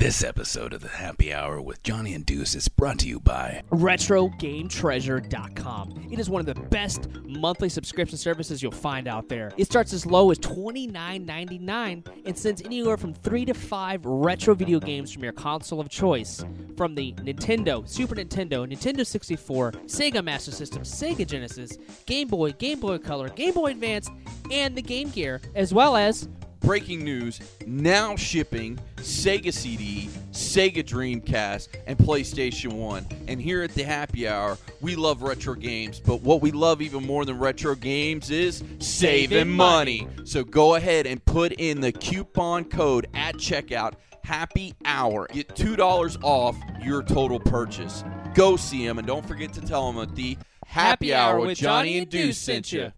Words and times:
This 0.00 0.24
episode 0.24 0.72
of 0.72 0.80
the 0.80 0.88
Happy 0.88 1.30
Hour 1.30 1.60
with 1.60 1.82
Johnny 1.82 2.14
and 2.14 2.24
Deuce 2.24 2.54
is 2.54 2.68
brought 2.68 3.00
to 3.00 3.06
you 3.06 3.20
by 3.20 3.62
RetroGameTreasure.com. 3.70 6.08
It 6.10 6.18
is 6.18 6.30
one 6.30 6.40
of 6.40 6.46
the 6.46 6.54
best 6.54 7.10
monthly 7.26 7.68
subscription 7.68 8.16
services 8.16 8.62
you'll 8.62 8.72
find 8.72 9.06
out 9.06 9.28
there. 9.28 9.52
It 9.58 9.66
starts 9.66 9.92
as 9.92 10.06
low 10.06 10.30
as 10.30 10.38
$29.99 10.38 12.06
and 12.24 12.38
sends 12.38 12.62
anywhere 12.62 12.96
from 12.96 13.12
three 13.12 13.44
to 13.44 13.52
five 13.52 14.06
retro 14.06 14.54
video 14.54 14.80
games 14.80 15.12
from 15.12 15.22
your 15.22 15.34
console 15.34 15.80
of 15.80 15.90
choice. 15.90 16.42
From 16.78 16.94
the 16.94 17.12
Nintendo, 17.18 17.86
Super 17.86 18.14
Nintendo, 18.14 18.66
Nintendo 18.66 19.06
64, 19.06 19.72
Sega 19.84 20.24
Master 20.24 20.50
System, 20.50 20.82
Sega 20.82 21.26
Genesis, 21.26 21.76
Game 22.06 22.28
Boy, 22.28 22.52
Game 22.52 22.80
Boy 22.80 22.96
Color, 22.96 23.28
Game 23.28 23.52
Boy 23.52 23.72
Advance, 23.72 24.08
and 24.50 24.74
the 24.74 24.80
Game 24.80 25.10
Gear, 25.10 25.42
as 25.54 25.74
well 25.74 25.94
as 25.94 26.26
breaking 26.60 27.04
news 27.04 27.40
now 27.66 28.16
shipping 28.16 28.78
Sega 28.96 29.52
CD, 29.52 30.08
Sega 30.32 30.84
Dreamcast, 30.84 31.68
and 31.86 31.98
PlayStation 31.98 32.72
1. 32.74 33.06
And 33.28 33.40
here 33.40 33.62
at 33.62 33.74
the 33.74 33.82
happy 33.82 34.28
hour, 34.28 34.58
we 34.80 34.94
love 34.96 35.22
retro 35.22 35.54
games, 35.54 36.00
but 36.00 36.20
what 36.20 36.40
we 36.40 36.50
love 36.50 36.82
even 36.82 37.06
more 37.06 37.24
than 37.24 37.38
retro 37.38 37.74
games 37.74 38.30
is 38.30 38.62
saving, 38.78 39.48
money. 39.48 40.06
So 40.24 40.44
go 40.44 40.74
ahead 40.74 41.06
and 41.06 41.24
put 41.24 41.52
in 41.52 41.80
the 41.80 41.92
coupon 41.92 42.64
code 42.64 43.08
at 43.14 43.36
checkout. 43.36 43.94
Happy 44.22 44.74
hour. 44.84 45.26
Get 45.32 45.48
$2 45.48 46.22
off 46.22 46.56
your 46.82 47.02
total 47.02 47.40
purchase. 47.40 48.04
Go 48.34 48.56
see 48.56 48.86
them 48.86 48.98
and 48.98 49.06
don't 49.06 49.26
forget 49.26 49.52
to 49.54 49.60
tell 49.60 49.90
them 49.90 49.96
that 50.06 50.14
the 50.14 50.36
Happy, 50.70 51.12
Hour 51.12 51.40
with 51.40 51.58
Johnny 51.58 51.98
and 51.98 52.08
Deuce 52.08 52.38
sent 52.38 52.72
you. 52.72 52.92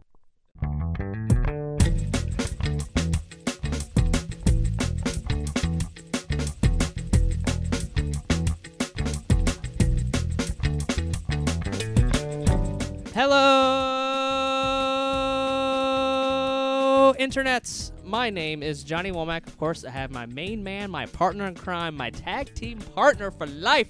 Internets. 17.23 17.92
My 18.05 18.31
name 18.31 18.62
is 18.65 18.83
Johnny 18.83 19.12
Womack. 19.12 19.47
Of 19.47 19.56
course, 19.56 19.84
I 19.84 19.91
have 19.91 20.11
my 20.11 20.27
main 20.27 20.62
man, 20.65 20.91
my 20.91 21.06
partner 21.06 21.47
in 21.47 21.55
crime, 21.55 21.97
my 21.97 22.11
tag 22.11 22.53
team 22.55 22.78
partner 22.97 23.31
for 23.31 23.47
life, 23.47 23.89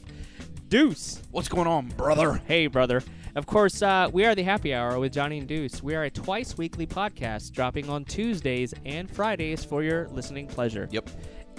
Deuce. 0.69 1.23
What's 1.31 1.49
going 1.49 1.67
on, 1.67 1.89
brother? 1.89 2.43
Hey, 2.47 2.67
brother. 2.67 3.03
Of 3.35 3.47
course, 3.47 3.81
uh, 3.81 4.11
we 4.13 4.27
are 4.27 4.35
the 4.35 4.43
Happy 4.43 4.75
Hour 4.75 4.99
with 4.99 5.15
Johnny 5.15 5.39
and 5.39 5.49
Deuce. 5.49 5.83
We 5.83 5.95
are 5.95 6.03
a 6.05 6.11
twice 6.11 6.59
weekly 6.59 6.87
podcast 6.87 7.53
dropping 7.53 7.89
on 7.89 8.05
Tuesdays 8.05 8.75
and 8.85 9.11
Fridays 9.11 9.65
for 9.65 9.83
your 9.83 10.09
listening 10.11 10.47
pleasure. 10.47 10.87
Yep. 10.91 11.09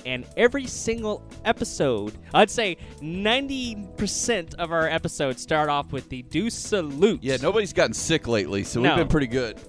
And 0.06 0.28
every 0.38 0.68
single 0.68 1.24
episode, 1.46 2.16
I'd 2.36 2.52
say 2.52 2.78
90% 3.02 4.56
of 4.56 4.72
our 4.72 4.88
episodes 4.88 5.42
start 5.42 5.70
off 5.70 5.92
with 5.92 6.10
the 6.10 6.22
Deuce 6.24 6.54
salute. 6.54 7.24
Yeah, 7.24 7.38
nobody's 7.42 7.74
gotten 7.74 7.94
sick 7.94 8.28
lately, 8.28 8.64
so 8.64 8.80
No. 8.82 8.90
we've 8.90 8.98
been 9.00 9.08
pretty 9.08 9.28
good. 9.28 9.60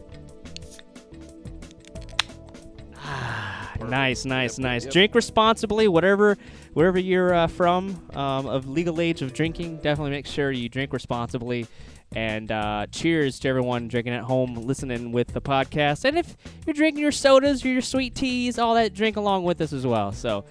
Nice, 3.88 4.24
nice, 4.24 4.58
nice. 4.58 4.84
yep. 4.84 4.92
Drink 4.92 5.14
responsibly, 5.14 5.88
whatever, 5.88 6.36
wherever 6.72 6.98
you're 6.98 7.34
uh, 7.34 7.46
from, 7.46 8.00
um, 8.14 8.46
of 8.46 8.68
legal 8.68 9.00
age 9.00 9.22
of 9.22 9.32
drinking. 9.32 9.76
Definitely 9.78 10.10
make 10.10 10.26
sure 10.26 10.50
you 10.50 10.68
drink 10.68 10.92
responsibly. 10.92 11.66
And 12.14 12.52
uh, 12.52 12.86
cheers 12.92 13.40
to 13.40 13.48
everyone 13.48 13.88
drinking 13.88 14.12
at 14.12 14.22
home, 14.22 14.54
listening 14.54 15.10
with 15.10 15.28
the 15.28 15.40
podcast. 15.40 16.04
And 16.04 16.16
if 16.16 16.36
you're 16.64 16.74
drinking 16.74 17.02
your 17.02 17.12
sodas, 17.12 17.64
your 17.64 17.80
sweet 17.80 18.14
teas, 18.14 18.58
all 18.58 18.74
that, 18.74 18.94
drink 18.94 19.16
along 19.16 19.42
with 19.44 19.60
us 19.60 19.72
as 19.72 19.84
well. 19.84 20.12
So, 20.12 20.44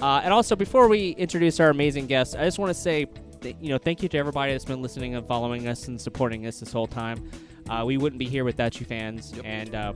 uh, 0.00 0.20
and 0.22 0.32
also 0.32 0.54
before 0.54 0.86
we 0.88 1.10
introduce 1.10 1.58
our 1.58 1.70
amazing 1.70 2.06
guests, 2.06 2.36
I 2.36 2.44
just 2.44 2.60
want 2.60 2.70
to 2.70 2.80
say, 2.80 3.06
th- 3.40 3.56
you 3.60 3.70
know, 3.70 3.78
thank 3.78 4.02
you 4.02 4.08
to 4.10 4.16
everybody 4.18 4.52
that's 4.52 4.64
been 4.64 4.80
listening 4.80 5.16
and 5.16 5.26
following 5.26 5.66
us 5.66 5.88
and 5.88 6.00
supporting 6.00 6.46
us 6.46 6.60
this 6.60 6.72
whole 6.72 6.86
time. 6.86 7.28
Uh, 7.68 7.82
we 7.84 7.96
wouldn't 7.96 8.20
be 8.20 8.26
here 8.26 8.44
without 8.44 8.78
you 8.78 8.86
fans. 8.86 9.32
Yep. 9.34 9.44
And 9.44 9.74
uh, 9.74 9.92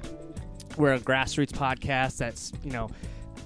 we're 0.76 0.94
a 0.94 1.00
grassroots 1.00 1.52
podcast 1.52 2.18
that's 2.18 2.52
you 2.64 2.70
know 2.72 2.90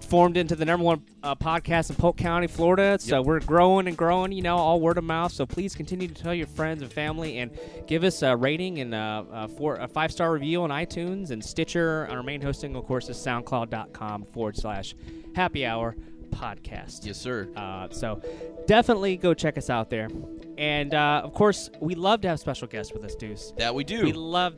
formed 0.06 0.36
into 0.36 0.54
the 0.54 0.64
number 0.64 0.84
one 0.84 1.02
uh, 1.22 1.34
podcast 1.34 1.90
in 1.90 1.96
Polk 1.96 2.16
County, 2.16 2.46
Florida. 2.46 2.96
So 3.00 3.22
we're 3.22 3.40
growing 3.40 3.88
and 3.88 3.96
growing, 3.96 4.32
you 4.32 4.42
know, 4.42 4.56
all 4.56 4.80
word 4.80 4.98
of 4.98 5.04
mouth. 5.04 5.32
So 5.32 5.44
please 5.46 5.74
continue 5.74 6.08
to 6.08 6.14
tell 6.14 6.34
your 6.34 6.46
friends 6.46 6.82
and 6.82 6.92
family 6.92 7.38
and 7.38 7.50
give 7.86 8.04
us 8.04 8.22
a 8.22 8.36
rating 8.36 8.78
and 8.78 8.94
uh, 8.94 9.24
uh, 9.32 9.48
for 9.48 9.76
a 9.76 9.88
five 9.88 10.12
star 10.12 10.32
review 10.32 10.62
on 10.62 10.70
iTunes 10.70 11.30
and 11.30 11.44
Stitcher. 11.44 12.06
On 12.08 12.16
our 12.16 12.22
main 12.22 12.40
hosting, 12.40 12.76
of 12.76 12.86
course, 12.86 13.08
is 13.08 13.16
SoundCloud.com 13.16 14.26
forward 14.26 14.56
slash 14.56 14.94
Happy 15.34 15.66
Hour 15.66 15.96
Podcast. 16.30 17.04
Yes, 17.04 17.18
sir. 17.18 17.48
Uh, 17.56 17.88
so 17.90 18.22
definitely 18.66 19.16
go 19.16 19.34
check 19.34 19.58
us 19.58 19.70
out 19.70 19.90
there. 19.90 20.08
And 20.58 20.94
uh, 20.94 21.22
of 21.24 21.34
course, 21.34 21.70
we 21.80 21.94
love 21.94 22.20
to 22.22 22.28
have 22.28 22.40
special 22.40 22.68
guests 22.68 22.92
with 22.92 23.04
us, 23.04 23.14
Deuce. 23.14 23.52
That 23.58 23.74
we 23.74 23.84
do. 23.84 24.04
We 24.04 24.12
love 24.12 24.56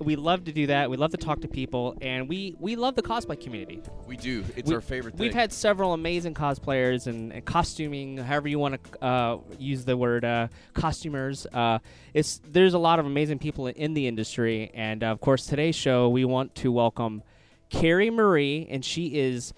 we 0.00 0.16
love 0.16 0.44
to 0.44 0.52
do 0.52 0.66
that. 0.68 0.90
We 0.90 0.96
love 0.96 1.10
to 1.10 1.16
talk 1.18 1.40
to 1.42 1.48
people, 1.48 1.96
and 2.00 2.28
we 2.28 2.56
we 2.58 2.74
love 2.76 2.94
the 2.96 3.02
cosplay 3.02 3.38
community. 3.40 3.82
We 4.06 4.16
do. 4.16 4.44
It's 4.56 4.68
We- 4.68 4.74
our 4.74 4.80
favorite 4.80 5.16
thing. 5.16 5.20
We've 5.26 5.34
had 5.34 5.52
several 5.52 5.92
amazing 5.92 6.34
cosplayers 6.34 7.06
and, 7.06 7.32
and 7.32 7.44
costuming, 7.44 8.16
however 8.16 8.48
you 8.48 8.58
want 8.58 8.82
to 8.82 9.04
uh, 9.04 9.38
use 9.58 9.84
the 9.84 9.96
word 9.96 10.24
uh, 10.24 10.48
costumers. 10.72 11.46
Uh, 11.52 11.78
it's 12.14 12.40
there's 12.50 12.74
a 12.74 12.78
lot 12.78 12.98
of 12.98 13.06
amazing 13.06 13.38
people 13.38 13.66
in 13.66 13.94
the 13.94 14.08
industry, 14.08 14.70
and 14.74 15.04
uh, 15.04 15.08
of 15.08 15.20
course 15.20 15.46
today's 15.46 15.76
show 15.76 16.08
we 16.08 16.24
want 16.24 16.54
to 16.56 16.72
welcome 16.72 17.22
Carrie 17.68 18.10
Marie, 18.10 18.66
and 18.70 18.84
she 18.84 19.18
is 19.18 19.52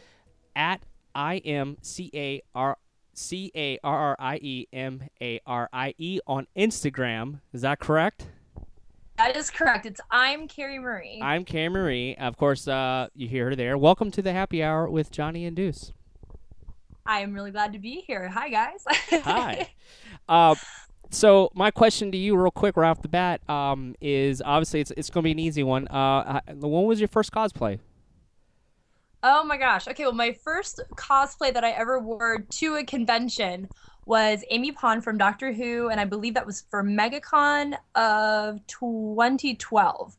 at 0.56 0.82
I 1.14 1.36
M 1.38 1.78
C 1.82 2.10
A 2.14 2.42
R 2.54 2.76
C 3.14 3.52
A 3.54 3.78
R 3.84 3.98
R 3.98 4.16
I 4.18 4.36
E 4.42 4.66
M 4.72 5.02
A 5.20 5.40
R 5.46 5.68
I 5.72 5.94
E 5.98 6.18
on 6.26 6.46
Instagram. 6.56 7.40
Is 7.52 7.62
that 7.62 7.78
correct? 7.78 8.26
That 9.24 9.36
is 9.36 9.50
correct. 9.50 9.86
It's 9.86 10.00
I'm 10.10 10.48
Carrie 10.48 10.80
Marie. 10.80 11.20
I'm 11.22 11.44
Carrie 11.44 11.68
Marie. 11.68 12.16
Of 12.16 12.36
course, 12.36 12.66
uh, 12.66 13.06
you 13.14 13.28
hear 13.28 13.50
her 13.50 13.54
there. 13.54 13.78
Welcome 13.78 14.10
to 14.10 14.20
the 14.20 14.32
happy 14.32 14.64
hour 14.64 14.90
with 14.90 15.12
Johnny 15.12 15.46
and 15.46 15.54
Deuce. 15.54 15.92
I'm 17.06 17.32
really 17.32 17.52
glad 17.52 17.72
to 17.74 17.78
be 17.78 18.02
here. 18.04 18.28
Hi 18.28 18.48
guys. 18.48 18.84
Hi. 19.22 19.68
uh, 20.28 20.56
so 21.10 21.52
my 21.54 21.70
question 21.70 22.10
to 22.10 22.18
you, 22.18 22.36
real 22.36 22.50
quick, 22.50 22.76
right 22.76 22.90
off 22.90 23.00
the 23.00 23.06
bat, 23.06 23.48
um, 23.48 23.94
is 24.00 24.42
obviously 24.44 24.80
it's 24.80 24.90
it's 24.96 25.08
going 25.08 25.22
to 25.22 25.28
be 25.28 25.30
an 25.30 25.38
easy 25.38 25.62
one. 25.62 25.86
Uh, 25.86 26.40
when 26.48 26.86
was 26.86 26.98
your 26.98 27.06
first 27.06 27.30
cosplay? 27.30 27.78
oh 29.22 29.44
my 29.44 29.56
gosh. 29.56 29.86
Okay, 29.86 30.02
well 30.02 30.12
my 30.12 30.32
first 30.32 30.80
cosplay 30.96 31.54
that 31.54 31.62
I 31.62 31.70
ever 31.70 32.00
wore 32.00 32.38
to 32.38 32.74
a 32.74 32.84
convention 32.84 33.68
was 34.06 34.44
Amy 34.50 34.72
Pond 34.72 35.04
from 35.04 35.18
Doctor 35.18 35.52
Who, 35.52 35.88
and 35.88 36.00
I 36.00 36.04
believe 36.04 36.34
that 36.34 36.46
was 36.46 36.64
for 36.70 36.82
MegaCon 36.82 37.74
of 37.94 38.66
2012. 38.66 40.16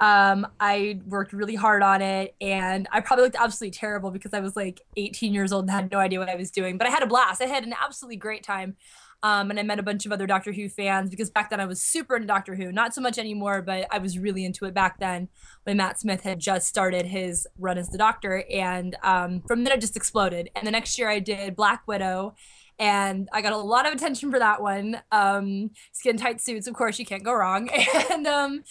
Um, 0.00 0.48
I 0.58 0.98
worked 1.06 1.32
really 1.32 1.54
hard 1.54 1.82
on 1.82 2.02
it, 2.02 2.34
and 2.40 2.88
I 2.90 3.00
probably 3.00 3.24
looked 3.24 3.36
absolutely 3.38 3.70
terrible 3.70 4.10
because 4.10 4.34
I 4.34 4.40
was 4.40 4.56
like 4.56 4.80
18 4.96 5.32
years 5.32 5.52
old 5.52 5.64
and 5.64 5.70
had 5.70 5.90
no 5.92 5.98
idea 5.98 6.18
what 6.18 6.28
I 6.28 6.34
was 6.34 6.50
doing. 6.50 6.76
But 6.76 6.88
I 6.88 6.90
had 6.90 7.02
a 7.02 7.06
blast. 7.06 7.40
I 7.40 7.46
had 7.46 7.64
an 7.64 7.74
absolutely 7.80 8.16
great 8.16 8.42
time. 8.42 8.76
Um, 9.24 9.50
and 9.50 9.60
I 9.60 9.62
met 9.62 9.78
a 9.78 9.84
bunch 9.84 10.04
of 10.04 10.10
other 10.10 10.26
Doctor 10.26 10.50
Who 10.52 10.68
fans 10.68 11.08
because 11.08 11.30
back 11.30 11.50
then 11.50 11.60
I 11.60 11.66
was 11.66 11.80
super 11.80 12.16
into 12.16 12.26
Doctor 12.26 12.56
Who. 12.56 12.72
Not 12.72 12.92
so 12.92 13.00
much 13.00 13.18
anymore, 13.18 13.62
but 13.62 13.86
I 13.92 13.98
was 13.98 14.18
really 14.18 14.44
into 14.44 14.64
it 14.64 14.74
back 14.74 14.98
then 14.98 15.28
when 15.62 15.76
Matt 15.76 16.00
Smith 16.00 16.22
had 16.22 16.40
just 16.40 16.66
started 16.66 17.06
his 17.06 17.46
run 17.56 17.78
as 17.78 17.88
the 17.88 17.98
Doctor. 17.98 18.44
And 18.52 18.96
um, 19.04 19.42
from 19.46 19.62
then 19.62 19.74
it 19.74 19.80
just 19.80 19.96
exploded. 19.96 20.50
And 20.56 20.66
the 20.66 20.72
next 20.72 20.98
year 20.98 21.08
I 21.08 21.20
did 21.20 21.54
Black 21.54 21.86
Widow. 21.86 22.34
And 22.82 23.28
I 23.32 23.42
got 23.42 23.52
a 23.52 23.56
lot 23.56 23.86
of 23.86 23.92
attention 23.92 24.32
for 24.32 24.40
that 24.40 24.60
one. 24.60 25.00
Um, 25.12 25.70
skin 25.92 26.16
tight 26.16 26.40
suits, 26.40 26.66
of 26.66 26.74
course, 26.74 26.98
you 26.98 27.06
can't 27.06 27.22
go 27.22 27.32
wrong. 27.32 27.70
And 28.10 28.26
um, 28.26 28.64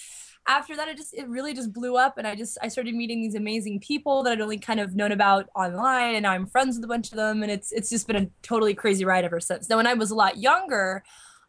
after 0.50 0.76
that, 0.76 0.90
it 0.90 0.98
just 0.98 1.14
it 1.14 1.30
really 1.30 1.54
just 1.54 1.72
blew 1.72 1.96
up, 1.96 2.18
and 2.18 2.28
I 2.28 2.36
just 2.36 2.58
I 2.62 2.68
started 2.68 2.94
meeting 2.94 3.22
these 3.22 3.36
amazing 3.36 3.80
people 3.80 4.24
that 4.24 4.34
I'd 4.34 4.42
only 4.42 4.58
kind 4.58 4.82
of 4.82 4.96
known 4.96 5.14
about 5.14 5.48
online, 5.56 6.16
and 6.16 6.24
now 6.24 6.32
I'm 6.32 6.46
friends 6.46 6.76
with 6.76 6.84
a 6.84 6.90
bunch 6.90 7.12
of 7.12 7.16
them, 7.16 7.42
and 7.42 7.50
it's 7.50 7.72
it's 7.72 7.90
just 7.90 8.06
been 8.06 8.18
a 8.18 8.28
totally 8.42 8.74
crazy 8.74 9.06
ride 9.06 9.24
ever 9.24 9.40
since. 9.40 9.70
Now, 9.70 9.78
when 9.78 9.88
I 9.88 9.94
was 9.94 10.12
a 10.12 10.16
lot 10.16 10.38
younger, 10.38 11.04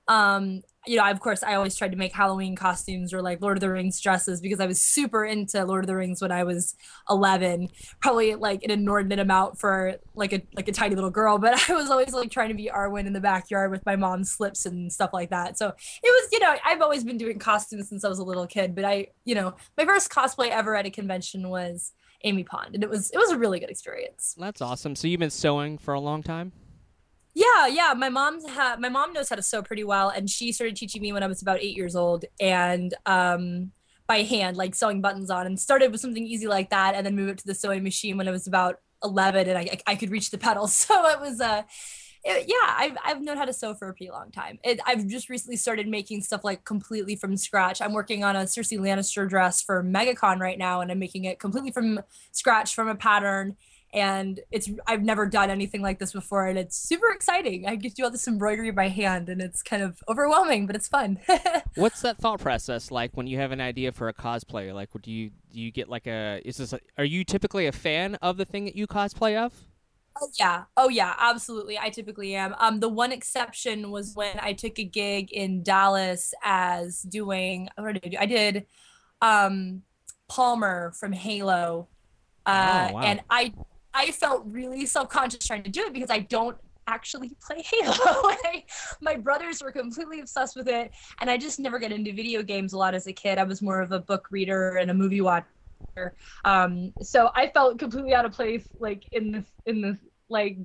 um, 0.07 0.63
you 0.87 0.97
know, 0.97 1.09
of 1.09 1.21
course, 1.21 1.43
I 1.43 1.55
always 1.55 1.77
tried 1.77 1.93
to 1.93 1.97
make 1.97 2.13
Halloween 2.13 2.57
costumes 2.57 3.15
or 3.15 3.23
like 3.23 3.41
Lord 3.41 3.57
of 3.57 3.61
the 3.61 3.71
Rings 3.71 4.01
dresses 4.01 4.41
because 4.41 4.59
I 4.59 4.67
was 4.67 4.81
super 4.81 5.25
into 5.25 5.65
Lord 5.65 5.85
of 5.85 5.87
the 5.87 5.95
Rings 5.95 6.21
when 6.21 6.33
I 6.33 6.43
was 6.43 6.75
11. 7.09 7.69
Probably 8.01 8.35
like 8.35 8.65
an 8.65 8.71
inordinate 8.73 9.21
amount 9.21 9.61
for 9.61 9.97
like 10.17 10.33
a 10.33 10.43
like 10.55 10.67
a 10.67 10.73
tiny 10.73 10.97
little 10.97 11.11
girl, 11.11 11.39
but 11.39 11.55
I 11.71 11.75
was 11.75 11.89
always 11.89 12.13
like 12.13 12.31
trying 12.31 12.49
to 12.49 12.55
be 12.55 12.69
Arwen 12.75 13.07
in 13.07 13.13
the 13.13 13.21
backyard 13.21 13.71
with 13.71 13.87
my 13.87 13.95
mom's 13.95 14.33
slips 14.33 14.67
and 14.67 14.93
stuff 14.93 15.11
like 15.13 15.31
that. 15.31 15.57
So 15.57 15.69
it 15.69 15.75
was, 16.03 16.29
you 16.33 16.41
know, 16.41 16.57
I've 16.65 16.83
always 16.83 17.05
been 17.05 17.19
doing 17.19 17.39
costumes 17.39 17.89
since 17.89 18.05
I 18.05 18.09
was 18.09 18.19
a 18.19 18.25
little 18.25 18.47
kid. 18.47 18.75
But 18.75 18.85
I, 18.85 19.09
you 19.25 19.37
know, 19.37 19.55
my 19.79 19.85
first 19.85 20.11
cosplay 20.11 20.49
ever 20.49 20.75
at 20.75 20.87
a 20.87 20.91
convention 20.91 21.49
was 21.49 21.93
Amy 22.25 22.43
Pond, 22.43 22.75
and 22.75 22.83
it 22.83 22.91
was 22.91 23.11
it 23.11 23.19
was 23.19 23.31
a 23.31 23.39
really 23.39 23.61
good 23.61 23.71
experience. 23.71 24.35
That's 24.39 24.61
awesome. 24.61 24.97
So 24.97 25.07
you've 25.07 25.21
been 25.21 25.31
sewing 25.31 25.79
for 25.79 25.95
a 25.95 26.01
long 26.01 26.23
time. 26.23 26.53
Yeah, 27.35 27.67
yeah. 27.67 27.95
My 27.97 28.09
mom's 28.11 28.47
ha- 28.49 28.77
my 28.79 28.89
mom 28.89 29.13
knows 29.13 29.29
how 29.29 29.37
to 29.37 29.43
sew 29.43 29.63
pretty 29.63 29.85
well, 29.85 30.11
and 30.11 30.29
she 30.29 30.53
started 30.53 30.77
teaching 30.77 31.01
me 31.01 31.13
when 31.13 31.23
I 31.23 31.27
was 31.27 31.41
about 31.41 31.61
eight 31.61 31.77
years 31.77 31.97
old, 31.97 32.25
and 32.41 32.95
um, 33.07 33.73
by 34.07 34.19
hand, 34.23 34.57
like 34.57 34.75
sewing 34.75 35.01
buttons 35.01 35.31
on, 35.31 35.47
and 35.47 35.59
started 35.59 35.93
with 35.93 36.01
something 36.01 36.27
easy 36.27 36.47
like 36.47 36.71
that, 36.71 36.95
and 36.95 37.07
then 37.07 37.17
moved 37.17 37.31
it 37.31 37.39
to 37.39 37.47
the 37.47 37.55
sewing 37.55 37.83
machine 37.83 38.17
when 38.19 38.29
I 38.29 38.33
was 38.33 38.47
about 38.47 38.81
11 39.03 39.49
and 39.49 39.59
I, 39.59 39.79
I 39.87 39.97
could 39.97 40.11
reach 40.11 40.31
the 40.31 40.39
pedals. 40.39 40.77
So 40.87 41.07
it 41.09 41.21
was, 41.21 41.41
uh, 41.41 41.63
it, 42.25 42.45
yeah, 42.49 42.75
I've, 42.77 42.97
I've 43.05 43.21
known 43.23 43.37
how 43.37 43.45
to 43.47 43.53
sew 43.53 43.75
for 43.75 43.89
a 43.89 43.95
pretty 43.95 44.13
long 44.13 44.31
time. 44.31 44.59
It, 44.63 44.79
I've 44.87 45.07
just 45.09 45.29
recently 45.29 45.57
started 45.57 45.89
making 45.89 46.23
stuff 46.23 46.45
like 46.45 46.65
completely 46.65 47.17
from 47.17 47.37
scratch. 47.37 47.81
I'm 47.83 47.93
working 47.93 48.23
on 48.23 48.37
a 48.37 48.41
Cersei 48.41 48.79
Lannister 48.79 49.29
dress 49.29 49.61
for 49.61 49.83
MegaCon 49.83 50.39
right 50.39 50.59
now, 50.59 50.83
and 50.83 50.93
I'm 50.93 51.01
making 51.01 51.25
it 51.25 51.41
completely 51.41 51.73
from 51.73 52.01
scratch 52.31 52.75
from 52.75 52.89
a 52.89 52.95
pattern 52.95 53.57
and 53.93 54.41
it's 54.51 54.71
I've 54.87 55.03
never 55.03 55.27
done 55.27 55.51
anything 55.51 55.83
like 55.83 55.99
this 55.99 56.13
before, 56.13 56.47
and 56.47 56.59
it's 56.59 56.77
super 56.77 57.11
exciting. 57.11 57.67
I 57.67 57.77
get 57.77 57.91
to 57.91 57.95
do 57.97 58.05
all 58.05 58.11
this 58.11 58.27
embroidery 58.27 58.71
by 58.71 58.89
hand, 58.89 59.29
and 59.29 59.43
it's 59.43 59.63
kind 59.63 59.83
of 59.83 60.03
overwhelming, 60.09 60.67
but 60.67 60.75
it's 60.75 60.89
fun. 60.89 61.19
What's 61.75 62.01
that 62.01 62.19
thought 62.19 62.41
process 62.41 62.91
like 62.91 63.11
when 63.17 63.27
you 63.27 63.39
have 63.39 63.53
an 63.53 63.61
idea 63.61 63.93
for 63.93 64.09
a 64.09 64.15
cosplay? 64.15 64.73
Like, 64.73 64.89
do 65.03 65.11
you 65.11 65.31
do 65.53 65.61
you 65.61 65.71
get 65.71 65.89
like 65.89 66.07
a? 66.07 66.41
Is 66.45 66.57
this? 66.57 66.73
A, 66.73 66.81
are 66.97 67.05
you 67.05 67.25
typically 67.25 67.67
a 67.67 67.73
fan 67.73 68.15
of 68.17 68.39
the 68.39 68.47
thing 68.47 68.65
that 68.65 68.77
you 68.77 68.87
cosplay 68.87 69.37
of? 69.37 69.53
Oh 70.21 70.29
yeah, 70.39 70.65
oh 70.77 70.89
yeah, 70.89 71.15
absolutely. 71.19 71.79
I 71.79 71.91
typically 71.91 72.35
am. 72.35 72.55
Um, 72.59 72.81
the 72.81 72.89
one 72.89 73.13
exception 73.13 73.91
was 73.91 74.15
when 74.15 74.39
I 74.41 74.55
took 74.55 74.79
a 74.79 74.85
gig 74.85 75.31
in 75.33 75.63
Dallas 75.63 76.33
as 76.43 77.03
doing. 77.03 77.69
What 77.77 77.95
did 77.95 78.07
I 78.07 78.09
do? 78.09 78.17
I 78.21 78.27
did, 78.27 78.67
um, 79.21 79.83
Palmer 80.29 80.93
from 80.99 81.13
Halo. 81.13 81.89
Uh, 82.45 82.89
oh, 82.91 82.95
wow. 82.95 83.01
and 83.03 83.21
I 83.31 83.53
I 83.95 84.11
felt 84.11 84.45
really 84.47 84.87
self-conscious 84.87 85.47
trying 85.47 85.63
to 85.65 85.71
do 85.71 85.83
it 85.83 85.93
because 85.93 86.11
I 86.11 86.21
don't 86.21 86.57
actually 86.87 87.33
play 87.47 87.63
Halo. 87.63 88.31
My 89.03 89.17
brothers 89.17 89.63
were 89.63 89.73
completely 89.73 90.21
obsessed 90.21 90.57
with 90.57 90.69
it, 90.69 90.93
and 91.21 91.31
I 91.31 91.37
just 91.37 91.61
never 91.61 91.79
got 91.79 91.93
into 91.93 92.13
video 92.13 92.43
games 92.43 92.73
a 92.73 92.79
lot 92.79 92.95
as 92.95 93.07
a 93.07 93.13
kid. 93.13 93.39
I 93.39 93.45
was 93.45 93.63
more 93.63 93.81
of 93.81 93.93
a 93.93 94.01
book 94.01 94.29
reader 94.31 94.77
and 94.77 94.91
a 94.91 94.95
movie 94.95 95.21
watcher. 95.21 95.47
Um, 96.45 96.93
so 97.03 97.31
I 97.35 97.49
felt 97.49 97.79
completely 97.79 98.15
out 98.15 98.25
of 98.25 98.33
place, 98.33 98.67
like 98.79 99.05
in 99.13 99.33
this 99.33 99.47
in 99.67 99.81
this 99.81 99.99
like 100.29 100.57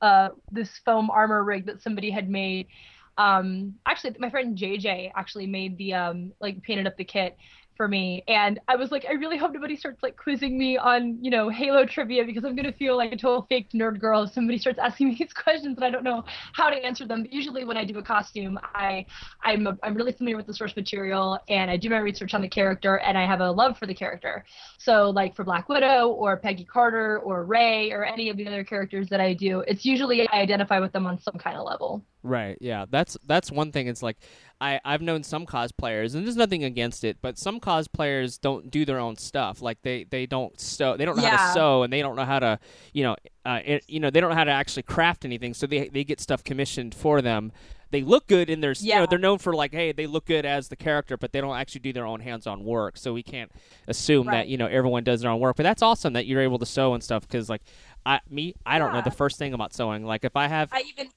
uh, 0.00 0.30
this 0.50 0.78
foam 0.84 1.10
armor 1.10 1.42
rig 1.42 1.66
that 1.66 1.82
somebody 1.82 2.10
had 2.10 2.28
made. 2.28 2.68
Um, 3.16 3.74
actually, 3.86 4.16
my 4.18 4.28
friend 4.28 4.58
JJ 4.58 5.12
actually 5.14 5.46
made 5.46 5.78
the 5.78 5.94
um, 5.94 6.32
like 6.40 6.62
painted 6.62 6.86
up 6.86 6.96
the 6.96 7.04
kit, 7.04 7.36
for 7.76 7.88
me. 7.88 8.22
And 8.28 8.60
I 8.68 8.76
was 8.76 8.90
like, 8.90 9.04
I 9.08 9.12
really 9.12 9.36
hope 9.36 9.52
nobody 9.52 9.76
starts 9.76 10.02
like 10.02 10.16
quizzing 10.16 10.56
me 10.58 10.76
on, 10.76 11.18
you 11.22 11.30
know, 11.30 11.48
Halo 11.48 11.84
trivia 11.84 12.24
because 12.24 12.44
I'm 12.44 12.54
gonna 12.54 12.72
feel 12.72 12.96
like 12.96 13.12
a 13.12 13.16
total 13.16 13.46
fake 13.48 13.70
nerd 13.72 14.00
girl 14.00 14.22
if 14.24 14.32
somebody 14.32 14.58
starts 14.58 14.78
asking 14.78 15.08
me 15.08 15.16
these 15.18 15.32
questions 15.32 15.76
and 15.76 15.84
I 15.84 15.90
don't 15.90 16.04
know 16.04 16.24
how 16.52 16.70
to 16.70 16.76
answer 16.76 17.06
them. 17.06 17.22
But 17.22 17.32
usually 17.32 17.64
when 17.64 17.76
I 17.76 17.84
do 17.84 17.98
a 17.98 18.02
costume, 18.02 18.58
I 18.74 19.06
I'm 19.42 19.66
a, 19.66 19.76
I'm 19.82 19.94
really 19.94 20.12
familiar 20.12 20.36
with 20.36 20.46
the 20.46 20.54
source 20.54 20.74
material 20.76 21.38
and 21.48 21.70
I 21.70 21.76
do 21.76 21.90
my 21.90 21.98
research 21.98 22.34
on 22.34 22.42
the 22.42 22.48
character 22.48 22.98
and 22.98 23.18
I 23.18 23.26
have 23.26 23.40
a 23.40 23.50
love 23.50 23.78
for 23.78 23.86
the 23.86 23.94
character. 23.94 24.44
So 24.78 25.10
like 25.10 25.34
for 25.34 25.44
Black 25.44 25.68
Widow 25.68 26.08
or 26.08 26.36
Peggy 26.36 26.64
Carter 26.64 27.18
or 27.20 27.44
Rey 27.44 27.90
or 27.90 28.04
any 28.04 28.28
of 28.28 28.36
the 28.36 28.46
other 28.46 28.64
characters 28.64 29.08
that 29.08 29.20
I 29.20 29.34
do, 29.34 29.60
it's 29.66 29.84
usually 29.84 30.28
I 30.28 30.40
identify 30.40 30.78
with 30.78 30.92
them 30.92 31.06
on 31.06 31.20
some 31.20 31.38
kind 31.38 31.56
of 31.56 31.64
level. 31.64 32.04
Right. 32.22 32.56
Yeah. 32.60 32.86
That's 32.88 33.16
that's 33.26 33.52
one 33.52 33.70
thing. 33.70 33.86
It's 33.86 34.02
like 34.02 34.16
I 34.64 34.80
I've 34.82 35.02
known 35.02 35.22
some 35.22 35.44
cosplayers, 35.44 36.14
and 36.14 36.24
there's 36.24 36.36
nothing 36.36 36.64
against 36.64 37.04
it, 37.04 37.18
but 37.20 37.36
some 37.36 37.60
cosplayers 37.60 38.40
don't 38.40 38.70
do 38.70 38.86
their 38.86 38.98
own 38.98 39.16
stuff. 39.16 39.60
Like 39.60 39.82
they 39.82 40.04
they 40.04 40.24
don't 40.24 40.58
sew. 40.58 40.96
They 40.96 41.04
don't 41.04 41.16
know 41.16 41.22
yeah. 41.22 41.36
how 41.36 41.46
to 41.48 41.52
sew, 41.52 41.82
and 41.82 41.92
they 41.92 42.00
don't 42.00 42.16
know 42.16 42.24
how 42.24 42.38
to 42.38 42.58
you 42.94 43.04
know 43.04 43.16
uh, 43.44 43.60
it, 43.62 43.84
you 43.88 44.00
know 44.00 44.08
they 44.08 44.20
don't 44.20 44.30
know 44.30 44.36
how 44.36 44.44
to 44.44 44.50
actually 44.50 44.84
craft 44.84 45.26
anything. 45.26 45.52
So 45.52 45.66
they 45.66 45.88
they 45.88 46.02
get 46.02 46.18
stuff 46.18 46.42
commissioned 46.42 46.94
for 46.94 47.20
them. 47.20 47.52
They 47.90 48.02
look 48.02 48.26
good 48.26 48.48
in 48.48 48.62
their 48.62 48.72
yeah. 48.80 48.94
you 48.94 49.00
know 49.00 49.06
they're 49.06 49.18
known 49.18 49.38
for 49.38 49.54
like 49.54 49.72
hey 49.72 49.92
they 49.92 50.06
look 50.06 50.24
good 50.24 50.46
as 50.46 50.68
the 50.68 50.76
character, 50.76 51.18
but 51.18 51.32
they 51.32 51.42
don't 51.42 51.56
actually 51.56 51.82
do 51.82 51.92
their 51.92 52.06
own 52.06 52.20
hands-on 52.20 52.64
work. 52.64 52.96
So 52.96 53.12
we 53.12 53.22
can't 53.22 53.52
assume 53.86 54.26
right. 54.26 54.38
that 54.38 54.48
you 54.48 54.56
know 54.56 54.66
everyone 54.66 55.04
does 55.04 55.20
their 55.20 55.30
own 55.30 55.40
work. 55.40 55.56
But 55.56 55.64
that's 55.64 55.82
awesome 55.82 56.14
that 56.14 56.24
you're 56.24 56.40
able 56.40 56.58
to 56.58 56.66
sew 56.66 56.94
and 56.94 57.04
stuff 57.04 57.28
because 57.28 57.50
like 57.50 57.60
I 58.06 58.20
me 58.30 58.54
I 58.64 58.78
don't 58.78 58.94
know 58.94 59.02
the 59.02 59.10
first 59.10 59.38
thing 59.38 59.52
about 59.52 59.74
sewing. 59.74 60.06
Like 60.06 60.24
if 60.24 60.36
I 60.36 60.48
have 60.48 60.70
I 60.72 60.84
even 60.88 61.10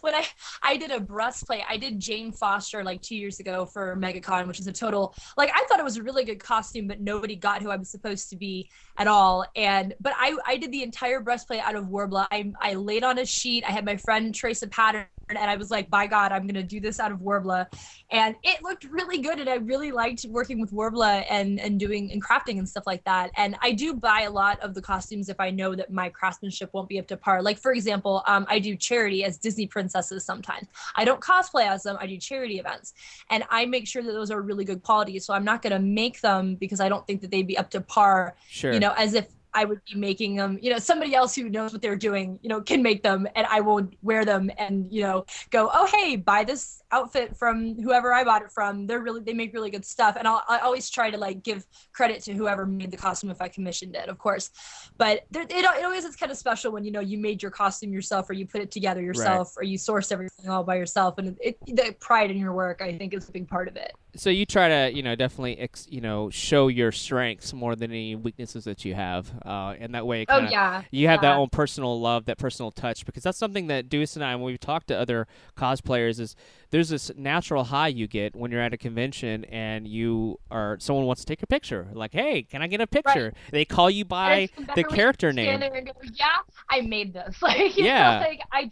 when 0.00 0.14
I 0.14 0.26
I 0.62 0.76
did 0.76 0.90
a 0.90 1.00
breastplate, 1.00 1.62
I 1.68 1.76
did 1.76 1.98
Jane 2.00 2.32
Foster 2.32 2.84
like 2.84 3.00
two 3.00 3.16
years 3.16 3.40
ago 3.40 3.66
for 3.66 3.96
MegaCon, 3.96 4.46
which 4.46 4.60
is 4.60 4.66
a 4.66 4.72
total 4.72 5.14
like 5.36 5.50
I 5.54 5.64
thought 5.64 5.80
it 5.80 5.84
was 5.84 5.96
a 5.96 6.02
really 6.02 6.24
good 6.24 6.42
costume, 6.42 6.86
but 6.86 7.00
nobody 7.00 7.36
got 7.36 7.62
who 7.62 7.70
I 7.70 7.76
was 7.76 7.90
supposed 7.90 8.30
to 8.30 8.36
be 8.36 8.70
at 8.98 9.06
all. 9.06 9.44
And 9.56 9.94
but 10.00 10.12
I 10.16 10.36
I 10.46 10.56
did 10.56 10.72
the 10.72 10.82
entire 10.82 11.20
breastplate 11.20 11.60
out 11.60 11.76
of 11.76 11.86
Worbla. 11.86 12.26
I 12.30 12.52
I 12.60 12.74
laid 12.74 13.04
on 13.04 13.18
a 13.18 13.26
sheet. 13.26 13.64
I 13.66 13.70
had 13.70 13.84
my 13.84 13.96
friend 13.96 14.34
trace 14.34 14.62
a 14.62 14.68
pattern 14.68 15.06
and 15.36 15.50
I 15.50 15.56
was 15.56 15.70
like, 15.70 15.90
by 15.90 16.06
God, 16.06 16.32
I'm 16.32 16.46
gonna 16.46 16.62
do 16.62 16.80
this 16.80 17.00
out 17.00 17.12
of 17.12 17.18
Worbla, 17.18 17.66
and 18.10 18.34
it 18.42 18.62
looked 18.62 18.84
really 18.84 19.18
good, 19.18 19.38
and 19.38 19.48
I 19.48 19.56
really 19.56 19.92
liked 19.92 20.24
working 20.28 20.60
with 20.60 20.72
Worbla 20.72 21.24
and 21.30 21.60
and 21.60 21.78
doing 21.78 22.10
and 22.12 22.22
crafting 22.22 22.58
and 22.58 22.68
stuff 22.68 22.84
like 22.86 23.04
that. 23.04 23.30
And 23.36 23.56
I 23.62 23.72
do 23.72 23.94
buy 23.94 24.22
a 24.22 24.30
lot 24.30 24.60
of 24.60 24.74
the 24.74 24.82
costumes 24.82 25.28
if 25.28 25.40
I 25.40 25.50
know 25.50 25.74
that 25.74 25.92
my 25.92 26.08
craftsmanship 26.08 26.70
won't 26.72 26.88
be 26.88 26.98
up 26.98 27.06
to 27.08 27.16
par. 27.16 27.42
Like 27.42 27.58
for 27.58 27.72
example, 27.72 28.22
um, 28.26 28.46
I 28.48 28.58
do 28.58 28.76
charity 28.76 29.24
as 29.24 29.38
Disney 29.38 29.66
princesses 29.66 30.24
sometimes. 30.24 30.68
I 30.96 31.04
don't 31.04 31.20
cosplay 31.20 31.68
as 31.68 31.82
them. 31.82 31.96
I 32.00 32.06
do 32.06 32.16
charity 32.16 32.58
events, 32.58 32.94
and 33.30 33.44
I 33.50 33.66
make 33.66 33.86
sure 33.86 34.02
that 34.02 34.12
those 34.12 34.30
are 34.30 34.40
really 34.40 34.64
good 34.64 34.82
quality. 34.82 35.18
So 35.18 35.34
I'm 35.34 35.44
not 35.44 35.62
gonna 35.62 35.78
make 35.78 36.20
them 36.20 36.56
because 36.56 36.80
I 36.80 36.88
don't 36.88 37.06
think 37.06 37.20
that 37.22 37.30
they'd 37.30 37.46
be 37.46 37.58
up 37.58 37.70
to 37.70 37.80
par. 37.80 38.34
Sure. 38.48 38.72
You 38.72 38.80
know, 38.80 38.92
as 38.96 39.14
if 39.14 39.26
I 39.54 39.64
would 39.64 39.80
be 39.84 39.98
making 39.98 40.36
them, 40.36 40.58
you 40.60 40.70
know, 40.70 40.78
somebody 40.78 41.14
else 41.14 41.34
who 41.34 41.48
knows 41.48 41.72
what 41.72 41.82
they're 41.82 41.96
doing, 41.96 42.38
you 42.42 42.48
know, 42.48 42.60
can 42.60 42.82
make 42.82 43.02
them 43.02 43.26
and 43.34 43.46
I 43.46 43.60
will 43.60 43.88
wear 44.02 44.24
them 44.24 44.50
and, 44.58 44.92
you 44.92 45.02
know, 45.02 45.24
go, 45.50 45.70
oh, 45.72 45.86
hey, 45.86 46.16
buy 46.16 46.44
this 46.44 46.79
outfit 46.92 47.36
from 47.36 47.80
whoever 47.80 48.12
I 48.12 48.24
bought 48.24 48.42
it 48.42 48.50
from. 48.50 48.86
They're 48.86 49.00
really, 49.00 49.20
they 49.20 49.34
make 49.34 49.52
really 49.52 49.70
good 49.70 49.84
stuff. 49.84 50.16
And 50.16 50.26
I'll, 50.26 50.42
I 50.48 50.58
always 50.58 50.90
try 50.90 51.10
to 51.10 51.18
like 51.18 51.42
give 51.42 51.66
credit 51.92 52.22
to 52.24 52.32
whoever 52.32 52.66
made 52.66 52.90
the 52.90 52.96
costume 52.96 53.30
if 53.30 53.40
I 53.40 53.48
commissioned 53.48 53.96
it, 53.96 54.08
of 54.08 54.18
course. 54.18 54.50
But 54.98 55.24
there, 55.30 55.42
it, 55.42 55.52
it 55.52 55.84
always 55.84 56.04
is 56.04 56.16
kind 56.16 56.32
of 56.32 56.38
special 56.38 56.72
when, 56.72 56.84
you 56.84 56.90
know, 56.90 57.00
you 57.00 57.18
made 57.18 57.42
your 57.42 57.50
costume 57.50 57.92
yourself 57.92 58.28
or 58.30 58.32
you 58.32 58.46
put 58.46 58.60
it 58.60 58.70
together 58.70 59.00
yourself 59.00 59.56
right. 59.56 59.62
or 59.62 59.64
you 59.64 59.78
sourced 59.78 60.12
everything 60.12 60.50
all 60.50 60.64
by 60.64 60.76
yourself. 60.76 61.18
And 61.18 61.36
it, 61.40 61.58
it, 61.66 61.76
the 61.76 61.94
pride 62.00 62.30
in 62.30 62.38
your 62.38 62.52
work, 62.52 62.82
I 62.82 62.96
think, 62.96 63.14
is 63.14 63.28
a 63.28 63.32
big 63.32 63.48
part 63.48 63.68
of 63.68 63.76
it 63.76 63.92
so 64.16 64.30
you 64.30 64.44
try 64.44 64.68
to 64.68 64.94
you 64.94 65.02
know 65.02 65.14
definitely 65.14 65.58
ex, 65.58 65.86
you 65.90 66.00
know 66.00 66.30
show 66.30 66.68
your 66.68 66.92
strengths 66.92 67.52
more 67.52 67.76
than 67.76 67.90
any 67.90 68.14
weaknesses 68.14 68.64
that 68.64 68.84
you 68.84 68.94
have 68.94 69.30
uh, 69.44 69.74
and 69.78 69.94
that 69.94 70.06
way 70.06 70.24
oh, 70.28 70.34
kinda, 70.34 70.48
oh 70.48 70.52
yeah 70.52 70.82
you 70.90 71.08
have 71.08 71.22
yeah. 71.22 71.30
that 71.30 71.36
own 71.36 71.48
personal 71.48 72.00
love 72.00 72.24
that 72.24 72.38
personal 72.38 72.70
touch 72.70 73.06
because 73.06 73.22
that's 73.22 73.38
something 73.38 73.68
that 73.68 73.88
Deuce 73.88 74.16
and 74.16 74.24
I 74.24 74.34
when 74.36 74.44
we've 74.44 74.60
talked 74.60 74.88
to 74.88 74.98
other 74.98 75.26
cosplayers 75.56 76.18
is 76.18 76.34
there's 76.70 76.88
this 76.88 77.10
natural 77.16 77.64
high 77.64 77.88
you 77.88 78.06
get 78.06 78.34
when 78.34 78.50
you're 78.50 78.60
at 78.60 78.72
a 78.72 78.78
convention 78.78 79.44
and 79.46 79.86
you 79.86 80.38
are 80.50 80.76
someone 80.80 81.04
wants 81.04 81.22
to 81.22 81.26
take 81.26 81.42
a 81.42 81.46
picture. 81.46 81.88
Like 81.92 82.12
hey 82.12 82.42
can 82.42 82.62
I 82.62 82.66
get 82.66 82.80
a 82.80 82.86
picture? 82.86 83.24
Right. 83.24 83.50
they 83.50 83.64
call 83.64 83.90
you 83.90 84.04
by 84.04 84.48
the 84.74 84.84
character 84.84 85.32
name. 85.32 85.60
go, 85.60 85.92
yeah 86.14 86.26
I 86.68 86.80
made 86.82 87.12
this. 87.12 87.36
Like 87.42 87.76
yeah 87.76 88.20
know, 88.20 88.28
like 88.28 88.40
I 88.52 88.70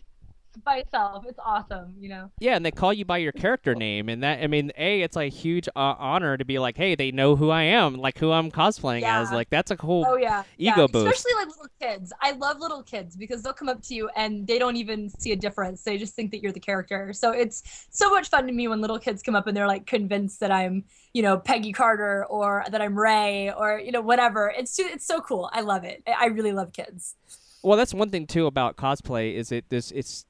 by 0.64 0.78
itself. 0.78 1.24
It's 1.28 1.38
awesome, 1.44 1.94
you 1.98 2.08
know. 2.08 2.30
Yeah, 2.40 2.56
and 2.56 2.64
they 2.64 2.70
call 2.70 2.92
you 2.92 3.04
by 3.04 3.18
your 3.18 3.32
character 3.32 3.74
name, 3.74 4.08
and 4.08 4.22
that 4.22 4.42
I 4.42 4.46
mean, 4.46 4.72
a 4.76 5.02
it's 5.02 5.16
a 5.16 5.28
huge 5.28 5.68
uh, 5.68 5.94
honor 5.98 6.36
to 6.36 6.44
be 6.44 6.58
like, 6.58 6.76
hey, 6.76 6.94
they 6.94 7.10
know 7.10 7.36
who 7.36 7.50
I 7.50 7.62
am, 7.62 7.94
like 7.94 8.18
who 8.18 8.32
I'm 8.32 8.50
cosplaying 8.50 9.02
yeah. 9.02 9.20
as. 9.20 9.30
Like 9.32 9.50
that's 9.50 9.70
a 9.70 9.76
cool 9.76 10.04
oh 10.06 10.16
yeah 10.16 10.44
ego 10.56 10.82
yeah. 10.82 10.86
boost. 10.86 11.06
Especially 11.06 11.34
like 11.36 11.48
little 11.48 11.68
kids. 11.80 12.12
I 12.20 12.32
love 12.32 12.58
little 12.60 12.82
kids 12.82 13.16
because 13.16 13.42
they'll 13.42 13.52
come 13.52 13.68
up 13.68 13.82
to 13.82 13.94
you 13.94 14.08
and 14.16 14.46
they 14.46 14.58
don't 14.58 14.76
even 14.76 15.10
see 15.10 15.32
a 15.32 15.36
difference. 15.36 15.82
They 15.82 15.98
just 15.98 16.14
think 16.14 16.30
that 16.32 16.42
you're 16.42 16.52
the 16.52 16.60
character. 16.60 17.12
So 17.12 17.32
it's 17.32 17.86
so 17.90 18.10
much 18.10 18.28
fun 18.28 18.46
to 18.46 18.52
me 18.52 18.68
when 18.68 18.80
little 18.80 18.98
kids 18.98 19.22
come 19.22 19.34
up 19.34 19.46
and 19.46 19.56
they're 19.56 19.66
like 19.66 19.86
convinced 19.86 20.40
that 20.40 20.50
I'm, 20.50 20.84
you 21.12 21.22
know, 21.22 21.38
Peggy 21.38 21.72
Carter 21.72 22.24
or 22.26 22.64
that 22.70 22.80
I'm 22.80 22.98
Rey 22.98 23.52
or 23.52 23.78
you 23.78 23.92
know 23.92 24.00
whatever. 24.00 24.52
It's 24.56 24.76
too, 24.76 24.88
it's 24.90 25.06
so 25.06 25.20
cool. 25.20 25.50
I 25.52 25.60
love 25.60 25.84
it. 25.84 26.02
I 26.06 26.26
really 26.26 26.52
love 26.52 26.72
kids. 26.72 27.14
Well, 27.62 27.76
that's 27.76 27.92
one 27.92 28.10
thing 28.10 28.26
too 28.26 28.46
about 28.46 28.76
cosplay 28.76 29.34
is 29.34 29.50
it 29.50 29.68
this 29.68 29.90
it's 29.90 30.24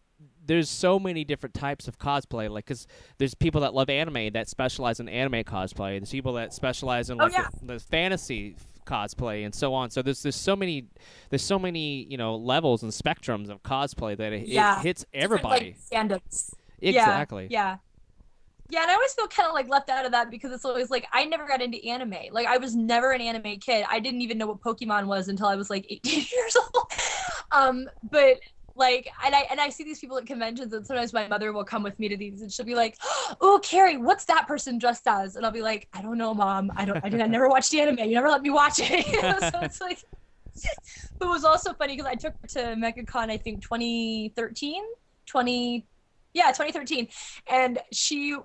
there's 0.48 0.68
so 0.68 0.98
many 0.98 1.24
different 1.24 1.54
types 1.54 1.86
of 1.86 1.98
cosplay. 1.98 2.50
Like, 2.50 2.66
cause 2.66 2.86
there's 3.18 3.34
people 3.34 3.60
that 3.60 3.74
love 3.74 3.88
anime 3.88 4.32
that 4.32 4.48
specialize 4.48 4.98
in 4.98 5.08
anime 5.08 5.44
cosplay. 5.44 5.98
There's 5.98 6.10
people 6.10 6.32
that 6.32 6.52
specialize 6.52 7.10
in 7.10 7.20
oh, 7.20 7.24
like 7.24 7.34
oh, 7.34 7.42
yeah. 7.42 7.48
the, 7.62 7.74
the 7.74 7.80
fantasy 7.80 8.56
cosplay 8.86 9.44
and 9.44 9.54
so 9.54 9.74
on. 9.74 9.90
So 9.90 10.02
there's 10.02 10.22
there's 10.22 10.34
so 10.34 10.56
many 10.56 10.86
there's 11.30 11.42
so 11.42 11.58
many 11.58 12.04
you 12.04 12.16
know 12.16 12.36
levels 12.36 12.82
and 12.82 12.90
spectrums 12.90 13.50
of 13.50 13.62
cosplay 13.62 14.16
that 14.16 14.32
it, 14.32 14.48
yeah. 14.48 14.80
it 14.80 14.82
hits 14.82 15.04
everybody. 15.14 15.66
Like. 15.66 15.76
Exactly. 16.80 17.48
Yeah. 17.50 17.70
yeah. 17.70 17.76
Yeah, 18.70 18.82
and 18.82 18.90
I 18.90 18.94
always 18.94 19.14
feel 19.14 19.26
kind 19.28 19.48
of 19.48 19.54
like 19.54 19.66
left 19.70 19.88
out 19.88 20.04
of 20.04 20.12
that 20.12 20.30
because 20.30 20.52
it's 20.52 20.64
always 20.66 20.90
like 20.90 21.06
I 21.10 21.24
never 21.24 21.46
got 21.46 21.62
into 21.62 21.82
anime. 21.86 22.16
Like 22.32 22.46
I 22.46 22.58
was 22.58 22.76
never 22.76 23.12
an 23.12 23.22
anime 23.22 23.58
kid. 23.60 23.86
I 23.88 23.98
didn't 23.98 24.20
even 24.20 24.36
know 24.36 24.46
what 24.46 24.60
Pokemon 24.60 25.06
was 25.06 25.28
until 25.28 25.46
I 25.46 25.56
was 25.56 25.70
like 25.70 25.86
18 25.90 26.26
years 26.30 26.56
old. 26.56 26.92
um, 27.50 27.88
but 28.10 28.40
like 28.78 29.10
and 29.24 29.34
I 29.34 29.40
and 29.50 29.60
I 29.60 29.68
see 29.68 29.84
these 29.84 29.98
people 29.98 30.16
at 30.16 30.26
conventions 30.26 30.72
and 30.72 30.86
sometimes 30.86 31.12
my 31.12 31.26
mother 31.28 31.52
will 31.52 31.64
come 31.64 31.82
with 31.82 31.98
me 31.98 32.08
to 32.08 32.16
these 32.16 32.40
and 32.40 32.52
she'll 32.52 32.64
be 32.64 32.74
like, 32.74 32.96
"Oh, 33.40 33.60
Carrie, 33.62 33.96
what's 33.96 34.24
that 34.26 34.46
person 34.46 34.78
dressed 34.78 35.06
as?" 35.06 35.36
And 35.36 35.44
I'll 35.44 35.52
be 35.52 35.62
like, 35.62 35.88
"I 35.92 36.00
don't 36.00 36.16
know, 36.16 36.32
mom. 36.32 36.70
I 36.76 36.84
don't 36.84 37.04
I, 37.04 37.08
I 37.08 37.26
never 37.26 37.48
watched 37.48 37.70
the 37.72 37.80
anime. 37.80 37.98
You 37.98 38.14
never 38.14 38.28
let 38.28 38.42
me 38.42 38.50
watch 38.50 38.78
it." 38.78 39.06
So 39.52 39.60
it's 39.62 39.80
like 39.80 39.98
but 41.18 41.26
it 41.26 41.30
was 41.30 41.44
also 41.44 41.72
funny 41.74 41.96
because 41.96 42.10
I 42.10 42.14
took 42.14 42.34
her 42.42 42.48
to 42.48 42.76
MegaCon 42.76 43.30
I 43.30 43.36
think 43.36 43.62
2013, 43.62 44.82
20 45.26 45.86
yeah 46.34 46.46
2013 46.48 47.08
and 47.50 47.78
she 47.92 48.36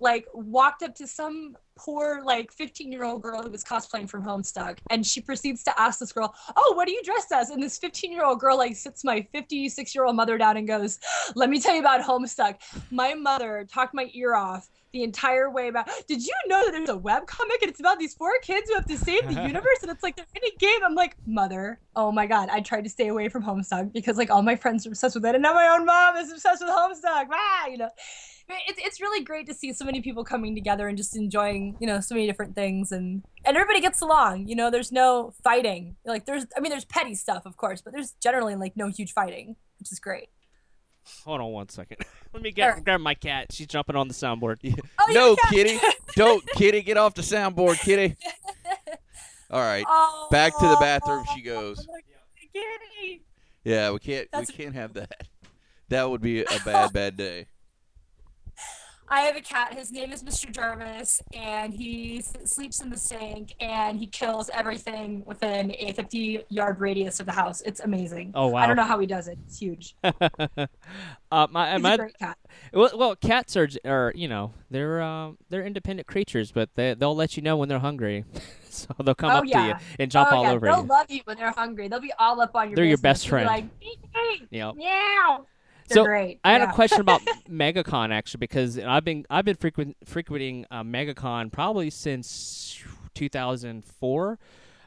like 0.00 0.26
walked 0.32 0.82
up 0.82 0.94
to 0.96 1.06
some 1.06 1.56
poor 1.78 2.20
like 2.24 2.52
15 2.52 2.92
year 2.92 3.04
old 3.04 3.22
girl 3.22 3.42
who 3.42 3.50
was 3.50 3.64
cosplaying 3.64 4.08
from 4.08 4.22
Homestuck, 4.22 4.78
and 4.90 5.06
she 5.06 5.20
proceeds 5.20 5.62
to 5.64 5.80
ask 5.80 6.00
this 6.00 6.12
girl, 6.12 6.34
"Oh, 6.56 6.74
what 6.76 6.88
are 6.88 6.90
you 6.90 7.02
dressed 7.02 7.32
as?" 7.32 7.50
And 7.50 7.62
this 7.62 7.78
15 7.78 8.12
year 8.12 8.24
old 8.24 8.40
girl 8.40 8.58
like 8.58 8.76
sits 8.76 9.04
my 9.04 9.26
56 9.32 9.94
year 9.94 10.04
old 10.04 10.16
mother 10.16 10.36
down 10.36 10.56
and 10.56 10.66
goes, 10.66 10.98
"Let 11.34 11.48
me 11.48 11.60
tell 11.60 11.74
you 11.74 11.80
about 11.80 12.02
Homestuck. 12.02 12.56
My 12.90 13.14
mother 13.14 13.66
talked 13.72 13.94
my 13.94 14.10
ear 14.12 14.34
off." 14.34 14.68
The 14.92 15.02
entire 15.02 15.50
way 15.50 15.68
about. 15.68 15.86
Did 16.08 16.24
you 16.24 16.32
know 16.46 16.64
that 16.64 16.70
there's 16.72 16.88
a 16.88 16.96
web 16.96 17.26
comic 17.26 17.60
and 17.60 17.70
it's 17.70 17.78
about 17.78 17.98
these 17.98 18.14
four 18.14 18.32
kids 18.40 18.70
who 18.70 18.74
have 18.74 18.86
to 18.86 18.96
save 18.96 19.28
the 19.28 19.42
universe 19.46 19.82
and 19.82 19.90
it's 19.90 20.02
like 20.02 20.16
they're 20.16 20.24
in 20.34 20.50
a 20.50 20.56
game? 20.56 20.80
I'm 20.82 20.94
like, 20.94 21.14
mother, 21.26 21.78
oh 21.94 22.10
my 22.10 22.26
god! 22.26 22.48
I 22.48 22.62
tried 22.62 22.84
to 22.84 22.90
stay 22.90 23.08
away 23.08 23.28
from 23.28 23.42
Homestuck 23.42 23.92
because 23.92 24.16
like 24.16 24.30
all 24.30 24.40
my 24.40 24.56
friends 24.56 24.86
are 24.86 24.88
obsessed 24.88 25.14
with 25.14 25.26
it, 25.26 25.34
and 25.34 25.42
now 25.42 25.52
my 25.52 25.68
own 25.68 25.84
mom 25.84 26.16
is 26.16 26.32
obsessed 26.32 26.62
with 26.62 26.70
Homestuck. 26.70 27.26
Ah, 27.30 27.66
you 27.66 27.76
know 27.76 27.90
it's 28.66 28.80
it's 28.82 29.00
really 29.00 29.22
great 29.24 29.46
to 29.46 29.54
see 29.54 29.72
so 29.72 29.84
many 29.84 30.00
people 30.00 30.24
coming 30.24 30.54
together 30.54 30.88
and 30.88 30.96
just 30.96 31.16
enjoying 31.16 31.76
you 31.80 31.86
know 31.86 32.00
so 32.00 32.14
many 32.14 32.26
different 32.26 32.54
things 32.54 32.92
and 32.92 33.22
and 33.44 33.56
everybody 33.56 33.80
gets 33.80 34.00
along 34.00 34.46
you 34.48 34.56
know 34.56 34.70
there's 34.70 34.90
no 34.92 35.32
fighting 35.42 35.96
like 36.06 36.24
there's 36.26 36.46
i 36.56 36.60
mean 36.60 36.70
there's 36.70 36.84
petty 36.84 37.14
stuff 37.14 37.44
of 37.46 37.56
course 37.56 37.80
but 37.82 37.92
there's 37.92 38.12
generally 38.22 38.56
like 38.56 38.76
no 38.76 38.88
huge 38.88 39.12
fighting 39.12 39.56
which 39.78 39.92
is 39.92 39.98
great 39.98 40.28
Hold 41.24 41.40
on 41.40 41.52
one 41.52 41.68
second. 41.70 41.96
Let 42.34 42.42
me 42.42 42.52
get 42.52 42.74
Sure. 42.74 42.82
grab 42.82 43.00
my 43.00 43.14
cat. 43.14 43.50
She's 43.50 43.66
jumping 43.66 43.96
on 43.96 44.08
the 44.08 44.14
soundboard. 44.14 44.58
oh, 44.98 45.06
yeah, 45.08 45.14
no, 45.14 45.30
yeah. 45.42 45.50
kitty. 45.50 45.78
Don't, 46.16 46.46
kitty. 46.54 46.82
Get 46.82 46.98
off 46.98 47.14
the 47.14 47.22
soundboard, 47.22 47.78
kitty. 47.80 48.14
All 49.50 49.60
right. 49.62 49.86
oh, 49.88 50.28
Back 50.30 50.52
to 50.58 50.66
the 50.68 50.76
bathroom 50.78 51.24
she 51.34 51.40
goes. 51.40 51.86
Kitty. 52.52 53.22
Yeah, 53.64 53.90
we 53.92 54.00
can't. 54.00 54.28
That's- 54.32 54.48
we 54.54 54.62
can't 54.62 54.74
have 54.74 54.92
that. 54.94 55.26
That 55.88 56.10
would 56.10 56.20
be 56.20 56.42
a 56.42 56.58
bad, 56.66 56.92
bad 56.92 57.16
day. 57.16 57.46
I 59.10 59.22
have 59.22 59.36
a 59.36 59.40
cat. 59.40 59.72
His 59.74 59.90
name 59.90 60.12
is 60.12 60.22
Mr. 60.22 60.50
Jarvis, 60.52 61.22
and 61.32 61.72
he 61.72 62.22
sleeps 62.44 62.80
in 62.82 62.90
the 62.90 62.96
sink 62.98 63.54
and 63.58 63.98
he 63.98 64.06
kills 64.06 64.50
everything 64.52 65.22
within 65.24 65.74
a 65.78 65.92
50 65.92 66.44
yard 66.50 66.78
radius 66.80 67.18
of 67.18 67.26
the 67.26 67.32
house. 67.32 67.62
It's 67.62 67.80
amazing. 67.80 68.32
Oh, 68.34 68.48
wow. 68.48 68.60
I 68.60 68.66
don't 68.66 68.76
know 68.76 68.84
how 68.84 68.98
he 68.98 69.06
does 69.06 69.28
it. 69.28 69.38
It's 69.46 69.58
huge. 69.58 69.96
uh, 70.04 71.46
my 71.50 71.72
He's 71.74 71.82
my 71.82 71.94
a 71.94 71.96
great 71.98 72.18
cat. 72.18 72.36
well, 72.72 72.90
well, 72.94 73.16
cats 73.16 73.56
are 73.56 73.68
are 73.84 74.12
you 74.14 74.28
know 74.28 74.52
they're 74.70 75.00
um 75.00 75.38
they're 75.48 75.64
independent 75.64 76.06
creatures, 76.06 76.52
but 76.52 76.70
they 76.74 76.94
they'll 76.94 77.16
let 77.16 77.36
you 77.36 77.42
know 77.42 77.56
when 77.56 77.68
they're 77.68 77.78
hungry, 77.78 78.24
so 78.68 78.88
they'll 79.02 79.14
come 79.14 79.30
Oh, 79.30 79.38
up 79.38 79.44
to 79.44 79.48
you 79.68 79.74
and 79.98 80.10
jump 80.10 80.30
oh, 80.32 80.36
all 80.36 80.42
yeah. 80.44 80.52
over 80.52 80.66
They'll 80.66 80.82
you. 80.82 80.86
love 80.86 81.06
you 81.10 81.20
when 81.24 81.36
they're 81.38 81.50
hungry. 81.52 81.88
They'll 81.88 82.00
be 82.00 82.12
all 82.18 82.40
up 82.40 82.54
on 82.54 82.68
your 82.70 82.76
They're 82.76 82.84
your 82.84 82.98
best 82.98 83.22
They'll 83.24 83.38
be 83.40 83.44
friend. 83.44 83.46
Like, 83.46 83.80
"Beep, 83.80 83.98
beep, 84.12 84.48
Yep. 84.50 84.74
meow. 84.76 85.46
They're 85.88 85.96
So, 85.96 86.04
great. 86.04 86.40
I 86.44 86.52
had 86.52 86.62
yeah. 86.62 86.70
a 86.70 86.72
question 86.74 87.00
about 87.00 87.20
MegaCon 87.50 88.10
actually 88.12 88.38
because 88.38 88.78
I've 88.78 89.04
been 89.04 89.26
I've 89.30 89.44
been 89.44 89.56
frequent 89.56 89.96
frequenting 90.04 90.66
uh, 90.70 90.82
MegaCon 90.82 91.50
probably 91.52 91.90
since 91.90 92.82
2004, 93.14 94.38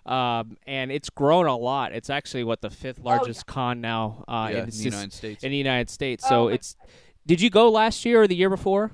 um, 0.05 0.57
and 0.67 0.91
it's 0.91 1.09
grown 1.09 1.45
a 1.47 1.55
lot. 1.57 1.91
It's 1.93 2.09
actually 2.09 2.43
what 2.43 2.61
the 2.61 2.69
fifth 2.69 2.99
Oh, 3.05 3.15
yeah. 3.15 3.17
largest 3.17 3.45
con 3.45 3.81
now 3.81 4.23
uh, 4.27 4.49
yeah, 4.51 4.63
in, 4.63 4.69
in 4.69 4.69
the 4.69 4.71
the 4.77 4.83
United 4.83 5.13
States. 5.13 5.43
in 5.43 5.51
the 5.51 5.57
United 5.57 5.89
States. 5.89 6.23
Oh, 6.25 6.29
So 6.29 6.49
my 6.49 6.53
it's. 6.55 6.75
Did 7.25 7.39
you 7.41 7.49
go 7.51 7.69
last 7.69 8.03
year 8.05 8.23
or 8.23 8.27
the 8.27 8.35
year 8.35 8.49
before? 8.49 8.91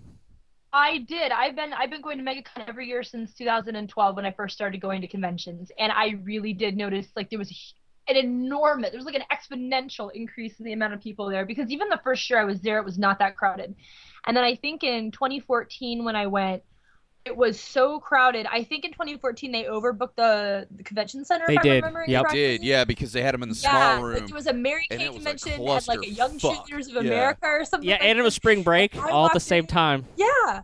I 0.74 1.00
did. 1.00 1.32
I've 1.32 1.56
been 1.56 1.74
I've 1.74 1.90
been 1.90 2.02
going 2.02 2.18
to 2.18 2.24
MegaCon 2.24 2.68
every 2.68 2.88
year 2.88 3.04
since 3.04 3.34
2012 3.34 4.16
when 4.16 4.26
I 4.26 4.32
first 4.32 4.56
started 4.56 4.82
going 4.82 5.02
to 5.02 5.08
conventions, 5.08 5.72
and 5.80 5.92
I 5.92 6.16
really 6.24 6.54
did 6.54 6.76
notice 6.78 7.08
like 7.16 7.30
there 7.30 7.40
was 7.40 7.52
a 7.52 7.54
hu- 7.54 7.77
an 8.08 8.16
enormous, 8.16 8.92
there 8.92 8.98
was 9.00 9.06
like 9.06 9.16
an 9.16 9.24
exponential 9.32 10.10
increase 10.14 10.60
in 10.60 10.66
the 10.66 10.74
amount 10.74 10.94
of 10.94 11.02
people 11.02 11.30
there 11.30 11.46
because 11.46 11.70
even 11.72 11.90
the 11.90 12.00
first 12.04 12.30
year 12.30 12.40
I 12.40 12.44
was 12.46 12.62
there, 12.62 12.78
it 12.80 12.86
was 12.86 12.98
not 12.98 13.20
that 13.20 13.36
crowded, 13.36 13.76
and 14.26 14.36
then 14.36 14.44
I 14.44 14.56
think 14.56 14.84
in 14.84 15.12
2014 15.12 16.04
when 16.04 16.16
I 16.16 16.28
went, 16.28 16.64
it 17.26 17.36
was 17.36 17.60
so 17.60 18.00
crowded. 18.00 18.46
I 18.50 18.64
think 18.64 18.86
in 18.86 18.92
2014 18.92 19.52
they 19.52 19.64
overbooked 19.64 20.16
the, 20.16 20.66
the 20.72 20.84
convention 20.84 21.26
center. 21.26 21.44
They 21.48 21.56
if 21.56 21.62
did. 21.62 21.84
I'm 21.84 21.94
remembering 21.94 22.10
Yep. 22.10 22.22
correctly. 22.24 22.40
Did 22.58 22.64
yeah 22.64 22.86
because 22.86 23.12
they 23.12 23.22
had 23.22 23.34
them 23.34 23.44
in 23.44 23.50
the 23.50 23.56
Yeah, 23.56 23.70
small 23.98 24.04
like 24.08 24.20
room. 24.20 24.28
there 24.28 24.36
was 24.36 24.48
a 24.48 24.54
Mary 24.54 24.88
and 24.90 25.00
Kay 25.02 25.06
it 25.08 25.10
was 25.14 25.18
a 25.26 25.30
convention 25.32 25.52
and 25.54 25.88
like 25.88 26.00
a 26.04 26.10
Young 26.10 26.40
clusterfuck. 26.40 26.66
Cheerleaders 26.70 26.88
of 26.96 27.04
Yeah. 27.06 27.12
America 27.12 27.46
or 27.48 27.66
something. 27.66 27.90
Yeah, 27.90 27.96
like 27.96 28.04
and 28.04 28.18
it 28.20 28.22
was 28.22 28.34
spring 28.34 28.64
break 28.64 28.96
all 29.12 29.26
at 29.26 29.34
the 29.34 29.40
same 29.42 29.68
time. 29.68 30.06
Yeah. 30.16 30.62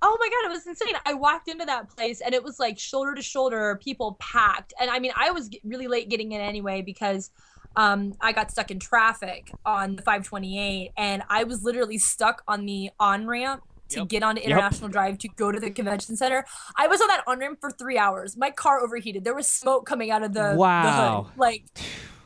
Oh 0.00 0.16
my 0.20 0.28
god, 0.28 0.50
it 0.50 0.54
was 0.54 0.66
insane. 0.66 0.94
I 1.04 1.14
walked 1.14 1.48
into 1.48 1.64
that 1.64 1.90
place 1.90 2.20
and 2.20 2.34
it 2.34 2.44
was 2.44 2.58
like 2.60 2.78
shoulder 2.78 3.14
to 3.14 3.22
shoulder, 3.22 3.80
people 3.82 4.16
packed. 4.20 4.72
And 4.80 4.90
I 4.90 5.00
mean, 5.00 5.12
I 5.16 5.30
was 5.32 5.50
really 5.64 5.88
late 5.88 6.08
getting 6.08 6.32
in 6.32 6.40
anyway 6.40 6.82
because 6.82 7.30
um, 7.74 8.14
I 8.20 8.32
got 8.32 8.50
stuck 8.50 8.70
in 8.70 8.78
traffic 8.78 9.52
on 9.64 9.96
the 9.96 10.02
528 10.02 10.92
and 10.96 11.22
I 11.28 11.44
was 11.44 11.62
literally 11.64 11.98
stuck 11.98 12.42
on 12.46 12.64
the 12.64 12.90
on 13.00 13.26
ramp 13.26 13.62
to 13.90 14.00
Yep. 14.00 14.08
get 14.08 14.22
onto 14.22 14.40
Yep. 14.40 14.50
International 14.50 14.90
Drive 14.90 15.18
to 15.18 15.28
go 15.28 15.50
to 15.50 15.58
the 15.58 15.70
convention 15.70 16.16
center. 16.16 16.44
I 16.76 16.86
was 16.86 17.00
on 17.00 17.08
that 17.08 17.24
on 17.26 17.38
ramp 17.40 17.58
for 17.60 17.70
three 17.70 17.98
hours. 17.98 18.36
My 18.36 18.50
car 18.50 18.80
overheated. 18.80 19.24
There 19.24 19.34
was 19.34 19.48
smoke 19.48 19.86
coming 19.86 20.10
out 20.10 20.22
of 20.22 20.32
the, 20.32 20.40
the 20.40 20.56
Wow. 20.58 21.22
hood. 21.22 21.40
Like 21.40 21.64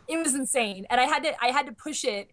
it 0.08 0.18
was 0.18 0.34
insane. 0.34 0.86
And 0.90 1.00
I 1.00 1.04
had 1.04 1.22
to 1.22 1.32
I 1.42 1.48
had 1.48 1.66
to 1.66 1.72
push 1.72 2.04
it 2.04 2.32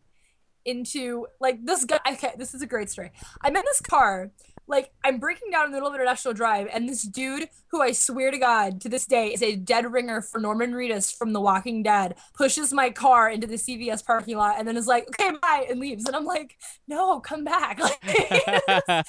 into 0.66 1.26
like 1.40 1.64
this 1.64 1.86
guy 1.86 2.00
okay 2.12 2.34
this 2.38 2.54
is 2.54 2.62
a 2.62 2.68
great 2.68 2.90
story 2.90 3.10
i'm 3.42 3.56
in 3.56 3.64
this 3.66 3.80
car 3.80 4.30
like 4.70 4.92
i'm 5.04 5.20
breaking 5.20 5.52
down 5.52 5.66
in 5.66 5.72
the 5.72 5.76
middle 5.76 5.90
of 5.90 5.96
international 5.96 6.34
drive 6.34 6.68
and 6.72 6.88
this 6.88 7.02
dude 7.02 7.50
who 7.72 7.82
i 7.82 7.92
swear 7.92 8.32
to 8.32 8.38
god 8.38 8.80
to 8.80 8.88
this 8.88 9.06
day 9.06 9.34
is 9.34 9.44
a 9.44 9.56
dead 9.56 9.92
ringer 9.92 10.22
for 10.22 10.40
norman 10.40 10.72
reedus 10.72 11.14
from 11.14 11.34
the 11.34 11.42
walking 11.42 11.84
dead 11.84 12.16
pushes 12.34 12.72
my 12.72 12.90
car 12.90 13.30
into 13.30 13.48
the 13.48 13.56
cvs 13.56 14.06
parking 14.06 14.38
lot 14.38 14.56
and 14.58 14.68
then 14.68 14.78
is 14.78 14.88
like 14.88 15.08
okay 15.10 15.36
bye 15.42 15.66
and 15.70 15.80
leaves. 15.80 16.06
And 16.06 16.16
i'm 16.16 16.26
like 16.26 16.56
no 16.88 17.20
come 17.20 17.44
back. 17.44 17.80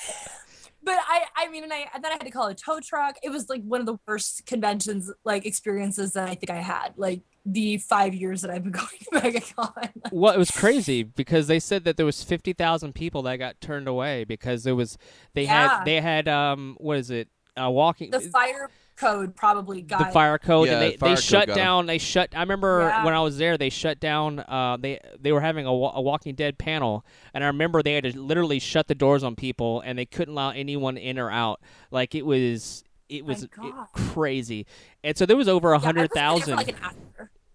But 0.82 0.98
I, 0.98 1.24
I 1.36 1.48
mean, 1.50 1.64
and 1.64 1.72
I, 1.72 1.86
and 1.94 2.02
then 2.02 2.10
I 2.10 2.14
had 2.14 2.24
to 2.24 2.30
call 2.30 2.46
a 2.46 2.54
tow 2.54 2.80
truck. 2.80 3.16
It 3.22 3.30
was 3.30 3.48
like 3.48 3.62
one 3.62 3.80
of 3.80 3.86
the 3.86 3.98
worst 4.06 4.46
conventions, 4.46 5.10
like 5.24 5.44
experiences 5.44 6.12
that 6.12 6.28
I 6.28 6.34
think 6.34 6.50
I 6.50 6.56
had, 6.56 6.94
like 6.96 7.20
the 7.46 7.78
five 7.78 8.14
years 8.14 8.42
that 8.42 8.50
I've 8.50 8.62
been 8.62 8.72
going 8.72 8.86
to 9.12 9.20
MegaCon. 9.40 9.90
well, 10.12 10.34
it 10.34 10.38
was 10.38 10.50
crazy 10.50 11.02
because 11.02 11.46
they 11.46 11.58
said 11.58 11.84
that 11.84 11.96
there 11.96 12.06
was 12.06 12.22
fifty 12.22 12.52
thousand 12.52 12.94
people 12.94 13.22
that 13.22 13.36
got 13.36 13.60
turned 13.60 13.88
away 13.88 14.24
because 14.24 14.66
it 14.66 14.72
was 14.72 14.98
they 15.34 15.44
Yeah. 15.44 15.76
had 15.78 15.84
they 15.84 16.00
had 16.00 16.28
um 16.28 16.76
what 16.78 16.98
is 16.98 17.10
it 17.10 17.28
uh, 17.60 17.68
walking 17.68 18.10
the 18.10 18.20
fire 18.20 18.70
code 18.96 19.34
probably 19.34 19.80
got 19.82 19.98
the 19.98 20.04
fire 20.12 20.38
code 20.38 20.68
Yeah, 20.68 20.74
and 20.74 20.82
they, 20.82 20.92
the 20.92 20.98
fire 20.98 21.08
they 21.10 21.14
code 21.16 21.24
shut 21.24 21.48
down 21.48 21.86
they 21.86 21.98
shut 21.98 22.28
i 22.36 22.40
remember 22.40 22.80
Yeah. 22.82 23.04
when 23.04 23.12
i 23.14 23.20
was 23.20 23.38
there 23.38 23.56
they 23.58 23.70
shut 23.70 23.98
down 23.98 24.38
uh, 24.40 24.76
they 24.78 25.00
they 25.18 25.32
were 25.32 25.40
having 25.40 25.66
a, 25.66 25.70
a 25.70 26.00
walking 26.00 26.34
dead 26.34 26.58
panel 26.58 27.04
and 27.34 27.42
i 27.42 27.46
remember 27.48 27.82
they 27.82 27.94
had 27.94 28.04
to 28.04 28.18
literally 28.18 28.58
shut 28.60 28.86
the 28.88 28.94
doors 28.94 29.24
on 29.24 29.34
people 29.36 29.80
and 29.80 29.98
they 29.98 30.04
couldn't 30.06 30.32
allow 30.34 30.50
anyone 30.50 30.96
in 30.96 31.18
or 31.18 31.30
out 31.30 31.60
like 31.90 32.14
it 32.14 32.24
was 32.26 32.84
it 33.08 33.24
was 33.24 33.42
it- 33.42 33.50
crazy 33.94 34.66
and 35.02 35.16
so 35.16 35.26
there 35.26 35.36
was 35.36 35.48
over 35.48 35.72
a 35.72 35.72
Yeah, 35.72 35.74
I 35.74 35.78
was 35.78 35.84
hundred 35.84 36.00
there 36.00 36.08
for 36.08 36.14
thousand 36.14 36.56
Like 36.56 36.68
an 36.68 36.76
hour. 36.82 36.92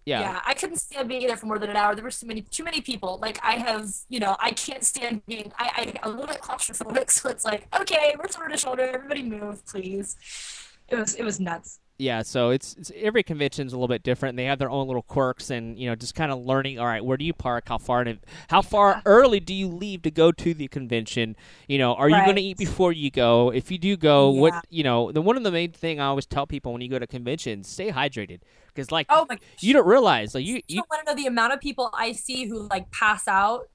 Yeah. 0.06 0.20
yeah, 0.20 0.40
I 0.46 0.54
couldn't 0.54 0.76
stand 0.76 1.08
being 1.08 1.26
there 1.26 1.36
for 1.36 1.46
more 1.46 1.58
than 1.58 1.68
an 1.68 1.76
hour. 1.76 1.94
There 1.96 2.04
were 2.04 2.12
too 2.12 2.26
many, 2.26 2.42
too 2.42 2.62
many 2.62 2.80
people. 2.80 3.18
Like 3.20 3.40
I 3.42 3.54
have, 3.54 3.90
you 4.08 4.20
know, 4.20 4.36
I 4.38 4.52
can't 4.52 4.84
stand 4.84 5.26
being. 5.26 5.52
I, 5.58 5.92
I 6.02 6.06
I'm 6.06 6.12
a 6.12 6.14
little 6.14 6.32
bit 6.32 6.40
claustrophobic, 6.40 7.10
so 7.18 7.28
it's 7.28 7.44
like, 7.44 7.66
okay, 7.78 8.14
we're 8.16 8.30
shoulder 8.30 8.48
to 8.48 8.56
shoulder. 8.56 8.82
Everybody 8.82 9.24
move, 9.24 9.66
please. 9.66 10.16
It 10.88 10.96
was, 10.96 11.16
it 11.16 11.24
was 11.24 11.40
nuts. 11.40 11.80
Yeah 11.98 12.22
so 12.22 12.50
it's, 12.50 12.74
it's 12.78 12.92
every 12.96 13.22
convention's 13.22 13.72
a 13.72 13.76
little 13.76 13.88
bit 13.88 14.02
different. 14.02 14.36
They 14.36 14.44
have 14.44 14.58
their 14.58 14.70
own 14.70 14.86
little 14.86 15.02
quirks 15.02 15.50
and 15.50 15.78
you 15.78 15.88
know 15.88 15.94
just 15.94 16.14
kind 16.14 16.30
of 16.30 16.38
learning 16.44 16.78
all 16.78 16.86
right 16.86 17.04
where 17.04 17.16
do 17.16 17.24
you 17.24 17.32
park? 17.32 17.64
How 17.68 17.78
far 17.78 18.02
in, 18.02 18.20
how 18.48 18.62
far 18.62 19.02
early 19.06 19.40
do 19.40 19.54
you 19.54 19.68
leave 19.68 20.02
to 20.02 20.10
go 20.10 20.32
to 20.32 20.54
the 20.54 20.68
convention? 20.68 21.36
You 21.68 21.78
know 21.78 21.94
are 21.94 22.08
you 22.08 22.16
going 22.16 22.36
to 22.36 22.42
eat 22.42 22.58
before 22.58 22.92
you 22.92 23.10
go? 23.10 23.50
If 23.50 23.70
you 23.70 23.78
do 23.78 23.96
go 23.96 24.32
Yeah. 24.32 24.40
what 24.40 24.66
you 24.70 24.82
know 24.84 25.12
the 25.12 25.22
one 25.22 25.36
of 25.36 25.42
the 25.42 25.50
main 25.50 25.72
thing 25.72 26.00
i 26.00 26.06
always 26.06 26.26
tell 26.26 26.46
people 26.46 26.72
when 26.72 26.82
you 26.82 26.88
go 26.88 26.98
to 26.98 27.06
conventions 27.06 27.68
stay 27.68 27.90
hydrated. 27.90 28.40
Because 28.68 28.92
like 28.92 29.06
Oh 29.08 29.24
my 29.28 29.38
you 29.60 29.72
don't 29.72 29.86
realize 29.86 30.34
like 30.34 30.44
you, 30.44 30.56
you 30.56 30.62
you 30.68 30.76
don't 30.76 30.90
want 30.90 31.06
to 31.06 31.12
know 31.12 31.16
the 31.16 31.26
amount 31.26 31.54
of 31.54 31.60
people 31.60 31.90
I 31.94 32.12
see 32.12 32.46
who 32.46 32.68
like 32.68 32.90
pass 32.90 33.26
out 33.26 33.68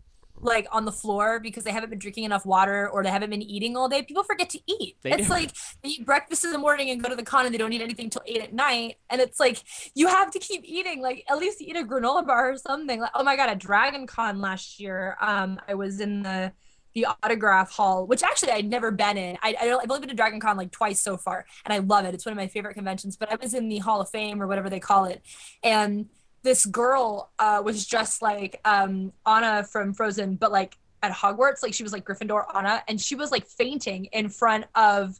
like 0.43 0.67
on 0.71 0.85
the 0.85 0.91
floor 0.91 1.39
because 1.39 1.63
they 1.63 1.71
haven't 1.71 1.89
been 1.89 1.99
drinking 1.99 2.23
enough 2.23 2.45
water 2.45 2.89
or 2.89 3.03
they 3.03 3.09
haven't 3.09 3.29
been 3.29 3.41
eating 3.41 3.75
all 3.77 3.89
day. 3.89 4.01
People 4.03 4.23
forget 4.23 4.49
to 4.51 4.59
eat. 4.67 4.97
They 5.01 5.13
it's 5.13 5.27
do. 5.27 5.29
like 5.29 5.51
they 5.83 5.89
eat 5.89 6.05
breakfast 6.05 6.45
in 6.45 6.51
the 6.51 6.57
morning 6.57 6.89
and 6.89 7.01
go 7.01 7.09
to 7.09 7.15
the 7.15 7.23
con 7.23 7.45
and 7.45 7.53
they 7.53 7.57
don't 7.57 7.73
eat 7.73 7.81
anything 7.81 8.09
till 8.09 8.23
eight 8.25 8.41
at 8.41 8.53
night. 8.53 8.95
And 9.09 9.21
it's 9.21 9.39
like 9.39 9.63
you 9.95 10.07
have 10.07 10.31
to 10.31 10.39
keep 10.39 10.63
eating. 10.63 11.01
Like 11.01 11.23
at 11.29 11.37
least 11.37 11.61
eat 11.61 11.75
a 11.75 11.83
granola 11.83 12.25
bar 12.25 12.51
or 12.51 12.57
something. 12.57 12.99
Like 12.99 13.11
oh 13.15 13.23
my 13.23 13.35
god, 13.35 13.49
at 13.49 13.59
Dragon 13.59 14.07
Con 14.07 14.41
last 14.41 14.79
year, 14.79 15.17
um, 15.21 15.59
I 15.67 15.75
was 15.75 15.99
in 15.99 16.23
the 16.23 16.51
the 16.93 17.07
autograph 17.23 17.71
hall, 17.71 18.05
which 18.05 18.23
actually 18.23 18.51
I'd 18.51 18.69
never 18.69 18.91
been 18.91 19.17
in. 19.17 19.37
I, 19.41 19.55
I 19.61 19.77
I've 19.81 19.89
only 19.89 20.01
been 20.01 20.09
to 20.09 20.15
Dragon 20.15 20.39
Con 20.39 20.57
like 20.57 20.71
twice 20.71 20.99
so 20.99 21.17
far, 21.17 21.45
and 21.65 21.73
I 21.73 21.79
love 21.79 22.05
it. 22.05 22.13
It's 22.13 22.25
one 22.25 22.33
of 22.33 22.37
my 22.37 22.47
favorite 22.47 22.73
conventions. 22.73 23.17
But 23.17 23.31
I 23.31 23.35
was 23.35 23.53
in 23.53 23.69
the 23.69 23.79
Hall 23.79 24.01
of 24.01 24.09
Fame 24.09 24.41
or 24.41 24.47
whatever 24.47 24.69
they 24.69 24.79
call 24.79 25.05
it, 25.05 25.21
and 25.63 26.07
this 26.43 26.65
girl 26.65 27.31
uh, 27.39 27.61
was 27.63 27.85
dressed 27.85 28.21
like 28.21 28.59
um, 28.65 29.13
Anna 29.25 29.63
from 29.63 29.93
Frozen, 29.93 30.35
but 30.35 30.51
like 30.51 30.77
at 31.03 31.11
Hogwarts, 31.11 31.63
like 31.63 31.73
she 31.73 31.83
was 31.83 31.93
like 31.93 32.05
Gryffindor 32.05 32.45
Anna, 32.55 32.83
and 32.87 32.99
she 32.99 33.15
was 33.15 33.31
like 33.31 33.45
fainting 33.45 34.05
in 34.05 34.29
front 34.29 34.65
of, 34.75 35.19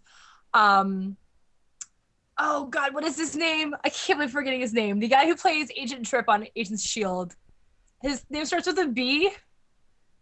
um, 0.54 1.16
oh 2.38 2.66
God, 2.66 2.94
what 2.94 3.04
is 3.04 3.18
his 3.18 3.36
name? 3.36 3.76
I 3.84 3.90
can't 3.90 4.20
believe 4.20 4.32
forgetting 4.32 4.62
his 4.62 4.74
name. 4.74 5.00
The 5.00 5.08
guy 5.08 5.26
who 5.26 5.36
plays 5.36 5.70
Agent 5.76 6.06
Trip 6.06 6.26
on 6.28 6.48
Agents 6.56 6.84
Shield. 6.84 7.36
His 8.02 8.24
name 8.30 8.46
starts 8.46 8.68
with 8.68 8.80
a 8.80 8.88
B. 8.88 9.32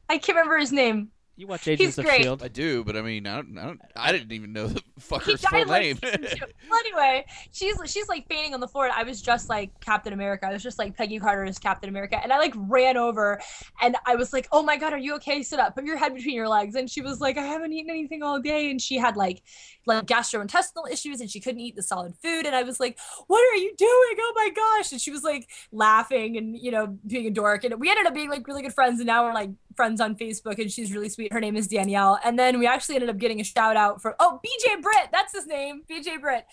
I 0.09 0.17
can't 0.17 0.35
remember 0.35 0.57
his 0.57 0.71
name. 0.71 1.11
You 1.39 1.47
watch 1.47 1.69
Agents 1.69 1.95
He's 1.95 1.99
of 1.99 2.03
great. 2.03 2.23
Shield. 2.23 2.43
I 2.43 2.49
do, 2.49 2.83
but 2.83 2.97
I 2.97 3.01
mean, 3.01 3.25
I 3.25 3.37
don't, 3.37 3.57
I, 3.57 3.63
don't, 3.63 3.81
I 3.95 4.11
didn't 4.11 4.33
even 4.33 4.51
know 4.51 4.67
the 4.67 4.83
fucker's 4.99 5.39
died 5.39 5.63
full 5.63 5.67
like 5.67 5.83
name. 5.83 5.97
well, 6.69 6.79
anyway, 6.81 7.25
she's 7.53 7.77
she's 7.85 8.09
like 8.09 8.27
fainting 8.27 8.53
on 8.53 8.59
the 8.59 8.67
floor. 8.67 8.87
And 8.87 8.93
I 8.93 9.03
was 9.03 9.21
just 9.21 9.47
like 9.47 9.71
Captain 9.79 10.11
America. 10.11 10.47
I 10.47 10.51
was 10.51 10.61
just 10.61 10.77
like 10.77 10.97
Peggy 10.97 11.17
Carter 11.17 11.45
as 11.45 11.57
Captain 11.57 11.89
America, 11.89 12.19
and 12.21 12.33
I 12.33 12.39
like 12.39 12.53
ran 12.57 12.97
over, 12.97 13.39
and 13.81 13.95
I 14.05 14.17
was 14.17 14.33
like, 14.33 14.49
"Oh 14.51 14.61
my 14.61 14.75
god, 14.75 14.91
are 14.91 14.97
you 14.97 15.15
okay? 15.15 15.41
Sit 15.41 15.59
up. 15.61 15.75
Put 15.75 15.85
your 15.85 15.95
head 15.95 16.13
between 16.13 16.35
your 16.35 16.49
legs." 16.49 16.75
And 16.75 16.89
she 16.91 16.99
was 16.99 17.21
like, 17.21 17.37
"I 17.37 17.43
haven't 17.43 17.71
eaten 17.71 17.89
anything 17.89 18.21
all 18.21 18.41
day," 18.41 18.69
and 18.69 18.81
she 18.81 18.97
had 18.97 19.15
like 19.15 19.41
like 19.89 20.05
gastrointestinal 20.05 20.89
issues, 20.89 21.19
and 21.21 21.29
she 21.29 21.39
couldn't 21.39 21.61
eat 21.61 21.75
the 21.75 21.83
solid 21.83 22.15
food. 22.23 22.45
And 22.45 22.55
I 22.55 22.63
was 22.63 22.79
like, 22.79 22.97
"What 23.27 23.39
are 23.39 23.57
you 23.57 23.75
doing? 23.77 24.15
Oh 24.19 24.33
my 24.35 24.49
gosh!" 24.55 24.91
And 24.91 25.01
she 25.01 25.11
was 25.11 25.23
like 25.23 25.49
laughing 25.71 26.37
and 26.37 26.57
you 26.57 26.71
know 26.71 26.97
being 27.05 27.27
a 27.27 27.31
dork, 27.31 27.63
and 27.63 27.79
we 27.79 27.89
ended 27.89 28.05
up 28.05 28.13
being 28.13 28.29
like 28.29 28.47
really 28.47 28.61
good 28.61 28.73
friends, 28.73 28.99
and 28.99 29.07
now 29.07 29.25
we're 29.25 29.33
like 29.33 29.51
friends 29.75 30.01
on 30.01 30.15
Facebook, 30.15 30.59
and 30.59 30.71
she's 30.71 30.91
really 30.91 31.09
sweet. 31.09 31.31
Her 31.31 31.39
name 31.39 31.55
is 31.55 31.67
Danielle, 31.67 32.19
and 32.23 32.37
then 32.37 32.59
we 32.59 32.67
actually 32.67 32.95
ended 32.95 33.09
up 33.09 33.17
getting 33.17 33.39
a 33.39 33.43
shout 33.43 33.77
out 33.77 34.01
for, 34.01 34.15
oh 34.19 34.39
BJ 34.45 34.81
Britt, 34.81 35.09
that's 35.11 35.33
his 35.33 35.47
name, 35.47 35.83
BJ 35.89 36.19
Britt. 36.19 36.45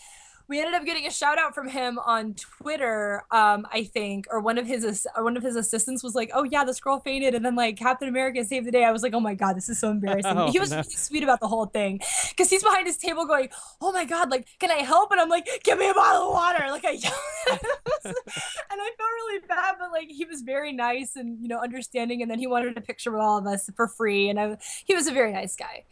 We 0.49 0.61
ended 0.61 0.75
up 0.75 0.85
getting 0.85 1.07
a 1.07 1.11
shout 1.11 1.39
out 1.39 1.55
from 1.55 1.69
him 1.69 1.99
on 1.99 2.35
Twitter, 2.35 3.25
um, 3.33 3.67
I 3.73 3.85
think, 3.85 4.27
or 4.31 4.41
one 4.41 4.59
of 4.59 4.67
his 4.67 5.07
or 5.17 5.25
one 5.25 5.37
of 5.37 5.43
his 5.43 5.57
assistants 5.57 6.05
was 6.05 6.15
like, 6.15 6.31
"Oh 6.33 6.45
yeah, 6.45 6.65
this 6.65 6.79
girl 6.79 7.01
fainted," 7.01 7.35
and 7.35 7.45
then 7.45 7.57
like 7.57 7.77
Captain 7.77 8.09
America 8.09 8.45
saved 8.45 8.67
the 8.67 8.71
day. 8.71 8.85
I 8.85 8.93
was 8.93 9.03
like, 9.03 9.13
"Oh 9.13 9.21
my 9.21 9.35
god, 9.35 9.57
this 9.57 9.69
is 9.69 9.79
so 9.79 9.91
embarrassing." 9.91 10.37
Oh, 10.37 10.51
he 10.51 10.61
was 10.61 10.71
no. 10.71 10.79
really 10.79 10.91
sweet 10.91 11.23
about 11.23 11.41
the 11.41 11.49
whole 11.49 11.67
thing 11.67 12.01
because 12.29 12.51
he's 12.51 12.63
behind 12.63 12.87
his 12.87 12.97
table 12.97 13.27
going, 13.27 13.49
"Oh 13.81 13.91
my 13.91 14.05
god, 14.05 14.31
like, 14.31 14.47
can 14.61 14.71
I 14.71 14.83
help?" 14.83 15.11
And 15.11 15.21
I'm 15.21 15.29
like, 15.29 15.49
"Give 15.65 15.79
me 15.79 15.89
a 15.89 15.95
bottle 15.95 16.29
of 16.29 16.33
water!" 16.33 16.67
Like 16.71 16.85
I 16.85 16.91
yelled 16.93 17.15
and 18.05 18.15
I 18.15 18.91
felt 18.97 18.99
really 18.99 19.41
bad, 19.49 19.77
but 19.81 19.91
like 19.91 20.09
he 20.09 20.25
was 20.25 20.43
very 20.43 20.73
nice 20.73 21.17
and 21.17 21.41
you 21.43 21.49
know 21.49 21.59
understanding, 21.59 22.23
and 22.23 22.31
then 22.31 22.39
he 22.39 22.47
wanted 22.47 22.77
a 22.77 22.81
picture 22.81 23.11
with 23.11 23.21
all 23.21 23.39
of 23.39 23.47
us 23.47 23.69
for 23.75 23.89
free, 23.89 24.29
and 24.29 24.39
I, 24.39 24.59
he 24.85 24.95
was 24.95 25.07
a 25.07 25.13
very 25.13 25.33
nice 25.33 25.57
guy. 25.57 25.85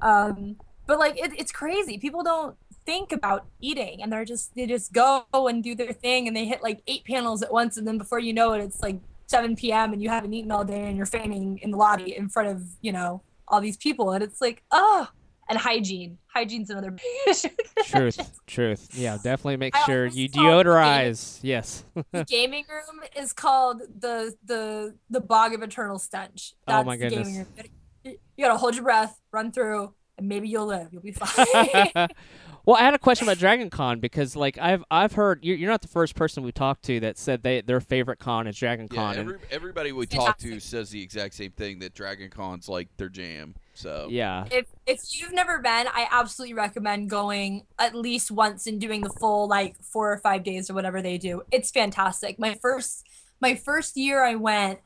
Um, 0.00 0.56
but 0.86 0.98
like 0.98 1.18
it, 1.18 1.32
it's 1.38 1.52
crazy. 1.52 1.98
People 1.98 2.22
don't 2.24 2.56
think 2.86 3.12
about 3.12 3.46
eating, 3.60 4.02
and 4.02 4.12
they're 4.12 4.24
just 4.24 4.54
they 4.54 4.66
just 4.66 4.92
go 4.92 5.24
and 5.32 5.62
do 5.62 5.74
their 5.74 5.92
thing, 5.92 6.26
and 6.28 6.36
they 6.36 6.44
hit 6.46 6.62
like 6.62 6.82
eight 6.86 7.04
panels 7.04 7.42
at 7.42 7.52
once, 7.52 7.76
and 7.76 7.86
then 7.86 7.98
before 7.98 8.18
you 8.18 8.32
know 8.32 8.52
it, 8.52 8.62
it's 8.62 8.80
like 8.82 9.00
7 9.26 9.56
p.m. 9.56 9.92
and 9.92 10.02
you 10.02 10.08
haven't 10.08 10.32
eaten 10.34 10.50
all 10.50 10.64
day, 10.64 10.84
and 10.86 10.96
you're 10.96 11.06
fainting 11.06 11.58
in 11.62 11.70
the 11.70 11.76
lobby 11.76 12.16
in 12.16 12.28
front 12.28 12.48
of 12.48 12.62
you 12.80 12.92
know 12.92 13.22
all 13.48 13.60
these 13.60 13.76
people, 13.76 14.12
and 14.12 14.22
it's 14.22 14.40
like 14.40 14.62
oh. 14.70 15.08
And 15.48 15.58
hygiene. 15.58 16.18
Hygiene's 16.32 16.70
another 16.70 16.92
big 16.92 17.04
issue. 17.28 17.48
Truth, 17.84 18.40
truth. 18.46 18.88
Yeah, 18.94 19.16
definitely 19.22 19.56
make 19.58 19.76
I 19.76 19.84
sure 19.84 20.06
you 20.06 20.28
saw 20.28 20.40
the 20.40 20.48
deodorize. 20.64 21.40
Yes. 21.42 21.84
the 22.12 22.24
gaming 22.28 22.64
room 22.70 23.02
is 23.16 23.32
called 23.34 23.82
the 23.98 24.34
the 24.44 24.94
the 25.10 25.20
bog 25.20 25.52
of 25.52 25.60
eternal 25.62 25.98
stench. 25.98 26.54
Oh 26.68 26.72
That's 26.72 26.86
my 26.86 26.96
the 26.96 27.08
gaming 27.10 27.24
goodness. 27.24 27.36
room. 27.38 27.46
You 27.56 27.62
gotta- 28.04 28.18
You 28.36 28.44
gotta 28.46 28.56
hold 28.56 28.76
your 28.76 28.84
breath, 28.84 29.20
run 29.32 29.50
through, 29.52 29.92
and 30.16 30.28
maybe 30.28 30.48
you'll 30.48 30.66
live. 30.66 30.88
You'll 30.92 31.02
be 31.02 31.12
fine. 31.12 32.08
Well, 32.64 32.76
I 32.76 32.82
had 32.82 32.94
a 32.94 32.98
question 32.98 33.26
about 33.26 33.38
Dragon 33.38 33.70
Con 33.70 33.98
because, 33.98 34.36
like, 34.36 34.56
I've 34.58 34.84
I've 34.90 35.12
heard 35.12 35.44
you're, 35.44 35.56
you're 35.56 35.70
not 35.70 35.82
the 35.82 35.88
first 35.88 36.14
person 36.14 36.42
we 36.42 36.52
talked 36.52 36.84
to 36.84 37.00
that 37.00 37.18
said 37.18 37.42
they 37.42 37.60
their 37.60 37.80
favorite 37.80 38.18
con 38.18 38.46
is 38.46 38.56
Dragon 38.56 38.88
yeah, 38.90 38.96
Con. 38.96 39.18
every, 39.18 39.38
everybody 39.50 39.92
we 39.92 40.06
talk 40.06 40.38
to 40.38 40.60
says 40.60 40.90
the 40.90 41.02
exact 41.02 41.34
same 41.34 41.50
thing 41.52 41.80
that 41.80 41.94
Dragon 41.94 42.30
Con's 42.30 42.68
like 42.68 42.88
their 42.96 43.08
jam. 43.08 43.54
So 43.74 44.08
yeah. 44.10 44.44
if 44.50 44.66
if 44.86 45.00
you've 45.10 45.32
never 45.32 45.58
been, 45.58 45.88
I 45.88 46.06
absolutely 46.10 46.54
recommend 46.54 47.10
going 47.10 47.64
at 47.78 47.94
least 47.94 48.30
once 48.30 48.66
and 48.66 48.80
doing 48.80 49.00
the 49.00 49.10
full 49.10 49.48
like 49.48 49.76
four 49.82 50.12
or 50.12 50.18
five 50.18 50.44
days 50.44 50.70
or 50.70 50.74
whatever 50.74 51.02
they 51.02 51.18
do. 51.18 51.42
It's 51.50 51.70
fantastic. 51.70 52.38
My 52.38 52.54
first 52.54 53.04
my 53.40 53.54
first 53.54 53.96
year 53.96 54.24
I 54.24 54.36
went, 54.36 54.78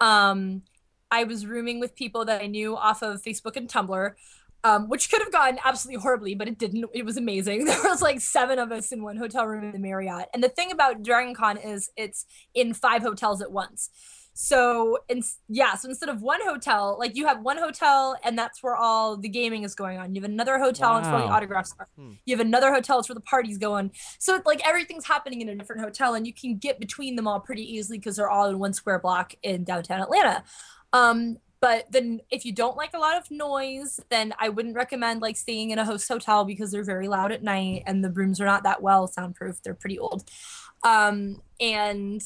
um, 0.00 0.62
I 1.10 1.24
was 1.24 1.46
rooming 1.46 1.80
with 1.80 1.94
people 1.94 2.24
that 2.24 2.42
I 2.42 2.46
knew 2.46 2.76
off 2.76 3.02
of 3.02 3.22
Facebook 3.22 3.56
and 3.56 3.68
Tumblr. 3.68 4.14
Um, 4.62 4.90
which 4.90 5.10
could 5.10 5.22
have 5.22 5.32
gone 5.32 5.58
absolutely 5.64 6.02
horribly, 6.02 6.34
but 6.34 6.46
it 6.46 6.58
didn't. 6.58 6.84
It 6.92 7.04
was 7.06 7.16
amazing. 7.16 7.64
There 7.70 7.82
was 7.82 8.02
like 8.02 8.20
seven 8.20 8.58
of 8.58 8.70
us 8.72 8.92
in 8.92 9.02
one 9.02 9.16
hotel 9.16 9.46
room 9.46 9.64
in 9.64 9.72
the 9.72 9.78
Marriott. 9.78 10.26
And 10.34 10.44
the 10.44 10.50
thing 10.50 10.70
about 10.70 11.02
Dragon 11.02 11.34
Con 11.34 11.56
is 11.56 11.90
it's 11.96 12.26
in 12.52 12.74
five 12.74 13.00
hotels 13.02 13.40
at 13.40 13.50
once. 13.50 13.88
So, 14.32 14.98
in, 15.08 15.22
yeah, 15.48 15.74
so 15.74 15.88
instead 15.88 16.08
of 16.08 16.22
one 16.22 16.40
hotel, 16.42 16.96
like 16.98 17.16
you 17.16 17.26
have 17.26 17.42
one 17.42 17.58
hotel 17.58 18.16
and 18.24 18.38
that's 18.38 18.62
where 18.62 18.76
all 18.76 19.16
the 19.16 19.28
gaming 19.28 19.64
is 19.64 19.74
going 19.74 19.98
on. 19.98 20.14
You 20.14 20.22
have 20.22 20.30
another 20.30 20.58
hotel, 20.58 20.96
and 20.96 21.04
it's 21.04 21.12
where 21.12 21.20
the 21.20 21.26
autographs 21.26 21.74
are. 21.78 21.88
Hmm. 21.96 22.12
You 22.24 22.36
have 22.36 22.46
another 22.46 22.72
hotel, 22.72 23.00
it's 23.00 23.08
where 23.08 23.14
the 23.14 23.20
party's 23.20 23.58
going. 23.58 23.90
So, 24.18 24.40
like 24.46 24.66
everything's 24.66 25.06
happening 25.06 25.40
in 25.40 25.48
a 25.48 25.56
different 25.56 25.82
hotel 25.82 26.14
and 26.14 26.26
you 26.26 26.32
can 26.32 26.56
get 26.56 26.78
between 26.78 27.16
them 27.16 27.26
all 27.26 27.40
pretty 27.40 27.62
easily 27.62 27.98
because 27.98 28.16
they're 28.16 28.30
all 28.30 28.48
in 28.48 28.58
one 28.58 28.72
square 28.72 28.98
block 28.98 29.34
in 29.42 29.64
downtown 29.64 30.00
Atlanta. 30.00 30.44
Um, 30.92 31.38
but 31.60 31.86
then 31.90 32.20
if 32.30 32.44
you 32.44 32.52
don't 32.52 32.76
like 32.76 32.94
a 32.94 32.98
lot 32.98 33.18
of 33.18 33.30
noise, 33.30 34.00
then 34.08 34.32
I 34.38 34.48
wouldn't 34.48 34.74
recommend 34.74 35.20
like 35.20 35.36
staying 35.36 35.70
in 35.70 35.78
a 35.78 35.84
host 35.84 36.08
hotel 36.08 36.44
because 36.44 36.70
they're 36.70 36.84
very 36.84 37.06
loud 37.06 37.32
at 37.32 37.42
night 37.42 37.82
and 37.86 38.02
the 38.02 38.10
rooms 38.10 38.40
are 38.40 38.46
not 38.46 38.62
that 38.62 38.82
well 38.82 39.06
soundproof. 39.06 39.62
They're 39.62 39.74
pretty 39.74 39.98
old. 39.98 40.24
Um, 40.82 41.42
and 41.60 42.22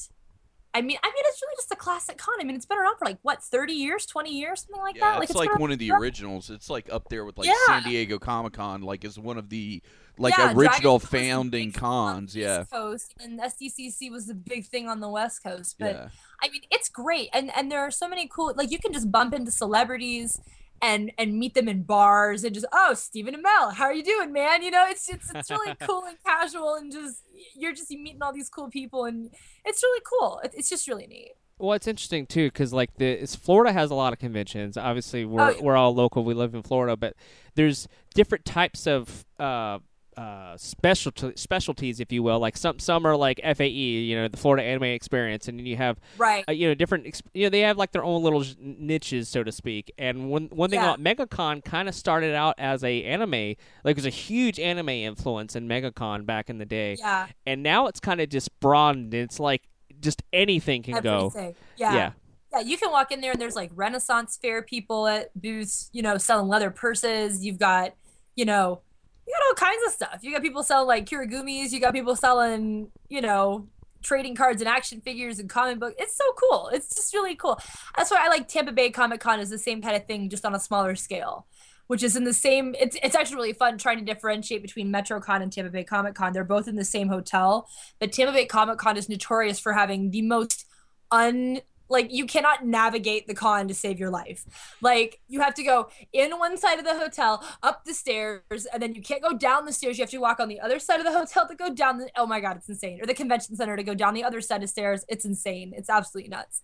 I 0.74 0.80
mean, 0.82 0.98
I 1.02 1.06
mean, 1.06 1.24
it's 1.26 1.40
really 1.40 1.54
just 1.56 1.70
a 1.70 1.76
classic 1.76 2.18
con. 2.18 2.34
I 2.40 2.44
mean, 2.44 2.56
it's 2.56 2.66
been 2.66 2.78
around 2.78 2.96
for 2.98 3.04
like 3.04 3.18
what, 3.22 3.42
thirty 3.42 3.74
years, 3.74 4.06
twenty 4.06 4.36
years, 4.36 4.62
something 4.62 4.82
like 4.82 4.96
yeah, 4.96 5.12
that. 5.12 5.22
it's 5.22 5.32
been 5.32 5.46
like 5.46 5.58
one 5.58 5.70
of 5.70 5.78
the 5.78 5.92
originals. 5.92 6.50
It's 6.50 6.68
like 6.68 6.92
up 6.92 7.08
there 7.08 7.24
with 7.24 7.38
like 7.38 7.46
Yeah. 7.46 7.54
San 7.66 7.84
Diego 7.84 8.18
Comic 8.18 8.54
Con, 8.54 8.82
like 8.82 9.04
is 9.04 9.18
one 9.18 9.38
of 9.38 9.50
the 9.50 9.80
like 10.18 10.36
Yeah, 10.36 10.52
Dragon 10.52 10.58
original 10.58 10.98
the 10.98 11.06
founding 11.06 11.68
on 11.68 11.72
cons. 11.72 12.34
Yeah, 12.36 12.64
Coast, 12.64 13.14
and 13.20 13.38
SDCC 13.38 14.10
was 14.10 14.26
the 14.26 14.34
big 14.34 14.66
thing 14.66 14.88
on 14.88 15.00
the 15.00 15.08
West 15.08 15.42
Coast. 15.44 15.76
But. 15.78 16.10
I 16.42 16.50
mean, 16.50 16.62
it's 16.70 16.88
great, 16.90 17.30
and 17.32 17.50
and 17.56 17.72
there 17.72 17.80
are 17.80 17.90
so 17.90 18.06
many 18.06 18.28
cool. 18.28 18.52
Like 18.54 18.70
you 18.70 18.78
can 18.78 18.92
just 18.92 19.10
bump 19.10 19.32
into 19.32 19.50
celebrities. 19.50 20.40
And, 20.84 21.12
and 21.16 21.38
meet 21.38 21.54
them 21.54 21.66
in 21.68 21.82
bars 21.82 22.44
and 22.44 22.52
just 22.54 22.66
oh 22.72 22.92
Stephen 22.92 23.34
Amell 23.34 23.72
how 23.72 23.84
are 23.84 23.94
you 23.94 24.04
doing 24.04 24.32
man 24.32 24.62
you 24.62 24.70
know 24.70 24.84
it's 24.86 25.08
it's, 25.08 25.30
it's 25.34 25.50
really 25.50 25.74
cool 25.80 26.04
and 26.04 26.18
casual 26.24 26.74
and 26.74 26.92
just 26.92 27.22
you're 27.56 27.72
just 27.72 27.90
meeting 27.90 28.22
all 28.22 28.32
these 28.34 28.50
cool 28.50 28.68
people 28.68 29.06
and 29.06 29.30
it's 29.64 29.82
really 29.82 30.02
cool 30.08 30.40
it's 30.44 30.68
just 30.68 30.86
really 30.86 31.06
neat 31.06 31.32
Well, 31.58 31.72
it's 31.72 31.86
interesting 31.86 32.26
too 32.26 32.48
because 32.48 32.72
like 32.72 32.90
the 32.98 33.24
Florida 33.26 33.72
has 33.72 33.90
a 33.90 33.94
lot 33.94 34.12
of 34.12 34.18
conventions. 34.18 34.76
Obviously, 34.76 35.24
we're 35.24 35.40
Oh, 35.40 35.50
yeah. 35.50 35.62
we're 35.62 35.76
all 35.76 35.94
local. 35.94 36.22
We 36.24 36.34
live 36.34 36.54
in 36.54 36.62
Florida, 36.62 36.96
but 36.96 37.14
there's 37.54 37.88
different 38.14 38.44
types 38.44 38.86
of 38.86 39.24
uh, 39.38 39.78
uh, 40.16 40.56
specialty 40.56 41.32
specialties, 41.36 42.00
if 42.00 42.12
you 42.12 42.22
will. 42.22 42.38
Like 42.38 42.56
some 42.56 42.78
some 42.78 43.06
are 43.06 43.16
like 43.16 43.40
FAE, 43.42 43.68
you 43.68 44.16
know, 44.16 44.28
the 44.28 44.36
Florida 44.36 44.62
Anime 44.62 44.84
Experience, 44.84 45.48
and 45.48 45.58
then 45.58 45.66
you 45.66 45.76
have 45.76 45.98
right. 46.18 46.44
uh, 46.48 46.52
you 46.52 46.68
know 46.68 46.74
different 46.74 47.20
you 47.34 47.44
know 47.44 47.50
they 47.50 47.60
have 47.60 47.76
like 47.76 47.92
their 47.92 48.04
own 48.04 48.22
little 48.22 48.44
niches 48.58 49.28
so 49.28 49.42
to 49.42 49.52
speak. 49.52 49.92
And 49.98 50.28
one 50.30 50.48
one 50.52 50.70
thing 50.70 50.80
Yeah. 50.80 50.94
about 50.94 51.02
megacon 51.02 51.64
kind 51.64 51.88
of 51.88 51.94
started 51.94 52.34
out 52.34 52.54
as 52.58 52.84
a 52.84 53.04
anime 53.04 53.56
like 53.84 53.92
it 53.92 53.96
was 53.96 54.06
a 54.06 54.10
huge 54.10 54.58
anime 54.60 54.88
influence 54.88 55.56
in 55.56 55.68
megacon 55.68 56.26
back 56.26 56.50
in 56.50 56.58
the 56.58 56.66
day. 56.66 56.96
Yeah. 56.98 57.26
And 57.46 57.62
now 57.62 57.86
it's 57.86 58.00
kind 58.00 58.20
of 58.20 58.28
just 58.28 58.48
broadened. 58.60 59.14
It's 59.14 59.40
like 59.40 59.62
just 60.00 60.22
anything 60.32 60.82
can 60.82 61.02
go. 61.02 61.32
Yeah. 61.34 61.94
Yeah. 61.94 62.10
Yeah, 62.52 62.60
you 62.60 62.78
can 62.78 62.92
walk 62.92 63.10
in 63.10 63.20
there 63.20 63.32
and 63.32 63.40
there's 63.40 63.56
like 63.56 63.72
Renaissance 63.74 64.38
fair 64.40 64.62
people 64.62 65.08
at 65.08 65.30
booths, 65.40 65.90
you 65.92 66.02
know, 66.02 66.18
selling 66.18 66.46
leather 66.46 66.70
purses. 66.70 67.44
You've 67.44 67.58
got, 67.58 67.94
you 68.36 68.44
know, 68.44 68.80
you 69.26 69.34
got 69.34 69.46
all 69.46 69.54
kinds 69.54 69.82
of 69.86 69.92
stuff. 69.92 70.18
You 70.22 70.32
got 70.32 70.42
people 70.42 70.62
selling 70.62 70.88
like 70.88 71.06
kigurumis. 71.06 71.72
You 71.72 71.80
got 71.80 71.92
people 71.92 72.16
selling, 72.16 72.90
you 73.08 73.20
know, 73.20 73.68
trading 74.02 74.34
cards 74.34 74.60
and 74.60 74.68
action 74.68 75.00
figures 75.00 75.38
and 75.38 75.48
comic 75.48 75.80
book. 75.80 75.94
It's 75.98 76.16
so 76.16 76.24
cool. 76.34 76.70
It's 76.72 76.94
just 76.94 77.14
really 77.14 77.34
cool. 77.34 77.58
That's 77.96 78.10
why 78.10 78.24
I 78.24 78.28
like 78.28 78.48
Tampa 78.48 78.72
Bay 78.72 78.90
Comic 78.90 79.20
Con 79.20 79.40
is 79.40 79.50
the 79.50 79.58
same 79.58 79.82
kind 79.82 79.96
of 79.96 80.06
thing, 80.06 80.28
just 80.28 80.44
on 80.44 80.54
a 80.54 80.60
smaller 80.60 80.94
scale. 80.94 81.46
Which 81.86 82.02
is 82.02 82.16
in 82.16 82.24
the 82.24 82.32
same. 82.32 82.74
It's 82.80 82.96
it's 83.02 83.14
actually 83.14 83.36
really 83.36 83.52
fun 83.52 83.76
trying 83.76 83.98
to 83.98 84.04
differentiate 84.04 84.62
between 84.62 84.90
MetroCon 84.90 85.42
and 85.42 85.52
Tampa 85.52 85.70
Bay 85.70 85.84
Comic 85.84 86.14
Con. 86.14 86.32
They're 86.32 86.42
both 86.42 86.66
in 86.66 86.76
the 86.76 86.84
same 86.84 87.08
hotel, 87.08 87.68
but 87.98 88.10
Tampa 88.10 88.32
Bay 88.32 88.46
Comic 88.46 88.78
Con 88.78 88.96
is 88.96 89.06
notorious 89.06 89.60
for 89.60 89.74
having 89.74 90.10
the 90.10 90.22
most 90.22 90.66
un 91.10 91.60
like 91.88 92.12
you 92.12 92.26
cannot 92.26 92.64
navigate 92.64 93.26
the 93.26 93.34
con 93.34 93.68
to 93.68 93.74
save 93.74 93.98
your 93.98 94.10
life. 94.10 94.44
Like 94.80 95.20
you 95.28 95.40
have 95.40 95.54
to 95.54 95.62
go 95.62 95.88
in 96.12 96.30
one 96.38 96.56
side 96.56 96.78
of 96.78 96.84
the 96.84 96.98
hotel, 96.98 97.44
up 97.62 97.84
the 97.84 97.94
stairs, 97.94 98.66
and 98.72 98.82
then 98.82 98.94
you 98.94 99.02
can't 99.02 99.22
go 99.22 99.36
down 99.36 99.66
the 99.66 99.72
stairs. 99.72 99.98
You 99.98 100.02
have 100.02 100.10
to 100.10 100.18
walk 100.18 100.40
on 100.40 100.48
the 100.48 100.60
other 100.60 100.78
side 100.78 101.00
of 101.00 101.06
the 101.06 101.12
hotel 101.12 101.46
to 101.48 101.54
go 101.54 101.72
down 101.72 101.98
the 101.98 102.10
oh 102.16 102.26
my 102.26 102.40
god, 102.40 102.56
it's 102.56 102.68
insane. 102.68 103.00
Or 103.02 103.06
the 103.06 103.14
convention 103.14 103.56
center 103.56 103.76
to 103.76 103.82
go 103.82 103.94
down 103.94 104.14
the 104.14 104.24
other 104.24 104.40
side 104.40 104.62
of 104.62 104.70
stairs. 104.70 105.04
It's 105.08 105.24
insane. 105.24 105.72
It's 105.76 105.90
absolutely 105.90 106.30
nuts. 106.30 106.62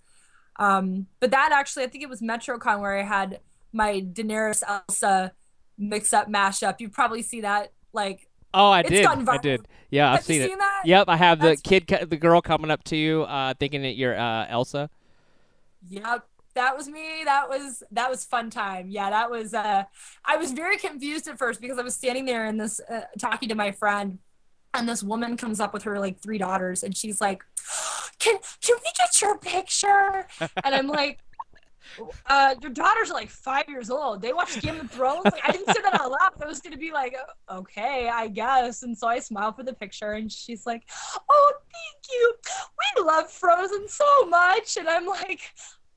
Um, 0.56 1.06
but 1.20 1.30
that 1.30 1.50
actually 1.52 1.84
I 1.84 1.88
think 1.88 2.02
it 2.04 2.10
was 2.10 2.20
MetroCon 2.20 2.80
where 2.80 2.98
I 2.98 3.02
had 3.02 3.40
my 3.72 4.00
Daenerys 4.00 4.62
Elsa 4.66 5.32
mix 5.78 6.12
up 6.12 6.28
mashup. 6.28 6.80
You 6.80 6.88
probably 6.88 7.22
see 7.22 7.42
that 7.42 7.72
like 7.92 8.28
oh 8.52 8.70
i 8.70 8.80
It's 8.80 8.90
did 8.90 9.04
gotten 9.04 9.28
i 9.28 9.38
did 9.38 9.60
yeah 9.90 10.10
i've 10.10 10.16
have 10.18 10.24
seen 10.24 10.42
it 10.42 10.58
that? 10.58 10.82
yep 10.84 11.04
i 11.08 11.16
have 11.16 11.40
the 11.40 11.56
kid 11.56 11.86
the 12.08 12.16
girl 12.16 12.40
coming 12.40 12.70
up 12.70 12.82
to 12.84 12.96
you 12.96 13.22
uh 13.22 13.54
thinking 13.58 13.82
that 13.82 13.96
you're 13.96 14.18
uh 14.18 14.46
elsa 14.48 14.90
Yep. 15.88 16.26
That 16.54 16.76
was 16.76 16.88
me. 16.88 17.22
That 17.24 17.48
was 17.48 17.82
that 17.92 18.10
was 18.10 18.24
fun 18.24 18.50
time. 18.50 18.88
Yeah, 18.88 19.10
that 19.10 19.30
was 19.30 19.54
uh 19.54 19.84
I 20.24 20.36
was 20.36 20.52
very 20.52 20.76
confused 20.78 21.28
at 21.28 21.38
first 21.38 21.60
because 21.60 21.78
I 21.78 21.82
was 21.82 21.94
standing 21.94 22.24
there 22.24 22.46
and 22.46 22.60
this 22.60 22.80
uh, 22.80 23.02
talking 23.18 23.48
to 23.50 23.54
my 23.54 23.70
friend 23.70 24.18
and 24.74 24.88
this 24.88 25.02
woman 25.02 25.36
comes 25.36 25.60
up 25.60 25.72
with 25.72 25.84
her 25.84 25.98
like 25.98 26.18
three 26.20 26.38
daughters 26.38 26.82
and 26.82 26.96
she's 26.96 27.20
like, 27.20 27.44
"Can 28.18 28.36
can 28.60 28.76
we 28.84 28.92
get 28.96 29.20
your 29.20 29.38
picture?" 29.38 30.26
And 30.40 30.74
I'm 30.74 30.88
like 30.88 31.20
uh, 32.26 32.54
your 32.62 32.70
daughters 32.70 33.10
are 33.10 33.14
like 33.14 33.28
five 33.28 33.68
years 33.68 33.90
old. 33.90 34.22
They 34.22 34.32
watch 34.32 34.60
Game 34.60 34.80
of 34.80 34.90
Thrones. 34.90 35.24
Like, 35.24 35.42
I 35.46 35.52
didn't 35.52 35.74
say 35.74 35.82
that 35.82 36.00
out 36.00 36.10
loud. 36.10 36.32
I 36.42 36.46
was 36.46 36.60
gonna 36.60 36.76
be 36.76 36.92
like, 36.92 37.16
okay, 37.50 38.08
I 38.08 38.28
guess. 38.28 38.82
And 38.82 38.96
so 38.96 39.08
I 39.08 39.18
smiled 39.18 39.56
for 39.56 39.62
the 39.62 39.74
picture, 39.74 40.12
and 40.12 40.30
she's 40.30 40.66
like, 40.66 40.82
oh, 41.30 41.52
thank 41.72 42.04
you. 42.12 42.34
We 42.96 43.04
love 43.04 43.30
Frozen 43.30 43.88
so 43.88 44.26
much. 44.26 44.76
And 44.76 44.88
I'm 44.88 45.06
like, 45.06 45.40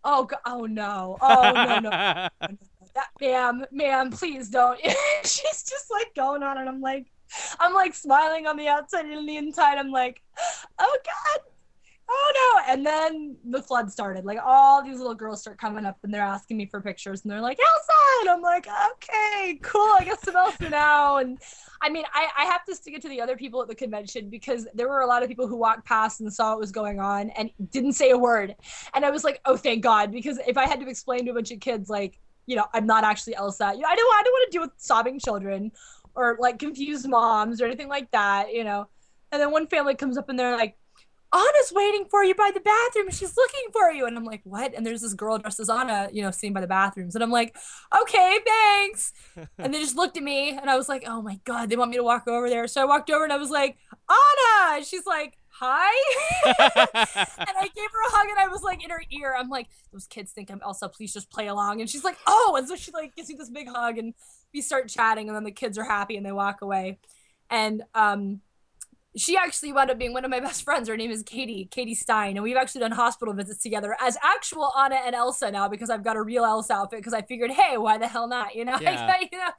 oh, 0.04 0.28
oh 0.46 0.66
no, 0.66 1.18
oh 1.22 1.52
no, 1.54 1.80
no. 1.80 1.90
That, 1.90 3.10
ma'am, 3.20 3.66
ma'am, 3.72 4.12
please 4.12 4.50
don't. 4.50 4.80
she's 5.24 5.64
just 5.64 5.92
like 5.92 6.14
going 6.16 6.44
on, 6.44 6.58
and 6.58 6.70
I'm 6.70 6.82
like, 6.82 7.08
I'm 7.60 7.74
like 7.74 7.96
smiling 7.96 8.48
on 8.48 8.58
the 8.58 8.68
outside 8.68 9.06
and 9.06 9.28
the 9.28 9.38
inside. 9.38 9.78
I'm 9.78 9.92
like, 9.92 10.22
oh 10.80 10.98
god, 11.04 11.42
oh 12.14 12.62
no. 12.68 12.74
And 12.74 12.86
then 12.86 13.36
the 13.46 13.62
flood 13.62 13.92
started. 13.92 14.26
Like 14.26 14.40
all 14.44 14.84
these 14.84 14.98
little 14.98 15.16
girls 15.16 15.42
start 15.42 15.58
coming 15.58 15.86
up 15.86 15.98
and 16.04 16.14
they're 16.14 16.22
asking 16.22 16.58
me 16.58 16.66
for 16.68 16.80
pictures 16.82 17.24
and 17.24 17.32
they're 17.32 17.42
like, 17.42 17.60
Elsa. 17.60 18.22
And 18.22 18.30
I'm 18.30 18.42
like, 18.42 18.68
okay, 18.92 19.60
cool. 19.62 19.96
I 20.00 20.04
guess 20.06 20.28
I'm 20.28 20.36
Elsa 20.36 20.70
now. 20.70 21.18
And 21.18 21.40
I 21.82 21.90
mean, 21.90 22.06
I, 22.14 22.28
I 22.38 22.46
have 22.46 22.64
to 22.66 22.76
stick 22.76 22.94
it 22.94 23.02
to 23.02 23.10
the 23.10 23.22
other 23.22 23.36
people 23.36 23.62
at 23.62 23.68
the 23.68 23.76
convention 23.76 24.30
because 24.30 24.68
there 24.74 24.88
were 24.88 25.02
a 25.02 25.08
lot 25.08 25.24
of 25.24 25.30
people 25.30 25.48
who 25.48 25.58
walked 25.58 25.86
past 25.86 26.22
and 26.22 26.32
saw 26.32 26.52
what 26.52 26.60
was 26.60 26.72
going 26.72 27.00
on 27.00 27.32
and 27.32 27.50
didn't 27.72 27.94
say 27.94 28.12
a 28.12 28.18
word. 28.18 28.56
And 28.94 29.04
I 29.04 29.10
was 29.10 29.24
like, 29.24 29.42
oh, 29.46 29.58
thank 29.58 29.84
God. 29.84 30.12
Because 30.12 30.40
if 30.48 30.58
I 30.58 30.68
had 30.68 30.80
to 30.80 30.88
explain 30.88 31.26
to 31.26 31.32
a 31.32 31.34
bunch 31.34 31.52
of 31.52 31.60
kids, 31.60 31.90
like, 31.90 32.20
you 32.46 32.56
know, 32.56 32.66
I'm 32.74 32.86
not 32.86 33.04
actually 33.04 33.36
Elsa. 33.36 33.72
You 33.74 33.82
know, 33.82 33.88
I 33.88 33.96
don't 33.96 34.14
I 34.14 34.22
don't 34.24 34.34
want 34.34 34.52
to 34.52 34.52
deal 34.52 34.62
with 34.62 34.72
sobbing 34.78 35.20
children 35.20 35.72
or 36.16 36.38
like 36.40 36.60
confused 36.60 37.08
moms 37.08 37.62
or 37.62 37.66
anything 37.66 37.88
like 37.88 38.12
that, 38.12 38.54
you 38.54 38.64
know. 38.64 38.88
And 39.32 39.42
then 39.42 39.52
one 39.52 39.68
family 39.68 39.96
comes 39.96 40.18
up 40.18 40.30
and 40.30 40.38
they're 40.38 40.56
like, 40.56 40.78
Anna's 41.34 41.74
waiting 41.74 42.06
for 42.10 42.24
you 42.24 42.36
by 42.36 42.52
the 42.54 42.60
bathroom. 42.60 43.10
She's 43.10 43.36
looking 43.36 43.72
for 43.72 43.90
you. 43.90 44.06
And 44.06 44.16
I'm 44.16 44.24
like, 44.24 44.42
what? 44.44 44.76
And 44.76 44.86
there's 44.86 45.02
this 45.02 45.16
girl 45.16 45.40
dressed 45.40 45.60
as 45.60 45.70
Anna, 45.70 46.10
you 46.12 46.22
know, 46.22 46.30
sitting 46.30 46.54
by 46.54 46.62
the 46.62 46.68
bathrooms. 46.68 47.16
And 47.16 47.24
I'm 47.24 47.32
like, 47.32 47.56
okay, 48.02 48.40
thanks. 48.46 49.14
and 49.58 49.74
they 49.74 49.80
just 49.80 49.96
looked 49.96 50.16
at 50.16 50.24
me 50.24 50.52
and 50.52 50.70
I 50.70 50.78
was 50.78 50.88
like, 50.88 51.06
oh 51.08 51.24
my 51.24 51.40
God, 51.44 51.70
they 51.70 51.76
want 51.76 51.90
me 51.90 51.98
to 51.98 52.04
walk 52.04 52.28
over 52.28 52.50
there. 52.50 52.68
So 52.68 52.82
I 52.82 52.86
walked 52.86 53.10
over 53.10 53.24
and 53.24 53.34
I 53.34 53.38
was 53.38 53.50
like, 53.50 53.78
Anna. 54.10 54.76
And 54.78 54.86
she's 54.86 55.08
like, 55.08 55.38
hi. 55.50 55.92
and 56.46 56.56
I 56.58 57.70
gave 57.76 57.90
her 57.92 58.08
a 58.08 58.12
hug 58.12 58.30
and 58.30 58.40
I 58.40 58.48
was 58.48 58.62
like 58.62 58.84
in 58.84 58.92
her 58.92 59.02
ear. 59.10 59.36
I'm 59.36 59.50
like, 59.50 59.70
those 59.92 60.06
kids 60.06 60.34
think 60.34 60.52
I'm 60.52 60.62
Elsa. 60.64 60.88
Please 60.90 61.14
just 61.14 61.32
play 61.32 61.48
along. 61.48 61.82
And 61.82 61.90
she's 61.90 62.04
like, 62.04 62.18
oh. 62.28 62.56
And 62.58 62.68
so 62.68 62.76
she 62.76 62.92
like 62.92 63.16
gives 63.16 63.30
me 63.30 63.36
this 63.36 63.50
big 63.50 63.70
hug 63.70 63.98
and 63.98 64.14
we 64.54 64.62
start 64.62 64.88
chatting 64.88 65.30
and 65.30 65.36
then 65.36 65.46
the 65.46 65.52
kids 65.52 65.80
are 65.80 65.84
happy 65.84 66.16
and 66.16 66.26
they 66.26 66.32
walk 66.32 66.62
away. 66.62 67.00
And 67.50 67.82
um, 67.96 68.42
she 69.16 69.38
actually 69.38 69.72
wound 69.74 69.92
up 69.92 69.98
being 70.00 70.14
one 70.14 70.26
of 70.26 70.32
my 70.32 70.40
best 70.40 70.64
friends. 70.64 70.88
Her 70.90 70.98
name 70.98 71.12
is 71.12 71.24
Katie, 71.24 71.68
Katie 71.70 71.96
Stein, 71.96 72.36
and 72.36 72.44
we've 72.44 72.58
actually 72.58 72.82
done 72.82 72.92
hospital 72.92 73.34
visits 73.34 73.62
together 73.62 73.96
as 74.02 74.18
actual 74.24 74.72
Anna 74.78 74.96
and 75.06 75.14
Elsa 75.16 75.52
now 75.52 75.68
because 75.68 75.90
I've 75.90 76.04
got 76.04 76.16
a 76.16 76.22
real 76.22 76.44
Elsa 76.46 76.74
outfit 76.74 77.00
because 77.00 77.14
I 77.14 77.22
figured, 77.22 77.52
hey, 77.52 77.78
why 77.78 77.98
the 77.98 78.08
hell 78.08 78.28
not? 78.28 78.56
You 78.56 78.66
know, 78.66 78.78
Yeah. 78.82 79.06
I, 79.12 79.30
you 79.32 79.38
know, 79.38 79.50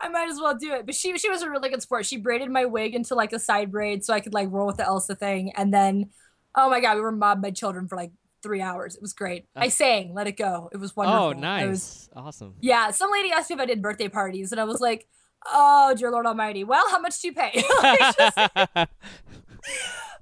I 0.00 0.08
might 0.08 0.28
as 0.30 0.38
well 0.40 0.56
do 0.56 0.72
it. 0.74 0.86
But 0.86 0.94
she 0.94 1.16
she 1.18 1.28
was 1.28 1.42
a 1.42 1.50
really 1.50 1.68
good 1.68 1.82
sport. 1.82 2.06
She 2.06 2.16
braided 2.16 2.50
my 2.50 2.64
wig 2.64 2.94
into 2.94 3.14
like 3.14 3.32
a 3.32 3.38
side 3.38 3.70
braid 3.72 4.04
so 4.04 4.14
I 4.14 4.20
could 4.20 4.32
like 4.34 4.48
roll 4.50 4.66
with 4.66 4.76
the 4.76 4.86
Elsa 4.86 5.14
thing, 5.16 5.52
and 5.56 5.72
then, 5.74 6.10
oh 6.54 6.70
my 6.70 6.80
god, 6.80 6.94
we 6.96 7.00
were 7.02 7.12
mobbed 7.12 7.42
by 7.42 7.50
children 7.50 7.88
for 7.88 7.96
like 7.96 8.12
three 8.42 8.62
hours. 8.62 8.94
It 8.94 9.02
was 9.02 9.12
great. 9.12 9.46
I 9.56 9.66
Uh, 9.66 9.70
sang 9.70 10.14
"Let 10.14 10.28
It 10.28 10.36
Go." 10.36 10.70
It 10.72 10.76
was 10.76 10.94
wonderful. 10.94 11.24
oh, 11.26 11.30
It 11.30 11.38
nice. 11.38 11.66
was- 11.68 12.08
awesome. 12.14 12.54
yeah, 12.60 12.90
some 12.92 13.10
lady 13.10 13.32
asked 13.32 13.50
me 13.50 13.54
if 13.54 13.60
I 13.60 13.66
did 13.66 13.82
birthday 13.82 14.08
parties, 14.08 14.52
and 14.52 14.60
I 14.60 14.64
was 14.64 14.80
like, 14.80 15.08
"Oh, 15.52 15.94
dear 15.96 16.10
Lord 16.10 16.26
Almighty! 16.26 16.64
Well, 16.64 16.84
how 16.90 16.98
much 16.98 17.20
do 17.20 17.28
you 17.28 17.34
pay?" 17.34 17.62
Like, 17.82 17.98
just- 18.16 18.36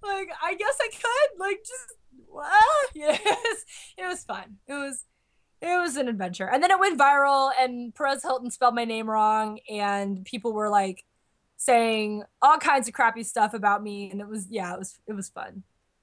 like 0.03 0.31
I 0.43 0.55
guess 0.59 0.77
I 0.81 0.89
could 0.93 1.39
like 1.41 1.59
just 1.61 1.95
well, 2.29 2.51
yes, 2.95 3.65
it 3.97 4.07
was 4.07 4.25
fun. 4.25 4.57
It 4.67 4.75
was 4.75 5.05
it 5.61 5.81
was 5.81 5.97
an 5.97 6.09
adventure, 6.09 6.49
and 6.51 6.63
then 6.63 6.71
it 6.71 6.79
went 6.79 6.99
viral, 6.99 7.51
and 7.59 7.95
Perez 7.95 8.23
Hilton 8.23 8.51
spelled 8.51 8.75
my 8.75 8.85
name 8.85 9.09
wrong, 9.09 9.59
and 9.71 10.25
people 10.25 10.53
were 10.53 10.69
like 10.69 11.05
saying 11.57 12.23
all 12.43 12.59
kinds 12.59 12.87
of 12.89 12.95
crappy 12.95 13.23
stuff 13.23 13.55
about 13.55 13.83
me, 13.83 14.11
and 14.11 14.21
it 14.21 14.29
was 14.29 14.47
yeah, 14.51 14.75
it 14.75 14.79
was 14.79 14.99
it 15.07 15.15
was 15.15 15.29
fun 15.31 15.63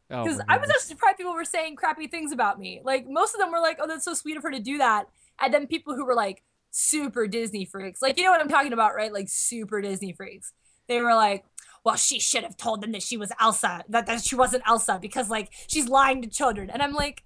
Oh, 0.10 0.24
because 0.24 0.40
my 0.48 0.56
I 0.56 0.58
was 0.58 0.70
just 0.70 0.88
surprised 0.88 1.18
people 1.18 1.34
were 1.34 1.46
saying 1.46 1.76
crappy 1.76 2.08
things 2.08 2.32
about 2.32 2.60
me. 2.60 2.82
Like 2.84 3.08
most 3.08 3.34
of 3.36 3.40
them 3.40 3.52
were 3.52 3.60
like, 3.60 3.78
"Oh, 3.80 3.88
that's 3.88 4.06
so 4.06 4.14
sweet 4.14 4.38
of 4.38 4.44
her 4.44 4.52
to 4.52 4.60
do 4.60 4.80
that," 4.80 5.08
and 5.40 5.54
then 5.54 5.68
people 5.68 5.96
who 5.96 6.06
were 6.06 6.16
like 6.16 6.44
super 6.76 7.28
Disney 7.28 7.66
freaks, 7.66 8.02
like 8.02 8.18
you 8.18 8.24
know 8.26 8.32
what 8.32 8.42
I'm 8.42 8.50
talking 8.50 8.74
about, 8.74 8.96
right? 8.96 9.14
Like 9.14 9.30
super 9.30 9.80
Disney 9.82 10.12
freaks. 10.12 10.52
They 10.88 11.00
were 11.02 11.14
like, 11.14 11.46
"Well, 11.86 11.96
she 11.96 12.20
should 12.20 12.44
have 12.44 12.58
told 12.58 12.82
them 12.82 12.92
that 12.92 13.04
she 13.04 13.16
was 13.16 13.32
Elsa, 13.40 13.84
that 13.90 14.08
that 14.08 14.24
she 14.24 14.36
wasn't 14.36 14.64
Elsa 14.68 14.98
because 15.02 15.30
like 15.30 15.50
she's 15.68 15.88
lying 15.88 16.22
to 16.24 16.28
children." 16.28 16.70
And 16.70 16.82
I'm 16.82 16.94
like. 16.94 17.24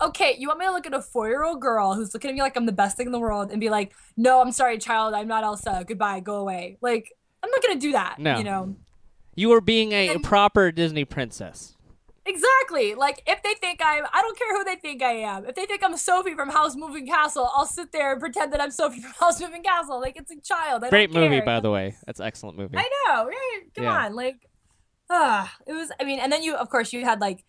Okay, 0.00 0.36
you 0.38 0.46
want 0.46 0.60
me 0.60 0.66
to 0.66 0.70
look 0.70 0.86
at 0.86 0.94
a 0.94 1.02
four-year-old 1.02 1.60
girl 1.60 1.92
who's 1.94 2.14
looking 2.14 2.28
at 2.30 2.34
me 2.36 2.40
like 2.40 2.56
I'm 2.56 2.66
the 2.66 2.70
best 2.70 2.96
thing 2.96 3.06
in 3.06 3.12
the 3.12 3.18
world 3.18 3.50
and 3.50 3.60
be 3.60 3.68
like, 3.68 3.92
"No, 4.16 4.40
I'm 4.40 4.52
sorry, 4.52 4.78
child. 4.78 5.12
I'm 5.12 5.26
not 5.26 5.42
Elsa. 5.42 5.84
Goodbye. 5.88 6.20
Go 6.20 6.36
away." 6.36 6.78
Like, 6.80 7.12
I'm 7.42 7.50
not 7.50 7.60
gonna 7.62 7.80
do 7.80 7.90
that. 7.90 8.16
No. 8.20 8.38
You 8.38 8.44
know. 8.44 8.76
You 9.34 9.48
were 9.48 9.60
being 9.60 9.90
a 9.90 10.10
And- 10.10 10.22
proper 10.22 10.70
Disney 10.70 11.04
princess. 11.04 11.74
Exactly. 12.28 12.94
Like 12.94 13.22
if 13.26 13.42
they 13.42 13.54
think 13.54 13.80
I'm, 13.82 14.04
I 14.12 14.20
don't 14.20 14.38
care 14.38 14.56
who 14.56 14.62
they 14.64 14.76
think 14.76 15.02
I 15.02 15.12
am. 15.12 15.46
If 15.46 15.54
they 15.54 15.64
think 15.64 15.82
I'm 15.82 15.96
Sophie 15.96 16.34
from 16.34 16.50
Howl's 16.50 16.76
Moving 16.76 17.06
Castle, 17.06 17.50
I'll 17.54 17.64
sit 17.66 17.90
there 17.90 18.12
and 18.12 18.20
pretend 18.20 18.52
that 18.52 18.60
I'm 18.60 18.70
Sophie 18.70 19.00
from 19.00 19.12
Howl's 19.20 19.40
Moving 19.40 19.62
Castle. 19.62 19.98
Like 20.00 20.16
it's 20.16 20.30
a 20.30 20.38
child. 20.40 20.84
I 20.84 20.90
Great 20.90 21.10
movie, 21.10 21.40
by 21.40 21.60
the 21.60 21.70
way. 21.70 21.96
That's 22.06 22.20
an 22.20 22.26
excellent 22.26 22.58
movie. 22.58 22.76
I 22.76 22.88
know. 23.06 23.26
Right? 23.26 23.60
Come 23.74 23.84
Yeah. 23.84 24.04
on. 24.04 24.14
Like, 24.14 24.46
ah, 25.10 25.52
it 25.66 25.72
was. 25.72 25.90
I 25.98 26.04
mean, 26.04 26.18
and 26.20 26.30
then 26.30 26.42
you, 26.42 26.54
of 26.54 26.68
course, 26.68 26.92
you 26.92 27.02
had 27.04 27.20
like 27.20 27.44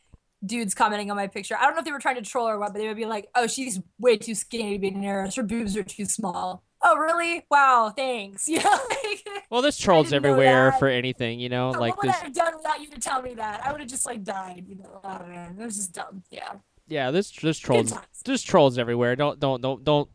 dudes 0.46 0.74
commenting 0.74 1.12
on 1.12 1.18
my 1.18 1.28
picture. 1.28 1.58
I 1.60 1.63
don't 1.65 1.74
know 1.74 1.80
if 1.80 1.86
they 1.86 1.92
were 1.92 2.00
trying 2.00 2.15
to 2.15 2.22
troll 2.22 2.48
or 2.48 2.58
what, 2.58 2.72
but 2.72 2.80
they 2.80 2.88
would 2.88 2.96
be 2.96 3.06
like, 3.06 3.28
"Oh, 3.36 3.48
she's 3.48 3.82
way 4.00 4.15
too 4.18 4.34
skinny 4.34 4.74
to 4.74 4.80
be 4.80 4.88
an 4.88 5.04
heiress. 5.04 5.36
Her 5.36 5.44
boobs 5.44 5.76
are 5.76 5.84
too 5.84 6.06
small." 6.06 6.63
Oh, 6.82 6.98
really? 6.98 7.46
Wow. 7.52 7.92
Thanks. 7.96 8.48
You 8.50 8.60
know. 8.63 8.80
Like, 8.89 9.28
Well, 9.50 9.62
there's 9.62 9.78
trolls 9.86 10.13
everywhere 10.13 10.72
for 10.74 10.88
anything, 10.88 11.39
you 11.39 11.50
know. 11.50 11.72
Like 11.72 11.98
what 11.98 12.06
would 12.06 12.13
there's 12.13 12.22
I 12.22 12.26
have 12.26 12.34
done 12.34 12.54
without 12.58 12.82
you 12.82 12.88
to 12.88 13.00
tell 13.00 13.22
me 13.22 13.34
that? 13.36 13.65
I 13.65 13.72
would 13.72 13.82
have 13.82 13.89
just 13.89 14.06
like 14.06 14.24
died. 14.24 14.65
You 14.68 14.76
know. 14.76 15.00
Oh 15.04 15.26
man, 15.28 15.58
it 15.60 15.65
was 15.65 15.76
just 15.76 15.94
dumb. 15.94 16.24
Yeah. 16.30 16.54
yeah, 16.88 17.12
there's 17.12 17.32
there's 17.42 17.60
trolls. 17.60 17.94
There's 18.26 18.44
trolls 18.44 18.78
everywhere. 18.78 19.15
Don't 19.15 19.39
don't 19.39 19.62
don't 19.62 19.84
don't. 19.84 20.10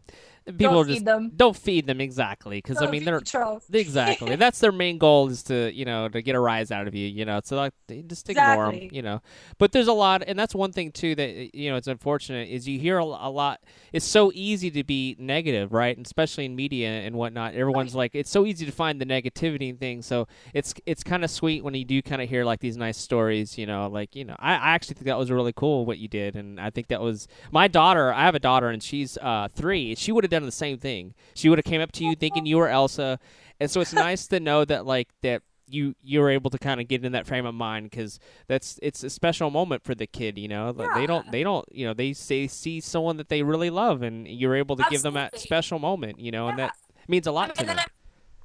People 0.46 0.74
Don't 0.74 0.76
are 0.76 0.84
just 0.84 0.98
feed 0.98 1.06
them. 1.06 1.32
don't 1.34 1.56
feed 1.56 1.86
them 1.86 2.00
exactly 2.02 2.58
because 2.58 2.82
I 2.82 2.90
mean 2.90 3.04
they're 3.04 3.18
the 3.18 3.24
trolls. 3.24 3.64
exactly 3.72 4.36
that's 4.36 4.58
their 4.58 4.72
main 4.72 4.98
goal 4.98 5.28
is 5.30 5.42
to 5.44 5.72
you 5.72 5.86
know 5.86 6.06
to 6.08 6.20
get 6.20 6.34
a 6.34 6.38
rise 6.40 6.70
out 6.70 6.86
of 6.86 6.94
you 6.94 7.06
you 7.08 7.24
know 7.24 7.40
so 7.42 7.56
like 7.56 7.72
they 7.86 8.02
just 8.02 8.28
ignore 8.28 8.70
them 8.70 8.88
you 8.92 9.00
know 9.00 9.22
but 9.56 9.72
there's 9.72 9.88
a 9.88 9.92
lot 9.94 10.22
and 10.26 10.38
that's 10.38 10.54
one 10.54 10.70
thing 10.70 10.92
too 10.92 11.14
that 11.14 11.54
you 11.54 11.70
know 11.70 11.76
it's 11.76 11.86
unfortunate 11.88 12.48
is 12.50 12.68
you 12.68 12.78
hear 12.78 12.98
a, 12.98 13.04
a 13.04 13.30
lot 13.30 13.60
it's 13.94 14.04
so 14.04 14.30
easy 14.34 14.70
to 14.70 14.84
be 14.84 15.16
negative 15.18 15.72
right 15.72 15.96
and 15.96 16.04
especially 16.04 16.44
in 16.44 16.54
media 16.54 16.88
and 16.90 17.16
whatnot 17.16 17.54
everyone's 17.54 17.94
like 17.94 18.14
it's 18.14 18.30
so 18.30 18.44
easy 18.44 18.66
to 18.66 18.72
find 18.72 19.00
the 19.00 19.06
negativity 19.06 19.70
and 19.70 19.80
things 19.80 20.04
so 20.04 20.28
it's 20.52 20.74
it's 20.84 21.02
kind 21.02 21.24
of 21.24 21.30
sweet 21.30 21.64
when 21.64 21.72
you 21.72 21.86
do 21.86 22.02
kind 22.02 22.20
of 22.20 22.28
hear 22.28 22.44
like 22.44 22.60
these 22.60 22.76
nice 22.76 22.98
stories 22.98 23.56
you 23.56 23.64
know 23.66 23.88
like 23.88 24.14
you 24.14 24.24
know 24.26 24.36
I, 24.38 24.52
I 24.52 24.68
actually 24.74 24.94
think 24.96 25.06
that 25.06 25.18
was 25.18 25.30
really 25.30 25.54
cool 25.54 25.86
what 25.86 25.96
you 25.96 26.08
did 26.08 26.36
and 26.36 26.60
i 26.60 26.68
think 26.68 26.88
that 26.88 27.00
was 27.00 27.28
my 27.50 27.66
daughter 27.66 28.12
i 28.12 28.24
have 28.24 28.34
a 28.34 28.38
daughter 28.40 28.68
and 28.68 28.82
she's 28.82 29.16
uh 29.22 29.48
three 29.54 29.94
she 29.94 30.12
would 30.12 30.22
have 30.22 30.33
done 30.34 30.44
the 30.44 30.52
same 30.52 30.78
thing. 30.78 31.14
She 31.34 31.48
would 31.48 31.58
have 31.58 31.64
came 31.64 31.80
up 31.80 31.92
to 31.92 32.04
you 32.04 32.14
thinking 32.14 32.46
you 32.46 32.58
were 32.58 32.68
elsa. 32.68 33.18
And 33.60 33.70
so 33.70 33.80
it's 33.80 33.92
nice 34.08 34.26
to 34.28 34.40
know 34.40 34.64
that 34.64 34.86
like 34.86 35.08
that 35.22 35.42
you 35.66 35.94
you 36.02 36.20
were 36.20 36.30
able 36.30 36.50
to 36.50 36.58
kind 36.58 36.80
of 36.80 36.88
get 36.88 37.04
in 37.04 37.12
that 37.12 37.26
frame 37.26 37.46
of 37.46 37.54
mind 37.54 37.90
because 37.90 38.18
that's 38.48 38.78
it's 38.82 39.02
a 39.02 39.08
special 39.08 39.50
moment 39.50 39.82
for 39.82 39.94
the 39.94 40.06
kid 40.06 40.38
you 40.38 40.48
know? 40.48 40.74
Like, 40.76 40.94
they 40.94 41.06
don't 41.06 41.30
they 41.32 41.42
don't 41.42 41.66
you 41.70 41.86
know 41.86 41.94
they 41.94 42.12
say 42.12 42.46
see 42.46 42.80
someone 42.80 43.16
that 43.16 43.28
they 43.28 43.42
really 43.42 43.70
love 43.70 44.02
and 44.02 44.28
you're 44.28 44.56
able 44.56 44.76
to 44.76 44.84
give 44.90 45.02
them 45.02 45.14
that 45.14 45.38
special 45.38 45.78
moment 45.78 46.20
you 46.20 46.30
know? 46.30 46.48
And 46.48 46.58
that 46.58 46.74
means 47.08 47.26
a 47.26 47.32
lot 47.32 47.50
and 47.50 47.58
to 47.58 47.64
them. 47.64 47.78
I'm, 47.78 47.84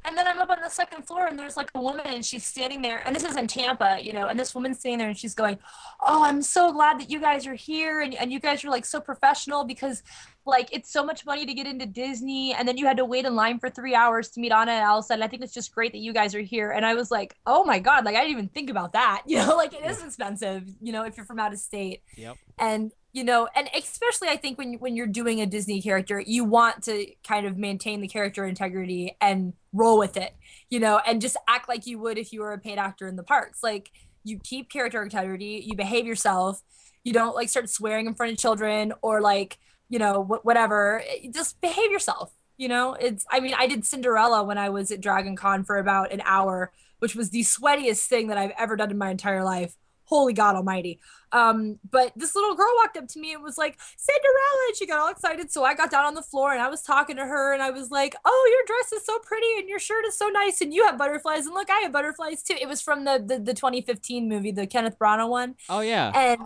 and 0.05 0.17
then 0.17 0.27
I'm 0.27 0.39
up 0.39 0.49
on 0.49 0.61
the 0.61 0.69
second 0.69 1.05
floor 1.05 1.27
and 1.27 1.37
there's 1.37 1.57
like 1.57 1.71
a 1.75 1.81
woman 1.81 2.05
and 2.05 2.25
she's 2.25 2.45
standing 2.45 2.81
there 2.81 3.01
and 3.05 3.15
this 3.15 3.23
is 3.23 3.35
in 3.35 3.47
Tampa, 3.47 3.99
you 4.01 4.13
know, 4.13 4.27
and 4.27 4.39
this 4.39 4.55
woman's 4.55 4.79
standing 4.79 4.99
there 4.99 5.09
and 5.09 5.17
she's 5.17 5.35
going, 5.35 5.57
Oh, 6.01 6.23
I'm 6.23 6.41
so 6.41 6.71
glad 6.71 6.99
that 6.99 7.09
you 7.09 7.19
guys 7.19 7.45
are 7.45 7.55
here 7.55 8.01
and, 8.01 8.15
and 8.15 8.31
you 8.31 8.39
guys 8.39 8.63
are 8.63 8.69
like 8.69 8.85
so 8.85 8.99
professional 9.01 9.65
because 9.65 10.03
like 10.45 10.69
it's 10.71 10.91
so 10.91 11.03
much 11.03 11.25
money 11.25 11.45
to 11.45 11.53
get 11.53 11.67
into 11.67 11.85
Disney 11.85 12.53
and 12.53 12.67
then 12.67 12.77
you 12.77 12.85
had 12.85 12.97
to 12.97 13.05
wait 13.05 13.25
in 13.25 13.35
line 13.35 13.59
for 13.59 13.69
three 13.69 13.93
hours 13.93 14.29
to 14.29 14.39
meet 14.39 14.51
Anna 14.51 14.71
and 14.71 14.83
Elsa 14.83 15.13
and 15.13 15.23
I 15.23 15.27
think 15.27 15.43
it's 15.43 15.53
just 15.53 15.73
great 15.73 15.91
that 15.91 15.99
you 15.99 16.13
guys 16.13 16.33
are 16.33 16.41
here. 16.41 16.71
And 16.71 16.85
I 16.85 16.93
was 16.95 17.11
like, 17.11 17.35
Oh 17.45 17.63
my 17.65 17.79
god, 17.79 18.05
like 18.05 18.15
I 18.15 18.19
didn't 18.19 18.31
even 18.31 18.49
think 18.49 18.69
about 18.69 18.93
that. 18.93 19.23
You 19.29 19.37
know, 19.37 19.55
like 19.55 19.73
it 19.73 19.85
is 19.85 20.03
expensive, 20.03 20.63
you 20.81 20.91
know, 20.91 21.03
if 21.03 21.15
you're 21.15 21.25
from 21.25 21.39
out 21.39 21.53
of 21.53 21.59
state 21.59 22.01
yep 22.15 22.35
and 22.57 22.91
you 23.11 23.23
know 23.23 23.47
and 23.55 23.69
especially 23.75 24.27
i 24.27 24.37
think 24.37 24.57
when 24.57 24.73
when 24.75 24.95
you're 24.95 25.07
doing 25.07 25.41
a 25.41 25.45
disney 25.45 25.81
character 25.81 26.19
you 26.19 26.43
want 26.43 26.83
to 26.83 27.07
kind 27.23 27.45
of 27.45 27.57
maintain 27.57 28.01
the 28.01 28.07
character 28.07 28.45
integrity 28.45 29.15
and 29.19 29.53
roll 29.73 29.97
with 29.97 30.15
it 30.15 30.35
you 30.69 30.79
know 30.79 30.99
and 31.05 31.21
just 31.21 31.37
act 31.47 31.67
like 31.67 31.85
you 31.85 31.99
would 31.99 32.17
if 32.17 32.31
you 32.31 32.41
were 32.41 32.53
a 32.53 32.59
paid 32.59 32.77
actor 32.77 33.07
in 33.07 33.15
the 33.15 33.23
parks. 33.23 33.63
Like 33.63 33.91
you 34.23 34.39
keep 34.43 34.69
character 34.69 35.01
integrity 35.01 35.63
you 35.65 35.75
behave 35.75 36.05
yourself 36.05 36.61
you 37.03 37.13
don't 37.13 37.35
like 37.35 37.49
start 37.49 37.69
swearing 37.69 38.05
in 38.05 38.13
front 38.13 38.31
of 38.31 38.37
children 38.37 38.93
or 39.01 39.21
like 39.21 39.57
you 39.89 39.99
know 39.99 40.23
wh- 40.23 40.45
whatever. 40.45 41.03
Just 41.33 41.59
behave 41.61 41.91
yourself 41.91 42.33
you 42.57 42.67
know? 42.67 42.93
It's 42.93 43.25
i 43.31 43.39
mean 43.39 43.53
i 43.57 43.67
did 43.67 43.85
cinderella 43.85 44.43
when 44.43 44.57
i 44.57 44.69
was 44.69 44.91
at 44.91 45.01
dragon 45.01 45.35
con 45.35 45.63
for 45.63 45.77
about 45.77 46.11
an 46.11 46.21
hour 46.25 46.71
which 46.99 47.15
was 47.15 47.29
the 47.29 47.41
sweatiest 47.41 48.05
thing 48.07 48.27
that 48.27 48.37
i've 48.37 48.51
ever 48.59 48.75
done 48.75 48.91
in 48.91 48.97
my 48.97 49.09
entire 49.09 49.45
life 49.45 49.75
holy 50.09 50.33
God 50.33 50.55
Almighty. 50.55 50.99
Um, 51.31 51.79
but 51.89 52.11
this 52.15 52.35
little 52.35 52.55
girl 52.55 52.71
walked 52.77 52.97
up 52.97 53.07
to 53.07 53.19
me 53.19 53.33
and 53.33 53.43
was 53.43 53.57
like, 53.57 53.77
Cinderella, 53.95 54.65
and 54.67 54.75
she 54.75 54.87
got 54.87 54.99
all 54.99 55.09
excited. 55.09 55.51
So 55.51 55.63
I 55.63 55.75
got 55.75 55.91
down 55.91 56.05
on 56.05 56.15
the 56.15 56.23
floor 56.23 56.51
and 56.51 56.61
I 56.61 56.69
was 56.69 56.81
talking 56.81 57.15
to 57.17 57.25
her 57.25 57.53
and 57.53 57.61
I 57.61 57.69
was 57.69 57.91
like, 57.91 58.15
Oh, 58.25 58.51
your 58.51 58.65
dress 58.65 58.91
is 58.99 59.05
so 59.05 59.19
pretty 59.19 59.47
and 59.59 59.69
your 59.69 59.79
shirt 59.79 60.05
is 60.05 60.17
so 60.17 60.27
nice 60.29 60.61
and 60.61 60.73
you 60.73 60.85
have 60.85 60.97
butterflies 60.97 61.45
and 61.45 61.53
look, 61.53 61.69
I 61.69 61.81
have 61.81 61.91
butterflies 61.91 62.41
too. 62.41 62.55
It 62.59 62.67
was 62.67 62.81
from 62.81 63.05
the 63.05 63.23
the, 63.23 63.39
the 63.39 63.53
2015 63.53 64.27
movie, 64.27 64.51
the 64.51 64.67
Kenneth 64.67 64.97
Branagh 64.97 65.29
one. 65.29 65.55
Oh 65.69 65.81
yeah. 65.81 66.11
And 66.15 66.41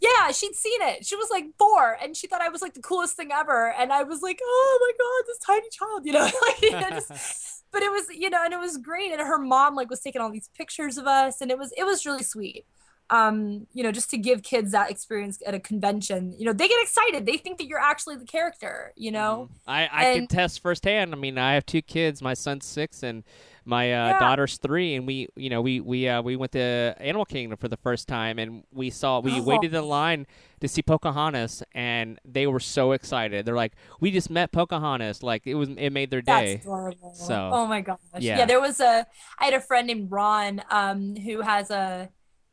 yeah, 0.00 0.30
she'd 0.30 0.54
seen 0.54 0.80
it. 0.82 1.04
She 1.04 1.16
was 1.16 1.28
like 1.30 1.46
four, 1.58 1.98
and 2.00 2.16
she 2.16 2.28
thought 2.28 2.40
I 2.40 2.50
was 2.50 2.62
like 2.62 2.74
the 2.74 2.82
coolest 2.82 3.16
thing 3.16 3.30
ever. 3.32 3.72
And 3.72 3.92
I 3.92 4.04
was 4.04 4.22
like, 4.22 4.38
oh 4.42 4.78
my 4.80 4.92
god, 4.96 5.26
this 5.26 5.38
tiny 5.38 5.68
child, 5.70 6.06
you 6.06 6.12
know, 6.12 6.20
like 6.46 6.62
you 6.62 6.70
know, 6.70 6.90
just, 6.90 7.64
but 7.72 7.82
it 7.82 7.90
was, 7.90 8.06
you 8.10 8.30
know, 8.30 8.44
and 8.44 8.54
it 8.54 8.60
was 8.60 8.76
great. 8.76 9.10
And 9.10 9.20
her 9.20 9.38
mom 9.38 9.74
like 9.74 9.90
was 9.90 10.00
taking 10.00 10.20
all 10.20 10.30
these 10.30 10.50
pictures 10.56 10.98
of 10.98 11.06
us, 11.06 11.40
and 11.40 11.50
it 11.50 11.58
was 11.58 11.72
it 11.76 11.84
was 11.84 12.06
really 12.06 12.22
sweet. 12.22 12.64
Um, 13.10 13.66
you 13.72 13.82
know, 13.82 13.90
just 13.90 14.10
to 14.10 14.18
give 14.18 14.42
kids 14.42 14.72
that 14.72 14.90
experience 14.90 15.40
at 15.46 15.54
a 15.54 15.60
convention, 15.60 16.34
you 16.38 16.44
know, 16.44 16.52
they 16.52 16.68
get 16.68 16.82
excited. 16.82 17.24
They 17.24 17.38
think 17.38 17.58
that 17.58 17.66
you're 17.66 17.80
actually 17.80 18.16
the 18.16 18.26
character, 18.26 18.92
you 18.96 19.10
know. 19.10 19.48
I 19.66 19.88
I 19.90 20.04
can 20.14 20.26
test 20.26 20.60
firsthand. 20.60 21.14
I 21.14 21.16
mean, 21.16 21.38
I 21.38 21.54
have 21.54 21.64
two 21.64 21.80
kids. 21.82 22.20
My 22.20 22.34
son's 22.34 22.66
six, 22.66 23.02
and 23.02 23.24
my 23.64 23.92
uh, 23.92 24.08
Yeah. 24.08 24.18
daughter's 24.18 24.58
three. 24.58 24.94
And 24.94 25.06
we, 25.06 25.28
you 25.36 25.48
know, 25.48 25.62
we 25.62 25.80
we 25.80 26.06
uh, 26.06 26.20
we 26.20 26.36
went 26.36 26.52
to 26.52 26.94
Animal 26.98 27.24
Kingdom 27.24 27.56
for 27.56 27.68
the 27.68 27.78
first 27.78 28.08
time, 28.08 28.38
and 28.38 28.64
we 28.72 28.90
saw 28.90 29.20
we 29.20 29.40
Oh. 29.40 29.42
waited 29.42 29.72
in 29.72 29.84
line 29.88 30.26
to 30.60 30.68
see 30.68 30.82
Pocahontas, 30.82 31.62
and 31.74 32.18
they 32.26 32.46
were 32.46 32.60
so 32.60 32.92
excited. 32.92 33.46
They're 33.46 33.56
like, 33.56 33.72
"We 34.00 34.10
just 34.10 34.28
met 34.28 34.52
Pocahontas!" 34.52 35.22
Like 35.22 35.46
it 35.46 35.54
was, 35.54 35.70
it 35.70 35.90
made 35.90 36.10
their 36.10 36.20
day. 36.22 36.56
That's 36.56 36.64
adorable. 36.66 37.12
So, 37.14 37.50
oh 37.54 37.66
my 37.66 37.80
gosh. 37.80 37.98
yeah. 38.18 38.38
Yeah. 38.38 38.46
there 38.46 38.60
was 38.60 38.80
a 38.80 39.06
I 39.38 39.46
had 39.46 39.54
a 39.54 39.60
friend 39.60 39.86
named 39.86 40.10
Ron 40.10 40.62
um 40.70 41.16
who 41.16 41.40
has 41.40 41.70
a 41.70 42.10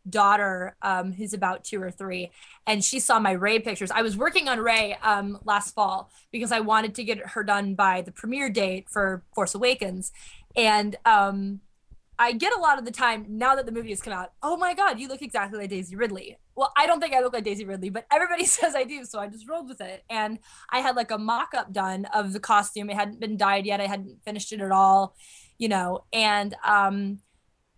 daughter 0.10 0.76
um 0.82 1.12
who's 1.12 1.34
about 1.34 1.64
2 1.64 1.82
or 1.82 1.92
3 1.92 2.32
and 2.68 2.84
she 2.84 3.00
saw 3.00 3.20
my 3.20 3.32
Rey 3.32 3.60
pictures. 3.60 3.92
I 3.92 4.02
was 4.02 4.16
working 4.16 4.48
on 4.48 4.60
Rey 4.60 4.98
um 5.02 5.40
last 5.46 5.74
fall 5.74 6.12
because 6.32 6.52
I 6.52 6.60
wanted 6.60 6.96
to 6.96 7.04
get 7.04 7.20
her 7.30 7.44
done 7.44 7.76
by 7.76 8.02
the 8.02 8.12
premiere 8.12 8.50
date 8.50 8.88
for 8.90 9.24
Force 9.34 9.56
Awakens 9.56 10.12
and 10.56 10.96
um 11.06 11.62
I 12.18 12.32
get 12.32 12.56
a 12.56 12.60
lot 12.60 12.80
of 12.80 12.86
the 12.86 12.92
time 12.92 13.26
now 13.28 13.56
that 13.56 13.66
the 13.66 13.72
movie 13.72 13.90
has 13.90 14.02
come 14.02 14.14
out. 14.14 14.32
Oh 14.42 14.56
my 14.56 14.74
God, 14.74 15.00
you 15.00 15.08
look 15.08 15.22
exactly 15.22 15.60
like 15.60 15.70
Daisy 15.70 15.96
Ridley. 15.96 16.38
Well, 16.56 16.72
I 16.78 16.88
don't 16.88 17.02
think 17.02 17.14
I 17.14 17.20
look 17.20 17.34
like 17.34 17.44
Daisy 17.44 17.66
Ridley, 17.66 17.90
but 17.90 18.06
everybody 18.12 18.46
says 18.46 18.76
I 18.76 18.86
do, 18.86 19.04
so 19.04 19.20
I 19.20 19.28
just 19.28 19.50
rolled 19.50 19.68
with 19.68 19.82
it. 19.82 20.04
And 20.10 20.40
I 20.70 20.80
had 20.80 20.96
like 20.96 21.12
a 21.12 21.18
mock-up 21.18 21.74
done 21.74 22.06
of 22.14 22.32
the 22.32 22.40
costume. 22.40 22.90
It 22.90 22.96
hadn't 22.96 23.20
been 23.20 23.38
dyed 23.38 23.66
yet. 23.66 23.82
I 23.82 23.88
hadn't 23.88 24.24
finished 24.24 24.54
it 24.54 24.62
at 24.62 24.72
all, 24.72 25.16
you 25.58 25.68
know. 25.68 26.06
And 26.14 26.56
um, 26.64 27.20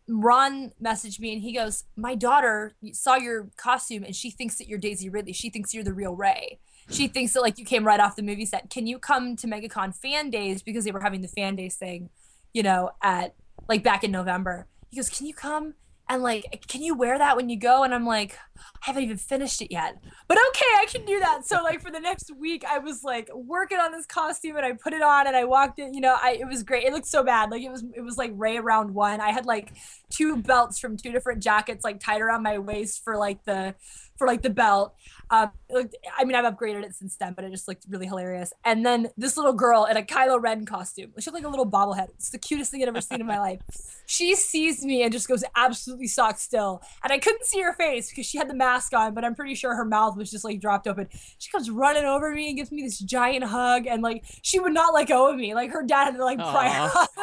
Ron 0.07 0.71
messaged 0.81 1.19
me 1.19 1.33
and 1.33 1.41
he 1.41 1.53
goes, 1.53 1.83
"My 1.95 2.15
daughter 2.15 2.73
saw 2.93 3.15
your 3.15 3.49
costume 3.57 4.03
and 4.03 4.15
she 4.15 4.29
thinks 4.29 4.57
that 4.57 4.67
you're 4.67 4.79
Daisy 4.79 5.09
Ridley. 5.09 5.33
She 5.33 5.49
thinks 5.49 5.73
you're 5.73 5.83
the 5.83 5.93
real 5.93 6.15
Rey. 6.15 6.59
She 6.89 7.07
thinks 7.07 7.33
that 7.33 7.41
like 7.41 7.57
you 7.57 7.65
came 7.65 7.85
right 7.85 7.99
off 7.99 8.15
the 8.15 8.23
movie 8.23 8.45
set. 8.45 8.69
Can 8.69 8.87
you 8.87 8.99
come 8.99 9.35
to 9.35 9.47
MegaCon 9.47 9.93
fan 9.93 10.29
days 10.29 10.61
because 10.63 10.85
they 10.85 10.91
were 10.91 11.01
having 11.01 11.21
the 11.21 11.27
fan 11.27 11.55
days 11.57 11.75
thing, 11.75 12.09
you 12.53 12.63
know, 12.63 12.91
at 13.01 13.35
like 13.67 13.83
back 13.83 14.03
in 14.03 14.11
November. 14.11 14.67
He 14.89 14.95
goes, 14.95 15.09
"Can 15.09 15.25
you 15.25 15.33
come 15.33 15.75
and 16.09 16.23
like 16.23 16.65
can 16.67 16.81
you 16.81 16.95
wear 16.95 17.17
that 17.17 17.35
when 17.35 17.49
you 17.49 17.57
go?" 17.57 17.83
And 17.83 17.93
I'm 17.93 18.05
like, 18.05 18.37
"I 18.57 18.61
haven't 18.81 19.03
even 19.03 19.17
finished 19.17 19.61
it 19.61 19.71
yet." 19.71 19.97
But 20.27 20.37
okay, 20.49 20.65
I 20.79 20.85
can 20.87 21.05
do 21.05 21.19
that. 21.19 21.45
So 21.45 21.63
like 21.63 21.81
for 21.81 21.91
the 21.91 21.99
next 21.99 22.31
week 22.37 22.63
I 22.69 22.79
was 22.79 23.03
like 23.03 23.29
working 23.33 23.77
on 23.77 23.91
this 23.91 24.05
costume 24.05 24.57
and 24.57 24.65
I 24.65 24.73
put 24.73 24.93
it 24.93 25.01
on 25.01 25.27
and 25.27 25.35
I 25.35 25.45
walked 25.45 25.79
in, 25.79 25.93
you 25.93 26.01
know, 26.01 26.15
I 26.21 26.37
it 26.39 26.47
was 26.47 26.63
great. 26.63 26.85
It 26.85 26.93
looked 26.93 27.07
so 27.07 27.23
bad. 27.23 27.51
Like 27.51 27.61
it 27.61 27.71
was 27.71 27.83
it 27.95 28.01
was 28.01 28.17
like 28.17 28.31
Rey 28.35 28.57
around 28.57 28.93
one. 28.93 29.21
I 29.21 29.31
had 29.31 29.45
like 29.45 29.73
two 30.09 30.37
belts 30.37 30.79
from 30.79 30.97
two 30.97 31.11
different 31.11 31.43
jackets 31.43 31.83
like 31.83 31.99
tied 31.99 32.21
around 32.21 32.43
my 32.43 32.57
waist 32.59 33.03
for 33.03 33.17
like 33.17 33.43
the 33.45 33.75
for 34.17 34.27
like 34.27 34.41
the 34.41 34.49
belt. 34.49 34.95
Um, 35.29 35.51
looked, 35.69 35.95
I 36.17 36.23
mean, 36.23 36.35
I've 36.35 36.45
upgraded 36.45 36.83
it 36.83 36.95
since 36.95 37.15
then, 37.17 37.33
but 37.33 37.45
it 37.45 37.51
just 37.51 37.67
looked 37.67 37.85
really 37.89 38.05
hilarious. 38.05 38.53
And 38.63 38.85
then 38.85 39.09
this 39.17 39.37
little 39.37 39.53
girl 39.53 39.85
in 39.85 39.97
a 39.97 40.01
Kylo 40.01 40.41
Ren 40.41 40.65
costume. 40.65 41.13
She 41.19 41.29
looked 41.29 41.43
like 41.43 41.45
a 41.45 41.49
little 41.49 41.69
bobblehead. 41.69 42.09
It's 42.11 42.29
the 42.29 42.37
cutest 42.37 42.71
thing 42.71 42.81
I've 42.81 42.89
ever 42.89 43.01
seen 43.01 43.21
in 43.21 43.27
my 43.27 43.39
life. 43.39 43.61
She 44.05 44.35
sees 44.35 44.83
me 44.83 45.03
and 45.03 45.11
just 45.11 45.27
goes 45.27 45.43
absolutely 45.55 46.07
sock 46.07 46.39
still. 46.39 46.81
And 47.03 47.11
I 47.11 47.19
couldn't 47.19 47.45
see 47.45 47.61
her 47.61 47.73
face 47.73 48.09
because 48.09 48.25
she 48.25 48.37
had 48.37 48.49
the 48.49 48.55
mask 48.55 48.93
on, 48.93 49.13
but 49.13 49.25
I'm 49.25 49.35
pretty 49.35 49.55
sure 49.55 49.75
her 49.75 49.85
mouth 49.85 50.15
was 50.15 50.31
just 50.31 50.45
like 50.45 50.59
dropped 50.59 50.87
open. 50.87 51.07
She 51.39 51.51
comes 51.51 51.69
running 51.69 52.05
over 52.05 52.33
me 52.33 52.49
and 52.49 52.57
gives 52.57 52.71
me 52.71 52.83
this 52.83 52.99
giant 52.99 53.43
hug. 53.43 53.87
And 53.87 54.01
like, 54.01 54.23
she 54.41 54.59
would 54.59 54.73
not 54.73 54.93
let 54.93 55.07
go 55.07 55.29
of 55.29 55.35
me. 55.35 55.53
Like, 55.53 55.71
her 55.71 55.83
dad 55.83 56.05
had 56.05 56.17
to 56.17 56.23
like 56.23 56.37
pry 56.37 56.69
Aw. 56.69 57.07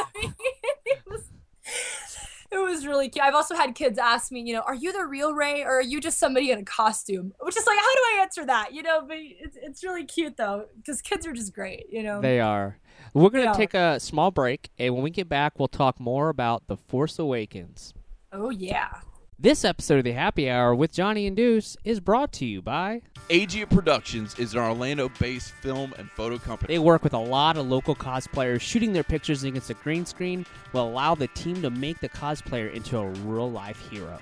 her 2.55 2.61
off 2.61 2.67
me. 2.67 2.73
it 2.73 2.75
was 2.75 2.87
really 2.87 3.09
cute. 3.09 3.25
I've 3.25 3.35
also 3.35 3.55
had 3.55 3.75
kids 3.75 3.99
ask 3.99 4.33
me, 4.33 4.40
you 4.40 4.55
know, 4.55 4.62
are 4.62 4.75
you 4.75 4.93
the 4.93 5.05
real 5.05 5.35
Rey 5.35 5.62
or 5.62 5.79
are 5.79 5.83
you 5.83 6.01
just 6.01 6.19
somebody 6.19 6.51
in 6.51 6.59
a 6.59 6.64
costume? 6.64 7.33
Which 7.40 7.57
is 7.57 7.67
like, 7.67 7.79
how 7.79 7.95
do 7.95 8.01
I 8.01 8.19
answer 8.23 8.47
that? 8.47 8.75
You 8.75 8.83
know, 8.83 9.03
but 9.07 9.17
it's, 9.19 9.57
it's 9.61 9.85
really 9.85 10.05
cute 10.05 10.37
though, 10.37 10.67
because 10.77 11.03
kids 11.03 11.27
are 11.27 11.33
just 11.33 11.55
great, 11.55 11.87
you 11.90 12.03
know? 12.03 12.21
They 12.21 12.40
are. 12.40 12.79
We're 13.12 13.31
gonna 13.31 13.55
take 13.55 13.75
a 13.75 14.01
small 14.01 14.31
break, 14.31 14.71
and 14.79 14.95
when 14.95 15.03
we 15.03 15.11
get 15.11 15.29
back, 15.29 15.59
we'll 15.59 15.69
talk 15.69 16.01
more 16.01 16.31
about 16.31 16.67
the 16.67 16.77
Force 16.77 17.19
Awakens. 17.19 17.95
oh, 18.33 18.51
yeah. 18.51 19.01
This 19.37 19.64
episode 19.64 19.99
of 19.99 20.05
the 20.05 20.12
Happy 20.12 20.49
Hour 20.49 20.77
with 20.77 20.92
Johnny 20.92 21.27
and 21.27 21.37
Deuce 21.37 21.77
is 21.83 21.99
brought 21.99 22.33
to 22.35 22.47
you 22.47 22.62
by. 22.62 23.03
Agia 23.29 23.68
Productions 23.68 24.38
is 24.38 24.55
an 24.55 24.61
Orlando-based 24.61 25.51
film 25.55 25.92
and 25.99 26.09
photo 26.12 26.38
company. 26.38 26.73
They 26.73 26.79
work 26.79 27.03
with 27.03 27.14
a 27.14 27.18
lot 27.18 27.57
of 27.57 27.66
local 27.66 27.97
cosplayers. 27.97 28.61
Shooting 28.61 28.92
their 28.92 29.03
pictures 29.03 29.42
against 29.42 29.70
a 29.70 29.75
green 29.75 30.07
screen 30.07 30.47
will 30.73 30.88
allow 30.88 31.16
the 31.16 31.27
team 31.27 31.61
to 31.62 31.70
make 31.70 31.99
the 31.99 32.09
cosplayer 32.09 32.73
into 32.73 32.97
a 32.97 33.09
real 33.09 33.51
life 33.51 33.90
hero. 33.90 34.20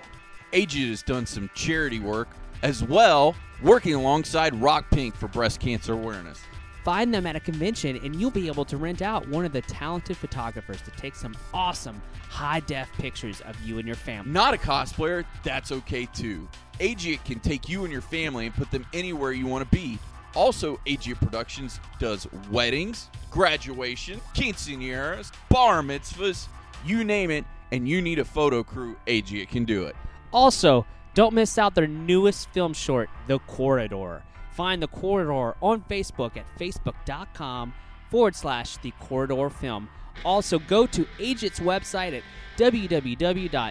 Agia 0.55 0.89
has 0.89 1.03
done 1.03 1.27
some 1.27 1.51
charity 1.55 2.01
work 2.01 2.29
as 2.63 2.83
well, 2.83 3.35
working 3.63 3.95
alongside 3.95 4.59
Rock 4.63 4.87
Pink 4.91 5.15
for 5.15 5.29
breast 5.29 5.61
cancer 5.61 5.93
awareness. 5.93 6.41
Find 6.85 7.15
them 7.15 7.27
at 7.27 7.37
a 7.37 7.41
convention, 7.41 8.01
and 8.05 8.17
you'll 8.17 8.33
be 8.33 8.49
able 8.49 8.65
to 8.65 8.77
rent 8.77 9.03
out 9.03 9.29
one 9.29 9.45
of 9.45 9.53
the 9.53 9.63
talented 9.63 10.17
photographers 10.17 10.83
to 10.83 10.91
take 10.93 11.15
some 11.15 11.37
awesome 11.55 12.03
high 12.29 12.61
def 12.61 12.93
pictures 12.95 13.41
of 13.43 13.61
you 13.63 13.79
and 13.79 13.87
your 13.87 13.97
family. 13.97 14.31
Not 14.31 14.55
a 14.55 14.57
cosplayer, 14.57 15.25
that's 15.45 15.71
okay 15.71 16.07
too. 16.07 16.49
Agia 16.81 17.23
can 17.25 17.39
take 17.39 17.69
you 17.69 17.85
and 17.85 17.93
your 17.93 18.03
family 18.03 18.47
and 18.47 18.55
put 18.55 18.71
them 18.71 18.85
anywhere 18.93 19.33
you 19.33 19.47
want 19.47 19.71
to 19.71 19.77
be. 19.77 19.99
Also, 20.35 20.81
Agia 20.87 21.15
Productions 21.15 21.79
does 22.01 22.27
weddings, 22.51 23.11
graduation, 23.31 24.21
quinceañeras, 24.35 25.31
bar 25.51 25.83
mitzvahs, 25.83 26.49
you 26.85 27.05
name 27.05 27.31
it, 27.31 27.45
and 27.71 27.89
you 27.89 28.03
need 28.03 28.19
a 28.19 28.25
photo 28.25 28.63
crew, 28.63 28.97
Agia 29.07 29.49
can 29.49 29.65
do 29.65 29.85
it. 29.85 29.95
Also, 30.33 30.85
don't 31.15 31.35
miss 31.35 31.59
out 31.59 31.75
their 31.75 31.87
newest 31.87 32.49
film 32.51 32.73
short, 32.73 33.11
The 33.27 33.39
Corridor. 33.41 34.23
Find 34.53 34.83
The 34.83 34.89
Corridor 34.89 35.55
on 35.61 35.83
Facebook 35.83 36.37
at 36.37 36.47
facebook.com 36.59 37.73
forward 38.11 38.37
slash 38.37 38.77
The 38.79 38.93
Corridor 39.01 39.49
Film. 39.51 39.89
Also, 40.25 40.59
go 40.59 40.87
to 40.87 41.07
Agia's 41.19 41.59
website 41.59 42.17
at 42.17 42.23
www.agiatt.com 42.59 43.71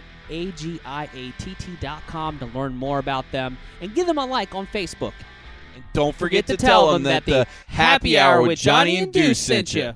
to 2.39 2.45
learn 2.47 2.75
more 2.75 2.99
about 2.99 3.31
them 3.31 3.57
and 3.79 3.93
give 3.93 4.07
them 4.07 4.17
a 4.17 4.25
like 4.25 4.55
on 4.55 4.65
Facebook. 4.67 5.13
And 5.75 5.83
don't 5.93 6.15
forget 6.15 6.47
to 6.47 6.57
tell 6.57 6.91
them 6.91 7.03
that 7.03 7.25
the 7.25 7.45
Happy 7.67 8.17
Hour 8.17 8.41
with 8.41 8.57
Johnny 8.59 8.97
and 8.97 9.13
Deuce 9.13 9.39
sent 9.39 9.73
you. 9.75 9.93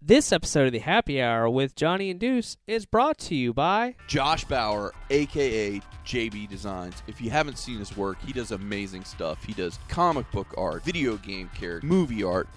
This 0.00 0.32
episode 0.32 0.66
of 0.66 0.72
the 0.72 0.78
Happy 0.78 1.20
Hour 1.20 1.50
with 1.50 1.74
Johnny 1.74 2.10
and 2.10 2.20
Deuce 2.20 2.56
is 2.68 2.86
brought 2.86 3.18
to 3.18 3.34
you 3.34 3.52
by 3.52 3.96
Josh 4.06 4.44
Bauer, 4.44 4.94
aka 5.10 5.80
JB 6.06 6.48
Designs. 6.48 7.02
If 7.06 7.20
you 7.20 7.28
haven't 7.30 7.58
seen 7.58 7.78
his 7.78 7.96
work, 7.96 8.18
he 8.24 8.32
does 8.32 8.52
amazing 8.52 9.04
stuff. 9.04 9.44
He 9.44 9.52
does 9.52 9.78
comic 9.88 10.30
book 10.30 10.54
art, 10.56 10.84
video 10.84 11.16
game 11.16 11.50
character, 11.54 11.86
movie 11.86 12.22
art. 12.22 12.48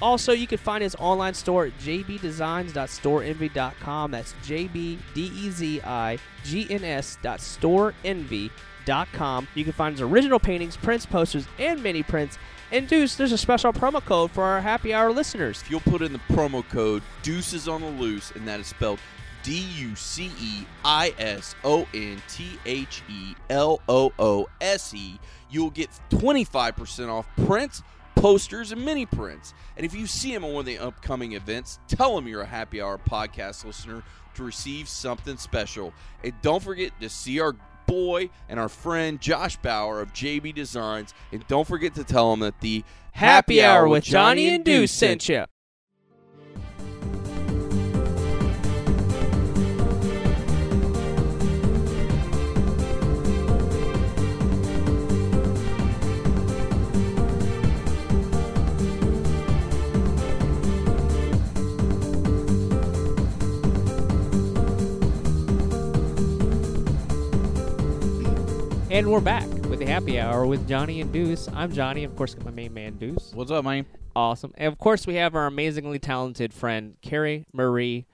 Also, 0.02 0.32
you 0.32 0.46
can 0.46 0.58
find 0.58 0.82
his 0.82 0.94
online 0.96 1.32
store 1.32 1.64
at 1.66 1.78
jbdesigns.storeenvy.com. 1.78 4.10
That's 4.10 4.34
J 4.44 4.66
B 4.66 4.98
D 5.14 5.32
E 5.34 5.50
Z 5.50 5.80
I 5.82 6.18
G 6.44 6.66
N 6.68 6.84
S 6.84 7.16
dot 7.22 7.38
storeenvy 7.38 8.50
JohnnyandDeuce.com. 8.84 9.48
You 9.54 9.64
can 9.64 9.72
find 9.72 9.94
his 9.94 10.02
original 10.02 10.38
paintings, 10.38 10.76
prints, 10.76 11.06
posters, 11.06 11.46
and 11.58 11.82
mini 11.82 12.02
prints. 12.02 12.38
And 12.70 12.86
Deuce, 12.88 13.16
there's 13.16 13.32
a 13.32 13.38
special 13.38 13.72
promo 13.72 14.04
code 14.04 14.30
for 14.30 14.44
our 14.44 14.60
happy 14.60 14.94
hour 14.94 15.12
listeners. 15.12 15.62
If 15.62 15.70
you'll 15.70 15.80
put 15.80 16.02
in 16.02 16.12
the 16.12 16.20
promo 16.30 16.66
code 16.70 17.02
Deuces 17.22 17.68
on 17.68 17.82
the 17.82 17.90
Loose, 17.90 18.30
and 18.32 18.48
that 18.48 18.60
is 18.60 18.66
spelled 18.66 18.98
D 19.42 19.66
U 19.76 19.94
C 19.94 20.30
E 20.40 20.66
I 20.84 21.14
S 21.18 21.54
O 21.64 21.86
N 21.92 22.22
T 22.28 22.58
H 22.64 23.02
E 23.10 23.34
L 23.50 23.82
O 23.88 24.12
O 24.18 24.48
S 24.60 24.94
E, 24.94 25.18
you'll 25.50 25.70
get 25.70 25.90
25% 26.10 27.08
off 27.08 27.26
prints, 27.44 27.82
posters, 28.22 28.70
and 28.70 28.84
mini 28.84 29.04
prints. 29.04 29.52
And 29.76 29.84
if 29.84 29.92
you 29.92 30.06
see 30.06 30.32
him 30.32 30.44
on 30.44 30.52
one 30.52 30.60
of 30.60 30.66
the 30.66 30.78
upcoming 30.78 31.32
events, 31.32 31.80
tell 31.88 32.16
him 32.16 32.28
you're 32.28 32.42
a 32.42 32.46
happy 32.46 32.80
hour 32.80 32.96
podcast 32.96 33.64
listener 33.64 34.04
to 34.34 34.44
receive 34.44 34.88
something 34.88 35.36
special. 35.36 35.92
And 36.22 36.32
don't 36.40 36.62
forget 36.62 36.92
to 37.00 37.08
see 37.08 37.40
our 37.40 37.54
boy 37.86 38.30
and 38.48 38.60
our 38.60 38.68
friend 38.68 39.20
Josh 39.20 39.56
Bauer 39.56 40.00
of 40.00 40.12
JB 40.12 40.54
Designs. 40.54 41.12
And 41.32 41.44
don't 41.48 41.66
forget 41.66 41.96
to 41.96 42.04
tell 42.04 42.32
him 42.32 42.40
that 42.40 42.60
the 42.60 42.84
Happy 43.10 43.62
hour 43.62 43.88
with 43.88 44.04
Johnny 44.04 44.48
and 44.48 44.64
Deuce 44.64 44.92
sent 44.92 45.28
you. 45.28 45.44
And 68.92 69.10
we're 69.10 69.20
back 69.20 69.48
with 69.70 69.78
the 69.78 69.86
happy 69.86 70.20
hour 70.20 70.44
with 70.44 70.68
Johnny 70.68 71.00
and 71.00 71.10
Deuce. 71.10 71.48
I'm 71.54 71.72
Johnny, 71.72 72.04
of 72.04 72.14
course, 72.14 72.34
got 72.34 72.44
my 72.44 72.50
main 72.50 72.74
man 72.74 72.98
Deuce. 72.98 73.32
What's 73.32 73.50
up, 73.50 73.64
man? 73.64 73.86
Awesome. 74.14 74.52
And 74.58 74.70
of 74.70 74.76
course, 74.76 75.06
we 75.06 75.14
have 75.14 75.34
our 75.34 75.46
amazingly 75.46 75.98
talented 75.98 76.52
friend, 76.52 76.96
Carrie 77.00 77.46
Marie. 77.54 78.04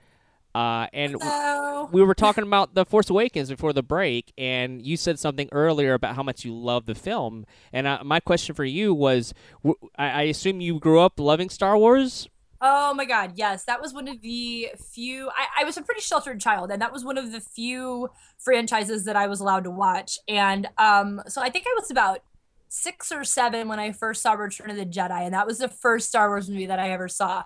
Uh, 0.55 0.87
and 0.93 1.17
Hello. 1.21 1.89
we 1.91 2.01
were 2.01 2.13
talking 2.13 2.45
about 2.45 2.75
The 2.75 2.85
Force 2.85 3.09
Awakens 3.09 3.49
before 3.49 3.73
the 3.73 3.83
break, 3.83 4.31
and 4.37 4.81
you 4.81 4.95
said 4.95 5.19
something 5.19 5.49
earlier 5.51 5.95
about 5.95 6.15
how 6.15 6.23
much 6.23 6.45
you 6.45 6.55
love 6.55 6.85
the 6.85 6.95
film. 6.95 7.45
And 7.73 7.85
uh, 7.85 7.99
my 8.05 8.21
question 8.21 8.55
for 8.55 8.63
you 8.63 8.93
was 8.93 9.33
w- 9.61 9.89
I, 9.97 10.09
I 10.09 10.21
assume 10.23 10.61
you 10.61 10.79
grew 10.79 11.01
up 11.01 11.19
loving 11.19 11.49
Star 11.49 11.77
Wars? 11.77 12.29
Oh 12.61 12.93
my 12.93 13.05
God, 13.05 13.33
yes. 13.35 13.63
That 13.63 13.81
was 13.81 13.93
one 13.93 14.07
of 14.09 14.21
the 14.21 14.69
few. 14.93 15.29
I, 15.29 15.61
I 15.61 15.63
was 15.63 15.77
a 15.77 15.81
pretty 15.81 16.01
sheltered 16.01 16.41
child, 16.41 16.71
and 16.71 16.81
that 16.81 16.91
was 16.91 17.05
one 17.05 17.17
of 17.17 17.31
the 17.31 17.39
few 17.39 18.09
franchises 18.37 19.05
that 19.05 19.15
I 19.15 19.27
was 19.27 19.39
allowed 19.39 19.63
to 19.63 19.71
watch. 19.71 20.19
And 20.27 20.67
um, 20.77 21.21
so 21.27 21.41
I 21.41 21.49
think 21.49 21.65
I 21.67 21.75
was 21.79 21.89
about 21.89 22.19
six 22.67 23.11
or 23.11 23.23
seven 23.23 23.67
when 23.67 23.79
I 23.79 23.93
first 23.93 24.21
saw 24.21 24.33
Return 24.33 24.69
of 24.69 24.75
the 24.75 24.85
Jedi, 24.85 25.21
and 25.21 25.33
that 25.33 25.47
was 25.47 25.59
the 25.59 25.69
first 25.69 26.09
Star 26.09 26.27
Wars 26.27 26.49
movie 26.49 26.65
that 26.65 26.79
I 26.79 26.91
ever 26.91 27.07
saw. 27.07 27.43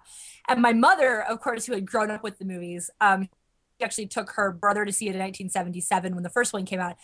And 0.47 0.61
my 0.61 0.73
mother, 0.73 1.21
of 1.21 1.39
course, 1.39 1.65
who 1.65 1.73
had 1.73 1.85
grown 1.85 2.09
up 2.09 2.23
with 2.23 2.39
the 2.39 2.45
movies, 2.45 2.89
um, 2.99 3.29
actually 3.81 4.07
took 4.07 4.31
her 4.31 4.51
brother 4.51 4.85
to 4.85 4.91
see 4.91 5.05
it 5.05 5.15
in 5.15 5.19
1977 5.19 6.15
when 6.15 6.23
the 6.23 6.29
first 6.29 6.53
one 6.53 6.65
came 6.65 6.79
out. 6.79 6.95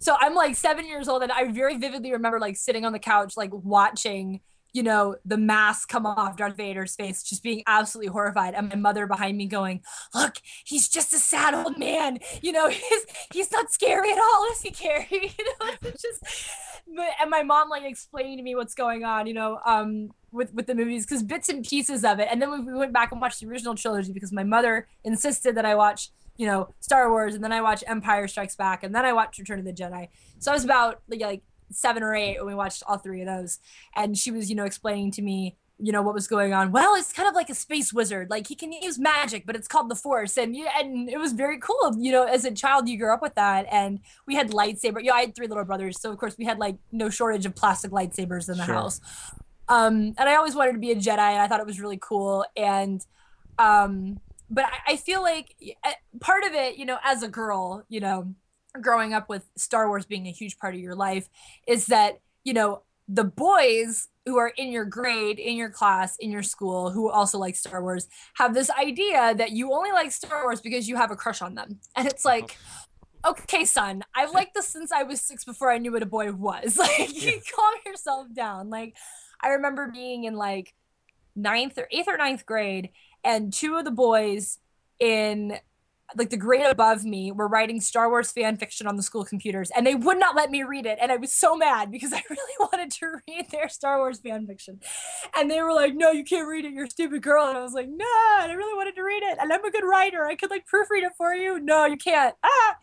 So 0.00 0.16
I'm 0.18 0.34
like 0.34 0.56
seven 0.56 0.86
years 0.86 1.06
old, 1.06 1.22
and 1.22 1.32
I 1.32 1.50
very 1.52 1.76
vividly 1.76 2.12
remember 2.12 2.40
like 2.40 2.56
sitting 2.56 2.86
on 2.86 2.92
the 2.92 2.98
couch, 2.98 3.36
like 3.36 3.50
watching 3.52 4.40
you 4.72 4.82
know, 4.82 5.16
the 5.24 5.38
mask 5.38 5.88
come 5.88 6.06
off 6.06 6.36
Darth 6.36 6.56
Vader's 6.56 6.94
face, 6.94 7.22
just 7.22 7.42
being 7.42 7.62
absolutely 7.66 8.12
horrified. 8.12 8.54
And 8.54 8.68
my 8.68 8.76
mother 8.76 9.06
behind 9.06 9.36
me 9.36 9.46
going, 9.46 9.82
Look, 10.14 10.36
he's 10.64 10.88
just 10.88 11.12
a 11.12 11.18
sad 11.18 11.54
old 11.54 11.78
man. 11.78 12.18
You 12.42 12.52
know, 12.52 12.68
he's 12.68 13.06
he's 13.32 13.52
not 13.52 13.72
scary 13.72 14.12
at 14.12 14.18
all, 14.18 14.46
is 14.52 14.60
he, 14.60 14.70
Carrie? 14.70 15.06
You 15.38 15.44
know, 15.44 15.70
it's 15.82 16.02
just 16.02 16.50
and 17.20 17.30
my 17.30 17.42
mom 17.42 17.68
like 17.68 17.84
explaining 17.84 18.38
to 18.38 18.42
me 18.42 18.54
what's 18.54 18.74
going 18.74 19.04
on, 19.04 19.26
you 19.26 19.34
know, 19.34 19.58
um, 19.64 20.10
with 20.32 20.52
with 20.54 20.66
the 20.66 20.74
movies, 20.74 21.04
because 21.04 21.22
bits 21.22 21.48
and 21.48 21.66
pieces 21.66 22.04
of 22.04 22.18
it. 22.18 22.28
And 22.30 22.40
then 22.40 22.50
we 22.50 22.72
went 22.72 22.92
back 22.92 23.12
and 23.12 23.20
watched 23.20 23.40
the 23.40 23.46
original 23.46 23.74
trilogy 23.74 24.12
because 24.12 24.32
my 24.32 24.44
mother 24.44 24.86
insisted 25.04 25.56
that 25.56 25.64
I 25.64 25.74
watch, 25.74 26.10
you 26.36 26.46
know, 26.46 26.74
Star 26.80 27.10
Wars, 27.10 27.34
and 27.34 27.42
then 27.42 27.52
I 27.52 27.60
watch 27.60 27.84
Empire 27.86 28.28
Strikes 28.28 28.56
Back, 28.56 28.82
and 28.82 28.94
then 28.94 29.04
I 29.04 29.12
watched 29.12 29.38
Return 29.38 29.58
of 29.58 29.64
the 29.64 29.72
Jedi. 29.72 30.08
So 30.38 30.50
I 30.50 30.54
was 30.54 30.64
about 30.64 31.00
like 31.08 31.42
seven 31.70 32.02
or 32.02 32.14
eight 32.14 32.38
when 32.38 32.46
we 32.46 32.54
watched 32.54 32.82
all 32.86 32.98
three 32.98 33.20
of 33.22 33.26
those. 33.26 33.58
And 33.96 34.16
she 34.16 34.30
was 34.30 34.48
you 34.50 34.56
know 34.56 34.64
explaining 34.64 35.10
to 35.12 35.22
me 35.22 35.56
you 35.80 35.92
know 35.92 36.02
what 36.02 36.12
was 36.12 36.26
going 36.26 36.52
on. 36.52 36.72
Well 36.72 36.94
it's 36.96 37.12
kind 37.12 37.28
of 37.28 37.34
like 37.36 37.48
a 37.50 37.54
space 37.54 37.92
wizard. 37.92 38.30
Like 38.30 38.48
he 38.48 38.54
can 38.56 38.72
use 38.72 38.98
magic 38.98 39.46
but 39.46 39.54
it's 39.54 39.68
called 39.68 39.88
the 39.88 39.94
force. 39.94 40.36
And 40.36 40.56
yeah 40.56 40.70
and 40.80 41.08
it 41.08 41.18
was 41.18 41.32
very 41.32 41.58
cool 41.60 41.94
you 41.98 42.10
know 42.10 42.24
as 42.24 42.44
a 42.44 42.50
child 42.50 42.88
you 42.88 42.98
grew 42.98 43.12
up 43.14 43.22
with 43.22 43.34
that. 43.36 43.66
And 43.70 44.00
we 44.26 44.34
had 44.34 44.50
lightsaber. 44.50 45.00
You 45.00 45.10
know 45.10 45.14
i 45.14 45.20
had 45.20 45.34
three 45.36 45.46
little 45.46 45.64
brothers. 45.64 46.00
So 46.00 46.10
of 46.10 46.18
course 46.18 46.36
we 46.38 46.44
had 46.44 46.58
like 46.58 46.76
no 46.90 47.10
shortage 47.10 47.46
of 47.46 47.54
plastic 47.54 47.90
lightsabers 47.92 48.48
in 48.50 48.58
the 48.58 48.64
Sure. 48.64 48.74
house. 48.74 49.00
Um 49.68 50.14
and 50.18 50.28
i 50.28 50.34
always 50.34 50.54
wanted 50.56 50.72
to 50.72 50.78
be 50.78 50.90
a 50.90 50.96
jedi 50.96 51.18
and 51.18 51.40
i 51.42 51.46
thought 51.46 51.60
it 51.60 51.66
was 51.66 51.80
really 51.80 51.98
cool. 52.00 52.44
And 52.56 53.04
um 53.58 54.20
but 54.50 54.64
I, 54.64 54.92
I 54.92 54.96
feel 54.96 55.20
like 55.22 55.54
eh, 55.84 55.92
part 56.20 56.42
of 56.44 56.54
it 56.54 56.76
you 56.76 56.86
know 56.86 56.98
as 57.04 57.22
a 57.22 57.28
girl 57.28 57.84
you 57.88 58.00
know 58.00 58.34
growing 58.82 59.14
up 59.14 59.28
with 59.28 59.48
Star 59.56 59.88
Wars 59.88 60.06
being 60.06 60.26
a 60.26 60.32
huge 60.32 60.58
part 60.58 60.74
of 60.74 60.80
your 60.80 60.94
life 60.94 61.28
is 61.66 61.86
that, 61.86 62.20
you 62.44 62.52
know, 62.52 62.82
the 63.08 63.24
boys 63.24 64.08
who 64.26 64.36
are 64.36 64.52
in 64.56 64.70
your 64.70 64.84
grade, 64.84 65.38
in 65.38 65.56
your 65.56 65.70
class, 65.70 66.16
in 66.18 66.30
your 66.30 66.42
school, 66.42 66.90
who 66.90 67.10
also 67.10 67.38
like 67.38 67.56
Star 67.56 67.82
Wars, 67.82 68.06
have 68.34 68.52
this 68.52 68.70
idea 68.70 69.34
that 69.34 69.52
you 69.52 69.72
only 69.72 69.90
like 69.90 70.12
Star 70.12 70.44
Wars 70.44 70.60
because 70.60 70.88
you 70.88 70.96
have 70.96 71.10
a 71.10 71.16
crush 71.16 71.40
on 71.40 71.54
them. 71.54 71.80
And 71.96 72.06
it's 72.06 72.26
uh-huh. 72.26 72.40
like, 72.40 72.56
okay, 73.26 73.64
son, 73.64 74.02
I've 74.14 74.32
liked 74.32 74.54
this 74.54 74.68
since 74.68 74.92
I 74.92 75.02
was 75.02 75.20
six 75.20 75.44
before 75.44 75.72
I 75.72 75.78
knew 75.78 75.92
what 75.92 76.02
a 76.02 76.06
boy 76.06 76.32
was. 76.32 76.76
Like, 76.78 77.22
you 77.22 77.40
calm 77.56 77.74
yourself 77.86 78.26
down. 78.34 78.70
Like, 78.70 78.94
I 79.40 79.48
remember 79.50 79.90
being 79.92 80.24
in 80.24 80.34
like 80.34 80.74
ninth 81.34 81.78
or 81.78 81.88
eighth 81.90 82.08
or 82.08 82.16
ninth 82.16 82.44
grade, 82.44 82.90
and 83.24 83.52
two 83.52 83.76
of 83.76 83.84
the 83.84 83.90
boys 83.90 84.58
in 85.00 85.58
like 86.16 86.30
the 86.30 86.36
grade 86.36 86.66
above 86.66 87.04
me 87.04 87.32
were 87.32 87.48
writing 87.48 87.80
Star 87.80 88.08
Wars 88.08 88.32
fan 88.32 88.56
fiction 88.56 88.86
on 88.86 88.96
the 88.96 89.02
school 89.02 89.24
computers 89.24 89.70
and 89.76 89.86
they 89.86 89.94
would 89.94 90.18
not 90.18 90.34
let 90.34 90.50
me 90.50 90.62
read 90.62 90.86
it. 90.86 90.98
And 91.00 91.12
I 91.12 91.16
was 91.16 91.32
so 91.32 91.56
mad 91.56 91.90
because 91.90 92.12
I 92.14 92.22
really 92.30 92.54
wanted 92.58 92.90
to 92.92 93.20
read 93.28 93.50
their 93.50 93.68
Star 93.68 93.98
Wars 93.98 94.18
fan 94.20 94.46
fiction. 94.46 94.80
And 95.36 95.50
they 95.50 95.60
were 95.62 95.72
like, 95.72 95.94
no, 95.94 96.10
you 96.10 96.24
can't 96.24 96.48
read 96.48 96.64
it. 96.64 96.72
You're 96.72 96.84
a 96.86 96.90
stupid 96.90 97.22
girl. 97.22 97.46
And 97.46 97.58
I 97.58 97.62
was 97.62 97.74
like, 97.74 97.88
no, 97.88 98.04
I 98.06 98.52
really 98.56 98.76
wanted 98.76 98.94
to 98.96 99.02
read 99.02 99.22
it. 99.22 99.38
And 99.40 99.52
I'm 99.52 99.64
a 99.64 99.70
good 99.70 99.84
writer. 99.84 100.24
I 100.24 100.34
could 100.34 100.50
like 100.50 100.64
proofread 100.66 101.04
it 101.04 101.12
for 101.16 101.34
you. 101.34 101.60
No, 101.60 101.84
you 101.84 101.96
can't. 101.96 102.34
Ah. 102.42 102.76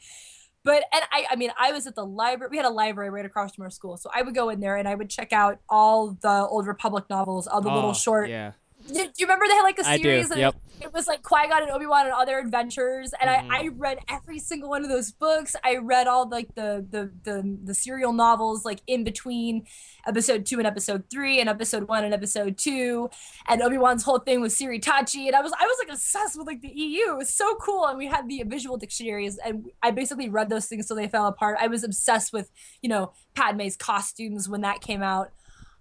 But, 0.63 0.83
and 0.91 1.03
I, 1.11 1.27
I 1.29 1.35
mean, 1.35 1.51
I 1.59 1.71
was 1.71 1.85
at 1.85 1.93
the 1.93 2.05
library. 2.05 2.49
We 2.49 2.57
had 2.57 2.65
a 2.65 2.71
library 2.71 3.11
right 3.11 3.25
across 3.25 3.53
from 3.53 3.65
our 3.65 3.69
school. 3.69 3.97
So 3.97 4.09
I 4.11 4.23
would 4.23 4.33
go 4.33 4.49
in 4.49 4.59
there 4.59 4.75
and 4.77 4.87
I 4.87 4.95
would 4.95 5.11
check 5.11 5.31
out 5.31 5.59
all 5.69 6.17
the 6.21 6.47
old 6.47 6.65
Republic 6.65 7.05
novels, 7.07 7.45
all 7.45 7.61
the 7.61 7.69
Oh, 7.69 7.75
little 7.75 7.93
short 7.93 8.29
Yeah, 8.29 8.53
do 8.87 8.93
you 9.17 9.25
remember 9.25 9.45
they 9.47 9.53
had 9.55 9.63
like 9.63 9.79
a 9.79 9.83
series 9.83 10.31
and 10.31 10.39
yep. 10.39 10.55
it 10.81 10.93
was 10.93 11.07
like 11.07 11.23
Qui-Gon 11.23 11.63
and 11.63 11.71
Obi-Wan 11.71 12.05
and 12.05 12.13
other 12.13 12.37
adventures 12.39 13.13
and 13.19 13.29
Mhm. 13.29 13.51
I, 13.51 13.63
I 13.63 13.67
read 13.69 13.99
every 14.09 14.39
single 14.39 14.69
one 14.69 14.83
of 14.83 14.89
those 14.89 15.11
books. 15.11 15.55
I 15.63 15.77
read 15.77 16.07
all 16.07 16.29
like 16.29 16.53
the, 16.55 16.85
the 16.89 17.11
the 17.23 17.57
the 17.63 17.73
serial 17.73 18.13
novels 18.13 18.63
like 18.65 18.81
in 18.87 19.03
between 19.03 19.65
episode 20.07 20.45
2 20.45 20.59
and 20.59 20.67
episode 20.67 21.05
3 21.09 21.39
and 21.39 21.49
episode 21.49 21.87
1 21.87 22.03
and 22.03 22.13
episode 22.13 22.57
2 22.57 23.09
and 23.47 23.61
Obi-Wan's 23.61 24.03
whole 24.03 24.19
thing 24.19 24.41
was 24.41 24.55
Siri 24.55 24.79
Tachi 24.79 25.27
and 25.27 25.35
I 25.35 25.41
was 25.41 25.51
I 25.59 25.65
was 25.65 25.77
like 25.79 25.89
obsessed 25.95 26.37
with 26.37 26.45
like 26.47 26.61
the 26.61 26.69
EU. 26.69 27.11
It 27.13 27.17
was 27.17 27.33
so 27.33 27.55
cool 27.55 27.85
and 27.87 27.97
we 27.97 28.07
had 28.07 28.27
the 28.27 28.43
visual 28.45 28.77
dictionaries 28.77 29.37
and 29.43 29.65
I 29.81 29.91
basically 29.91 30.29
read 30.29 30.49
those 30.49 30.67
things 30.67 30.85
till 30.87 30.95
they 30.95 31.07
fell 31.07 31.27
apart. 31.27 31.57
I 31.59 31.67
was 31.67 31.83
obsessed 31.83 32.31
with, 32.33 32.51
you 32.81 32.89
know, 32.89 33.13
Padme's 33.35 33.75
costumes 33.75 34.47
when 34.47 34.61
that 34.61 34.81
came 34.81 35.01
out. 35.01 35.31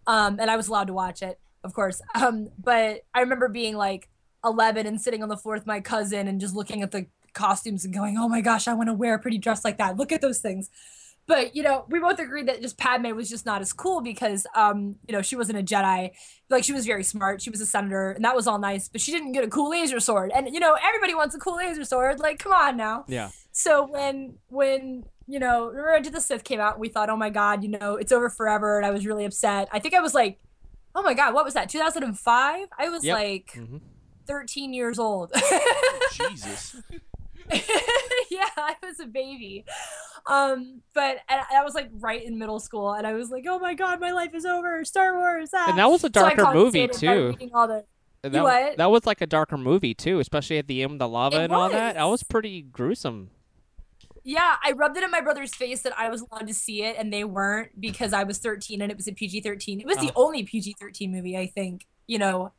Um, 0.06 0.38
and 0.38 0.50
I 0.50 0.56
was 0.56 0.68
allowed 0.68 0.88
to 0.88 0.92
watch 0.92 1.22
it, 1.22 1.38
of 1.64 1.72
course. 1.72 2.00
Um, 2.14 2.50
but 2.62 3.02
I 3.14 3.20
remember 3.20 3.48
being 3.48 3.76
like 3.76 4.08
11 4.44 4.86
and 4.86 5.00
sitting 5.00 5.22
on 5.22 5.28
the 5.28 5.36
floor 5.36 5.54
with 5.54 5.66
my 5.66 5.80
cousin 5.80 6.28
and 6.28 6.40
just 6.40 6.54
looking 6.54 6.82
at 6.82 6.92
the 6.92 7.06
costumes 7.32 7.84
and 7.84 7.92
going, 7.92 8.16
"Oh 8.16 8.28
my 8.28 8.40
gosh, 8.40 8.68
I 8.68 8.74
want 8.74 8.88
to 8.88 8.94
wear 8.94 9.14
a 9.14 9.18
pretty 9.18 9.38
dress 9.38 9.64
like 9.64 9.78
that. 9.78 9.96
Look 9.96 10.12
at 10.12 10.20
those 10.20 10.38
things." 10.38 10.70
But 11.26 11.56
you 11.56 11.62
know, 11.62 11.86
we 11.88 12.00
both 12.00 12.18
agreed 12.18 12.48
that 12.48 12.60
just 12.60 12.76
Padme 12.76 13.14
was 13.16 13.30
just 13.30 13.46
not 13.46 13.62
as 13.62 13.72
cool 13.72 14.02
because, 14.02 14.46
um, 14.54 14.96
you 15.08 15.14
know, 15.14 15.22
she 15.22 15.36
wasn't 15.36 15.58
a 15.58 15.62
Jedi. 15.62 16.10
Like 16.50 16.64
she 16.64 16.72
was 16.72 16.84
very 16.84 17.02
smart. 17.02 17.40
She 17.40 17.50
was 17.50 17.60
a 17.60 17.66
senator, 17.66 18.10
and 18.12 18.24
that 18.24 18.36
was 18.36 18.46
all 18.46 18.58
nice. 18.58 18.88
But 18.88 19.00
she 19.00 19.10
didn't 19.10 19.32
get 19.32 19.42
a 19.42 19.48
cool 19.48 19.70
laser 19.70 20.00
sword. 20.00 20.32
And 20.34 20.48
you 20.52 20.60
know, 20.60 20.76
everybody 20.82 21.14
wants 21.14 21.34
a 21.34 21.38
cool 21.38 21.56
laser 21.56 21.84
sword. 21.84 22.20
Like, 22.20 22.38
come 22.38 22.52
on 22.52 22.76
now. 22.76 23.04
yeah. 23.08 23.30
So 23.52 23.86
when 23.86 24.34
when 24.48 25.04
you 25.26 25.38
know 25.38 25.68
Revenge 25.68 26.08
of 26.08 26.12
the 26.12 26.20
Sith 26.20 26.44
came 26.44 26.60
out, 26.60 26.78
we 26.78 26.88
thought, 26.88 27.08
oh 27.08 27.16
my 27.16 27.30
god, 27.30 27.62
you 27.62 27.70
know, 27.70 27.96
it's 27.96 28.12
over 28.12 28.28
forever, 28.28 28.76
and 28.76 28.84
I 28.84 28.90
was 28.90 29.06
really 29.06 29.24
upset. 29.24 29.68
I 29.72 29.78
think 29.78 29.94
I 29.94 30.00
was 30.00 30.12
like, 30.12 30.38
oh 30.94 31.02
my 31.02 31.14
god, 31.14 31.34
what 31.34 31.44
was 31.44 31.54
that? 31.54 31.68
2005? 31.68 32.68
I 32.78 32.88
was 32.88 33.04
Yep. 33.04 33.14
like 33.16 33.52
Mhm. 33.56 33.80
13 34.26 34.72
years 34.72 34.98
old. 34.98 35.32
Jesus. 36.12 36.76
yeah, 38.30 38.48
I 38.56 38.74
was 38.82 39.00
a 39.00 39.06
baby. 39.06 39.64
Um, 40.26 40.80
but 40.94 41.18
and 41.28 41.40
I 41.54 41.62
was 41.62 41.74
like 41.74 41.90
right 41.98 42.24
in 42.24 42.38
middle 42.38 42.58
school, 42.60 42.92
and 42.94 43.06
I 43.06 43.12
was 43.12 43.30
like, 43.30 43.44
oh 43.46 43.58
my 43.58 43.74
god, 43.74 44.00
my 44.00 44.12
life 44.12 44.34
is 44.34 44.46
over. 44.46 44.84
Star 44.84 45.16
Wars. 45.18 45.50
Ah. 45.54 45.68
And 45.68 45.78
that 45.78 45.90
was 45.90 46.00
a 46.00 46.06
So 46.06 46.08
darker 46.08 46.52
movie 46.54 46.88
too. 46.88 47.36
all 47.52 47.68
the- 47.68 47.84
That, 48.22 48.42
what? 48.42 48.78
that 48.78 48.90
was 48.90 49.04
like 49.04 49.20
a 49.20 49.26
darker 49.26 49.58
movie 49.58 49.92
too, 49.92 50.18
especially 50.20 50.56
at 50.56 50.66
the 50.66 50.82
end 50.82 50.92
with 50.92 50.98
the 51.00 51.08
lava 51.08 51.36
It 51.40 51.44
and 51.44 51.52
all 51.52 51.68
that. 51.68 51.96
That 51.96 52.04
was 52.04 52.20
was. 52.20 52.22
pretty 52.22 52.62
gruesome. 52.62 53.28
Yeah, 54.26 54.56
I 54.64 54.72
rubbed 54.72 54.96
it 54.96 55.04
in 55.04 55.10
my 55.10 55.20
brother's 55.20 55.54
face 55.54 55.82
that 55.82 55.92
I 55.98 56.08
was 56.08 56.22
allowed 56.22 56.46
to 56.48 56.54
see 56.54 56.82
it 56.82 56.96
and 56.98 57.12
they 57.12 57.24
weren't 57.24 57.78
because 57.78 58.12
I 58.14 58.24
was 58.24 58.38
13 58.38 58.80
and 58.80 58.90
it 58.90 58.96
was 58.96 59.06
a 59.06 59.12
PG 59.12 59.42
13. 59.42 59.80
It 59.80 59.86
was 59.86 59.98
the 59.98 60.10
Oh. 60.16 60.24
only 60.26 60.42
PG 60.44 60.76
13 60.80 61.12
movie, 61.12 61.36
I 61.36 61.46
think. 61.46 61.86
You 62.06 62.18
know, 62.18 62.52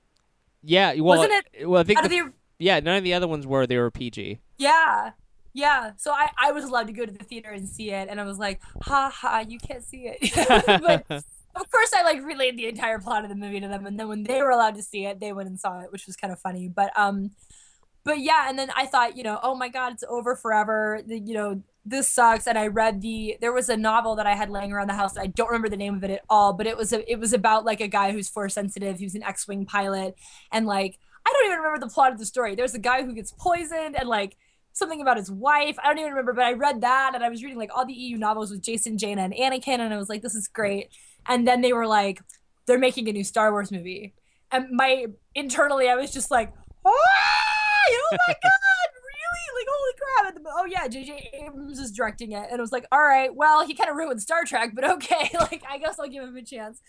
Yeah, 0.61 0.93
well, 0.93 1.18
Wasn't 1.20 1.32
it? 1.53 1.68
well, 1.68 1.82
I 1.82 1.84
think 1.84 2.01
the- 2.03 2.07
the 2.09 2.34
yeah, 2.59 2.80
none 2.80 2.97
of 2.97 3.03
the 3.03 3.13
other 3.13 3.28
ones 3.28 3.45
were. 3.45 3.68
They 3.68 3.78
were 3.78 3.91
PG. 3.91 4.39
Yeah. 4.57 5.11
Yeah. 5.53 5.91
So 5.97 6.11
I, 6.11 6.30
I 6.39 6.51
was 6.51 6.63
allowed 6.66 6.88
to 6.88 6.93
go 6.93 7.05
to 7.05 7.11
the 7.11 7.24
theater 7.24 7.49
and 7.49 7.68
see 7.68 7.91
it 7.91 8.09
and 8.09 8.20
I 8.22 8.24
was 8.26 8.38
like, 8.38 8.61
ha 8.84 9.09
ha, 9.13 9.39
you 9.47 9.57
can't 9.59 9.84
see 9.84 10.07
it. 10.07 10.20
but 10.66 11.05
of 11.55 11.72
course 11.72 11.91
I 11.95 12.03
like 12.03 12.22
relayed 12.24 12.57
the 12.57 12.68
entire 12.68 12.99
plot 12.99 13.24
of 13.24 13.30
the 13.30 13.36
movie 13.36 13.59
to 13.59 13.68
them 13.68 13.86
and 13.86 13.99
then 13.99 14.07
when 14.07 14.24
they 14.24 14.41
were 14.41 14.49
allowed 14.51 14.76
to 14.76 14.84
see 14.84 15.05
it, 15.05 15.20
they 15.20 15.34
went 15.34 15.49
and 15.49 15.59
saw 15.59 15.80
it, 15.82 15.91
which 15.91 16.05
was 16.05 16.16
kind 16.16 16.32
of 16.32 16.39
funny. 16.39 16.68
But 16.68 16.91
um 16.97 17.32
but 18.06 18.20
yeah, 18.20 18.47
and 18.47 18.58
then 18.58 18.70
I 18.76 18.86
thought, 18.86 19.18
you 19.18 19.24
know, 19.24 19.39
oh 19.43 19.56
my 19.56 19.68
god, 19.68 19.93
it's 19.93 20.03
over 20.08 20.36
forever. 20.36 21.01
The, 21.06 21.20
you 21.20 21.34
know, 21.34 21.62
this 21.86 22.08
sucks 22.08 22.47
and 22.47 22.58
I 22.58 22.68
read 22.68 23.01
the 23.01 23.38
there 23.41 23.51
was 23.51 23.70
a 23.70 23.78
novel 23.78 24.16
that 24.16 24.26
I 24.26 24.36
had 24.36 24.49
laying 24.49 24.72
around 24.74 24.88
the 24.89 24.95
house 24.95 25.18
I 25.18 25.28
don't 25.28 25.47
remember 25.47 25.70
the 25.70 25.78
name 25.78 25.95
of 25.95 26.03
it 26.03 26.10
at 26.10 26.22
all, 26.30 26.53
but 26.53 26.66
it 26.66 26.78
was 26.78 26.93
a, 26.93 27.12
it 27.12 27.20
was 27.20 27.34
about 27.34 27.64
like 27.66 27.82
a 27.82 27.88
guy 27.88 28.12
who's 28.12 28.30
force 28.30 28.56
sensitive, 28.56 28.97
He 28.97 29.06
was 29.06 29.16
an 29.16 29.24
X-wing 29.24 29.66
pilot 29.66 30.16
and 30.51 30.66
like 30.66 30.97
I 31.28 31.32
don't 31.32 31.45
even 31.45 31.58
remember 31.58 31.80
the 31.80 31.91
plot 31.91 32.12
of 32.12 32.20
the 32.20 32.26
story. 32.26 32.56
There's 32.56 32.74
a 32.76 32.80
guy 32.80 33.03
who 33.03 33.14
gets 33.14 33.32
poisoned 33.32 33.95
and 33.95 34.08
like 34.08 34.38
something 34.74 35.01
about 35.01 35.18
his 35.18 35.32
wife. 35.32 35.78
I 35.82 35.88
don't 35.88 35.99
even 35.99 36.12
remember, 36.12 36.34
but 36.34 36.45
I 36.45 36.53
read 36.53 36.82
that 36.82 37.12
and 37.16 37.24
I 37.24 37.30
was 37.30 37.41
reading 37.43 37.58
like 37.58 37.72
all 37.76 37.86
the 37.86 37.93
EU 37.93 38.18
novels 38.18 38.51
with 38.51 38.62
Jason, 38.62 38.97
Jaina, 38.97 39.24
and 39.24 39.34
Anakin, 39.34 39.80
and 39.80 39.93
I 39.93 39.97
was 39.97 40.10
like, 40.10 40.22
this 40.22 40.36
is 40.36 40.47
great. 40.47 40.89
And 41.28 41.47
then 41.47 41.62
they 41.62 41.74
were 41.74 41.88
like, 41.88 42.22
they're 42.68 42.78
making 42.78 43.08
a 43.10 43.12
new 43.12 43.24
Star 43.24 43.51
Wars 43.51 43.72
movie. 43.72 44.14
And 44.51 44.70
my 44.72 45.08
internally, 45.34 45.88
I 45.89 45.95
was 45.95 46.12
just 46.12 46.30
like, 46.30 46.53
ah, 46.86 47.55
oh 47.91 48.17
my 48.27 48.33
god, 48.43 48.89
really? 48.95 49.45
Like, 49.55 49.67
holy 49.69 49.93
crap. 49.99 50.36
The, 50.36 50.49
oh 50.53 50.65
yeah, 50.65 50.88
JJ 50.88 51.45
Abrams 51.45 51.79
is 51.79 51.91
directing 51.91 52.31
it. 52.31 52.47
And 52.49 52.59
it 52.59 52.61
was 52.61 52.71
like, 52.71 52.86
all 52.91 53.03
right, 53.03 53.33
well, 53.33 53.65
he 53.65 53.73
kind 53.73 53.89
of 53.89 53.95
ruined 53.95 54.21
Star 54.21 54.43
Trek, 54.45 54.71
but 54.73 54.83
okay. 54.83 55.29
Like, 55.39 55.63
I 55.69 55.77
guess 55.77 55.99
I'll 55.99 56.07
give 56.07 56.23
him 56.23 56.36
a 56.36 56.41
chance 56.41 56.81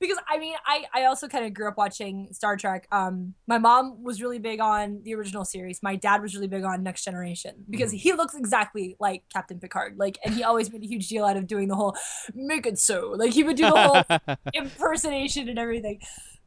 because 0.00 0.18
I 0.28 0.38
mean, 0.38 0.54
I 0.64 0.84
I 0.94 1.04
also 1.04 1.28
kind 1.28 1.44
of 1.44 1.54
grew 1.54 1.68
up 1.68 1.76
watching 1.76 2.28
Star 2.32 2.56
Trek. 2.56 2.86
Um, 2.92 3.34
my 3.46 3.58
mom 3.58 4.02
was 4.02 4.20
really 4.20 4.38
big 4.38 4.60
on 4.60 5.00
the 5.02 5.14
original 5.14 5.44
series. 5.44 5.82
My 5.82 5.96
dad 5.96 6.22
was 6.22 6.34
really 6.34 6.48
big 6.48 6.64
on 6.64 6.82
Next 6.82 7.04
Generation 7.04 7.64
because 7.68 7.92
he 7.92 8.12
looks 8.12 8.34
exactly 8.34 8.96
like 9.00 9.24
Captain 9.32 9.58
Picard. 9.58 9.96
Like, 9.98 10.18
and 10.24 10.34
he 10.34 10.42
always 10.42 10.72
made 10.72 10.82
a 10.82 10.86
huge 10.86 11.08
deal 11.08 11.24
out 11.24 11.36
of 11.36 11.46
doing 11.46 11.68
the 11.68 11.76
whole 11.76 11.96
"make 12.34 12.66
it 12.66 12.78
so." 12.78 13.14
Like, 13.16 13.32
he 13.32 13.42
would 13.42 13.56
do 13.56 13.70
the 13.70 13.76
whole 13.76 14.36
impersonation 14.54 15.48
and 15.48 15.58
everything. 15.58 16.00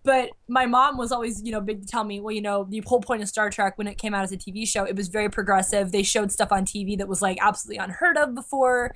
But 0.04 0.30
my 0.48 0.66
mom 0.66 0.98
was 0.98 1.12
always, 1.12 1.42
you 1.44 1.52
know, 1.52 1.60
big 1.60 1.82
to 1.82 1.88
tell 1.88 2.04
me, 2.04 2.22
well, 2.22 2.34
you 2.34 2.42
know, 2.42 2.66
the 2.70 2.82
whole 2.86 3.02
point 3.02 3.22
of 3.22 3.28
Star 3.28 3.50
Trek 3.50 3.78
when 3.78 3.88
it 3.88 3.98
came 3.98 4.14
out 4.14 4.24
as 4.24 4.32
a 4.32 4.38
TV 4.38 4.68
show, 4.68 4.86
it 4.86 4.96
was 4.96 5.10
very 5.10 5.30
progressive. 5.30 5.92
They 5.92 6.04
showed 6.04 6.32
stuff 6.32 6.52
on 6.52 6.66
TV 6.66 6.98
that 6.98 7.08
was 7.08 7.22
like 7.22 7.38
absolutely 7.42 7.84
unheard 7.84 8.18
of 8.18 8.34
before. 8.34 8.96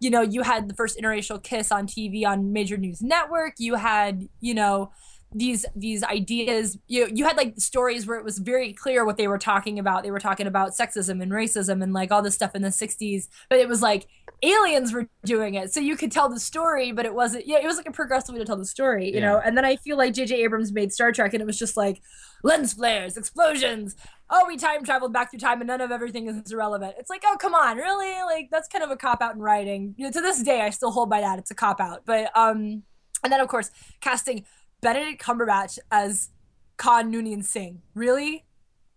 You 0.00 0.10
know, 0.10 0.22
you 0.22 0.42
had 0.42 0.68
the 0.68 0.74
first 0.74 0.98
interracial 0.98 1.42
kiss 1.42 1.70
on 1.70 1.86
TV 1.86 2.24
on 2.24 2.52
major 2.52 2.78
news 2.78 3.02
network. 3.02 3.54
You 3.58 3.74
had, 3.74 4.28
you 4.40 4.54
know, 4.54 4.90
these 5.34 5.66
these 5.76 6.02
ideas 6.02 6.78
you 6.86 7.06
you 7.12 7.26
had 7.26 7.36
like 7.36 7.54
stories 7.58 8.06
where 8.06 8.16
it 8.16 8.24
was 8.24 8.38
very 8.38 8.72
clear 8.72 9.04
what 9.04 9.18
they 9.18 9.28
were 9.28 9.36
talking 9.38 9.78
about. 9.78 10.02
They 10.02 10.10
were 10.10 10.18
talking 10.20 10.46
about 10.46 10.70
sexism 10.70 11.20
and 11.22 11.30
racism 11.30 11.82
and 11.82 11.92
like 11.92 12.10
all 12.10 12.22
this 12.22 12.34
stuff 12.34 12.54
in 12.54 12.62
the 12.62 12.68
60s 12.68 13.28
but 13.50 13.58
it 13.58 13.68
was 13.68 13.82
like 13.82 14.06
aliens 14.42 14.92
were 14.92 15.06
doing 15.24 15.54
it. 15.54 15.70
So 15.72 15.80
you 15.80 15.96
could 15.96 16.10
tell 16.10 16.30
the 16.30 16.40
story 16.40 16.92
but 16.92 17.04
it 17.04 17.12
wasn't 17.14 17.46
yeah 17.46 17.58
it 17.58 17.66
was 17.66 17.76
like 17.76 17.88
a 17.88 17.92
progressive 17.92 18.32
way 18.34 18.38
to 18.38 18.46
tell 18.46 18.56
the 18.56 18.64
story 18.64 19.08
you 19.08 19.14
Yeah. 19.14 19.20
know 19.20 19.38
and 19.44 19.54
then 19.56 19.64
i 19.66 19.76
feel 19.76 19.98
like 19.98 20.14
jj 20.14 20.30
abrams 20.32 20.72
made 20.72 20.92
star 20.92 21.12
trek 21.12 21.34
and 21.34 21.42
it 21.42 21.46
was 21.46 21.58
just 21.58 21.76
like 21.76 22.00
lens 22.42 22.72
flares 22.72 23.16
explosions. 23.16 23.96
Oh 24.30 24.44
we 24.46 24.56
time 24.56 24.84
traveled 24.84 25.12
back 25.12 25.30
through 25.30 25.40
time 25.40 25.60
and 25.60 25.68
none 25.68 25.80
of 25.82 25.90
everything 25.90 26.26
is 26.28 26.52
irrelevant. 26.52 26.94
It's 26.98 27.10
like 27.10 27.22
oh 27.26 27.36
come 27.38 27.54
on 27.54 27.76
really? 27.76 28.14
Like 28.22 28.48
that's 28.50 28.68
kind 28.68 28.82
of 28.84 28.90
a 28.90 28.96
cop 28.96 29.20
out 29.20 29.34
in 29.34 29.40
writing. 29.42 29.94
You 29.98 30.04
know 30.06 30.10
to 30.12 30.20
this 30.22 30.42
day 30.42 30.62
i 30.62 30.70
still 30.70 30.90
hold 30.90 31.10
by 31.10 31.20
that. 31.20 31.38
It's 31.38 31.50
a 31.50 31.54
cop 31.54 31.80
out. 31.80 32.02
But 32.06 32.30
um 32.34 32.82
and 33.24 33.32
then 33.32 33.40
of 33.40 33.48
course 33.48 33.70
casting 34.00 34.44
benedict 34.80 35.22
cumberbatch 35.22 35.78
as 35.90 36.30
khan 36.76 37.12
noonien 37.12 37.44
singh 37.44 37.82
really 37.94 38.44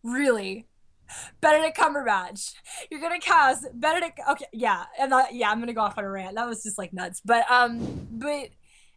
really 0.04 0.68
Benedict 1.42 1.78
Cumberbatch. 1.78 2.54
You're 2.90 3.02
gonna 3.02 3.20
cast 3.20 3.68
Benedict. 3.74 4.18
Okay, 4.30 4.46
yeah, 4.54 4.86
and 4.98 5.12
that, 5.12 5.36
yeah, 5.36 5.52
I'm 5.52 5.60
gonna 5.60 5.74
go 5.74 5.82
off 5.82 5.98
on 5.98 6.06
a 6.06 6.10
rant. 6.10 6.36
That 6.36 6.48
was 6.48 6.64
just 6.64 6.78
like 6.78 6.94
nuts. 6.94 7.22
But 7.26 7.44
um, 7.52 8.08
but 8.12 8.48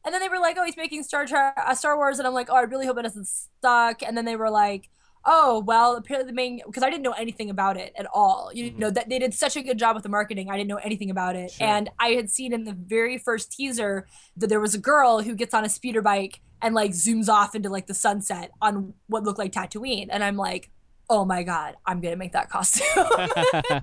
and 0.05 0.15
then 0.15 0.21
they 0.21 0.29
were 0.29 0.39
like, 0.39 0.57
oh, 0.57 0.65
he's 0.65 0.77
making 0.77 1.03
Star 1.03 1.27
Trek, 1.27 1.55
uh, 1.57 1.75
Star 1.75 1.97
Wars, 1.97 2.21
and 2.21 2.29
I'm 2.29 2.33
like, 2.33 2.51
oh, 2.51 2.55
I 2.55 2.61
really 2.61 2.87
hope 2.87 2.99
it 2.99 3.03
doesn't 3.03 3.27
suck. 3.65 4.05
And 4.05 4.17
then 4.17 4.27
they 4.27 4.37
were 4.37 4.49
like, 4.49 4.89
oh, 5.25 5.65
well, 5.67 5.97
apparently 5.97 6.31
the 6.31 6.37
main 6.37 6.61
because 6.65 6.85
I 6.85 6.89
didn't 6.91 7.03
know 7.03 7.15
anything 7.19 7.51
about 7.51 7.77
it 7.77 7.93
at 7.99 8.07
all. 8.15 8.53
You 8.55 8.71
Mhm. 8.71 8.79
know 8.79 8.91
that 8.91 9.09
they 9.09 9.19
did 9.19 9.35
such 9.35 9.57
a 9.57 9.63
good 9.63 9.79
job 9.81 9.97
with 9.97 10.05
the 10.05 10.09
marketing. 10.09 10.51
I 10.51 10.57
didn't 10.57 10.69
know 10.69 10.77
anything 10.77 11.11
about 11.11 11.35
it, 11.35 11.51
Sure. 11.51 11.67
and 11.67 11.91
I 11.99 12.11
had 12.11 12.31
seen 12.31 12.53
in 12.53 12.63
the 12.63 12.75
very 12.75 13.19
first 13.19 13.51
teaser 13.51 14.07
that 14.37 14.47
there 14.47 14.61
was 14.61 14.77
a 14.77 14.79
girl 14.79 15.21
who 15.23 15.35
gets 15.35 15.53
on 15.53 15.65
a 15.65 15.69
speeder 15.69 16.01
bike 16.01 16.41
and 16.65 16.75
like 16.75 16.91
zooms 16.91 17.29
off 17.29 17.55
into 17.55 17.69
like 17.69 17.87
the 17.87 17.95
sunset 17.95 18.51
on 18.61 18.95
what 19.07 19.23
looked 19.23 19.39
like 19.39 19.53
Tatooine, 19.53 20.09
and 20.11 20.25
I'm 20.25 20.37
like. 20.37 20.71
Oh 21.11 21.27
my 21.27 21.43
god, 21.43 21.75
I'm 21.85 22.01
gonna 22.01 22.17
make 22.17 22.33
that 22.33 22.49
costume. 22.49 22.87
and 22.97 23.05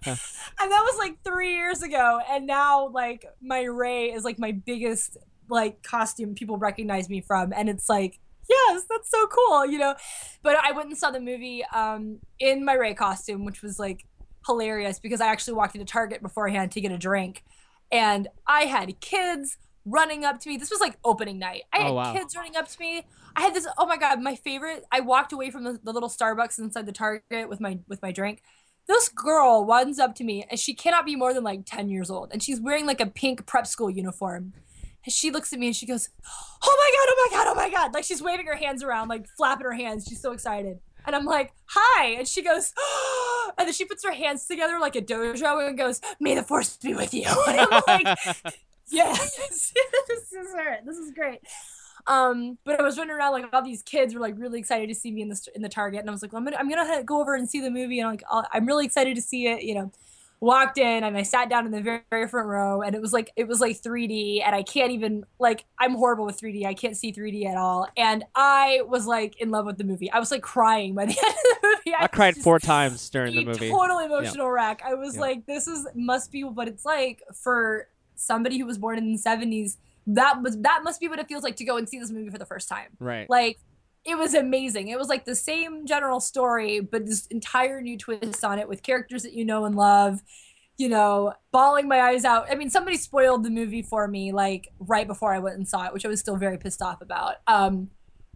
that 0.07 0.17
was 0.59 0.97
like 0.97 1.17
three 1.23 1.53
years 1.53 1.83
ago 1.83 2.19
and 2.27 2.47
now 2.47 2.87
like 2.87 3.25
my 3.41 3.61
rey 3.61 4.11
is 4.11 4.23
like 4.23 4.39
my 4.39 4.51
biggest 4.51 5.17
like 5.49 5.83
costume 5.83 6.33
people 6.33 6.57
recognize 6.57 7.09
me 7.09 7.21
from 7.21 7.53
and 7.55 7.69
it's 7.69 7.89
like 7.89 8.19
yes 8.49 8.83
that's 8.89 9.09
so 9.09 9.27
cool 9.27 9.65
you 9.65 9.77
know 9.77 9.95
but 10.41 10.55
i 10.63 10.71
went 10.71 10.87
and 10.87 10.97
saw 10.97 11.11
the 11.11 11.19
movie 11.19 11.63
um 11.73 12.19
in 12.39 12.65
my 12.65 12.73
rey 12.73 12.93
costume 12.93 13.45
which 13.45 13.61
was 13.61 13.77
like 13.77 14.05
hilarious 14.45 14.99
because 14.99 15.21
i 15.21 15.27
actually 15.27 15.53
walked 15.53 15.75
into 15.75 15.85
target 15.85 16.21
beforehand 16.21 16.71
to 16.71 16.81
get 16.81 16.91
a 16.91 16.97
drink 16.97 17.43
and 17.91 18.27
i 18.47 18.61
had 18.61 18.99
kids 18.99 19.57
running 19.85 20.23
up 20.25 20.39
to 20.41 20.49
me. 20.49 20.57
This 20.57 20.69
was 20.69 20.79
like 20.79 20.97
opening 21.03 21.39
night. 21.39 21.63
I 21.73 21.79
Oh, 21.79 21.83
had 21.83 21.91
wow. 21.93 22.13
kids 22.13 22.35
running 22.35 22.55
up 22.55 22.67
to 22.67 22.79
me. 22.79 23.03
I 23.35 23.41
had 23.41 23.53
this 23.53 23.65
oh 23.77 23.85
my 23.85 23.97
god 23.97 24.21
my 24.21 24.35
favorite 24.35 24.83
i 24.91 24.99
walked 24.99 25.31
away 25.31 25.51
from 25.51 25.63
the, 25.63 25.79
the 25.81 25.93
little 25.93 26.09
starbucks 26.09 26.59
inside 26.59 26.85
the 26.85 26.91
target 26.91 27.47
with 27.49 27.59
my 27.61 27.79
with 27.87 28.01
my 28.01 28.11
drink. 28.11 28.41
This 28.87 29.07
girl 29.09 29.65
runs 29.65 29.99
up 29.99 30.15
to 30.15 30.23
me 30.23 30.45
and 30.49 30.59
she 30.59 30.73
cannot 30.73 31.05
be 31.05 31.15
more 31.15 31.33
than 31.33 31.43
like 31.43 31.61
10 31.65 31.87
years 31.89 32.09
old 32.09 32.29
and 32.31 32.43
she's 32.43 32.59
wearing 32.59 32.85
like 32.85 32.99
a 32.99 33.05
pink 33.05 33.45
prep 33.45 33.65
school 33.67 33.89
uniform. 33.89 34.53
And 35.05 35.13
she 35.13 35.31
looks 35.31 35.51
at 35.53 35.59
me 35.59 35.67
and 35.67 35.75
she 35.75 35.85
goes 35.85 36.09
oh 36.63 36.77
my 36.77 36.91
god 36.97 37.13
oh 37.13 37.29
my 37.31 37.37
god 37.37 37.47
oh 37.51 37.55
my 37.55 37.69
god. 37.69 37.93
Like 37.93 38.03
she's 38.03 38.21
waving 38.21 38.47
her 38.47 38.55
hands 38.57 38.83
around 38.83 39.07
like 39.07 39.25
flapping 39.37 39.65
her 39.65 39.73
hands. 39.73 40.05
She's 40.07 40.21
so 40.21 40.31
excited. 40.33 40.79
And 41.07 41.15
i'm 41.15 41.25
like 41.25 41.53
hi. 41.65 42.07
And 42.17 42.27
she 42.27 42.41
goes 42.43 42.73
and 43.57 43.65
then 43.67 43.73
she 43.73 43.85
puts 43.85 44.03
her 44.03 44.11
hands 44.11 44.45
together 44.45 44.77
like 44.79 44.95
a 44.97 45.01
dojo 45.01 45.67
and 45.67 45.77
goes 45.77 46.01
may 46.19 46.35
the 46.35 46.43
force 46.43 46.75
be 46.77 46.93
with 46.93 47.13
you. 47.13 47.25
And 47.47 47.59
i'm 47.61 47.81
like 47.87 48.17
yes 48.95 49.37
this 50.07 50.33
is 50.33 50.53
her 50.55 50.79
this 50.85 50.97
is 50.97 51.11
great 51.11 51.39
um 52.07 52.57
but 52.63 52.79
i 52.79 52.83
was 52.83 52.97
running 52.97 53.15
around 53.15 53.31
like 53.31 53.45
all 53.53 53.63
these 53.63 53.83
kids 53.83 54.13
were 54.13 54.19
like 54.19 54.33
really 54.37 54.59
excited 54.59 54.89
to 54.89 54.95
see 54.95 55.11
me 55.11 55.21
in 55.21 55.29
the 55.29 55.39
in 55.55 55.61
the 55.61 55.69
target 55.69 55.99
and 55.99 56.09
i 56.09 56.11
was 56.11 56.21
like 56.21 56.33
i'm 56.33 56.43
gonna 56.43 56.57
i'm 56.57 56.69
gonna 56.69 57.03
go 57.03 57.21
over 57.21 57.35
and 57.35 57.49
see 57.49 57.61
the 57.61 57.69
movie 57.69 57.99
and 57.99 58.09
like 58.09 58.23
I'll, 58.29 58.45
i'm 58.51 58.65
really 58.65 58.85
excited 58.85 59.15
to 59.15 59.21
see 59.21 59.47
it 59.47 59.63
you 59.63 59.75
know 59.75 59.91
walked 60.39 60.79
in 60.79 61.03
and 61.03 61.15
i 61.15 61.21
sat 61.21 61.49
down 61.49 61.67
in 61.67 61.71
the 61.71 61.81
very, 61.81 62.01
very 62.09 62.27
front 62.27 62.47
row 62.47 62.81
and 62.81 62.95
it 62.95 63.01
was 63.01 63.13
like 63.13 63.31
it 63.35 63.47
was 63.47 63.61
like 63.61 63.79
3d 63.79 64.41
and 64.43 64.55
i 64.55 64.63
can't 64.63 64.91
even 64.91 65.23
like 65.37 65.65
i'm 65.77 65.93
horrible 65.93 66.25
with 66.25 66.41
3d 66.41 66.65
i 66.65 66.73
can't 66.73 66.97
see 66.97 67.13
3d 67.13 67.45
at 67.45 67.57
all 67.57 67.87
and 67.95 68.23
i 68.35 68.81
was 68.87 69.05
like 69.05 69.39
in 69.39 69.51
love 69.51 69.67
with 69.67 69.77
the 69.77 69.83
movie 69.83 70.11
i 70.11 70.17
was 70.19 70.31
like 70.31 70.41
crying 70.41 70.95
by 70.95 71.05
the 71.05 71.11
end 71.17 71.19
of 71.19 71.61
the 71.61 71.67
movie 71.67 71.95
I 71.99 72.07
cried 72.07 72.35
was 72.35 72.43
four 72.43 72.59
times 72.59 73.09
during 73.09 73.35
the 73.35 73.45
movie. 73.45 73.69
Total 73.69 73.99
emotional 73.99 74.49
wreck. 74.49 74.81
I 74.85 74.93
was 74.95 75.15
Yeah. 75.15 75.21
like, 75.21 75.45
this 75.45 75.67
is 75.67 75.87
must 75.95 76.31
be 76.31 76.43
what 76.43 76.67
it's 76.67 76.85
like 76.85 77.21
for 77.33 77.87
somebody 78.21 78.57
who 78.57 78.65
was 78.65 78.77
born 78.77 78.97
in 78.97 79.11
the 79.11 79.17
seventies. 79.17 79.77
That 80.07 80.41
was 80.41 80.57
that 80.61 80.81
must 80.83 80.99
be 80.99 81.07
what 81.07 81.19
it 81.19 81.27
feels 81.27 81.43
like 81.43 81.55
to 81.57 81.65
go 81.65 81.77
and 81.77 81.87
see 81.87 81.99
this 81.99 82.11
movie 82.11 82.29
for 82.29 82.37
the 82.37 82.45
first 82.45 82.67
time. 82.67 82.89
Right. 82.99 83.29
Like 83.29 83.59
it 84.03 84.17
was 84.17 84.33
amazing. 84.33 84.87
It 84.87 84.97
was 84.97 85.09
like 85.09 85.25
the 85.25 85.35
same 85.35 85.85
general 85.85 86.19
story, 86.19 86.79
but 86.79 87.05
this 87.05 87.27
entire 87.27 87.81
new 87.81 87.97
twist 87.97 88.43
on 88.43 88.57
it 88.57 88.67
with 88.67 88.81
characters 88.81 89.23
that 89.23 89.33
you 89.33 89.45
know 89.45 89.65
and 89.65 89.75
love. 89.75 90.21
You 90.77 90.89
know, 90.89 91.33
bawling 91.51 91.87
my 91.87 92.01
eyes 92.01 92.25
out. 92.25 92.47
I 92.49 92.55
mean, 92.55 92.71
somebody 92.71 92.97
spoiled 92.97 93.43
the 93.43 93.51
movie 93.51 93.83
for 93.83 94.07
me 94.07 94.31
like 94.31 94.69
right 94.79 95.05
before 95.05 95.31
I 95.31 95.37
went 95.37 95.55
and 95.57 95.67
saw 95.67 95.85
it, 95.85 95.93
which 95.93 96.05
I 96.05 96.07
was 96.07 96.19
still 96.19 96.37
very 96.37 96.57
pissed 96.57 96.81
off 96.81 97.01
about. 97.01 97.35
Um, 97.45 97.91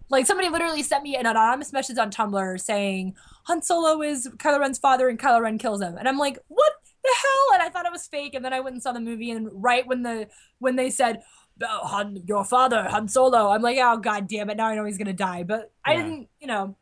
like 0.10 0.28
somebody 0.28 0.50
literally 0.50 0.84
sent 0.84 1.04
me 1.04 1.16
an 1.16 1.26
anonymous 1.26 1.74
message 1.74 1.98
on 1.98 2.12
Tumblr 2.12 2.62
saying 2.62 3.16
Han 3.46 3.62
Solo 3.62 4.02
is 4.02 4.28
Kylo 4.38 4.60
Ren's 4.60 4.78
father 4.78 5.10
and 5.10 5.18
Kylo 5.18 5.42
Ren 5.42 5.58
kills 5.58 5.82
him, 5.82 5.98
and 5.98 6.08
I'm 6.08 6.18
like, 6.18 6.38
what 6.48 6.74
the 7.06 7.16
hell? 7.22 7.54
And 7.54 7.64
I 7.64 7.70
thought 7.70 7.86
it 7.86 7.92
was 7.92 8.08
fake, 8.08 8.34
and 8.34 8.44
then 8.44 8.54
I 8.54 8.60
went 8.60 8.74
and 8.74 8.84
saw 8.84 8.92
the 8.92 9.00
movie, 9.00 9.32
and 9.32 9.50
right 9.52 9.86
when 9.88 10.04
the 10.04 10.28
when 10.60 10.76
they 10.76 10.90
said. 10.90 11.22
Oh, 11.64 11.88
Han, 11.88 12.22
your 12.28 12.44
father, 12.44 12.84
Han 12.90 13.08
Solo. 13.08 13.48
I'm 13.48 13.62
like, 13.62 13.78
oh 13.80 13.96
god 13.96 14.28
damn 14.28 14.50
it! 14.50 14.58
Now 14.58 14.68
I 14.68 14.76
know 14.76 14.84
he's 14.84 14.98
gonna 14.98 15.14
die. 15.14 15.44
But 15.44 15.72
I 15.86 15.96
didn't, 15.96 16.28
you 16.42 16.48
know. 16.48 16.76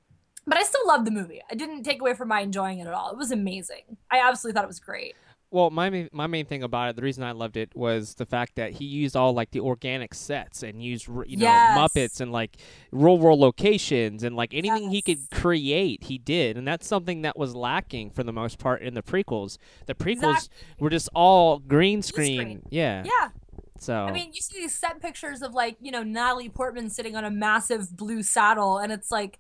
But 0.48 0.58
I 0.58 0.64
still 0.64 0.88
loved 0.88 1.06
the 1.06 1.12
movie. 1.12 1.42
I 1.48 1.54
didn't 1.54 1.84
take 1.84 2.02
away 2.02 2.16
from 2.16 2.30
my 2.30 2.42
enjoying 2.42 2.80
it 2.80 2.88
at 2.88 2.94
all. 2.96 3.12
It 3.12 3.18
was 3.18 3.30
amazing. 3.30 3.98
I 4.12 4.28
absolutely 4.28 4.56
thought 4.56 4.64
it 4.64 4.68
was 4.68 4.80
great. 4.80 5.16
Well, 5.54 5.70
my 5.70 5.92
main, 5.92 6.10
my 6.12 6.26
main 6.26 6.48
thing 6.48 6.64
about 6.64 6.90
it, 6.90 6.96
the 6.96 7.04
reason 7.04 7.24
I 7.24 7.32
loved 7.32 7.58
it 7.58 7.76
was 7.76 8.16
the 8.16 8.26
fact 8.26 8.56
that 8.56 8.72
he 8.72 8.86
used 8.86 9.16
all 9.16 9.34
like 9.34 9.52
the 9.52 9.60
organic 9.60 10.16
sets 10.16 10.64
and 10.64 10.82
used 10.82 11.08
you 11.08 11.38
know 11.38 11.46
Yes. 11.46 11.78
Muppets 11.78 12.20
and 12.20 12.32
like 12.32 12.58
real 12.92 13.20
world 13.20 13.40
locations 13.40 14.24
and 14.24 14.36
like 14.36 14.52
anything 14.56 14.90
he 14.90 15.04
could 15.04 15.30
create, 15.30 16.06
he 16.06 16.18
did, 16.18 16.58
and 16.58 16.68
that's 16.68 16.88
something 16.88 17.22
that 17.22 17.38
was 17.38 17.54
lacking 17.54 18.10
for 18.10 18.24
the 18.24 18.34
most 18.34 18.58
part 18.58 18.82
in 18.82 18.96
the 18.96 19.04
prequels. 19.04 19.60
The 19.86 19.94
prequels 19.94 20.50
were 20.80 20.90
just 20.90 21.08
all 21.14 21.60
green 21.60 22.02
screen. 22.02 22.40
screen. 22.40 22.62
Yeah. 22.72 23.04
Yeah. 23.06 23.30
So 23.78 23.94
I 23.94 24.12
mean, 24.12 24.32
you 24.34 24.42
see 24.42 24.60
these 24.62 24.74
set 24.74 25.02
pictures 25.02 25.44
of 25.44 25.54
like, 25.54 25.78
you 25.80 25.92
know, 25.92 26.02
Natalie 26.02 26.50
Portman 26.50 26.90
sitting 26.90 27.16
on 27.16 27.26
a 27.26 27.30
massive 27.30 27.96
blue 27.96 28.24
saddle, 28.24 28.80
and 28.80 28.92
it's 28.92 29.12
like, 29.12 29.38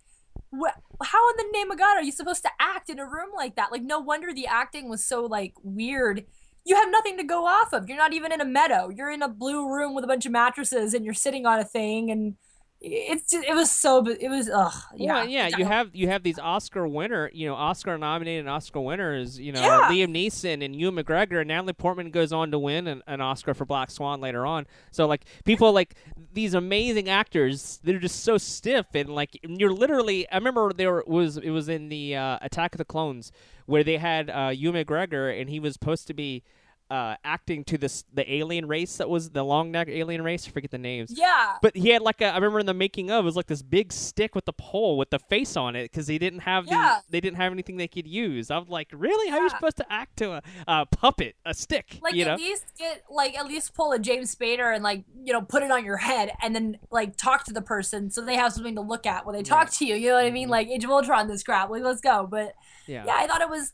how 1.03 1.29
in 1.29 1.35
the 1.37 1.49
name 1.51 1.71
of 1.71 1.77
God 1.77 1.97
are 1.97 2.03
you 2.03 2.11
supposed 2.11 2.43
to 2.43 2.49
act 2.59 2.89
in 2.89 2.99
a 2.99 3.05
room 3.05 3.29
like 3.35 3.55
that? 3.55 3.71
Like, 3.71 3.83
no 3.83 3.99
wonder 3.99 4.33
the 4.33 4.47
acting 4.47 4.89
was 4.89 5.03
so 5.03 5.25
like 5.25 5.53
weird. 5.63 6.25
You 6.65 6.75
have 6.75 6.89
nothing 6.89 7.17
to 7.17 7.23
go 7.23 7.45
off 7.45 7.73
of. 7.73 7.89
You're 7.89 7.97
not 7.97 8.13
even 8.13 8.31
in 8.31 8.39
a 8.39 8.45
meadow. 8.45 8.89
You're 8.89 9.11
in 9.11 9.21
a 9.21 9.27
blue 9.27 9.67
room 9.69 9.93
with 9.93 10.03
a 10.03 10.07
bunch 10.07 10.25
of 10.25 10.31
mattresses, 10.31 10.93
and 10.93 11.03
you're 11.03 11.13
sitting 11.13 11.45
on 11.45 11.59
a 11.59 11.65
thing, 11.65 12.09
and 12.09 12.35
it's 12.85 13.31
just, 13.31 13.47
it 13.47 13.53
was 13.53 13.71
so 13.71 14.05
it 14.05 14.27
was 14.27 14.49
ugh 14.49 14.73
yeah 14.97 15.13
Well, 15.13 15.27
yeah, 15.29 15.47
you 15.57 15.63
have 15.63 15.91
you 15.93 16.09
have 16.09 16.21
these 16.21 16.37
Oscar 16.37 16.85
winner, 16.85 17.31
you 17.33 17.47
know, 17.47 17.55
Oscar 17.55 17.97
nominated 17.97 18.45
Oscar 18.47 18.81
winners, 18.81 19.39
you 19.39 19.53
know, 19.53 19.61
Yeah. 19.61 19.87
Liam 19.89 20.13
Neeson 20.13 20.63
and 20.63 20.75
Ewan 20.75 20.95
McGregor 20.95 21.39
and 21.39 21.47
Natalie 21.47 21.71
Portman 21.71 22.11
goes 22.11 22.33
on 22.33 22.51
to 22.51 22.59
win 22.59 22.87
an, 22.87 23.01
an 23.07 23.21
Oscar 23.21 23.53
for 23.53 23.65
Black 23.65 23.89
Swan 23.89 24.19
later 24.19 24.45
on. 24.45 24.67
So 24.91 25.07
like 25.07 25.23
people 25.45 25.71
like 25.71 25.95
these 26.33 26.53
amazing 26.53 27.09
actors, 27.09 27.79
they're 27.83 27.99
just 27.99 28.23
so 28.23 28.37
stiff 28.37 28.87
and 28.93 29.09
like 29.09 29.39
you're 29.43 29.73
literally. 29.73 30.29
I 30.29 30.35
remember 30.35 30.73
there 30.73 31.03
was 31.05 31.37
it 31.37 31.51
was 31.51 31.69
in 31.69 31.89
the 31.89 32.15
uh, 32.15 32.39
Attack 32.41 32.73
of 32.75 32.77
the 32.77 32.85
Clones 32.85 33.31
where 33.65 33.83
they 33.83 33.97
had 33.97 34.29
uh, 34.29 34.51
Ewan 34.53 34.83
McGregor 34.83 35.39
and 35.39 35.49
he 35.49 35.59
was 35.59 35.73
supposed 35.73 36.07
to 36.07 36.13
be. 36.13 36.43
Uh, 36.93 37.15
acting 37.23 37.63
to 37.63 37.75
this 37.75 38.03
the 38.13 38.31
alien 38.31 38.67
race 38.67 38.97
that 38.97 39.09
was 39.09 39.31
the 39.31 39.41
long 39.41 39.71
neck 39.71 39.87
alien 39.89 40.21
race. 40.21 40.47
I 40.47 40.51
forget 40.51 40.69
the 40.69 40.77
names. 40.77 41.11
yeah 41.17 41.55
But 41.59 41.75
he 41.75 41.89
had 41.89 42.03
like 42.03 42.21
a, 42.21 42.27
I 42.27 42.35
remember 42.35 42.59
in 42.59 42.67
the 42.67 42.73
making 42.75 43.09
of, 43.09 43.23
it 43.23 43.25
was 43.25 43.35
like 43.35 43.47
this 43.47 43.63
big 43.63 43.91
stick 43.91 44.35
with 44.35 44.45
the 44.45 44.53
pole 44.53 44.95
with 44.95 45.09
the 45.09 45.17
face 45.17 45.57
on 45.57 45.75
it 45.75 45.85
because 45.91 46.05
he 46.05 46.19
didn't 46.19 46.41
have 46.41 46.65
the, 46.67 46.73
Yeah. 46.75 46.99
they 47.09 47.19
didn't 47.19 47.37
have 47.37 47.51
anything 47.51 47.77
they 47.77 47.87
could 47.87 48.05
use. 48.05 48.51
I 48.51 48.59
was 48.59 48.69
like, 48.69 48.89
really? 48.93 49.31
How 49.31 49.39
are 49.39 49.41
you 49.43 49.49
supposed 49.49 49.77
to 49.77 49.91
act 49.91 50.17
to 50.17 50.33
a, 50.33 50.41
a 50.67 50.85
puppet, 50.85 51.35
a 51.47 51.55
stick? 51.55 51.97
like 52.03 52.13
you 52.13 52.25
know? 52.25 52.35
least 52.35 52.65
get 52.77 53.01
like 53.09 53.35
at 53.39 53.47
least 53.47 53.73
pull 53.73 53.91
a 53.93 53.97
James 53.97 54.35
Spader 54.35 54.71
and 54.75 54.83
like 54.83 55.03
you 55.23 55.33
know 55.33 55.41
put 55.41 55.63
it 55.63 55.71
on 55.71 55.83
your 55.83 55.97
head 55.97 56.31
and 56.43 56.55
then 56.55 56.77
like 56.91 57.17
talk 57.17 57.43
to 57.45 57.53
the 57.53 57.63
person 57.63 58.11
so 58.11 58.21
they 58.23 58.35
have 58.35 58.53
something 58.53 58.75
to 58.75 58.81
look 58.81 59.07
at 59.07 59.25
when 59.25 59.33
they 59.35 59.41
talk 59.41 59.71
to 59.71 59.85
you. 59.87 59.95
You 59.95 60.09
know 60.09 60.15
what 60.17 60.25
I 60.25 60.31
mean? 60.31 60.47
Mhm. 60.47 60.51
Like 60.51 60.67
Age 60.67 60.83
of 60.83 60.91
Ultron, 60.91 61.27
this 61.27 61.41
crap. 61.41 61.71
Like 61.71 61.81
let's 61.81 62.01
go. 62.01 62.27
But 62.29 62.53
yeah. 62.85 63.03
yeah, 63.07 63.15
I 63.17 63.25
thought 63.25 63.41
it 63.41 63.49
was, 63.49 63.73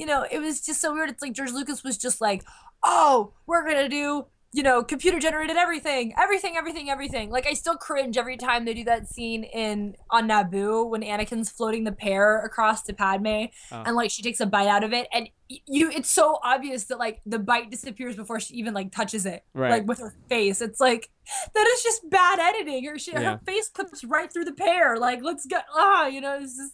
you 0.00 0.06
know, 0.06 0.24
it 0.30 0.38
was 0.38 0.60
just 0.62 0.80
so 0.80 0.92
weird. 0.94 1.10
It's 1.10 1.22
like 1.22 1.34
George 1.34 1.52
Lucas 1.52 1.84
was 1.84 1.98
just 1.98 2.20
like, 2.20 2.42
oh, 2.82 3.34
we're 3.46 3.66
gonna 3.68 3.88
do. 3.88 4.26
You 4.52 4.64
know, 4.64 4.82
computer 4.82 5.20
generated 5.20 5.56
everything, 5.56 6.12
everything, 6.18 6.56
everything, 6.56 6.90
everything. 6.90 7.30
Like 7.30 7.46
I 7.46 7.54
still 7.54 7.76
cringe 7.76 8.16
every 8.16 8.36
time 8.36 8.64
they 8.64 8.74
do 8.74 8.82
that 8.82 9.06
scene 9.08 9.44
in 9.44 9.94
on 10.10 10.26
Naboo 10.28 10.90
when 10.90 11.02
Anakin's 11.02 11.48
floating 11.50 11.84
the 11.84 11.92
pear 11.92 12.40
across 12.44 12.82
to 12.84 12.92
Padme, 12.92 13.44
Oh. 13.70 13.82
and 13.86 13.94
like 13.94 14.10
she 14.10 14.22
takes 14.24 14.40
a 14.40 14.46
bite 14.46 14.66
out 14.66 14.82
of 14.82 14.92
it, 14.92 15.06
and 15.12 15.28
you, 15.48 15.88
it's 15.92 16.10
so 16.10 16.40
obvious 16.42 16.82
that 16.86 16.98
like 16.98 17.20
the 17.24 17.38
bite 17.38 17.70
disappears 17.70 18.16
before 18.16 18.40
she 18.40 18.54
even 18.54 18.74
like 18.74 18.90
touches 18.90 19.24
it, 19.24 19.44
Right. 19.54 19.70
like 19.70 19.86
with 19.86 20.00
her 20.00 20.16
face. 20.28 20.60
It's 20.60 20.80
like 20.80 21.10
that 21.54 21.66
is 21.76 21.82
just 21.84 22.10
bad 22.10 22.40
editing. 22.40 22.84
Her 22.86 22.98
shit, 22.98 23.14
Yeah. 23.14 23.34
her 23.34 23.40
face 23.46 23.68
clips 23.68 24.02
right 24.02 24.32
through 24.32 24.46
the 24.46 24.52
pear. 24.64 24.96
Like 24.98 25.20
let's 25.22 25.46
go, 25.46 25.58
ah, 25.76 26.06
you 26.08 26.20
know, 26.20 26.36
it's 26.40 26.56
just 26.56 26.72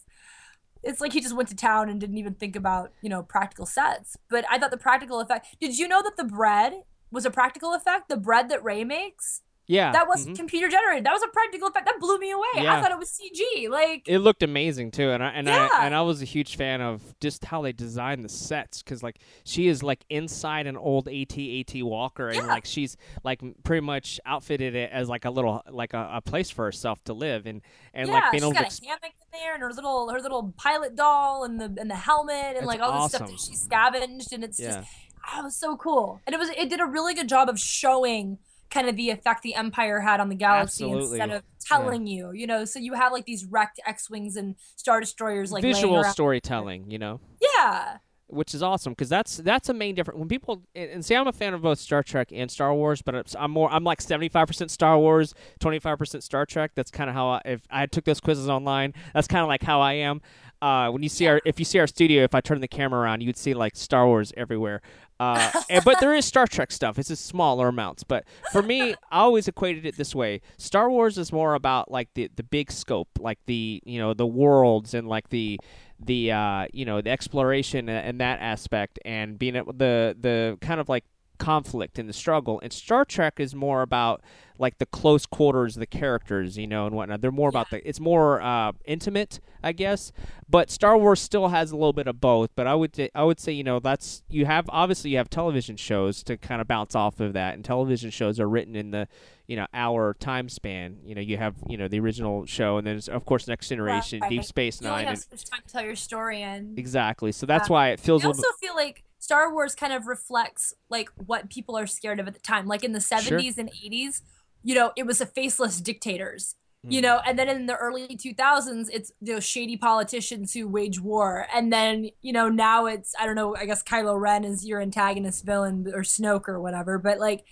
it's 0.83 1.01
like 1.01 1.13
he 1.13 1.21
just 1.21 1.35
went 1.35 1.49
to 1.49 1.55
town 1.55 1.89
and 1.89 1.99
didn't 1.99 2.17
even 2.17 2.33
think 2.33 2.55
about 2.55 2.91
you 3.01 3.09
know 3.09 3.23
practical 3.23 3.65
sets. 3.65 4.17
But 4.29 4.45
i 4.49 4.57
thought 4.57 4.71
the 4.71 4.77
practical 4.77 5.19
effect 5.19 5.47
did 5.59 5.77
you 5.77 5.87
know 5.87 6.01
that 6.01 6.17
the 6.17 6.23
bread 6.23 6.83
was 7.11 7.25
a 7.25 7.31
practical 7.31 7.73
effect? 7.73 8.09
The 8.09 8.17
bread 8.17 8.49
that 8.49 8.63
rey 8.63 8.83
makes 8.83 9.41
yeah. 9.67 9.91
that 9.91 10.07
was 10.07 10.25
mhm. 10.25 10.35
computer 10.35 10.67
generated 10.69 11.05
that 11.05 11.13
was 11.13 11.21
a 11.23 11.27
practical 11.27 11.67
effect 11.67 11.85
that 11.85 11.99
blew 11.99 12.17
me 12.17 12.31
away 12.31 12.45
Yeah. 12.55 12.75
i 12.77 12.81
thought 12.81 12.91
it 12.91 12.97
was 12.97 13.09
cg 13.09 13.69
like 13.69 14.03
It 14.07 14.19
looked 14.19 14.43
amazing 14.43 14.91
too, 14.91 15.11
and 15.11 15.23
I 15.23 15.29
and 15.29 15.47
Yeah. 15.47 15.69
I 15.71 15.85
and 15.85 15.93
I 15.95 16.01
was 16.01 16.21
a 16.21 16.25
huge 16.25 16.55
fan 16.55 16.81
of 16.81 17.01
just 17.19 17.45
how 17.45 17.61
they 17.61 17.71
designed 17.73 18.23
the 18.23 18.29
sets 18.29 18.81
because 18.81 19.03
like 19.03 19.19
she 19.43 19.67
is 19.67 19.83
like 19.83 20.05
inside 20.09 20.67
an 20.67 20.77
old 20.77 21.07
AT 21.07 21.37
AT 21.37 21.73
Walker, 21.83 22.27
and 22.27 22.37
Yeah. 22.37 22.47
like 22.47 22.65
she's 22.65 22.97
like 23.23 23.41
pretty 23.63 23.85
much 23.85 24.19
outfitted 24.25 24.75
it 24.75 24.89
as 24.91 25.09
like 25.09 25.25
a 25.25 25.29
little 25.29 25.61
like 25.69 25.93
a, 25.93 26.09
a 26.15 26.21
place 26.21 26.49
for 26.49 26.65
herself 26.65 27.03
to 27.05 27.13
live, 27.13 27.45
and 27.45 27.61
and 27.93 28.09
like 28.09 28.31
being 28.31 28.41
she's 28.41 28.43
able 28.43 28.51
to 28.53 28.57
got 28.59 28.65
ex- 28.65 28.79
a 28.81 28.85
hammock 28.87 29.03
in 29.03 29.39
there 29.39 29.53
and 29.53 29.61
her 29.61 29.71
little 29.73 30.09
her 30.09 30.19
little 30.19 30.53
pilot 30.57 30.95
doll 30.95 31.43
and 31.43 31.59
the 31.59 31.75
and 31.79 31.89
the 31.89 31.95
helmet 31.95 32.55
and 32.55 32.57
It's 32.57 32.65
like 32.65 32.79
all 32.79 33.03
the 33.03 33.17
stuff 33.17 33.29
that 33.29 33.39
she 33.39 33.55
scavenged 33.55 34.31
and 34.33 34.43
it's 34.43 34.59
yeah. 34.59 34.77
just 34.77 34.89
oh, 35.33 35.39
it 35.39 35.43
was 35.43 35.55
so 35.55 35.75
cool 35.77 36.21
and 36.25 36.33
it 36.33 36.37
was 36.37 36.49
it 36.49 36.69
did 36.69 36.79
a 36.79 36.85
really 36.85 37.13
good 37.13 37.27
job 37.29 37.49
of 37.49 37.59
showing 37.59 38.37
kind 38.69 38.89
of 38.89 38.95
the 38.95 39.09
effect 39.09 39.43
the 39.43 39.55
empire 39.55 39.99
had 39.99 40.19
on 40.19 40.29
the 40.29 40.35
galaxy 40.35 40.83
Absolutely. 40.83 41.19
instead 41.19 41.31
of 41.31 41.43
telling 41.59 42.07
you 42.07 42.31
you 42.31 42.47
know? 42.47 42.65
So 42.65 42.79
you 42.79 42.93
have 42.93 43.11
like 43.11 43.25
these 43.25 43.45
wrecked 43.45 43.79
x-wings 43.85 44.35
and 44.35 44.55
star 44.75 44.99
destroyers 44.99 45.51
like 45.51 45.61
visual 45.61 46.03
storytelling, 46.03 46.89
you 46.89 46.99
know. 46.99 47.19
yeah. 47.41 47.97
Which 48.29 48.53
is 48.53 48.61
awesome 48.61 48.91
because 48.91 49.07
that's 49.07 49.37
that's 49.37 49.69
a 49.69 49.73
main 49.73 49.95
difference. 49.95 50.19
When 50.19 50.27
people 50.27 50.61
and 50.75 51.05
see 51.05 51.15
I'm 51.15 51.27
a 51.27 51.31
fan 51.31 51.53
of 51.53 51.61
both 51.61 51.79
Star 51.79 52.03
Trek 52.03 52.29
and 52.33 52.51
Star 52.51 52.73
Wars 52.73 53.01
but 53.01 53.33
I'm 53.39 53.51
more 53.51 53.71
I'm 53.71 53.85
like 53.85 53.99
75% 53.99 54.69
Star 54.69 54.99
Wars 54.99 55.33
25% 55.61 56.21
Star 56.21 56.45
Trek. 56.45 56.71
That's 56.75 56.91
kind 56.91 57.09
of 57.09 57.15
how 57.15 57.29
I, 57.29 57.41
if 57.45 57.61
I 57.69 57.85
took 57.85 58.03
those 58.03 58.19
quizzes 58.19 58.49
online 58.49 58.93
that's 59.13 59.27
kind 59.27 59.43
of 59.43 59.47
like 59.47 59.63
how 59.63 59.79
I 59.79 59.93
am. 59.93 60.21
Uh, 60.61 60.89
when 60.89 61.03
you 61.03 61.09
see 61.09 61.27
our 61.27 61.39
if 61.45 61.59
you 61.59 61.65
see 61.65 61.79
our 61.79 61.87
studio 61.87 62.23
if 62.23 62.35
I 62.35 62.41
turn 62.41 62.59
the 62.59 62.67
camera 62.67 62.99
around 63.01 63.21
you'd 63.21 63.37
see 63.37 63.53
like 63.53 63.77
Star 63.77 64.05
Wars 64.07 64.33
everywhere 64.35 64.81
uh, 65.19 65.51
and, 65.69 65.83
but 65.83 65.99
there 65.99 66.13
is 66.13 66.25
Star 66.25 66.47
Trek 66.47 66.71
stuff. 66.71 66.99
It's 66.99 67.09
just 67.09 67.25
smaller 67.25 67.67
amounts. 67.67 68.03
But 68.03 68.25
for 68.51 68.61
me 68.61 68.93
I 69.11 69.19
always 69.19 69.47
equated 69.47 69.85
it 69.85 69.97
this 69.97 70.13
way. 70.13 70.41
Star 70.57 70.89
Wars 70.89 71.17
is 71.17 71.31
more 71.31 71.53
about 71.53 71.91
like 71.91 72.09
the 72.13 72.29
the 72.35 72.43
big 72.43 72.71
scope 72.71 73.09
like 73.19 73.39
the 73.45 73.81
you 73.85 73.99
know 73.99 74.13
the 74.13 74.27
worlds 74.27 74.93
and 74.93 75.07
like 75.07 75.29
the 75.29 75.59
the 75.99 76.31
uh, 76.31 76.67
you 76.73 76.85
know 76.85 77.01
the 77.01 77.09
exploration 77.09 77.89
and, 77.89 78.07
and 78.07 78.21
that 78.21 78.39
aspect 78.39 78.99
and 79.05 79.39
being 79.39 79.53
the 79.53 80.15
the 80.19 80.57
kind 80.61 80.79
of 80.79 80.89
like 80.89 81.03
conflict 81.37 81.97
and 81.99 82.07
the 82.09 82.13
struggle. 82.13 82.59
And 82.61 82.71
star 82.73 83.05
trek 83.05 83.39
is 83.39 83.55
more 83.55 83.81
about 83.81 84.21
like 84.59 84.79
the 84.79 84.87
close 84.87 85.27
quarters 85.27 85.75
of 85.75 85.81
the 85.81 85.85
characters 85.85 86.57
you 86.57 86.65
know 86.67 86.87
and 86.87 86.95
whatnot. 86.95 87.21
They're 87.21 87.31
more 87.31 87.49
about 87.49 87.69
the 87.69 87.87
it's 87.87 87.99
more 87.99 88.41
uh, 88.41 88.71
intimate 88.85 89.39
i 89.63 89.71
guess. 89.71 90.11
But 90.49 90.71
star 90.71 90.97
wars 90.97 91.19
still 91.21 91.49
has 91.49 91.71
a 91.71 91.75
little 91.75 91.93
bit 91.93 92.07
of 92.07 92.19
both. 92.19 92.49
But 92.55 92.65
i 92.67 92.73
would 92.73 92.95
say 92.95 93.09
i 93.13 93.23
would 93.23 93.39
say 93.39 93.51
you 93.51 93.63
know 93.63 93.79
that's 93.79 94.23
you 94.29 94.45
have 94.45 94.65
obviously 94.69 95.11
you 95.11 95.17
have 95.17 95.29
television 95.29 95.77
shows 95.77 96.23
to 96.23 96.37
kind 96.37 96.59
of 96.61 96.67
bounce 96.67 96.95
off 96.95 97.19
of 97.19 97.33
that. 97.33 97.53
And 97.53 97.63
television 97.63 98.09
shows 98.09 98.39
are 98.39 98.49
written 98.49 98.75
in 98.75 98.91
the 98.91 99.07
you 99.45 99.55
know 99.55 99.67
hour 99.73 100.15
time 100.19 100.49
span. 100.49 100.97
You 101.05 101.13
know 101.15 101.21
you 101.21 101.37
have 101.37 101.55
you 101.69 101.77
know 101.77 101.87
the 101.87 101.99
original 101.99 102.45
show. 102.47 102.77
And 102.77 102.87
then 102.87 102.99
of 103.11 103.25
course 103.25 103.47
next 103.47 103.69
generation 103.69 104.21
Right. 104.21 104.29
deep 104.29 104.43
space 104.43 104.81
you 104.81 104.87
only 104.87 105.03
nine 105.05 105.07
have 105.07 105.13
and 105.13 105.21
so 105.21 105.27
much 105.31 105.49
time 105.51 105.61
to 105.67 105.71
tell 105.73 105.83
your 105.83 105.95
story 105.95 106.41
and 106.41 106.79
Exactly. 106.79 107.31
So 107.31 107.45
that's 107.45 107.69
why 107.69 107.89
it 107.89 107.99
feels 107.99 108.23
I 108.23 108.27
a 108.27 108.29
little 108.29 108.43
also 108.43 108.57
feel 108.59 108.75
like 108.75 109.03
Star 109.27 109.51
Wars 109.51 109.75
kind 109.75 109.91
of 109.91 110.07
reflects 110.07 110.73
like 110.89 111.09
what 111.17 111.49
people 111.49 111.77
are 111.77 111.85
scared 111.85 112.17
of 112.21 112.29
at 112.29 112.33
the 112.33 112.39
time. 112.39 112.65
Like 112.65 112.81
in 112.81 112.93
the 112.93 112.99
70s 112.99 113.57
and 113.57 113.69
80s, 113.69 114.21
you 114.63 114.73
know, 114.73 114.93
it 114.95 115.05
was 115.05 115.17
the 115.17 115.25
faceless 115.25 115.81
dictators. 115.81 116.55
You 116.87 117.01
Mm. 117.01 117.03
know, 117.03 117.19
and 117.27 117.37
then 117.37 117.49
in 117.49 117.65
the 117.65 117.75
early 117.75 118.15
2000s, 118.15 118.87
it's 118.93 119.11
those 119.21 119.43
shady 119.43 119.75
politicians 119.75 120.53
who 120.53 120.69
wage 120.69 121.01
war. 121.01 121.45
And 121.53 121.73
then, 121.73 122.07
you 122.21 122.31
know, 122.31 122.47
now 122.47 122.85
it's, 122.85 123.13
I 123.19 123.25
don't 123.25 123.35
know, 123.35 123.53
I 123.57 123.65
guess 123.65 123.83
Kylo 123.83 124.17
Ren 124.17 124.45
is 124.45 124.65
your 124.65 124.79
antagonist 124.79 125.43
villain 125.43 125.91
or 125.93 126.03
Snoke 126.03 126.47
or 126.47 126.61
whatever. 126.61 126.97
But 126.97 127.19
like, 127.19 127.43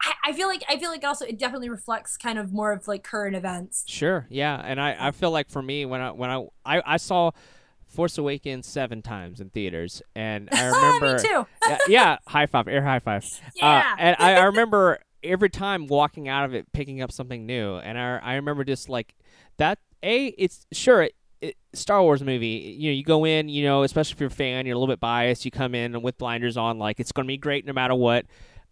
I, 0.00 0.12
I 0.26 0.32
feel 0.34 0.46
like, 0.46 0.62
I 0.68 0.78
feel 0.78 0.90
like 0.90 1.02
also 1.02 1.24
it 1.24 1.40
definitely 1.40 1.68
reflects 1.70 2.16
kind 2.16 2.38
of 2.38 2.52
more 2.52 2.70
of 2.70 2.86
like 2.86 3.02
current 3.02 3.34
events. 3.34 3.82
Sure. 3.88 4.28
Yeah. 4.30 4.62
And 4.64 4.80
I, 4.80 5.08
I 5.08 5.10
feel 5.10 5.32
like 5.32 5.50
for 5.50 5.62
me 5.62 5.84
when 5.84 6.00
I 6.00 6.12
when 6.12 6.30
I 6.30 6.46
I, 6.64 6.82
I 6.86 6.96
saw 6.98 7.32
Force 7.94 8.18
Awakens 8.18 8.66
seven 8.66 9.02
times 9.02 9.40
in 9.40 9.50
theaters 9.50 10.02
and 10.14 10.48
I 10.52 10.66
remember 10.66 11.16
Me 11.16 11.28
too. 11.28 11.46
yeah, 11.68 11.78
yeah, 11.88 12.16
high 12.26 12.46
five, 12.46 12.68
air 12.68 12.82
high 12.82 12.98
five. 12.98 13.24
Yeah. 13.56 13.78
Uh, 13.78 13.96
and 13.98 14.16
I, 14.18 14.34
I 14.34 14.44
remember 14.44 14.98
every 15.22 15.50
time 15.50 15.86
walking 15.86 16.28
out 16.28 16.44
of 16.44 16.54
it 16.54 16.70
picking 16.72 17.00
up 17.00 17.10
something 17.10 17.46
new 17.46 17.76
and 17.76 17.98
I 17.98 18.18
I 18.18 18.34
remember 18.34 18.64
just 18.64 18.88
like 18.88 19.14
that 19.56 19.78
a 20.02 20.26
it's 20.26 20.66
sure 20.72 21.02
it, 21.02 21.14
it, 21.40 21.56
Star 21.72 22.02
Wars 22.02 22.22
movie, 22.22 22.76
you 22.78 22.90
know, 22.90 22.94
you 22.94 23.04
go 23.04 23.24
in, 23.24 23.48
you 23.48 23.64
know, 23.64 23.82
especially 23.82 24.14
if 24.14 24.20
you're 24.20 24.28
a 24.28 24.30
fan, 24.30 24.66
you're 24.66 24.76
a 24.76 24.78
little 24.78 24.92
bit 24.92 25.00
biased. 25.00 25.44
You 25.44 25.50
come 25.50 25.74
in 25.74 26.00
with 26.02 26.18
blinders 26.18 26.56
on, 26.56 26.78
like 26.78 27.00
it's 27.00 27.12
going 27.12 27.26
to 27.26 27.28
be 27.28 27.36
great 27.36 27.66
no 27.66 27.72
matter 27.72 27.94
what. 27.94 28.26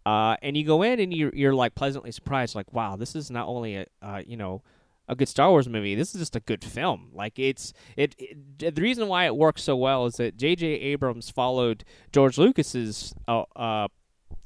Uh, 0.05 0.35
and 0.41 0.57
you 0.57 0.65
go 0.65 0.81
in 0.81 0.99
and 0.99 1.13
you're, 1.13 1.31
you're 1.33 1.53
like 1.53 1.75
pleasantly 1.75 2.11
surprised, 2.11 2.55
like, 2.55 2.71
wow, 2.73 2.95
this 2.95 3.15
is 3.15 3.31
not 3.31 3.47
only 3.47 3.77
a, 3.77 3.85
uh, 4.01 4.21
you 4.25 4.35
know, 4.35 4.61
a 5.07 5.15
good 5.15 5.27
Star 5.27 5.49
Wars 5.49 5.67
movie. 5.67 5.95
This 5.95 6.13
is 6.13 6.21
just 6.21 6.35
a 6.35 6.39
good 6.39 6.63
film. 6.63 7.09
Like 7.13 7.37
it's 7.37 7.73
it, 7.97 8.15
it 8.17 8.75
the 8.75 8.81
reason 8.81 9.07
why 9.07 9.25
it 9.25 9.35
works 9.35 9.63
so 9.63 9.75
well 9.75 10.05
is 10.05 10.15
that 10.15 10.37
J.J. 10.37 10.65
Abrams 10.67 11.29
followed 11.29 11.83
George 12.11 12.37
Lucas's 12.37 13.13
uh, 13.27 13.43
uh 13.55 13.87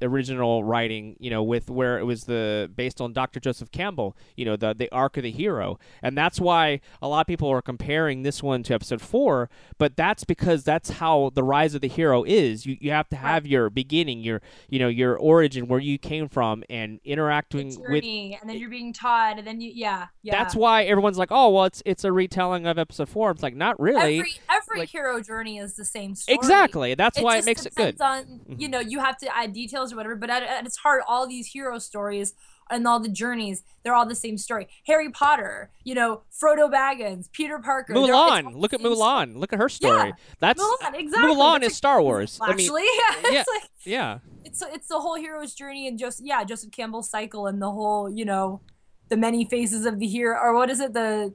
original 0.01 0.63
writing, 0.63 1.15
you 1.19 1.29
know, 1.29 1.43
with 1.43 1.69
where 1.69 1.97
it 1.99 2.03
was 2.03 2.25
the 2.25 2.69
based 2.75 3.01
on 3.01 3.13
Dr. 3.13 3.39
Joseph 3.39 3.71
Campbell, 3.71 4.15
you 4.35 4.45
know, 4.45 4.55
the 4.55 4.73
the 4.73 4.89
arc 4.91 5.17
of 5.17 5.23
the 5.23 5.31
hero, 5.31 5.79
and 6.01 6.17
that's 6.17 6.39
why 6.39 6.81
a 7.01 7.07
lot 7.07 7.21
of 7.21 7.27
people 7.27 7.49
are 7.49 7.61
comparing 7.61 8.23
this 8.23 8.43
one 8.43 8.63
to 8.63 8.73
episode 8.73 9.01
four. 9.01 9.49
But 9.77 9.95
that's 9.95 10.23
because 10.23 10.63
that's 10.63 10.91
how 10.91 11.31
the 11.33 11.43
rise 11.43 11.75
of 11.75 11.81
the 11.81 11.87
hero 11.87 12.23
is. 12.23 12.65
You 12.65 12.77
you 12.79 12.91
have 12.91 13.09
to 13.09 13.15
have 13.15 13.45
your 13.47 13.69
beginning, 13.69 14.21
your 14.21 14.41
you 14.69 14.79
know 14.79 14.87
your 14.87 15.17
origin, 15.17 15.67
where 15.67 15.79
you 15.79 15.97
came 15.97 16.29
from, 16.29 16.63
and 16.69 16.99
interacting 17.03 17.67
with. 17.67 18.03
Journey, 18.03 18.37
and 18.39 18.49
then 18.49 18.57
you're 18.57 18.69
being 18.69 18.93
taught, 18.93 19.37
and 19.37 19.47
then 19.47 19.61
you, 19.61 19.71
yeah, 19.73 20.07
yeah. 20.21 20.33
That's 20.33 20.55
why 20.55 20.83
everyone's 20.83 21.17
like, 21.17 21.31
oh 21.31 21.49
well, 21.49 21.65
it's 21.65 21.81
it's 21.85 22.03
a 22.03 22.11
retelling 22.11 22.67
of 22.67 22.77
episode 22.77 23.09
four. 23.09 23.31
It's 23.31 23.43
like 23.43 23.55
not 23.55 23.79
really. 23.79 24.19
every 24.19 24.33
every 24.49 24.79
like- 24.79 24.89
hero 24.89 25.21
journey 25.21 25.57
is 25.57 25.75
the 25.75 25.85
same 25.85 26.15
story. 26.15 26.35
Exactly. 26.35 26.95
That's 26.95 27.19
why 27.19 27.37
it 27.37 27.45
makes 27.45 27.65
it 27.65 27.75
good. 27.75 27.99
On 28.01 28.41
you 28.47 28.55
mm-hmm. 28.55 28.71
know, 28.71 28.79
you 28.79 28.99
have 28.99 29.17
to 29.17 29.35
add 29.35 29.53
details 29.53 29.86
or 29.93 29.95
whatever, 29.95 30.15
but 30.15 30.29
at, 30.29 30.43
at 30.43 30.65
its 30.65 30.77
heart, 30.77 31.03
all 31.07 31.27
these 31.27 31.47
hero 31.47 31.79
stories 31.79 32.33
and 32.69 32.85
all 32.85 32.99
the 32.99 33.07
journeys, 33.09 33.63
they're 33.83 33.93
all 33.95 34.05
the 34.05 34.13
same 34.15 34.37
story. 34.37 34.67
Harry 34.87 35.09
Potter, 35.09 35.71
you 35.85 35.95
know, 35.95 36.23
Frodo 36.31 36.69
Baggins, 36.71 37.31
Peter 37.31 37.59
Parker. 37.59 37.93
they're- 37.93 38.03
it's 38.03 38.11
all 38.11 38.29
Mulan. 38.29 38.55
Look 38.55 38.73
at 38.73 38.81
Mulan. 38.81 39.37
Look 39.37 39.53
at 39.53 39.59
her 39.59 39.69
story. 39.69 40.07
Yeah. 40.09 40.11
That's 40.39 40.61
Mulan, 40.61 40.93
exactly. 40.99 41.33
Mulan 41.33 41.61
That's 41.61 41.71
is 41.73 41.77
Star 41.77 42.01
Wars. 42.01 42.37
I 42.41 42.47
mean, 42.49 42.59
Actually, 42.59 42.83
yeah, 42.83 43.15
yeah. 43.31 43.39
it's 43.39 43.49
like 43.49 43.69
yeah. 43.85 44.19
it's 44.43 44.61
it's 44.61 44.87
the 44.87 44.99
whole 44.99 45.15
hero's 45.15 45.53
journey 45.53 45.87
and 45.87 45.97
just 45.97 46.23
yeah, 46.25 46.43
Joseph 46.43 46.71
Campbell's 46.71 47.09
cycle 47.09 47.47
and 47.47 47.61
the 47.61 47.71
whole 47.71 48.09
you 48.09 48.25
know, 48.25 48.59
the 49.07 49.15
many 49.15 49.45
phases 49.45 49.85
of 49.85 49.99
the 49.99 50.07
hero 50.07 50.37
or 50.37 50.53
what 50.53 50.69
is 50.69 50.79
it 50.81 50.91
the. 50.93 51.33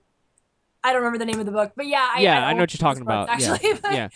I 0.84 0.92
don't 0.92 1.02
remember 1.02 1.18
the 1.18 1.26
name 1.26 1.38
of 1.38 1.46
the 1.46 1.52
book, 1.52 1.72
but 1.76 1.86
yeah, 1.86 2.10
I, 2.14 2.20
Yeah, 2.20 2.38
I 2.38 2.48
don't 2.48 2.56
know 2.56 2.62
what 2.64 2.74
you're 2.74 2.78
talking 2.78 3.04
books, 3.04 3.12
about. 3.12 3.28
Actually, 3.30 3.72
but 3.82 3.92
yeah. 3.92 4.08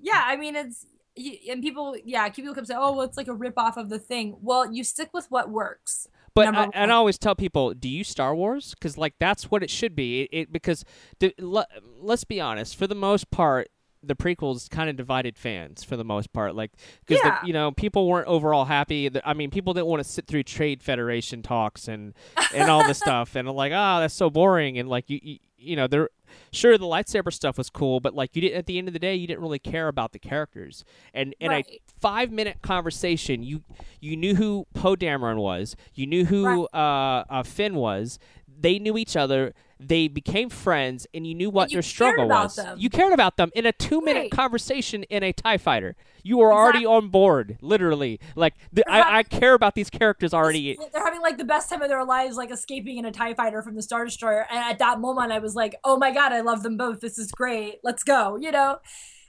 yeah, 0.00 0.22
I 0.24 0.36
mean 0.36 0.54
it's 0.54 0.86
and 1.16 1.62
people 1.62 1.96
yeah, 2.04 2.28
people 2.28 2.54
come 2.54 2.64
say, 2.64 2.74
oh, 2.76 2.92
well, 2.92 3.02
it's 3.02 3.16
like 3.16 3.28
a 3.28 3.34
rip 3.34 3.58
off 3.58 3.76
of 3.76 3.88
the 3.88 3.98
thing. 3.98 4.36
Well, 4.40 4.72
you 4.72 4.84
stick 4.84 5.10
with 5.12 5.26
what 5.30 5.50
works. 5.50 6.08
But 6.34 6.52
I, 6.52 6.68
and 6.74 6.90
I 6.90 6.96
always 6.96 7.16
tell 7.16 7.36
people, 7.36 7.74
do 7.74 7.88
you 7.88 8.02
Star 8.02 8.34
Wars? 8.34 8.74
Because 8.74 8.98
like 8.98 9.14
that's 9.20 9.50
what 9.50 9.62
it 9.62 9.70
should 9.70 9.94
be. 9.94 10.22
It, 10.22 10.28
it 10.32 10.52
because 10.52 10.84
the, 11.20 11.32
le, 11.38 11.64
let's 12.00 12.24
be 12.24 12.40
honest, 12.40 12.74
for 12.76 12.88
the 12.88 12.96
most 12.96 13.30
part, 13.30 13.68
the 14.02 14.16
prequels 14.16 14.68
kind 14.68 14.90
of 14.90 14.96
divided 14.96 15.38
fans 15.38 15.84
for 15.84 15.96
the 15.96 16.04
most 16.04 16.32
part. 16.32 16.56
Like 16.56 16.72
because 17.06 17.24
Yeah. 17.24 17.38
you 17.44 17.52
know 17.52 17.70
people 17.70 18.08
weren't 18.08 18.26
overall 18.26 18.64
happy. 18.64 19.08
I 19.24 19.32
mean, 19.34 19.50
people 19.50 19.74
didn't 19.74 19.86
want 19.86 20.02
to 20.02 20.08
sit 20.08 20.26
through 20.26 20.42
trade 20.42 20.82
federation 20.82 21.40
talks 21.42 21.86
and 21.86 22.14
and 22.52 22.68
all 22.68 22.84
this 22.84 22.98
stuff, 23.06 23.36
and 23.36 23.48
like, 23.50 23.72
oh, 23.72 24.00
that's 24.00 24.14
so 24.14 24.28
boring. 24.28 24.76
And 24.76 24.88
like 24.88 25.08
you 25.08 25.20
you, 25.22 25.38
you 25.56 25.76
know 25.76 25.86
they're 25.86 26.10
sure 26.52 26.76
the 26.78 26.86
lightsaber 26.86 27.32
stuff 27.32 27.58
was 27.58 27.70
cool, 27.70 28.00
but 28.00 28.14
like 28.14 28.34
you 28.34 28.42
didn't 28.42 28.58
at 28.58 28.66
the 28.66 28.78
end 28.78 28.88
of 28.88 28.94
the 28.94 28.98
day, 29.00 29.14
you 29.14 29.26
didn't 29.26 29.42
really 29.42 29.58
care 29.58 29.88
about 29.88 30.12
the 30.12 30.18
characters. 30.18 30.84
And 31.12 31.34
in 31.40 31.50
a 31.52 31.64
five 32.00 32.30
minute 32.30 32.62
conversation, 32.62 33.42
you 33.42 33.62
you 34.00 34.16
knew 34.16 34.34
who 34.34 34.66
Poe 34.74 34.96
Dameron 34.96 35.36
was, 35.36 35.76
you 35.94 36.06
knew 36.06 36.24
who 36.24 36.66
uh, 36.68 37.24
uh, 37.28 37.42
Finn 37.42 37.74
was. 37.74 38.18
They 38.56 38.78
knew 38.78 38.96
each 38.96 39.16
other. 39.16 39.52
They 39.86 40.08
became 40.08 40.48
friends, 40.50 41.06
and 41.12 41.26
you 41.26 41.34
knew 41.34 41.50
what 41.50 41.70
you 41.70 41.76
their 41.76 41.82
cared 41.82 41.84
struggle 41.84 42.24
about 42.26 42.44
was. 42.44 42.56
them. 42.56 42.78
You 42.78 42.88
cared 42.90 43.12
about 43.12 43.36
them 43.36 43.50
in 43.54 43.66
a 43.66 43.72
two 43.72 44.00
minute 44.00 44.20
Right. 44.20 44.30
conversation 44.30 45.02
in 45.04 45.22
a 45.22 45.32
Tie 45.32 45.58
Fighter. 45.58 45.96
You 46.22 46.38
were 46.38 46.52
already 46.54 46.86
on 46.86 47.08
board, 47.10 47.58
literally. 47.60 48.18
Like 48.34 48.54
the, 48.72 48.82
They're 48.86 48.94
I, 48.94 49.18
I 49.18 49.22
care 49.24 49.52
about 49.52 49.74
these 49.74 49.90
characters 49.90 50.32
already. 50.32 50.78
They're 50.92 51.04
having 51.04 51.20
like 51.20 51.36
the 51.36 51.44
best 51.44 51.68
time 51.68 51.82
of 51.82 51.88
their 51.90 52.04
lives, 52.04 52.36
like 52.36 52.50
escaping 52.50 52.96
in 52.96 53.04
a 53.04 53.12
Tie 53.12 53.34
Fighter 53.34 53.60
from 53.62 53.74
the 53.74 53.82
Star 53.82 54.04
Destroyer. 54.06 54.46
And 54.50 54.58
at 54.58 54.78
that 54.78 55.00
moment, 55.00 55.32
I 55.32 55.38
was 55.38 55.54
like, 55.54 55.74
"Oh 55.84 55.98
my 55.98 56.10
god, 56.12 56.32
I 56.32 56.40
love 56.40 56.62
them 56.62 56.76
both. 56.78 57.00
This 57.00 57.18
is 57.18 57.30
great. 57.30 57.80
Let's 57.84 58.02
go." 58.04 58.36
You 58.36 58.52
know, 58.52 58.78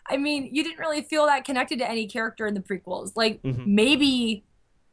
I 0.09 0.15
mean, 0.17 0.49
you 0.53 0.63
didn't 0.63 0.79
really 0.79 1.01
feel 1.01 1.25
that 1.25 1.43
connected 1.43 1.79
to 1.79 1.89
any 1.89 2.07
character 2.07 2.47
in 2.47 2.53
the 2.53 2.61
prequels. 2.61 3.11
Like 3.15 3.41
Mhm. 3.43 3.65
maybe, 3.67 4.45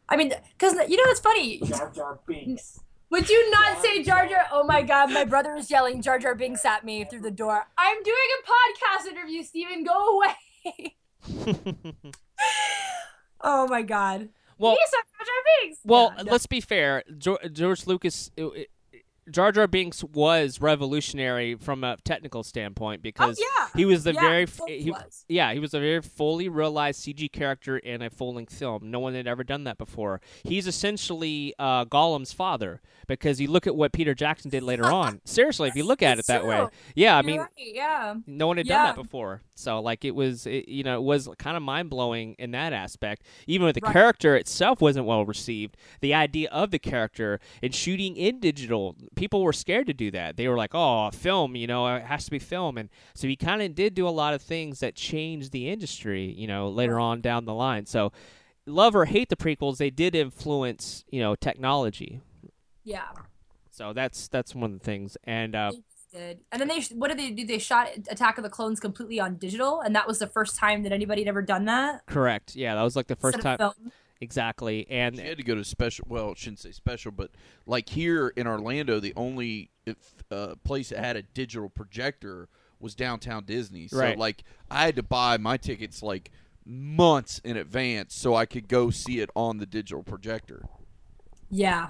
I 0.09 0.17
mean, 0.17 0.33
because 0.59 0.73
you 0.89 0.97
know, 0.97 1.05
it's 1.11 1.21
funny. 1.21 1.61
Jar 1.61 1.93
Jar 1.95 2.19
Binks. 2.27 2.81
Would 3.13 3.29
you 3.29 3.51
not 3.51 3.83
say 3.83 4.03
Jar 4.03 4.27
Jar? 4.27 4.47
Oh 4.51 4.65
my 4.65 4.81
God, 4.83 5.13
my 5.13 5.25
brother 5.27 5.55
is 5.55 5.71
yelling 5.71 6.01
Jar 6.01 6.19
Jar 6.19 6.35
Binks 6.35 6.65
at 6.65 6.83
me 6.83 7.05
through 7.05 7.21
the 7.21 7.31
door. 7.31 7.67
I'm 7.77 8.03
doing 8.03 8.17
a 8.17 8.43
podcast 8.51 9.07
interview, 9.11 9.43
Steven. 9.43 9.85
Go 9.85 10.19
away. 10.19 10.97
oh 13.43 13.69
my 13.69 13.83
God. 13.83 14.31
well, 14.59 14.73
He's 14.81 14.91
Jar 14.91 15.03
Jar 15.19 15.27
Binks. 15.61 15.79
Well, 15.85 16.15
Yeah, 16.17 16.23
no. 16.23 16.33
let's 16.33 16.47
be 16.47 16.63
fair. 16.63 17.03
George, 17.19 17.53
George 17.53 17.87
Lucas, 17.87 18.31
it- 18.37 18.45
it- 18.45 18.71
Jar 19.31 19.53
Jar 19.53 19.67
Binks 19.69 20.03
was 20.03 20.61
revolutionary 20.61 21.55
from 21.55 21.85
a 21.85 21.97
technical 22.05 22.43
standpoint 22.43 23.03
because 23.03 23.39
oh, 23.41 23.47
yeah. 23.59 23.69
he 23.77 23.85
was 23.85 24.03
the 24.05 24.13
Yeah, 24.15 24.21
very 24.21 24.39
he 24.39 24.43
f- 24.43 24.57
totally 24.59 24.83
he, 24.83 24.91
was. 24.91 25.25
yeah 25.29 25.53
he 25.53 25.59
was 25.61 25.75
a 25.75 25.81
very 25.81 26.03
fully 26.03 26.49
realized 26.49 27.05
CG 27.05 27.31
character 27.31 27.79
in 27.79 28.03
a 28.03 28.11
full 28.11 28.35
length 28.35 28.53
film. 28.55 28.91
No 28.91 28.99
one 28.99 29.15
had 29.15 29.27
ever 29.29 29.45
done 29.45 29.65
that 29.65 29.79
before. 29.79 30.21
He's 30.43 30.67
essentially 30.67 31.55
uh, 31.59 31.85
Gollum's 31.85 32.33
father 32.33 32.81
because 33.07 33.41
you 33.41 33.49
look 33.49 33.67
at 33.67 33.77
what 33.77 33.93
Peter 33.93 34.15
Jackson 34.15 34.51
did 34.51 34.63
later 34.63 34.87
on. 34.93 35.21
Seriously, 35.25 35.69
if 35.69 35.77
you 35.77 35.85
look 35.85 36.03
at 36.03 36.19
it 36.19 36.27
that 36.27 36.45
way, 36.45 36.67
yeah, 36.97 37.15
I 37.15 37.21
You're 37.21 37.23
mean. 37.27 37.39
right, 37.41 37.49
yeah. 37.57 38.15
No 38.27 38.49
one 38.49 38.57
had 38.57 38.67
done 38.67 38.87
that 38.87 38.97
before, 38.97 39.43
so 39.63 39.81
like 39.81 40.05
it 40.05 40.15
was, 40.15 40.47
it, 40.47 40.69
you 40.69 40.83
know, 40.83 40.97
it 40.99 41.03
was 41.03 41.29
kind 41.39 41.57
of 41.57 41.63
mind 41.63 41.89
blowing 41.91 42.35
in 42.39 42.51
that 42.51 42.73
aspect. 42.73 43.23
Even 43.47 43.65
with 43.67 43.75
the 43.77 43.81
Right. 43.83 43.93
character 43.93 44.37
itself 44.37 44.81
wasn't 44.81 45.07
well 45.07 45.25
received, 45.25 45.77
the 46.01 46.13
idea 46.15 46.49
of 46.51 46.71
the 46.71 46.79
character 46.79 47.41
and 47.63 47.75
shooting 47.75 48.17
in 48.17 48.41
digital, 48.41 48.97
people 49.15 49.43
were 49.43 49.53
scared 49.53 49.87
to 49.87 49.95
do 49.95 50.11
that. 50.11 50.37
They 50.37 50.49
were 50.49 50.57
like, 50.57 50.75
"Oh, 50.75 51.11
film, 51.11 51.57
you 51.57 51.67
know, 51.67 51.87
it 51.97 52.03
has 52.05 52.25
to 52.27 52.31
be 52.31 52.39
film," 52.39 52.77
and 52.77 52.89
so 53.15 53.27
he 53.29 53.37
kind 53.37 53.63
of 53.63 53.75
did 53.75 53.95
do 53.95 54.07
a 54.07 54.11
lot 54.11 54.35
of 54.35 54.43
things 54.43 54.81
that 54.81 54.95
changed 54.95 55.53
the 55.53 55.69
industry, 55.69 56.25
you 56.37 56.47
know, 56.47 56.69
later 56.69 56.99
on 56.99 57.21
down 57.21 57.45
the 57.45 57.55
line. 57.55 57.87
So, 57.87 58.13
love 58.67 58.95
or 58.95 59.07
hate 59.07 59.29
the 59.29 59.37
prequels, 59.37 59.79
they 59.79 59.91
did 59.91 60.15
influence, 60.15 61.05
you 61.11 61.21
know, 61.21 61.35
technology. 61.35 62.21
Yeah. 62.85 63.09
So 63.71 63.93
that's 63.93 64.29
that's 64.29 64.55
one 64.55 64.73
of 64.73 64.79
the 64.79 64.85
things, 64.85 65.17
and 65.25 65.55
uh, 65.55 65.73
did. 66.13 66.41
And 66.53 66.61
then 66.61 66.69
they 66.69 66.81
what 66.95 67.09
did 67.09 67.19
they 67.19 67.31
do? 67.31 67.45
They 67.47 67.59
shot 67.59 67.89
Attack 68.09 68.39
of 68.39 68.45
the 68.45 68.51
Clones 68.51 68.79
completely 68.81 69.19
on 69.19 69.37
digital, 69.37 69.81
and 69.81 69.95
that 69.97 70.07
was 70.07 70.19
the 70.19 70.27
first 70.27 70.57
time 70.57 70.83
that 70.83 70.93
anybody 70.93 71.23
had 71.23 71.29
ever 71.29 71.43
done 71.43 71.65
that. 71.67 72.07
correct, 72.07 72.55
yeah, 72.55 72.75
that 72.75 72.83
was 72.83 72.97
like 72.97 73.07
the 73.07 73.17
first 73.17 73.41
time, 73.41 73.59
film. 73.59 73.73
exactly, 74.21 74.87
and 74.91 75.17
She 75.17 75.23
had 75.23 75.39
to 75.39 75.43
go 75.43 75.55
to 75.55 75.65
special. 75.65 76.05
Well, 76.09 76.35
shouldn't 76.35 76.61
say 76.61 76.73
special, 76.73 77.13
but 77.13 77.31
like 77.67 77.89
here 77.89 78.29
in 78.37 78.47
Orlando, 78.47 79.01
the 79.01 79.15
only 79.17 79.71
if, 79.87 79.97
uh, 80.31 80.55
place 80.65 80.91
that 80.91 80.99
had 80.99 81.17
a 81.17 81.23
digital 81.23 81.69
projector 81.69 82.49
was 82.79 82.95
downtown 82.95 83.45
Disney. 83.45 83.89
So 83.89 83.99
Right. 83.99 84.19
like 84.19 84.45
I 84.71 84.85
had 84.85 84.97
to 84.97 85.03
buy 85.03 85.39
my 85.39 85.57
tickets 85.57 86.03
like 86.03 86.31
months 86.65 87.41
in 87.45 87.57
advance 87.57 88.15
so 88.15 88.35
I 88.35 88.45
could 88.47 88.69
go 88.69 88.91
see 88.91 89.21
it 89.21 89.31
on 89.35 89.59
the 89.59 89.67
digital 89.67 90.03
projector. 90.03 90.65
Yeah. 91.51 91.89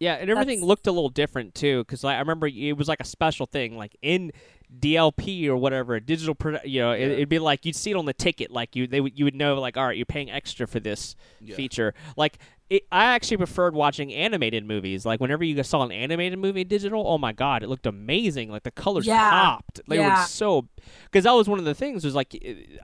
Yeah, 0.00 0.14
and 0.14 0.30
everything 0.30 0.56
That's- 0.60 0.66
looked 0.68 0.86
a 0.86 0.92
little 0.92 1.10
different 1.10 1.54
too, 1.54 1.84
because 1.84 2.02
like, 2.02 2.16
I 2.16 2.20
remember 2.20 2.46
it 2.48 2.76
was 2.76 2.88
like 2.88 3.00
a 3.00 3.04
special 3.04 3.46
thing, 3.46 3.76
like 3.76 3.96
in 4.02 4.32
DLP 4.78 5.46
or 5.46 5.56
whatever, 5.56 6.00
digital, 6.00 6.34
produ- 6.34 6.64
you 6.64 6.80
know, 6.80 6.92
it, 6.92 7.00
Yeah. 7.00 7.06
it'd 7.08 7.28
be 7.28 7.38
like 7.38 7.64
you'd 7.66 7.76
see 7.76 7.90
it 7.90 7.96
on 7.96 8.06
the 8.06 8.14
ticket, 8.14 8.50
like 8.50 8.74
you 8.74 8.86
they 8.86 9.00
would 9.00 9.18
you 9.18 9.24
would 9.26 9.34
know, 9.34 9.60
like, 9.60 9.76
all 9.76 9.86
right, 9.86 9.96
you're 9.96 10.06
paying 10.06 10.30
extra 10.30 10.66
for 10.66 10.80
this 10.80 11.14
Yeah. 11.40 11.54
feature. 11.54 11.92
Like, 12.16 12.38
it, 12.70 12.84
I 12.92 13.06
actually 13.06 13.36
preferred 13.36 13.74
watching 13.74 14.14
animated 14.14 14.64
movies. 14.64 15.04
Like, 15.04 15.20
whenever 15.20 15.42
you 15.44 15.60
saw 15.64 15.82
an 15.82 15.90
animated 15.90 16.38
movie 16.38 16.62
digital, 16.64 17.04
oh 17.06 17.18
my 17.18 17.32
god, 17.32 17.62
it 17.64 17.68
looked 17.68 17.84
amazing. 17.86 18.48
Like 18.50 18.62
the 18.62 18.70
colors 18.70 19.06
Yeah. 19.06 19.28
popped. 19.28 19.80
They 19.88 19.98
were 19.98 20.16
so 20.26 20.68
because 21.04 21.24
that 21.24 21.32
was 21.32 21.48
one 21.48 21.58
of 21.58 21.64
the 21.64 21.74
things 21.74 22.04
was 22.04 22.14
like 22.14 22.34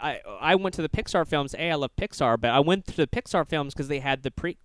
I 0.02 0.20
I 0.40 0.54
went 0.56 0.74
to 0.74 0.82
the 0.82 0.88
Pixar 0.88 1.26
films. 1.26 1.54
A, 1.54 1.70
I 1.70 1.74
love 1.76 1.94
Pixar, 1.96 2.38
but 2.40 2.50
I 2.50 2.58
went 2.60 2.84
to 2.88 2.96
the 2.96 3.06
Pixar 3.06 3.48
films 3.48 3.72
because 3.72 3.88
they 3.88 4.00
had 4.00 4.22
the 4.24 4.30
pre 4.32 4.58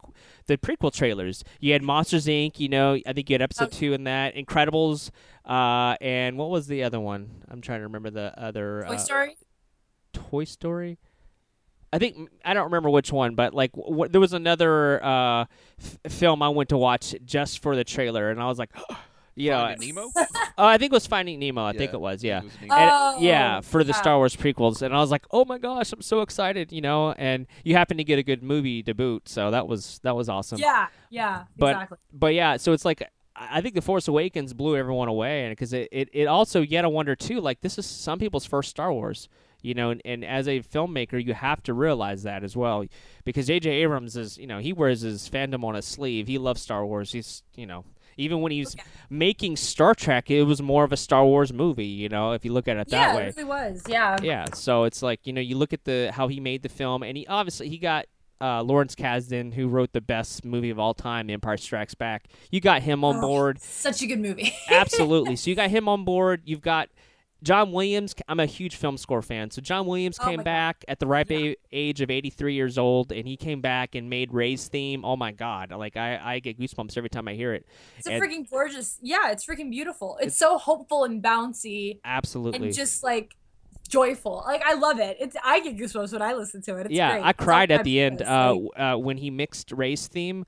the 0.47 0.57
prequel 0.57 0.91
trailers. 0.91 1.43
You 1.59 1.74
had 1.74 1.84
Monsters 1.84 2.26
Inc. 2.26 2.59
You 2.59 2.69
know, 2.69 2.97
I 3.05 3.13
think 3.13 3.30
you 3.30 3.36
had 3.36 3.41
episode 3.43 3.69
Oh. 3.74 3.78
two 3.78 3.93
in 3.93 4.03
that. 4.05 4.36
Incredibles, 4.36 5.11
uh, 5.45 5.95
and 6.01 6.36
what 6.38 6.49
was 6.49 6.65
the 6.67 6.84
other 6.84 6.99
one? 6.99 7.43
I'm 7.47 7.61
trying 7.61 7.80
to 7.80 7.84
remember 7.84 8.09
the 8.09 8.34
other 8.41 8.84
Toy 8.88 8.95
uh, 8.95 8.97
Story. 8.97 9.38
Toy 10.13 10.43
Story. 10.45 10.97
I 11.94 12.00
think 12.00 12.30
I 12.46 12.54
don't 12.54 12.66
remember 12.66 12.89
which 12.89 13.12
one, 13.12 13.36
but 13.36 13.54
like 13.54 13.72
w- 13.74 14.08
there 14.08 14.22
was 14.22 14.34
another 14.34 15.04
uh, 15.04 15.46
f- 15.80 15.98
film 16.12 16.42
I 16.42 16.50
went 16.50 16.70
to 16.70 16.78
watch 16.78 17.14
just 17.26 17.60
for 17.62 17.76
the 17.76 17.84
trailer, 17.84 18.30
and 18.30 18.42
I 18.42 18.46
was 18.48 18.58
like, 18.58 18.70
you 19.36 19.50
know, 19.52 19.58
Finding 19.60 19.96
Nemo. 19.96 20.10
oh, 20.58 20.66
I 20.66 20.78
think 20.78 20.92
it 20.92 20.96
was 20.96 21.08
Finding 21.08 21.39
Nemo. 21.39 21.66
I 21.66 21.74
think 21.74 21.94
it 21.94 22.00
was, 22.00 22.24
yeah. 22.24 22.39
it 22.39 22.44
was 22.46 22.54
Nemo. 22.62 22.74
And- 22.76 22.92
Oh, 22.94 23.18
yeah, 23.20 23.62
for 23.62 23.84
the 23.84 23.92
yeah. 23.92 23.98
Star 23.98 24.18
Wars 24.18 24.36
prequels, 24.36 24.82
and 24.82 24.94
I 24.96 25.00
was 25.00 25.12
like, 25.12 25.26
"Oh 25.32 25.44
my 25.46 25.58
gosh, 25.58 25.92
I'm 25.92 26.02
so 26.02 26.22
excited!" 26.22 26.72
You 26.72 26.82
know, 26.82 27.12
and 27.14 27.46
you 27.66 27.76
happen 27.76 27.98
to 27.98 28.04
get 28.06 28.20
a 28.20 28.24
good 28.24 28.42
movie 28.42 28.84
to 28.84 28.94
boot, 28.94 29.28
so 29.28 29.52
that 29.52 29.68
was 29.68 30.00
that 30.04 30.16
was 30.16 30.30
awesome. 30.30 30.60
Yeah. 30.60 30.88
Yeah. 31.10 31.44
But- 31.58 31.72
exactly. 31.76 31.98
But 32.14 32.34
yeah, 32.36 32.56
so 32.58 32.72
it's 32.74 32.86
like 32.86 33.02
I 33.02 33.08
I 33.58 33.62
think 33.62 33.76
the 33.76 33.82
Force 33.82 34.08
Awakens 34.08 34.54
blew 34.54 34.78
everyone 34.78 35.08
away, 35.08 35.44
and 35.46 35.52
because 35.52 35.74
it, 35.74 35.89
it 35.92 36.10
it 36.14 36.26
also 36.28 36.62
yet 36.62 36.86
I 36.86 36.89
wonder 36.89 37.16
too, 37.16 37.42
like 37.42 37.62
this 37.62 37.78
is 37.78 37.86
some 37.86 38.20
people's 38.20 38.46
first 38.46 38.70
Star 38.70 38.94
Wars, 38.94 39.28
you 39.62 39.74
know, 39.74 39.89
and, 39.91 40.01
and 40.05 40.26
as 40.26 40.47
a 40.47 40.59
filmmaker, 40.62 41.24
you 41.24 41.34
have 41.34 41.62
to 41.64 41.74
realize 41.74 42.24
that 42.24 42.43
as 42.43 42.55
well, 42.55 42.86
because 43.26 43.47
J.J. 43.47 43.70
Abrams 43.70 44.16
is, 44.18 44.38
you 44.38 44.47
know, 44.47 44.59
he 44.59 44.74
wears 44.74 45.01
his 45.01 45.30
fandom 45.30 45.64
on 45.64 45.76
his 45.76 45.86
sleeve. 45.86 46.28
He 46.28 46.38
loves 46.38 46.62
Star 46.62 46.86
Wars. 46.86 47.12
He's, 47.12 47.43
you 47.55 47.66
know. 47.66 47.86
Even 48.18 48.41
when 48.41 48.51
he 48.51 48.59
was 48.59 48.76
Okay. 48.76 48.84
making 49.09 49.55
Star 49.55 49.95
Trek, 49.95 50.30
it 50.30 50.43
was 50.43 50.62
more 50.62 50.84
of 50.84 50.91
a 50.91 50.97
Star 50.97 51.26
Wars 51.26 51.53
movie, 51.53 51.86
you 51.86 52.09
know, 52.09 52.34
if 52.34 52.43
you 52.43 52.51
look 52.51 52.68
at 52.68 52.76
it 52.76 52.89
that 52.89 53.09
yeah, 53.12 53.16
way 53.16 53.28
it 53.28 53.38
really 53.38 53.47
was. 53.47 53.84
Yeah. 53.88 54.18
yeah 54.22 54.45
so 54.53 54.84
it's 54.84 55.01
like 55.01 55.26
you 55.26 55.32
know 55.32 55.39
you 55.41 55.55
look 55.55 55.72
at 55.72 55.86
the 55.86 56.12
how 56.14 56.28
he 56.28 56.41
made 56.41 56.62
the 56.62 56.70
film 56.70 57.03
and 57.03 57.16
he 57.18 57.26
obviously 57.28 57.70
he 57.70 57.78
got 57.78 58.05
uh, 58.41 58.62
Lawrence 58.64 58.95
Kasdan, 58.95 59.53
who 59.53 59.68
wrote 59.70 59.93
the 59.93 60.01
best 60.01 60.43
movie 60.43 60.72
of 60.72 60.78
all 60.80 60.93
time, 60.95 61.28
The 61.28 61.34
Empire 61.34 61.57
Strikes 61.57 61.93
Back. 61.93 62.26
You 62.51 62.59
got 62.59 62.82
him 62.82 63.03
on 63.03 63.18
Oh, 63.18 63.22
board. 63.22 63.62
Such 63.62 64.01
a 64.01 64.07
good 64.07 64.20
movie. 64.20 64.51
Absolutely. 64.70 65.36
So 65.36 65.49
you 65.51 65.55
got 65.55 65.70
him 65.70 65.88
on 65.88 66.03
board. 66.03 66.41
You've 66.45 66.62
got 66.62 66.89
John 67.44 67.72
Williams. 67.72 68.14
I'm 68.28 68.39
a 68.39 68.46
huge 68.46 68.76
film 68.76 68.98
score 68.98 69.22
fan. 69.22 69.50
So 69.50 69.62
John 69.62 69.86
Williams 69.88 70.18
Oh 70.22 70.26
came 70.26 70.34
my 70.38 70.44
God. 70.44 70.46
back 70.46 70.86
at 70.88 71.00
the 71.00 71.08
ripe 71.08 71.32
Yeah. 71.32 71.38
a- 71.38 71.56
age 71.72 72.02
of 72.02 72.12
83 72.12 72.54
years 72.54 72.78
old, 72.78 73.12
and 73.12 73.28
he 73.28 73.36
came 73.38 73.62
back 73.62 73.96
and 73.96 74.10
made 74.10 74.32
Rey's 74.34 74.68
theme. 74.68 75.04
Oh 75.04 75.16
my 75.16 75.32
God! 75.32 75.72
Like 75.72 75.98
I, 75.98 76.20
I 76.36 76.39
get 76.39 76.60
goosebumps 76.60 76.98
every 76.98 77.10
time 77.10 77.28
I 77.28 77.34
hear 77.34 77.54
it. 77.54 77.66
It's 77.98 78.08
a 78.08 78.12
freaking 78.12 78.50
gorgeous. 78.50 78.98
Yeah, 79.02 79.32
it's 79.32 79.46
freaking 79.46 79.72
beautiful. 79.72 80.18
It's 80.22 80.38
so 80.38 80.58
hopeful 80.58 81.04
and 81.04 81.24
bouncy 81.24 82.00
Absolutely. 82.06 82.68
and 82.68 82.76
just 82.76 83.04
like 83.04 83.36
joyful. 83.89 84.44
Like 84.46 84.62
I 84.66 84.76
love 84.76 85.00
it. 85.00 85.18
It's 85.20 85.36
I 85.44 85.60
get 85.62 85.78
goosebumps 85.78 86.14
when 86.14 86.22
I 86.22 86.34
listen 86.34 86.62
to 86.64 86.78
it. 86.78 86.86
It's 86.88 86.96
yeah, 86.96 87.14
great. 87.14 87.24
I 87.26 87.30
It's 87.32 87.44
cried 87.44 87.72
at 87.72 87.84
the 87.84 88.00
end 88.00 88.22
uh, 88.22 88.56
uh, 88.78 88.96
when 88.98 89.18
he 89.18 89.30
mixed 89.30 89.72
Rey's 89.72 90.08
theme 90.08 90.46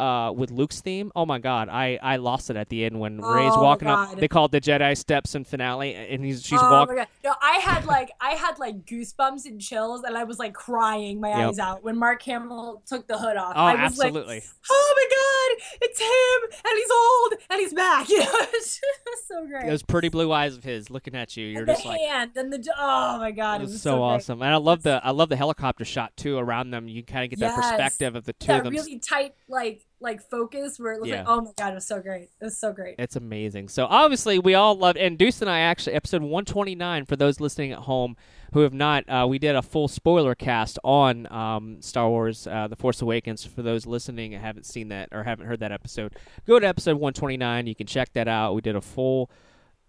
uh, 0.00 0.32
with 0.34 0.50
Luke's 0.50 0.80
theme. 0.80 1.12
Oh 1.14 1.24
my 1.24 1.38
God, 1.38 1.68
I, 1.68 1.98
I 2.02 2.16
lost 2.16 2.50
it 2.50 2.56
at 2.56 2.68
the 2.68 2.84
end 2.84 2.98
when 2.98 3.20
Rey's 3.20 3.52
Oh, 3.54 3.62
walking 3.62 3.86
up. 3.88 4.16
They 4.18 4.28
called 4.28 4.50
the 4.52 4.60
Jedi 4.60 4.96
steps 4.96 5.34
in 5.34 5.44
finale, 5.44 5.94
and 5.94 6.24
he's 6.24 6.44
she's 6.44 6.58
oh 6.60 6.70
walking. 6.70 6.96
No, 7.22 7.34
I 7.40 7.58
had 7.58 7.84
like 7.86 8.10
I 8.20 8.30
had 8.32 8.58
like 8.58 8.84
goosebumps 8.84 9.44
and 9.46 9.60
chills, 9.60 10.02
and 10.02 10.16
I 10.18 10.24
was 10.24 10.38
like 10.38 10.52
crying 10.54 11.20
my 11.20 11.28
Yep. 11.28 11.48
eyes 11.50 11.58
out 11.58 11.84
when 11.84 11.96
Mark 11.98 12.22
Hamill 12.22 12.82
took 12.86 13.06
the 13.06 13.16
hood 13.18 13.36
off. 13.36 13.52
Oh, 13.56 13.60
I 13.60 13.74
was 13.74 13.92
absolutely. 13.92 14.36
like, 14.36 14.44
oh 14.70 14.94
my 14.96 15.16
god, 15.16 15.78
it's 15.82 16.00
him, 16.00 16.60
and 16.64 16.78
he's 16.78 16.90
old, 16.90 17.32
and 17.50 17.60
he's 17.60 17.72
back. 17.74 18.08
You 18.08 18.18
know, 18.20 18.26
it's 18.52 18.80
so 19.28 19.46
great. 19.46 19.66
Those 19.66 19.82
pretty 19.82 20.08
blue 20.08 20.30
eyes 20.32 20.56
of 20.56 20.64
his 20.64 20.90
looking 20.90 21.14
at 21.14 21.36
you. 21.36 21.46
You're 21.46 21.60
and 21.60 21.68
the 21.68 21.72
just 21.74 21.86
like. 21.86 22.00
hand 22.00 22.30
and 22.36 22.52
the 22.52 22.74
oh 22.78 23.18
my 23.18 23.30
god, 23.30 23.54
It 23.60 23.64
it 23.64 23.66
was 23.66 23.72
was 23.74 23.82
so, 23.82 24.02
awesome, 24.02 24.42
and 24.42 24.52
I 24.52 24.56
love 24.56 24.82
the 24.82 25.00
I 25.04 25.10
love 25.10 25.28
the 25.28 25.36
helicopter 25.36 25.84
shot 25.84 26.16
too 26.16 26.36
around 26.38 26.70
them. 26.70 26.88
You 26.88 27.02
kind 27.04 27.24
of 27.24 27.30
get 27.30 27.40
that 27.40 27.54
perspective 27.56 28.14
of 28.16 28.24
the 28.24 28.32
two 28.34 28.48
That 28.48 28.58
of 28.58 28.64
them. 28.64 28.74
really 28.74 28.98
tight 28.98 29.34
like 29.48 29.84
like 30.04 30.20
focus 30.22 30.78
where 30.78 30.92
it 30.92 31.00
was 31.00 31.08
Yeah. 31.10 31.20
like, 31.20 31.28
oh 31.28 31.40
my 31.40 31.50
god, 31.56 31.72
it 31.72 31.74
was 31.74 31.86
so 31.86 32.00
great. 32.00 32.28
It 32.40 32.44
was 32.44 32.56
so 32.56 32.72
great. 32.72 32.94
It's 32.98 33.16
amazing. 33.16 33.68
So 33.68 33.86
obviously 33.86 34.38
we 34.38 34.54
all 34.54 34.76
love 34.76 34.96
and 34.96 35.18
Deuce 35.18 35.40
and 35.40 35.50
I 35.50 35.60
actually 35.60 35.94
episode 35.94 36.22
129 36.22 37.06
for 37.06 37.16
those 37.16 37.40
listening 37.40 37.72
at 37.72 37.80
home 37.80 38.16
who 38.52 38.60
have 38.60 38.72
not 38.74 39.08
uh, 39.08 39.26
we 39.28 39.40
did 39.40 39.56
a 39.56 39.62
full 39.62 39.88
spoiler 39.88 40.36
cast 40.36 40.78
on 40.84 41.30
um, 41.32 41.82
Star 41.82 42.08
Wars 42.08 42.46
uh, 42.46 42.68
The 42.68 42.76
Force 42.76 43.02
Awakens 43.02 43.44
for 43.44 43.62
those 43.62 43.86
listening 43.86 44.32
and 44.34 44.44
haven't 44.44 44.66
seen 44.66 44.88
that 44.88 45.08
or 45.10 45.24
haven't 45.24 45.46
heard 45.46 45.58
that 45.60 45.72
episode. 45.72 46.14
Go 46.46 46.60
to 46.60 46.66
episode 46.68 46.94
129, 46.94 47.66
you 47.66 47.74
can 47.74 47.86
check 47.88 48.12
that 48.12 48.28
out. 48.28 48.54
We 48.54 48.60
did 48.60 48.76
a 48.76 48.80
full 48.80 49.30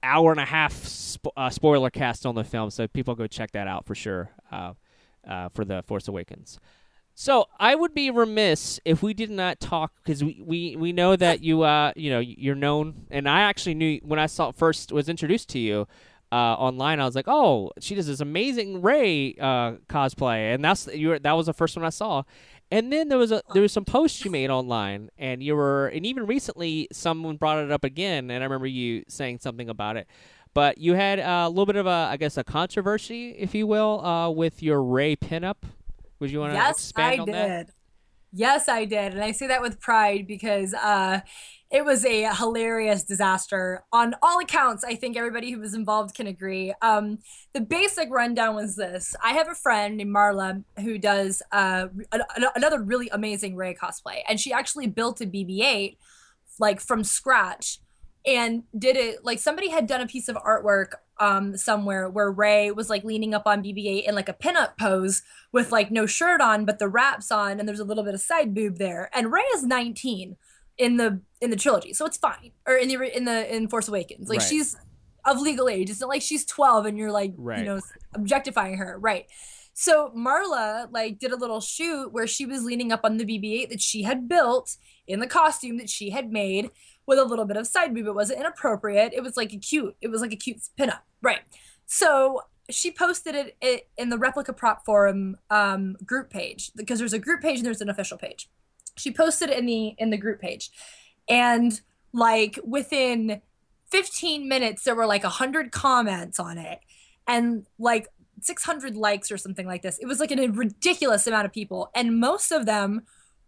hour 0.01 0.31
and 0.31 0.39
a 0.39 0.45
half 0.45 1.17
uh, 1.35 1.49
spoiler 1.49 1.89
cast 1.89 2.25
on 2.25 2.35
the 2.35 2.43
film, 2.43 2.69
so 2.69 2.87
people 2.87 3.15
go 3.15 3.27
check 3.27 3.51
that 3.51 3.67
out 3.67 3.85
for 3.85 3.95
sure 3.95 4.29
uh, 4.51 4.73
uh, 5.27 5.49
for 5.49 5.65
The 5.65 5.83
Force 5.83 6.07
Awakens. 6.07 6.59
So 7.17 7.45
I 7.57 7.75
would 7.75 7.93
be 7.93 8.11
remiss 8.11 8.81
if 8.83 9.01
we 9.01 9.13
did 9.13 9.31
not 9.31 9.61
talk 9.61 9.93
because 10.03 10.21
we, 10.21 10.43
we, 10.45 10.75
we 10.75 10.91
know 10.91 11.15
that 11.15 11.41
you 11.41 11.61
uh 11.61 11.93
you 11.95 12.09
know 12.09 12.19
you're 12.19 12.55
known 12.55 13.07
and 13.09 13.29
I 13.29 13.41
actually 13.41 13.73
knew 13.73 14.01
when 14.03 14.19
I 14.19 14.25
saw 14.25 14.51
first 14.51 14.91
was 14.91 15.07
introduced 15.07 15.47
to 15.49 15.59
you 15.59 15.87
uh, 16.33 16.35
online 16.35 16.99
I 16.99 17.05
was 17.05 17.15
like 17.15 17.29
oh 17.29 17.71
she 17.79 17.95
does 17.95 18.07
this 18.07 18.19
amazing 18.19 18.81
Rey 18.81 19.33
uh, 19.39 19.75
cosplay 19.87 20.53
and 20.53 20.63
that's 20.63 20.87
you 20.87 21.07
were, 21.07 21.19
that 21.19 21.31
was 21.31 21.45
the 21.45 21.53
first 21.53 21.77
one 21.77 21.85
I 21.85 21.89
saw. 21.89 22.23
And 22.69 22.91
then 22.91 23.07
there 23.07 23.17
was 23.17 23.31
a 23.31 23.41
there 23.53 23.61
was 23.61 23.71
some 23.71 23.85
posts 23.85 24.25
you 24.25 24.29
made 24.29 24.49
online 24.49 25.09
and 25.17 25.41
you 25.41 25.55
were 25.55 25.87
and 25.87 26.05
even 26.05 26.25
recently 26.25 26.89
someone 26.91 27.37
brought 27.37 27.63
it 27.63 27.71
up 27.71 27.85
again 27.85 28.29
and 28.29 28.43
I 28.43 28.45
remember 28.45 28.67
you 28.67 29.05
saying 29.07 29.39
something 29.39 29.69
about 29.69 29.95
it. 29.95 30.07
But 30.53 30.79
you 30.79 30.95
had 30.95 31.19
uh, 31.19 31.45
a 31.45 31.49
little 31.49 31.65
bit 31.65 31.77
of 31.77 31.85
a 31.85 32.09
I 32.11 32.17
guess 32.17 32.35
a 32.35 32.43
controversy 32.43 33.29
if 33.29 33.55
you 33.55 33.67
will 33.67 34.05
uh, 34.05 34.29
with 34.29 34.61
your 34.61 34.83
Rey 34.83 35.15
pinup 35.15 35.63
would 36.25 36.31
you 36.31 36.39
want 36.39 36.53
to 36.53 36.57
yes, 36.57 36.77
expand 36.77 37.13
I 37.13 37.17
on 37.19 37.25
did. 37.27 37.35
that? 37.35 37.69
Yes, 38.33 38.67
I 38.67 38.85
did. 38.85 39.13
And 39.13 39.23
I 39.23 39.31
say 39.31 39.45
that 39.45 39.61
with 39.61 39.79
pride 39.79 40.25
because 40.25 40.73
uh, 40.73 41.19
it 41.69 41.85
was 41.85 42.03
a 42.03 42.33
hilarious 42.33 43.03
disaster. 43.03 43.83
On 43.93 44.15
all 44.23 44.39
accounts, 44.39 44.83
I 44.83 44.95
think 44.95 45.17
everybody 45.17 45.51
who 45.51 45.59
was 45.59 45.75
involved 45.75 46.15
can 46.15 46.25
agree. 46.25 46.73
Um, 46.81 47.19
the 47.53 47.61
basic 47.61 48.09
rundown 48.09 48.55
was 48.55 48.75
this 48.75 49.15
I 49.23 49.33
have 49.33 49.47
a 49.47 49.53
friend 49.53 49.97
named 49.97 50.15
Marla 50.15 50.63
who 50.79 50.97
does 50.97 51.43
uh, 51.51 51.89
another 52.55 52.81
really 52.81 53.07
amazing 53.09 53.55
Rey 53.55 53.75
cosplay. 53.75 54.21
And 54.27 54.39
she 54.39 54.51
actually 54.51 54.87
built 54.87 55.21
a 55.21 55.27
BB 55.27 55.61
8 55.61 55.99
like 56.59 56.81
from 56.81 57.03
scratch 57.03 57.79
and 58.25 58.63
did 58.77 58.95
it 58.97 59.23
like 59.23 59.39
somebody 59.39 59.69
had 59.69 59.87
done 59.87 60.01
a 60.01 60.07
piece 60.07 60.27
of 60.27 60.35
artwork 60.37 60.93
um 61.19 61.55
somewhere 61.55 62.09
where 62.09 62.31
Rey 62.31 62.71
was 62.71 62.89
like 62.89 63.03
leaning 63.03 63.33
up 63.33 63.43
on 63.45 63.63
BB-8 63.63 64.07
in 64.07 64.15
like 64.15 64.29
a 64.29 64.33
pinup 64.33 64.77
pose 64.77 65.21
with 65.51 65.71
like 65.71 65.91
no 65.91 66.05
shirt 66.05 66.41
on 66.41 66.65
but 66.65 66.79
the 66.79 66.89
wraps 66.89 67.31
on 67.31 67.59
and 67.59 67.67
there's 67.69 67.79
a 67.79 67.85
little 67.85 68.03
bit 68.03 68.13
of 68.13 68.21
side 68.21 68.53
boob 68.53 68.77
there. 68.77 69.09
And 69.13 69.31
Rey 69.31 69.43
is 69.55 69.63
19 69.63 70.35
in 70.77 70.97
the 70.97 71.21
in 71.39 71.51
the 71.51 71.55
trilogy 71.55 71.93
so 71.93 72.05
it's 72.05 72.17
fine. 72.17 72.51
Or 72.67 72.75
in 72.75 72.89
the 72.89 73.15
in 73.17 73.25
the 73.25 73.55
in 73.55 73.67
Force 73.69 73.87
Awakens. 73.87 74.27
Like 74.27 74.39
Right. 74.39 74.47
she's 74.49 74.75
of 75.23 75.39
legal 75.39 75.69
age. 75.69 75.89
It's 75.89 76.01
not 76.01 76.09
like 76.09 76.21
she's 76.21 76.45
12 76.45 76.85
and 76.85 76.97
you're 76.97 77.11
like 77.11 77.33
Right. 77.37 77.59
you 77.59 77.65
know 77.65 77.79
objectifying 78.13 78.77
her. 78.77 78.97
Right. 78.99 79.27
So 79.73 80.11
Marla 80.15 80.87
like 80.91 81.19
did 81.19 81.31
a 81.31 81.35
little 81.37 81.61
shoot 81.61 82.11
where 82.11 82.27
she 82.27 82.45
was 82.45 82.63
leaning 82.63 82.91
up 82.91 83.01
on 83.03 83.17
the 83.17 83.25
BB-8 83.25 83.69
that 83.69 83.81
she 83.81 84.03
had 84.03 84.27
built 84.27 84.77
in 85.07 85.19
the 85.19 85.27
costume 85.27 85.77
that 85.77 85.89
she 85.89 86.09
had 86.09 86.31
made 86.31 86.71
with 87.07 87.19
a 87.19 87.23
little 87.23 87.45
bit 87.45 87.57
of 87.57 87.67
side 87.67 87.93
boob. 87.93 88.07
It 88.07 88.15
wasn't 88.15 88.39
inappropriate. 88.39 89.13
It 89.13 89.21
was 89.21 89.37
like 89.37 89.53
a 89.53 89.57
cute. 89.57 89.95
It 90.01 90.09
was 90.09 90.21
like 90.21 90.33
a 90.33 90.35
cute 90.35 90.61
pinup, 90.77 91.01
right? 91.21 91.41
So 91.85 92.41
she 92.69 92.91
posted 92.91 93.35
it, 93.35 93.55
it 93.61 93.89
in 93.97 94.09
the 94.09 94.17
replica 94.17 94.53
prop 94.53 94.85
forum 94.85 95.37
um, 95.49 95.97
group 96.05 96.29
page 96.29 96.71
because 96.75 96.99
there's 96.99 97.13
a 97.13 97.19
group 97.19 97.41
page 97.41 97.57
and 97.57 97.65
there's 97.65 97.81
an 97.81 97.89
official 97.89 98.17
page. 98.17 98.49
She 98.97 99.11
posted 99.11 99.49
it 99.49 99.59
in 99.59 99.65
the 99.65 99.95
in 99.97 100.09
the 100.09 100.17
group 100.17 100.39
page, 100.39 100.71
and 101.29 101.79
like 102.13 102.57
within 102.63 103.41
15 103.91 104.47
minutes 104.47 104.83
there 104.83 104.95
were 104.95 105.05
like 105.05 105.23
100 105.23 105.71
comments 105.71 106.39
on 106.39 106.57
it 106.57 106.79
and 107.27 107.65
like 107.77 108.07
600 108.41 108.95
likes 108.95 109.31
or 109.31 109.37
something 109.37 109.67
like 109.67 109.81
this 109.81 109.97
it 109.99 110.05
was 110.05 110.19
like 110.19 110.31
a 110.31 110.47
ridiculous 110.47 111.27
amount 111.27 111.45
of 111.45 111.53
people 111.53 111.91
and 111.93 112.19
most 112.19 112.51
of 112.51 112.65
them 112.65 113.03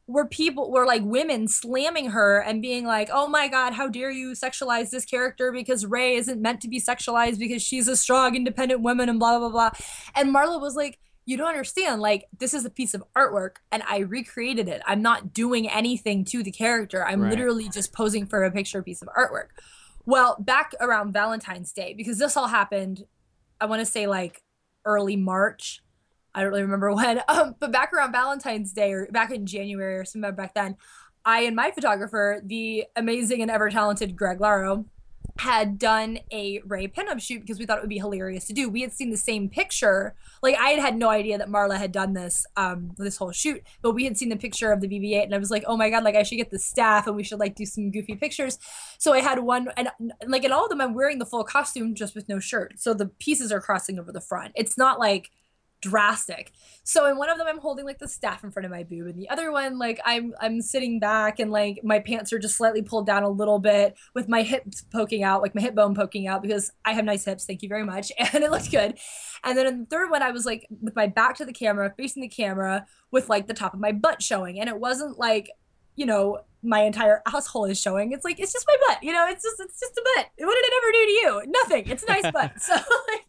were 0.08 0.26
people 0.26 0.72
were 0.72 0.86
like 0.86 1.04
women 1.04 1.48
slamming 1.48 2.12
her 2.12 2.40
and 2.40 2.62
being 2.62 2.86
like 2.86 3.10
oh 3.12 3.28
my 3.28 3.48
god 3.50 3.74
how 3.74 3.88
dare 3.90 4.10
you 4.10 4.32
sexualize 4.32 4.90
this 4.90 5.04
character 5.04 5.52
because 5.52 5.86
rey 5.86 6.16
isn't 6.16 6.42
meant 6.42 6.62
to 6.62 6.70
be 6.70 6.80
sexualized 6.80 7.38
because 7.38 7.62
she's 7.62 7.88
a 7.90 7.96
strong 7.98 8.34
independent 8.36 8.82
woman 8.82 9.10
and 9.10 9.20
blah 9.20 9.38
blah 9.38 9.50
blah. 9.50 9.72
And 10.16 10.34
marla 10.34 10.60
was 10.62 10.76
like 10.76 10.98
you 11.26 11.36
don't 11.36 11.50
understand. 11.50 12.02
Like 12.02 12.26
this 12.40 12.54
is 12.54 12.64
a 12.64 12.70
piece 12.70 12.94
of 12.94 13.04
artwork 13.14 13.58
and 13.70 13.84
i 13.90 13.98
recreated 14.00 14.70
it. 14.70 14.82
I'm 14.86 15.02
not 15.02 15.34
doing 15.34 15.70
anything 15.70 16.24
to 16.26 16.42
the 16.42 16.52
character. 16.52 17.06
I'm 17.06 17.22
Right. 17.22 17.32
literally 17.32 17.68
just 17.68 17.92
posing 17.92 18.26
for 18.26 18.46
a 18.46 18.52
picture 18.52 18.82
piece 18.82 19.02
of 19.02 19.10
artwork. 19.10 19.48
Well 20.06 20.38
back 20.40 20.72
around 20.80 21.12
valentine's 21.12 21.74
day 21.74 21.94
because 21.94 22.18
this 22.18 22.38
all 22.38 22.48
happened 22.48 23.04
i 23.60 23.66
want 23.66 23.82
to 23.82 23.86
say 23.86 24.08
like 24.08 24.42
early 24.86 25.18
march 25.18 25.82
I 26.38 26.42
don't 26.42 26.52
really 26.52 26.62
remember 26.62 26.94
when, 26.96 27.22
um, 27.28 27.56
but 27.60 27.72
back 27.72 27.92
around 27.92 28.12
Valentine's 28.12 28.72
Day 28.72 28.94
or 28.94 29.08
back 29.08 29.32
in 29.32 29.46
January 29.46 29.98
or 29.98 30.06
somewhere 30.06 30.32
back 30.32 30.54
then, 30.54 30.78
I 31.26 31.42
and 31.42 31.56
my 31.56 31.72
photographer, 31.72 32.42
the 32.46 32.86
amazing 32.96 33.42
and 33.42 33.52
ever 33.52 33.70
talented 33.70 34.16
Greg 34.16 34.40
Laro, 34.40 34.86
had 35.40 35.78
done 35.78 36.20
a 36.32 36.62
Rey 36.66 36.88
pinup 36.88 37.22
shoot 37.22 37.42
because 37.42 37.60
we 37.60 37.66
thought 37.66 37.78
it 37.78 37.82
would 37.82 37.90
be 37.90 37.98
hilarious 37.98 38.46
to 38.46 38.54
do. 38.54 38.70
We 38.70 38.82
had 38.82 38.94
seen 38.94 39.10
the 39.10 39.18
same 39.18 39.50
picture. 39.50 40.16
Like 40.42 40.56
I 40.56 40.70
had 40.70 40.80
had 40.80 40.96
no 40.96 41.10
idea 41.10 41.38
that 41.38 41.50
Marla 41.50 41.78
had 41.78 41.92
done 41.92 42.14
this 42.14 42.46
um 42.56 42.92
this 42.98 43.18
whole 43.18 43.32
shoot, 43.32 43.62
but 43.82 43.92
we 43.92 44.06
had 44.06 44.18
seen 44.18 44.30
the 44.30 44.36
picture 44.36 44.72
of 44.72 44.82
the 44.82 44.88
BB-8 44.88 45.26
and 45.26 45.36
I 45.36 45.38
was 45.38 45.52
like, 45.52 45.64
"Oh 45.68 45.78
my 45.78 45.90
god, 45.90 46.04
like 46.04 46.16
I 46.16 46.24
should 46.24 46.38
get 46.38 46.50
the 46.50 46.60
staff 46.60 47.08
and 47.08 47.16
we 47.16 47.24
should 47.24 47.40
like 47.40 47.56
do 47.56 47.66
some 47.66 47.92
goofy 47.92 48.16
pictures." 48.16 48.58
So 48.98 49.14
I 49.14 49.22
had 49.22 49.40
one 49.40 49.68
and 49.76 49.90
like 50.28 50.44
in 50.44 50.52
all 50.52 50.64
of 50.64 50.70
them 50.70 50.82
I'm 50.82 50.94
wearing 50.94 51.20
the 51.20 51.26
full 51.26 51.44
costume 51.44 51.94
just 51.94 52.16
with 52.16 52.30
no 52.30 52.40
shirt. 52.40 52.80
So 52.80 52.94
the 52.94 53.08
pieces 53.08 53.52
are 53.52 53.62
crossing 53.62 54.00
over 54.00 54.12
the 54.12 54.22
front. 54.22 54.54
It's 54.56 54.78
not 54.78 55.00
like 55.00 55.32
drastic. 55.82 56.52
So 56.84 57.06
in 57.06 57.18
one 57.18 57.30
of 57.30 57.38
them 57.38 57.48
I'm 57.48 57.60
holding 57.60 57.86
like 57.86 58.00
the 58.00 58.08
staff 58.08 58.44
in 58.44 58.52
front 58.52 58.66
of 58.66 58.72
my 58.72 58.84
boob 58.84 59.08
and 59.08 59.20
the 59.20 59.30
other 59.30 59.52
one 59.52 59.78
like 59.78 60.00
I'm 60.06 60.34
I'm 60.40 60.62
sitting 60.62 61.00
back 61.00 61.40
and 61.40 61.52
like 61.52 61.82
my 61.84 62.00
pants 62.00 62.34
are 62.34 62.40
just 62.40 62.56
slightly 62.56 62.82
pulled 62.82 63.06
down 63.06 63.24
a 63.24 63.30
little 63.30 63.60
bit 63.60 63.96
with 64.16 64.28
my 64.28 64.42
hips 64.42 64.84
poking 64.92 65.24
out, 65.24 65.42
like 65.42 65.54
my 65.54 65.62
hip 65.62 65.76
bone 65.76 65.96
poking 65.96 66.28
out 66.28 66.42
because 66.42 66.72
I 66.86 66.94
have 66.94 67.06
nice 67.06 67.26
hips, 67.26 67.46
thank 67.46 67.62
you 67.62 67.70
very 67.70 67.84
much. 67.84 68.12
And 68.34 68.44
it 68.44 68.52
looked 68.52 68.72
good. 68.72 68.98
And 69.44 69.58
then 69.58 69.68
in 69.68 69.80
the 69.80 69.86
third 69.86 70.12
one 70.12 70.22
I 70.22 70.32
was 70.32 70.46
like 70.46 70.68
with 70.82 70.96
my 70.96 71.08
back 71.08 71.36
to 71.38 71.46
the 71.46 71.54
camera, 71.54 71.94
facing 71.98 72.22
the 72.22 72.28
camera 72.28 72.86
with 73.12 73.30
like 73.30 73.48
the 73.48 73.54
top 73.54 73.74
of 73.74 73.80
my 73.80 73.92
butt 73.92 74.22
showing 74.22 74.60
and 74.60 74.70
it 74.70 74.80
wasn't 74.80 75.18
like, 75.18 75.50
you 75.96 76.06
know, 76.06 76.42
my 76.64 76.82
entire 76.82 77.22
asshole 77.28 77.66
is 77.66 77.80
showing. 77.80 78.12
It's 78.12 78.26
like 78.26 78.40
it's 78.40 78.52
just 78.52 78.68
my 78.68 78.76
butt, 78.88 79.04
you 79.04 79.14
know. 79.14 79.28
It's 79.28 79.44
just 79.44 79.60
it's 79.60 79.80
just 79.80 79.98
a 79.98 80.02
butt. 80.16 80.28
What 80.38 80.56
did 80.56 80.66
it 80.66 80.74
ever 80.78 80.92
do 80.92 81.06
to 81.06 81.12
you? 81.12 81.44
Nothing. 81.48 81.90
It's 81.90 82.04
a 82.04 82.08
nice 82.08 82.32
butt. 82.34 82.62
So 82.62 82.74
like, 82.74 83.26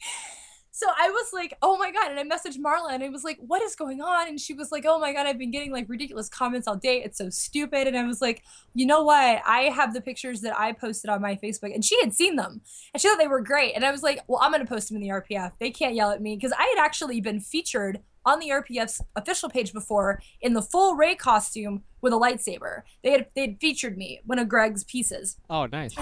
so 0.79 0.87
I 0.97 1.11
was 1.11 1.33
like, 1.33 1.55
oh 1.61 1.76
my 1.76 1.91
God. 1.91 2.12
And 2.12 2.20
I 2.20 2.22
messaged 2.22 2.59
Marla 2.59 2.93
and 2.93 3.03
I 3.03 3.09
was 3.09 3.24
like, 3.24 3.37
what 3.41 3.61
is 3.62 3.74
going 3.74 4.01
on? 4.01 4.29
And 4.29 4.41
she 4.41 4.55
was 4.55 4.70
like, 4.70 4.85
oh 4.87 5.01
my 5.01 5.12
God, 5.12 5.26
I've 5.26 5.37
been 5.37 5.51
getting 5.51 5.72
like 5.72 5.89
ridiculous 5.89 6.29
comments 6.29 6.68
all 6.68 6.76
day. 6.76 7.03
It's 7.03 7.18
so 7.18 7.31
stupid. 7.31 7.89
And 7.89 7.99
I 7.99 8.05
was 8.05 8.20
like, 8.20 8.45
you 8.74 8.87
know 8.87 9.03
what? 9.03 9.43
I 9.45 9.72
have 9.74 9.93
the 9.93 10.01
pictures 10.01 10.41
that 10.43 10.57
I 10.57 10.70
posted 10.70 11.11
on 11.11 11.20
my 11.20 11.35
Facebook 11.35 11.74
and 11.74 11.85
she 11.85 11.99
had 11.99 12.14
seen 12.14 12.37
them 12.37 12.61
and 12.95 13.01
she 13.01 13.09
thought 13.09 13.18
they 13.18 13.26
were 13.26 13.41
great. 13.41 13.72
And 13.74 13.85
I 13.85 13.91
was 13.91 14.05
like, 14.05 14.20
well, 14.29 14.39
I'm 14.41 14.53
going 14.53 14.64
to 14.64 14.72
post 14.72 14.87
them 14.87 14.97
in 14.99 15.03
the 15.03 15.09
RPF. 15.09 15.51
They 15.59 15.72
can't 15.72 15.97
yell 15.97 16.12
at 16.12 16.22
me 16.22 16.37
because 16.37 16.53
I 16.53 16.72
had 16.76 16.85
actually 16.85 17.20
been 17.20 17.41
featured 17.41 17.99
on 18.24 18.39
the 18.39 18.51
RPF's 18.51 19.03
official 19.16 19.49
page 19.49 19.72
before 19.72 20.22
in 20.41 20.53
the 20.53 20.62
full 20.62 20.95
Rey 20.95 21.16
costume 21.16 21.83
with 22.03 22.12
a 22.12 22.16
lightsaber. 22.16 22.83
They 23.03 23.11
had 23.11 23.26
they 23.35 23.41
had 23.41 23.59
featured 23.61 23.99
me 23.99 24.20
one 24.24 24.39
of 24.39 24.49
Greg's 24.49 24.85
pieces. 24.85 25.39
Oh, 25.51 25.66
nice. 25.66 25.97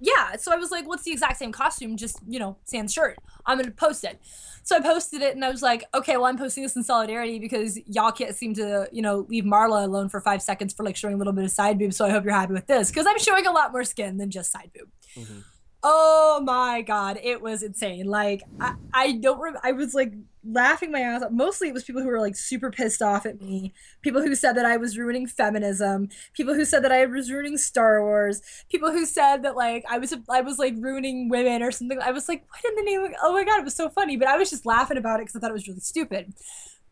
Yeah, 0.00 0.36
so 0.36 0.52
I 0.52 0.56
was 0.56 0.70
like, 0.70 0.86
"What's 0.86 1.02
the 1.04 1.12
exact 1.12 1.38
same 1.38 1.52
costume? 1.52 1.96
Just 1.96 2.18
you 2.26 2.38
know, 2.38 2.56
sans 2.64 2.92
shirt." 2.92 3.18
I'm 3.46 3.58
gonna 3.58 3.70
post 3.70 4.04
it. 4.04 4.18
So 4.62 4.76
I 4.76 4.80
posted 4.80 5.22
it, 5.22 5.34
and 5.34 5.44
I 5.44 5.50
was 5.50 5.62
like, 5.62 5.84
"Okay, 5.94 6.16
well, 6.16 6.26
I'm 6.26 6.36
posting 6.38 6.62
this 6.62 6.76
in 6.76 6.82
solidarity 6.84 7.38
because 7.38 7.78
y'all 7.86 8.12
can't 8.12 8.34
seem 8.34 8.54
to, 8.54 8.88
you 8.92 9.02
know, 9.02 9.26
leave 9.28 9.44
Marla 9.44 9.84
alone 9.84 10.08
for 10.08 10.20
five 10.20 10.42
seconds 10.42 10.74
for 10.74 10.84
like 10.84 10.96
showing 10.96 11.14
a 11.14 11.18
little 11.18 11.32
bit 11.32 11.44
of 11.44 11.50
side 11.50 11.78
boob. 11.78 11.92
So 11.94 12.04
I 12.06 12.10
hope 12.10 12.24
you're 12.24 12.34
happy 12.34 12.52
with 12.52 12.66
this 12.66 12.90
because 12.90 13.06
I'm 13.06 13.18
showing 13.18 13.46
a 13.46 13.52
lot 13.52 13.72
more 13.72 13.84
skin 13.84 14.16
than 14.18 14.30
just 14.30 14.50
side 14.52 14.70
boob." 14.74 14.88
Mhm. 15.16 15.44
Oh 15.82 16.42
my 16.44 16.82
god, 16.82 17.18
it 17.22 17.40
was 17.40 17.62
insane. 17.62 18.06
Like 18.06 18.42
I, 18.60 18.74
I 18.92 19.12
don't 19.12 19.40
rem- 19.40 19.56
I 19.62 19.72
was 19.72 19.94
like 19.94 20.12
laughing 20.44 20.90
my 20.90 21.00
ass 21.00 21.22
off. 21.22 21.30
Mostly 21.32 21.68
it 21.68 21.74
was 21.74 21.84
people 21.84 22.02
who 22.02 22.08
were 22.08 22.20
like 22.20 22.36
super 22.36 22.70
pissed 22.70 23.02
off 23.02 23.26
at 23.26 23.40
me. 23.40 23.74
People 24.02 24.22
who 24.22 24.34
said 24.34 24.54
that 24.54 24.64
I 24.64 24.76
was 24.76 24.96
ruining 24.96 25.26
feminism. 25.26 26.08
People 26.32 26.54
who 26.54 26.64
said 26.64 26.84
that 26.84 26.92
I 26.92 27.06
was 27.06 27.30
ruining 27.30 27.58
Star 27.58 28.02
Wars. 28.02 28.40
People 28.70 28.90
who 28.90 29.06
said 29.06 29.42
that 29.42 29.56
like 29.56 29.84
I 29.88 29.98
was 29.98 30.14
I 30.28 30.40
was 30.40 30.58
like 30.58 30.74
ruining 30.78 31.28
women 31.28 31.62
or 31.62 31.70
something. 31.70 31.98
I 32.00 32.12
was 32.12 32.28
like, 32.28 32.44
what 32.48 32.70
in 32.70 32.76
the 32.76 32.90
name 32.90 33.04
of 33.04 33.12
Oh 33.22 33.32
my 33.32 33.44
god, 33.44 33.60
it 33.60 33.64
was 33.64 33.76
so 33.76 33.88
funny. 33.88 34.16
But 34.16 34.28
I 34.28 34.36
was 34.36 34.50
just 34.50 34.66
laughing 34.66 34.96
about 34.96 35.20
it 35.20 35.24
because 35.24 35.36
I 35.36 35.40
thought 35.40 35.50
it 35.50 35.54
was 35.54 35.68
really 35.68 35.80
stupid. 35.80 36.32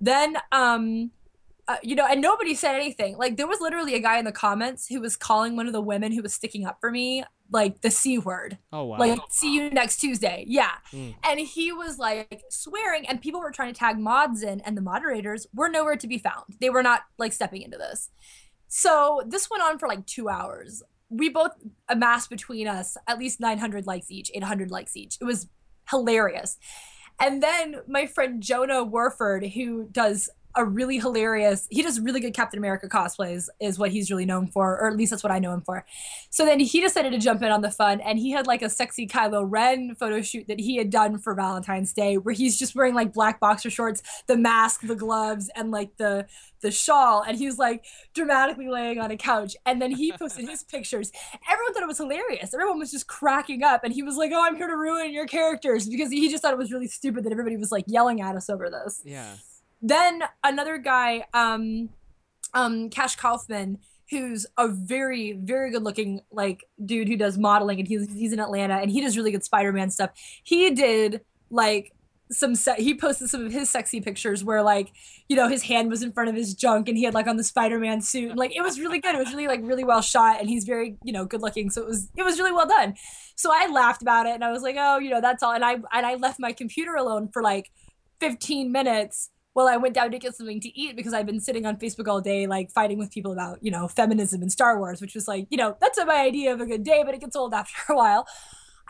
Then 0.01 0.37
um 0.53 1.11
uh, 1.69 1.77
you 1.83 1.95
know, 1.95 2.07
and 2.07 2.23
nobody 2.23 2.55
said 2.55 2.75
anything. 2.75 3.19
Like 3.19 3.37
there 3.37 3.47
was 3.47 3.61
literally 3.61 3.95
a 3.95 4.01
guy 4.01 4.19
in 4.19 4.25
the 4.25 4.33
comments 4.33 4.87
who 4.89 5.03
was 5.03 5.17
calling 5.17 5.55
one 5.55 5.67
of 5.67 5.75
the 5.75 5.83
women 5.83 6.13
who 6.13 6.23
was 6.23 6.33
sticking 6.33 6.65
up 6.65 6.79
for 6.81 6.91
me 6.91 7.25
like 7.51 7.81
the 7.81 7.91
c 7.91 8.19
word. 8.19 8.59
Oh, 8.73 8.85
wow. 8.85 8.99
Like 8.99 9.21
see 9.31 9.55
you 9.55 9.71
next 9.71 9.97
Tuesday. 9.97 10.45
Yeah. 10.47 10.73
Mm. 10.93 11.15
And 11.25 11.41
he 11.41 11.73
was 11.73 11.99
like 11.99 12.43
swearing 12.51 13.07
and 13.09 13.21
people 13.21 13.41
were 13.41 13.51
trying 13.51 13.73
to 13.73 13.79
tag 13.79 13.99
mods 13.99 14.43
in 14.43 14.61
and 14.61 14.77
the 14.77 14.83
moderators 14.83 15.47
were 15.55 15.69
nowhere 15.69 15.97
to 15.97 16.07
be 16.07 16.19
found. 16.19 16.45
They 16.61 16.71
were 16.71 16.83
not 16.83 17.03
like 17.19 17.33
stepping 17.33 17.63
into 17.63 17.79
this. 17.79 18.11
So 18.69 19.23
this 19.27 19.49
went 19.51 19.63
on 19.63 19.79
for 19.79 19.89
like 19.89 20.05
2 20.07 20.29
hours. 20.29 20.83
We 21.09 21.31
both 21.31 21.53
amassed 21.89 22.29
between 22.29 22.69
us 22.69 22.97
at 23.07 23.19
least 23.19 23.41
900 23.41 23.87
likes 23.87 24.11
each, 24.11 24.31
800 24.35 24.71
likes 24.71 24.97
each. 24.97 25.17
It 25.21 25.25
was 25.25 25.49
hilarious. 25.91 26.59
And 27.21 27.43
then 27.43 27.77
my 27.89 28.07
friend 28.07 28.43
Jonah 28.43 28.85
Warford, 28.85 29.45
who 29.47 29.89
does 29.91 30.29
a 30.59 30.65
really 30.65 30.99
hilarious, 30.99 31.67
he 31.71 31.83
does 31.83 32.01
really 32.01 32.21
good 32.21 32.35
Captain 32.35 32.59
America 32.59 32.89
cosplays, 32.89 33.49
is 33.61 33.79
what 33.79 33.91
he's 33.91 34.11
really 34.11 34.27
known 34.27 34.47
for, 34.47 34.79
or 34.79 34.89
at 34.89 34.97
least 34.97 35.11
that's 35.11 35.23
what 35.23 35.33
I 35.33 35.39
know 35.39 35.53
him 35.53 35.63
for. 35.63 35.87
So 36.31 36.45
then 36.45 36.61
he 36.61 36.81
decided 36.81 37.13
to 37.13 37.19
jump 37.19 37.43
in 37.43 37.51
on 37.51 37.63
the 37.63 37.71
fun, 37.71 38.01
and 38.01 38.19
he 38.19 38.31
had 38.31 38.47
like 38.47 38.63
a 38.63 38.69
sexy 38.69 39.07
Kylo 39.07 39.47
Ren 39.49 39.95
photo 39.95 40.21
shoot 40.21 40.47
that 40.49 40.61
he 40.61 40.77
had 40.77 40.91
done 40.91 41.19
for 41.19 41.35
Valentine's 41.35 41.93
Day, 41.93 42.19
where 42.19 42.35
he's 42.35 42.59
just 42.59 42.75
wearing 42.75 42.95
like 42.95 43.13
black 43.13 43.41
boxer 43.41 43.71
shorts, 43.71 44.03
the 44.27 44.37
mask, 44.37 44.83
the 44.83 44.97
gloves, 44.97 45.51
and 45.55 45.71
like 45.71 45.97
the 45.97 46.27
the 46.61 46.71
shawl, 46.71 47.23
and 47.23 47.39
he 47.39 47.47
was 47.47 47.59
like 47.59 47.85
dramatically 48.15 48.69
laying 48.69 48.99
on 48.99 49.11
a 49.11 49.17
couch. 49.17 49.55
And 49.65 49.81
then 49.81 49.93
he 49.93 50.13
posted 50.13 50.49
his 50.49 50.63
pictures. 50.71 51.13
Everyone 51.49 51.73
thought 51.73 51.85
it 51.85 51.89
was 51.89 51.99
hilarious. 51.99 52.53
Everyone 52.53 52.79
was 52.79 52.91
just 52.91 53.07
cracking 53.07 53.63
up, 53.63 53.85
and 53.85 53.93
he 53.93 54.03
was 54.03 54.17
like, 54.17 54.33
"Oh, 54.35 54.45
I'm 54.45 54.57
here 54.57 54.67
to 54.67 54.77
ruin 54.77 55.13
your 55.13 55.27
characters," 55.27 55.89
because 55.89 56.11
he 56.11 56.29
just 56.29 56.43
thought 56.43 56.53
it 56.53 56.59
was 56.59 56.73
really 56.73 56.89
stupid 56.89 57.25
that 57.25 57.33
everybody 57.33 57.57
was 57.57 57.71
like 57.71 57.85
yelling 57.87 58.21
at 58.21 58.35
us 58.35 58.51
over 58.51 58.69
this 58.69 59.03
yeah. 59.05 59.35
Then 59.81 60.23
another 60.43 60.79
guy 60.79 61.25
um 61.35 61.89
um 62.55 62.91
cash 62.91 63.17
kaufman 63.17 63.79
who's 64.11 64.47
a 64.57 64.69
very 64.69 65.33
very 65.33 65.71
good 65.71 65.83
looking 65.83 66.21
like 66.31 66.65
dude 66.85 67.09
who 67.09 67.17
does 67.17 67.37
modeling 67.37 67.79
and 67.79 67.89
he's 67.89 68.11
he's 68.13 68.33
in 68.33 68.41
atlanta 68.41 68.75
and 68.75 68.91
he 68.91 69.01
does 69.01 69.17
really 69.17 69.31
good 69.31 69.45
spider-man 69.45 69.91
stuff. 69.91 70.11
He 70.43 70.71
did 70.71 71.21
like 71.51 71.93
some 72.31 72.55
he 72.77 72.95
posted 72.95 73.31
some 73.31 73.47
of 73.47 73.53
his 73.53 73.71
sexy 73.71 74.01
pictures 74.01 74.45
where 74.45 74.63
like 74.63 74.93
you 75.29 75.37
know 75.37 75.49
his 75.49 75.63
hand 75.63 75.91
was 75.91 76.03
in 76.03 76.13
front 76.13 76.29
of 76.29 76.35
his 76.35 76.55
junk 76.55 76.89
and 76.89 76.99
he 76.99 77.05
had 77.05 77.15
like 77.15 77.27
on 77.27 77.37
the 77.37 77.45
spider-man 77.45 78.01
suit. 78.01 78.31
And 78.31 78.39
like 78.39 78.55
it 78.55 78.63
was 78.63 78.79
really 78.79 79.01
good. 79.01 79.15
It 79.15 79.19
was 79.19 79.31
really 79.31 79.47
like 79.47 79.61
really 79.63 79.85
well 79.85 80.03
shot 80.03 80.41
and 80.41 80.49
he's 80.49 80.65
very 80.65 80.97
you 81.05 81.13
know 81.13 81.25
good 81.25 81.43
looking. 81.43 81.71
So 81.71 81.83
it 81.83 81.89
was 81.89 82.11
it 82.17 82.23
was 82.23 82.39
really 82.39 82.53
well 82.53 82.67
done. 82.67 82.95
So 83.37 83.51
i 83.53 83.67
laughed 83.69 84.03
about 84.03 84.27
it 84.27 84.33
and 84.35 84.45
i 84.45 84.51
was 84.51 84.63
like 84.63 84.77
oh 84.79 84.99
you 84.99 85.11
know 85.11 85.21
that's 85.21 85.43
all. 85.43 85.53
And 85.53 85.65
i 85.65 85.75
and 85.75 86.07
i 86.07 86.15
left 86.15 86.41
my 86.41 86.53
computer 86.53 86.95
alone 86.95 87.29
for 87.33 87.43
like 87.43 87.71
15 88.21 88.73
minutes 88.73 89.31
while 89.59 89.67
I 89.67 89.77
went 89.77 89.97
down 89.97 90.13
to 90.13 90.21
get 90.21 90.37
something 90.37 90.61
to 90.61 90.79
eat 90.79 90.95
because 90.95 91.13
I've 91.13 91.27
been 91.27 91.41
sitting 91.41 91.67
on 91.67 91.79
Facebook 91.79 92.07
all 92.07 92.21
day, 92.21 92.47
like 92.47 92.71
fighting 92.71 92.97
with 92.97 93.11
people 93.11 93.33
about, 93.33 93.59
you 93.61 93.73
know, 93.73 93.89
feminism 93.89 94.41
and 94.41 94.53
Star 94.53 94.79
Wars, 94.79 95.01
which 95.01 95.17
was 95.17 95.27
like, 95.27 95.49
you 95.51 95.57
know, 95.57 95.77
that's 95.81 95.99
my 96.07 96.21
idea 96.21 96.53
of 96.53 96.61
a 96.61 96.67
good 96.67 96.85
day, 96.85 97.03
but 97.05 97.13
it 97.13 97.21
gets 97.21 97.35
old 97.35 97.53
after 97.53 97.93
a 97.93 97.97
while. 97.97 98.25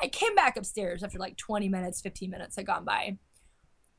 I 0.02 0.08
came 0.08 0.34
back 0.34 0.58
upstairs 0.58 1.02
after 1.02 1.18
like 1.18 1.38
20 1.38 1.70
minutes, 1.70 2.02
15 2.02 2.28
minutes 2.28 2.56
had 2.56 2.66
gone 2.66 2.84
by. 2.84 3.16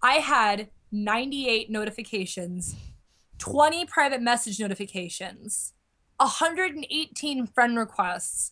I 0.03 0.17
had 0.17 0.69
98 0.91 1.71
notifications, 1.71 2.75
20 3.39 3.87
private 3.87 4.21
message 4.21 4.59
notifications, 4.59 5.73
118 6.17 7.47
friend 7.47 7.79
requests, 7.79 8.51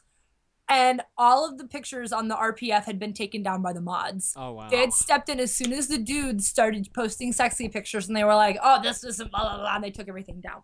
and 0.69 1.01
all 1.17 1.47
of 1.47 1.57
the 1.57 1.65
pictures 1.65 2.11
on 2.11 2.27
the 2.27 2.35
RPF 2.35 2.83
had 2.85 2.99
been 2.99 3.13
taken 3.13 3.41
down 3.43 3.61
by 3.61 3.73
the 3.73 3.81
mods. 3.81 4.33
Oh, 4.35 4.51
wow. 4.53 4.67
They 4.69 4.77
had 4.77 4.93
stepped 4.93 5.29
in 5.29 5.39
as 5.39 5.55
soon 5.55 5.71
as 5.73 5.87
the 5.87 5.97
dudes 5.97 6.47
started 6.47 6.89
posting 6.93 7.31
sexy 7.33 7.69
pictures, 7.69 8.07
and 8.07 8.15
they 8.17 8.23
were 8.23 8.35
like, 8.35 8.57
"Oh, 8.61 8.81
this 8.81 9.03
isn't 9.03 9.31
blah 9.31 9.41
blah 9.41 9.57
blah," 9.57 9.75
and 9.75 9.83
they 9.83 9.91
took 9.91 10.07
everything 10.09 10.41
down. 10.41 10.61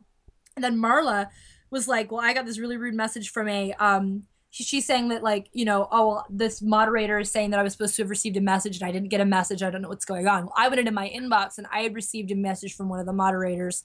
And 0.55 0.63
then 0.63 0.77
Marla 0.77 1.27
was 1.71 1.87
like, 1.87 2.11
"Well, 2.11 2.21
I 2.21 2.33
got 2.33 2.45
this 2.45 2.59
really 2.59 2.77
rude 2.77 2.95
message 2.95 3.29
from 3.31 3.47
a 3.47 3.73
um." 3.73 4.23
she- 4.51 4.63
She's 4.63 4.85
saying 4.85 5.07
that 5.09 5.23
like 5.23 5.47
you 5.51 5.65
know 5.65 5.87
oh 5.91 6.07
well, 6.09 6.25
this 6.29 6.61
moderator 6.61 7.17
is 7.17 7.31
saying 7.31 7.49
that 7.51 7.59
I 7.59 7.63
was 7.63 7.73
supposed 7.73 7.95
to 7.95 8.03
have 8.03 8.11
received 8.11 8.37
a 8.37 8.41
message 8.41 8.79
and 8.79 8.87
I 8.87 8.91
didn't 8.91 9.09
get 9.09 9.19
a 9.19 9.25
message 9.25 9.63
I 9.63 9.71
don't 9.71 9.81
know 9.81 9.89
what's 9.89 10.05
going 10.05 10.27
on. 10.27 10.43
Well, 10.43 10.53
I 10.55 10.67
went 10.67 10.77
into 10.79 10.91
my 10.91 11.09
inbox 11.09 11.57
and 11.57 11.65
I 11.71 11.79
had 11.81 11.95
received 11.95 12.29
a 12.29 12.35
message 12.35 12.75
from 12.75 12.87
one 12.87 12.99
of 12.99 13.07
the 13.07 13.13
moderators 13.13 13.83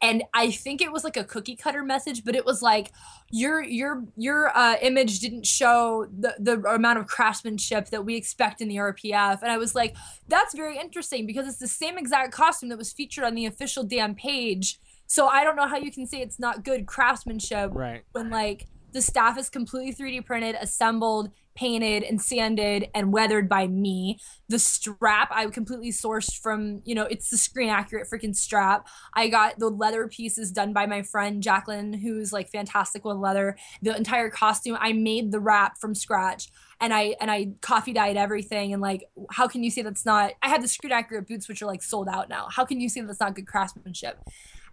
and 0.00 0.22
I 0.32 0.50
think 0.50 0.80
it 0.80 0.92
was 0.92 1.02
like 1.02 1.16
a 1.16 1.24
cookie 1.24 1.56
cutter 1.56 1.82
message, 1.82 2.24
but 2.24 2.36
it 2.36 2.44
was 2.44 2.62
like 2.62 2.92
your 3.30 3.62
your 3.62 4.04
your 4.16 4.56
uh, 4.56 4.76
image 4.80 5.18
didn't 5.20 5.46
show 5.46 6.06
the 6.16 6.34
the 6.38 6.60
amount 6.70 6.98
of 7.00 7.06
craftsmanship 7.06 7.88
that 7.90 8.04
we 8.04 8.14
expect 8.16 8.60
in 8.60 8.68
the 8.68 8.76
RPF, 8.76 9.42
and 9.42 9.50
I 9.50 9.58
was 9.58 9.74
like, 9.74 9.96
that's 10.28 10.54
very 10.54 10.78
interesting 10.78 11.26
because 11.26 11.48
it's 11.48 11.58
the 11.58 11.68
same 11.68 11.98
exact 11.98 12.32
costume 12.32 12.68
that 12.68 12.78
was 12.78 12.92
featured 12.92 13.24
on 13.24 13.34
the 13.34 13.46
official 13.46 13.82
damn 13.82 14.14
page. 14.14 14.78
So 15.06 15.26
I 15.26 15.42
don't 15.42 15.56
know 15.56 15.66
how 15.66 15.78
you 15.78 15.90
can 15.90 16.06
say 16.06 16.20
it's 16.20 16.38
not 16.38 16.64
good 16.64 16.86
craftsmanship 16.86 17.70
Right. 17.72 18.02
when 18.12 18.30
like 18.30 18.66
the 18.92 19.02
staff 19.02 19.38
is 19.38 19.48
completely 19.50 19.92
3D 19.92 20.24
printed, 20.24 20.54
assembled, 20.60 21.30
painted, 21.58 22.04
and 22.04 22.22
sanded 22.22 22.88
and 22.94 23.12
weathered 23.12 23.48
by 23.48 23.66
me. 23.66 24.18
The 24.48 24.60
strap 24.60 25.28
I 25.32 25.44
completely 25.46 25.90
sourced 25.90 26.38
from, 26.38 26.82
you 26.84 26.94
know, 26.94 27.02
it's 27.04 27.30
the 27.30 27.36
screen 27.36 27.68
accurate 27.68 28.06
freaking 28.08 28.34
strap. 28.34 28.86
I 29.12 29.28
got 29.28 29.58
the 29.58 29.68
leather 29.68 30.06
pieces 30.06 30.52
done 30.52 30.72
by 30.72 30.86
my 30.86 31.02
friend 31.02 31.42
Jacqueline, 31.42 31.94
who's 31.94 32.32
like 32.32 32.48
fantastic 32.48 33.04
with 33.04 33.16
leather. 33.16 33.56
The 33.82 33.96
entire 33.96 34.30
costume, 34.30 34.78
I 34.80 34.92
made 34.92 35.32
the 35.32 35.40
wrap 35.40 35.78
from 35.78 35.96
scratch. 35.96 36.48
And 36.80 36.94
I 36.94 37.16
and 37.20 37.28
I 37.28 37.54
coffee 37.60 37.92
dyed 37.92 38.16
everything 38.16 38.72
and 38.72 38.80
like 38.80 39.02
how 39.32 39.48
can 39.48 39.64
you 39.64 39.70
say 39.72 39.82
that's 39.82 40.06
not 40.06 40.34
I 40.40 40.48
had 40.48 40.62
the 40.62 40.68
screen 40.68 40.92
accurate 40.92 41.26
boots 41.26 41.48
which 41.48 41.60
are 41.60 41.66
like 41.66 41.82
sold 41.82 42.06
out 42.06 42.28
now. 42.28 42.46
How 42.52 42.64
can 42.64 42.80
you 42.80 42.88
say 42.88 43.00
that's 43.00 43.18
not 43.18 43.34
good 43.34 43.48
craftsmanship? 43.48 44.22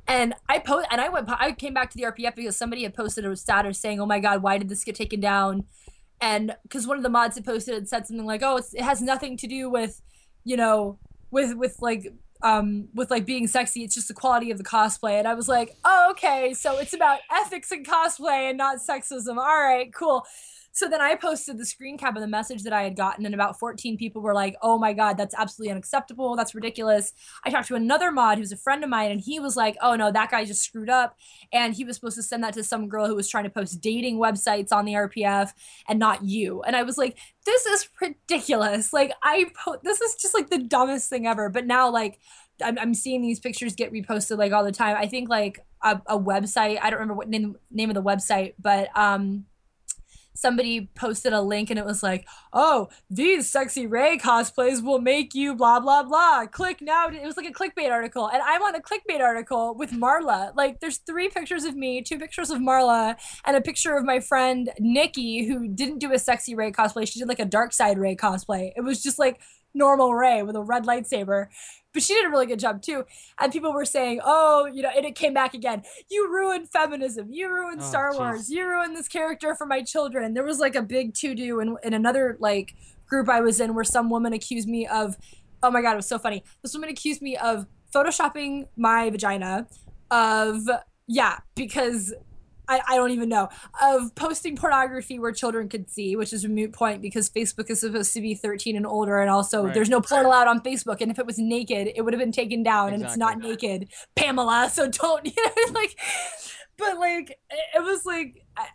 And 0.08 0.36
I 0.48 0.60
post 0.60 0.88
and 0.92 1.02
I 1.02 1.10
went 1.10 1.28
I 1.30 1.52
came 1.54 1.74
back 1.74 1.90
to 1.90 1.98
the 1.98 2.04
RPF 2.04 2.36
because 2.36 2.56
somebody 2.56 2.84
had 2.84 2.94
posted 2.94 3.26
a 3.26 3.36
status 3.36 3.80
saying, 3.80 4.00
"Oh 4.00 4.06
my 4.06 4.20
god, 4.20 4.44
why 4.44 4.60
did 4.60 4.70
this 4.70 4.84
get 4.84 4.94
taken 4.94 5.20
down?" 5.20 5.66
And 6.22 6.56
because 6.64 6.88
one 6.88 6.98
of 6.98 7.04
the 7.04 7.10
mods 7.10 7.36
had 7.36 7.46
posted 7.46 7.76
and 7.76 7.88
said 7.88 8.08
something 8.08 8.26
like, 8.26 8.42
"Oh, 8.44 8.58
it 8.58 8.82
has 8.82 9.02
nothing 9.02 9.38
to 9.38 9.48
do 9.48 9.70
with, 9.70 10.02
you 10.44 10.58
know, 10.58 10.98
with 11.32 11.56
with 11.56 11.78
like 11.82 12.14
um 12.42 12.88
with 12.94 13.12
like 13.12 13.26
being 13.26 13.48
sexy. 13.48 13.84
It's 13.84 13.96
just 13.96 14.08
the 14.08 14.14
quality 14.14 14.52
of 14.52 14.58
the 14.58 14.64
cosplay." 14.64 15.20
And 15.20 15.28
I 15.28 15.34
was 15.34 15.48
like, 15.48 15.76
"Oh, 15.84 16.08
okay, 16.12 16.54
so 16.54 16.78
it's 16.78 16.94
about 16.94 17.20
ethics 17.32 17.72
and 17.72 17.86
cosplay 17.86 18.50
and 18.50 18.58
not 18.58 18.78
sexism. 18.78 19.38
All 19.38 19.62
right, 19.62 19.94
cool." 19.94 20.26
So 20.76 20.90
then 20.90 21.00
I 21.00 21.16
posted 21.16 21.58
the 21.58 21.66
screen 21.66 21.98
cap 21.98 22.18
of 22.18 22.22
the 22.22 22.28
message 22.28 22.64
that 22.64 22.74
I 22.74 22.84
had 22.84 22.98
gotten, 22.98 23.26
and 23.26 23.34
about 23.34 23.58
14 23.58 23.96
people 23.98 24.22
were 24.22 24.34
like, 24.34 24.58
"Oh 24.62 24.78
my 24.78 24.92
god, 24.92 25.16
that's 25.16 25.34
absolutely 25.34 25.72
unacceptable. 25.72 26.36
That's 26.36 26.54
ridiculous." 26.54 27.14
I 27.46 27.50
talked 27.50 27.70
to 27.70 27.76
another 27.76 28.12
mod 28.12 28.38
who's 28.38 28.52
a 28.52 28.58
friend 28.58 28.84
of 28.84 28.90
mine, 28.90 29.10
and 29.10 29.22
he 29.22 29.40
was 29.40 29.56
like, 29.56 29.78
"Oh 29.82 29.96
no, 29.96 30.12
that 30.12 30.32
guy 30.32 30.44
just 30.44 30.64
screwed 30.64 30.90
up," 30.90 31.18
and 31.54 31.74
he 31.74 31.86
was 31.86 31.96
supposed 31.96 32.18
to 32.18 32.24
send 32.24 32.44
that 32.44 32.54
to 32.56 32.64
some 32.64 32.90
girl 32.90 33.08
who 33.08 33.16
was 33.16 33.30
trying 33.30 33.46
to 33.46 33.50
post 33.50 33.80
dating 33.80 34.18
websites 34.18 34.74
on 34.74 34.84
the 34.84 34.96
RPF, 34.96 35.54
and 35.88 35.98
not 35.98 36.26
you. 36.26 36.62
And 36.64 36.76
I 36.76 36.84
was 36.84 36.98
like, 36.98 37.18
"This 37.46 37.66
is 37.66 37.88
ridiculous. 38.02 38.92
Like, 38.92 39.14
I 39.24 39.46
po- 39.56 39.80
this 39.82 40.02
is 40.02 40.16
just 40.16 40.34
like 40.34 40.50
the 40.50 40.60
dumbest 40.60 41.10
thing 41.10 41.26
ever." 41.26 41.50
But 41.50 41.66
now, 41.66 41.90
like. 41.90 42.20
I'm, 42.64 42.80
I'm 42.80 42.94
seeing 42.94 43.22
these 43.22 43.42
pictures 43.42 43.76
get 43.76 43.92
reposted 43.92 44.38
like 44.38 44.54
all 44.54 44.64
the 44.64 44.72
time. 44.72 44.96
I 44.98 45.08
think 45.08 45.28
like 45.28 45.60
a, 45.84 46.02
a 46.08 46.18
website. 46.18 46.80
I 46.82 46.90
don't 46.90 47.02
remember 47.02 47.16
what 47.16 47.28
name 47.28 47.58
name 47.70 47.90
of 47.90 47.96
the 47.96 48.02
website, 48.02 48.54
but 48.58 48.98
um, 48.98 49.46
somebody 50.36 50.90
posted 50.96 51.34
a 51.34 51.42
link 51.42 51.70
and 51.70 51.80
it 51.80 51.86
was 51.86 52.04
like, 52.04 52.28
"Oh, 52.54 52.90
these 53.10 53.50
sexy 53.50 53.88
Rey 53.88 54.18
cosplays 54.18 54.84
will 54.84 55.00
make 55.00 55.34
you 55.34 55.56
blah 55.56 55.80
blah 55.80 56.04
blah." 56.04 56.46
Click 56.46 56.82
now. 56.82 57.08
It 57.08 57.26
was 57.26 57.38
like 57.38 57.48
a 57.48 57.54
clickbait 57.54 57.90
article, 57.92 58.28
and 58.28 58.42
I'm 58.44 58.62
on 58.62 58.76
a 58.76 58.82
clickbait 58.82 59.22
article 59.22 59.76
with 59.76 59.92
Marla. 59.92 60.56
Like, 60.56 60.80
there's 60.80 60.98
three 60.98 61.30
pictures 61.30 61.64
of 61.64 61.76
me, 61.76 62.02
two 62.02 62.20
pictures 62.20 62.50
of 62.52 62.60
Marla, 62.60 63.16
and 63.46 63.58
a 63.58 63.62
picture 63.62 63.96
of 63.96 64.06
my 64.06 64.20
friend 64.20 64.70
Nikki, 64.80 65.46
who 65.46 65.68
didn't 65.68 66.00
do 66.00 66.14
a 66.14 66.20
sexy 66.20 66.56
Rey 66.56 66.72
cosplay. 66.72 67.08
She 67.08 67.20
did 67.20 67.28
like 67.28 67.40
a 67.40 67.46
dark 67.46 67.74
side 67.74 67.98
Rey 67.98 68.16
cosplay. 68.16 68.72
It 68.76 68.82
was 68.82 69.02
just 69.02 69.18
like 69.20 69.40
normal 69.74 70.16
Rey 70.16 70.42
with 70.44 70.56
a 70.56 70.62
red 70.62 70.86
lightsaber. 70.86 71.48
But 71.96 72.04
she 72.04 72.14
did 72.14 72.26
a 72.26 72.30
really 72.30 72.46
good 72.46 72.60
job 72.60 72.82
too. 72.82 73.06
And 73.40 73.52
people 73.52 73.74
were 73.74 73.86
saying, 73.86 74.20
oh, 74.24 74.66
you 74.72 74.84
know, 74.84 74.90
and 74.96 75.06
it 75.06 75.16
came 75.16 75.34
back 75.34 75.54
again. 75.54 75.82
You 76.12 76.30
ruined 76.30 76.70
feminism. 76.70 77.30
You 77.32 77.50
ruined 77.50 77.80
Oh, 77.82 77.86
Star 77.86 78.12
jeez. 78.12 78.18
Wars. 78.20 78.50
You 78.52 78.68
ruined 78.68 78.96
this 78.96 79.08
character 79.08 79.56
for 79.56 79.66
my 79.66 79.82
children. 79.82 80.34
There 80.34 80.44
was 80.44 80.60
like 80.60 80.76
a 80.76 80.82
big 80.84 81.14
to 81.16 81.34
do 81.34 81.60
in, 81.62 81.78
in 81.84 81.94
another 81.94 82.38
like 82.40 82.76
group 83.08 83.30
I 83.30 83.40
was 83.40 83.60
in 83.60 83.74
where 83.74 83.86
some 83.86 84.10
woman 84.10 84.34
accused 84.34 84.68
me 84.68 84.86
of, 84.86 85.16
oh 85.64 85.72
my 85.72 85.82
God, 85.82 85.94
it 85.94 85.96
was 85.96 86.08
so 86.08 86.20
funny. 86.20 86.44
This 86.62 86.74
woman 86.74 86.90
accused 86.90 87.22
me 87.22 87.38
of 87.38 87.66
photoshopping 87.94 88.68
my 88.76 89.10
vagina, 89.10 89.68
of, 90.12 90.68
yeah, 91.08 91.40
because 91.56 92.14
I, 92.68 92.82
I 92.88 92.96
don't 92.96 93.12
even 93.12 93.30
know 93.30 93.50
of 93.82 94.14
posting 94.16 94.56
pornography 94.56 95.20
where 95.20 95.32
children 95.32 95.70
could 95.70 95.90
see, 95.90 96.16
which 96.16 96.34
is 96.34 96.44
a 96.46 96.50
moot 96.50 96.74
point 96.74 97.02
because 97.02 97.30
Facebook 97.30 97.70
is 97.70 97.82
supposed 97.82 98.14
to 98.14 98.22
be 98.22 98.36
13 98.36 98.76
and 98.76 98.86
older, 98.86 99.20
and 99.20 99.30
also 99.30 99.66
Right. 99.66 99.74
there's 99.74 99.90
no 99.90 100.02
porn 100.02 100.26
allowed 100.26 100.48
on 100.48 100.62
Facebook. 100.62 101.02
And 101.02 101.12
if 101.12 101.20
it 101.20 101.26
was 101.26 101.38
naked, 101.38 101.92
it 101.96 102.02
would 102.02 102.14
have 102.14 102.20
been 102.20 102.32
taken 102.32 102.64
down, 102.64 102.94
and 102.94 103.04
it's 103.04 103.18
not 103.18 103.40
naked, 103.40 103.90
Pamela. 104.16 104.70
So 104.72 104.88
don't, 104.88 105.26
you 105.36 105.46
know, 105.46 105.74
like, 105.74 105.98
but 106.78 106.98
like 106.98 107.38
it 107.50 107.84
was 107.84 108.06
like 108.06 108.45
I, 108.58 108.68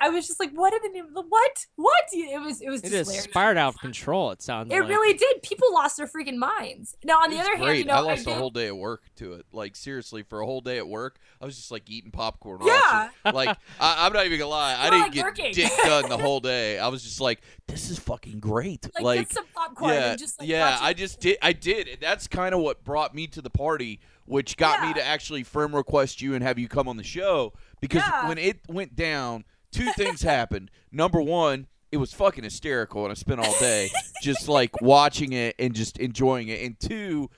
I 0.00 0.08
was 0.10 0.26
just 0.26 0.38
like, 0.40 0.50
what 0.52 0.72
in 0.74 0.80
the 0.82 0.88
name? 1.00 1.16
Of 1.16 1.24
what? 1.28 1.66
What? 1.76 2.04
It 2.12 2.40
was 2.40 2.60
it 2.60 2.68
was 2.68 2.80
It 2.80 2.90
just 2.90 2.92
just 2.92 3.10
hilarious. 3.10 3.24
spiraled 3.24 3.56
out 3.56 3.74
of 3.74 3.80
control. 3.80 4.30
It 4.32 4.42
sounds. 4.42 4.72
It 4.72 4.78
like. 4.80 4.88
really 4.88 5.16
did. 5.16 5.42
People 5.42 5.72
lost 5.72 5.96
their 5.96 6.06
freaking 6.06 6.36
minds. 6.36 6.96
Now, 7.04 7.14
on 7.18 7.30
the 7.30 7.38
It's 7.38 7.48
other 7.48 7.56
hand, 7.56 7.78
you 7.78 7.84
know, 7.84 7.94
I 7.94 8.00
lost 8.00 8.24
did, 8.24 8.32
a 8.32 8.34
whole 8.34 8.50
day 8.50 8.66
at 8.68 8.76
work 8.76 9.02
to 9.16 9.34
it. 9.34 9.46
Like 9.52 9.76
seriously, 9.76 10.22
for 10.22 10.40
a 10.40 10.46
whole 10.46 10.60
day 10.60 10.78
at 10.78 10.86
work, 10.88 11.18
I 11.40 11.44
was 11.46 11.56
just 11.56 11.70
like 11.70 11.88
eating 11.88 12.10
popcorn. 12.10 12.60
Yeah. 12.64 13.08
watching- 13.24 13.34
Like 13.36 13.56
I, 13.80 14.06
I'm 14.06 14.12
not 14.12 14.26
even 14.26 14.38
gonna 14.38 14.50
lie, 14.50 14.76
I 14.78 14.90
didn't 14.90 15.00
like, 15.02 15.12
get 15.12 15.24
working. 15.24 15.52
dick 15.54 15.72
done 15.84 16.08
the 16.08 16.18
whole 16.18 16.40
day. 16.40 16.78
I 16.78 16.88
was 16.88 17.02
just 17.02 17.20
like, 17.20 17.40
this 17.68 17.90
is 17.90 17.98
fucking 17.98 18.40
great. 18.40 18.84
like, 18.94 19.04
like 19.04 19.18
get 19.28 19.32
some 19.32 19.44
popcorn 19.54 19.94
yeah, 19.94 20.10
and 20.10 20.18
just 20.18 20.38
like 20.40 20.48
yeah. 20.48 20.78
I 20.80 20.92
just 20.92 21.20
did. 21.20 21.38
I 21.42 21.52
did. 21.52 21.88
And 21.88 21.98
that's 22.00 22.26
kind 22.28 22.54
of 22.54 22.60
what 22.60 22.84
brought 22.84 23.14
me 23.14 23.26
to 23.28 23.40
the 23.40 23.50
party, 23.50 24.00
which 24.26 24.56
got 24.56 24.86
me 24.86 24.92
to 24.94 25.02
actually 25.04 25.42
firm 25.42 25.74
request 25.74 26.20
you 26.20 26.34
and 26.34 26.42
have 26.42 26.58
you 26.58 26.68
come 26.68 26.88
on 26.88 26.96
the 26.96 27.02
show. 27.04 27.52
Because 27.82 28.02
Yeah. 28.06 28.28
when 28.28 28.38
it 28.38 28.60
went 28.68 28.96
down, 28.96 29.44
two 29.72 29.92
things 29.92 30.22
happened. 30.22 30.70
Number 30.92 31.20
one, 31.20 31.66
it 31.90 31.98
was 31.98 32.14
fucking 32.14 32.44
hysterical, 32.44 33.04
and 33.04 33.10
I 33.10 33.14
spent 33.14 33.40
all 33.40 33.58
day 33.58 33.90
just 34.22 34.48
like 34.48 34.80
watching 34.80 35.34
it 35.34 35.56
and 35.58 35.74
just 35.74 35.98
enjoying 35.98 36.48
it. 36.48 36.62
And 36.62 36.80
two, 36.80 37.28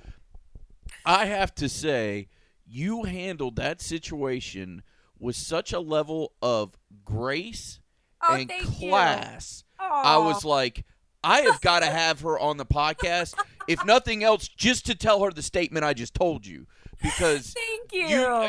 I 1.05 1.25
have 1.25 1.53
to 1.57 1.69
say, 1.69 2.29
you 2.67 3.03
handled 3.05 3.57
that 3.57 3.81
situation 3.81 4.83
with 5.19 5.35
such 5.35 5.73
a 5.73 5.81
level 5.81 6.33
of 6.43 6.77
grace 7.05 7.81
oh, 8.23 8.35
and 8.35 8.49
class. 8.49 9.65
I 9.81 10.19
was 10.19 10.45
like, 10.45 10.85
I 11.23 11.41
have 11.43 11.61
got 11.61 11.81
to 11.81 11.87
have 11.87 12.21
her 12.21 12.39
on 12.39 12.59
the 12.59 12.67
podcast, 12.67 13.35
if 13.67 13.85
nothing 13.85 14.23
else, 14.23 14.47
just 14.47 14.87
to 14.87 14.95
tell 14.95 15.25
her 15.25 15.31
the 15.31 15.43
statement 15.43 15.85
I 15.85 15.95
just 15.95 16.15
told 16.15 16.47
you. 16.47 16.67
Because 17.03 17.53
Thank 17.55 17.93
you. 17.93 18.07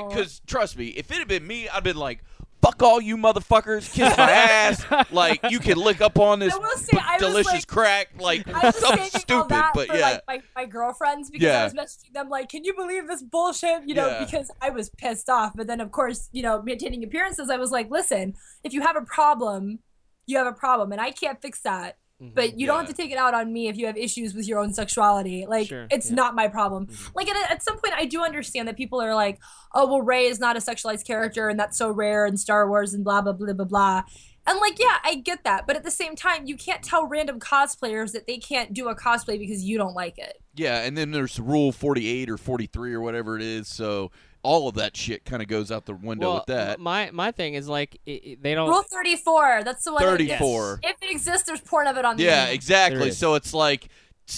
because 0.08 0.42
uh, 0.44 0.48
trust 0.48 0.78
me, 0.78 0.88
if 0.88 1.12
it 1.12 1.18
had 1.18 1.28
been 1.28 1.46
me, 1.46 1.68
I'd 1.70 1.84
been 1.84 1.98
like, 1.98 2.24
"Fuck 2.62 2.82
all 2.84 3.02
you 3.02 3.18
motherfuckers, 3.18 3.92
kiss 3.94 4.16
my 4.18 4.30
ass." 4.32 4.86
like 5.12 5.40
you 5.50 5.60
can 5.60 5.78
lick 5.78 6.02
up 6.02 6.18
on 6.20 6.40
this 6.40 6.54
I 6.54 6.58
will 6.58 6.78
say, 6.78 6.98
I 7.02 7.18
delicious 7.18 7.52
like- 7.54 7.68
crack, 7.68 8.10
like 8.20 8.48
something 8.76 9.04
stupid. 9.20 9.50
that 9.50 9.72
But 9.74 9.88
for, 9.88 9.96
yeah, 9.96 10.20
like 10.28 10.28
my, 10.28 10.42
my 10.56 10.66
girlfriends 10.66 11.30
because 11.30 11.46
Yeah. 11.46 11.62
I 11.62 11.64
was 11.66 11.74
messaging 11.74 12.14
them 12.14 12.30
like, 12.30 12.50
"Can 12.50 12.64
you 12.64 12.74
believe 12.76 13.08
this 13.08 13.22
bullshit?" 13.24 13.88
You 13.88 13.96
know, 13.96 14.08
Yeah. 14.08 14.24
because 14.26 14.50
I 14.62 14.70
was 14.70 14.90
pissed 14.90 15.30
off. 15.30 15.54
But 15.56 15.68
then, 15.68 15.82
of 15.82 15.92
course, 15.92 16.30
you 16.32 16.44
know, 16.44 16.62
maintaining 16.62 17.04
appearances, 17.04 17.50
I 17.50 17.58
was 17.58 17.72
like, 17.72 17.90
"Listen, 17.90 18.36
if 18.64 18.74
you 18.74 18.82
have 18.82 18.96
a 18.96 19.02
problem, 19.02 19.80
you 20.28 20.38
have 20.38 20.48
a 20.48 20.54
problem, 20.54 20.92
and 20.92 21.00
I 21.02 21.12
can't 21.12 21.42
fix 21.42 21.62
that. 21.62 21.98
Mhm. 22.22 22.34
But 22.34 22.58
you 22.58 22.66
don't 22.66 22.78
have 22.78 22.88
to 22.88 22.94
take 22.94 23.12
it 23.12 23.18
out 23.18 23.34
on 23.34 23.52
me 23.52 23.68
if 23.68 23.76
you 23.78 23.88
have 23.88 23.98
issues 23.98 24.34
with 24.34 24.48
your 24.48 24.60
own 24.60 24.74
sexuality. 24.74 25.46
Like, 25.48 25.68
Sure, 25.68 25.88
it's 25.92 26.10
yeah. 26.10 26.16
not 26.16 26.34
my 26.34 26.48
problem. 26.48 26.88
Mm-hmm. 26.88 27.12
Like, 27.14 27.28
at, 27.30 27.52
at 27.52 27.64
some 27.64 27.78
point, 27.78 27.94
I 27.94 28.06
do 28.06 28.24
understand 28.24 28.68
that 28.70 28.78
people 28.78 29.02
are 29.02 29.14
like, 29.14 29.40
"Oh, 29.74 29.86
well, 29.88 30.02
Rey 30.02 30.26
is 30.28 30.40
not 30.40 30.56
a 30.56 30.60
sexualized 30.60 31.06
character, 31.06 31.50
and 31.50 31.60
that's 31.60 31.78
so 31.78 31.92
rare 31.92 32.26
in 32.26 32.38
Star 32.38 32.70
Wars, 32.70 32.94
and 32.94 33.04
blah 33.04 33.22
blah 33.22 33.34
blah 33.34 33.52
blah 33.54 33.66
blah." 33.66 34.04
And 34.48 34.60
like, 34.60 34.78
yeah, 34.80 34.98
I 35.04 35.16
get 35.16 35.44
that, 35.44 35.66
but 35.66 35.76
at 35.76 35.84
the 35.84 35.90
same 35.92 36.16
time, 36.16 36.46
you 36.46 36.56
can't 36.56 36.84
tell 36.84 37.08
random 37.08 37.40
cosplayers 37.40 38.12
that 38.12 38.28
they 38.28 38.38
can't 38.38 38.74
do 38.74 38.88
a 38.90 38.96
cosplay 38.96 39.40
because 39.40 39.64
you 39.64 39.78
don't 39.78 39.96
like 39.96 40.18
it. 40.20 40.40
yeah, 40.56 40.84
and 40.84 40.96
then 40.96 41.10
there's 41.12 41.40
Rule 41.40 41.72
48 41.72 42.30
or 42.30 42.38
43 42.38 42.94
or 42.94 43.02
whatever 43.02 43.36
it 43.36 43.42
is. 43.42 43.68
So 43.68 44.12
all 44.46 44.68
of 44.68 44.76
that 44.76 44.96
shit 44.96 45.26
kind 45.26 45.42
of 45.42 45.48
goes 45.48 45.72
out 45.72 45.86
the 45.86 45.94
window 45.96 46.28
well, 46.28 46.36
with 46.38 46.46
that. 46.48 46.80
my 46.80 47.10
my 47.12 47.32
thing 47.32 47.56
is 47.56 47.68
like 47.68 48.00
i 48.08 48.12
i- 48.12 48.38
they 48.42 48.54
don't. 48.54 48.70
Rule 48.70 48.84
thirty-four. 48.84 49.64
That's 49.64 49.84
the 49.84 49.94
one. 49.94 50.04
that- 50.04 50.10
34. 50.18 50.80
If 50.84 50.96
it 51.02 51.12
exists, 51.12 51.48
there's 51.48 51.62
porn 51.62 51.88
of 51.88 51.98
it 51.98 52.06
on 52.06 52.18
the 52.18 52.24
Yeah, 52.24 52.32
internet. 52.42 52.54
exactly. 52.54 53.12
So 53.12 53.34
it's 53.36 53.54
like 53.54 53.90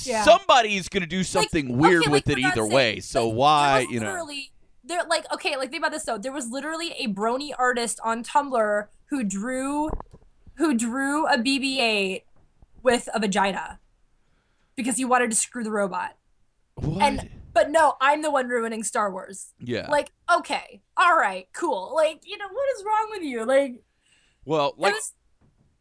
Yeah. 0.04 0.24
somebody's 0.24 0.88
gonna 0.90 1.06
do 1.06 1.24
something 1.24 1.66
okay, 1.68 1.76
weird 1.76 2.04
like, 2.04 2.12
with 2.12 2.24
for 2.26 2.32
it 2.32 2.40
either 2.40 2.64
sake, 2.64 2.72
way. 2.74 3.00
So 3.02 3.28
like, 3.30 3.38
why, 3.38 3.88
you 3.90 4.00
know? 4.00 4.28
They're 4.84 5.04
like 5.04 5.30
okay 5.34 5.58
like 5.58 5.70
think 5.70 5.82
about 5.82 5.92
this 5.92 6.04
though 6.06 6.18
there 6.18 6.32
was 6.32 6.48
literally 6.50 6.92
a 6.98 7.08
brony 7.10 7.52
artist 7.60 8.00
on 8.06 8.24
tumblr 8.24 8.88
who 9.10 9.22
drew 9.26 9.90
who 10.56 10.74
drew 10.74 11.28
a 11.28 11.38
bb8 11.38 12.22
with 12.84 13.10
a 13.14 13.20
vagina 13.20 13.80
because 14.78 14.96
he 14.96 15.04
wanted 15.04 15.30
to 15.32 15.36
screw 15.36 15.62
the 15.66 15.72
robot 15.72 16.16
What? 16.76 17.02
and 17.04 17.30
but 17.58 17.72
no 17.72 17.96
i'm 18.02 18.22
the 18.22 18.32
one 18.32 18.48
ruining 18.48 18.84
star 18.84 19.12
wars 19.12 19.54
yeah. 19.60 19.90
like 19.90 20.12
okay 20.34 20.82
all 20.96 21.16
right 21.16 21.48
cool 21.54 21.94
like 21.96 22.22
you 22.24 22.38
know 22.38 22.48
what 22.52 22.78
is 22.78 22.84
wrong 22.86 23.08
with 23.12 23.24
you 23.24 23.46
like 23.46 23.82
well, 24.48 24.74
like, 24.78 24.94
was 24.94 25.14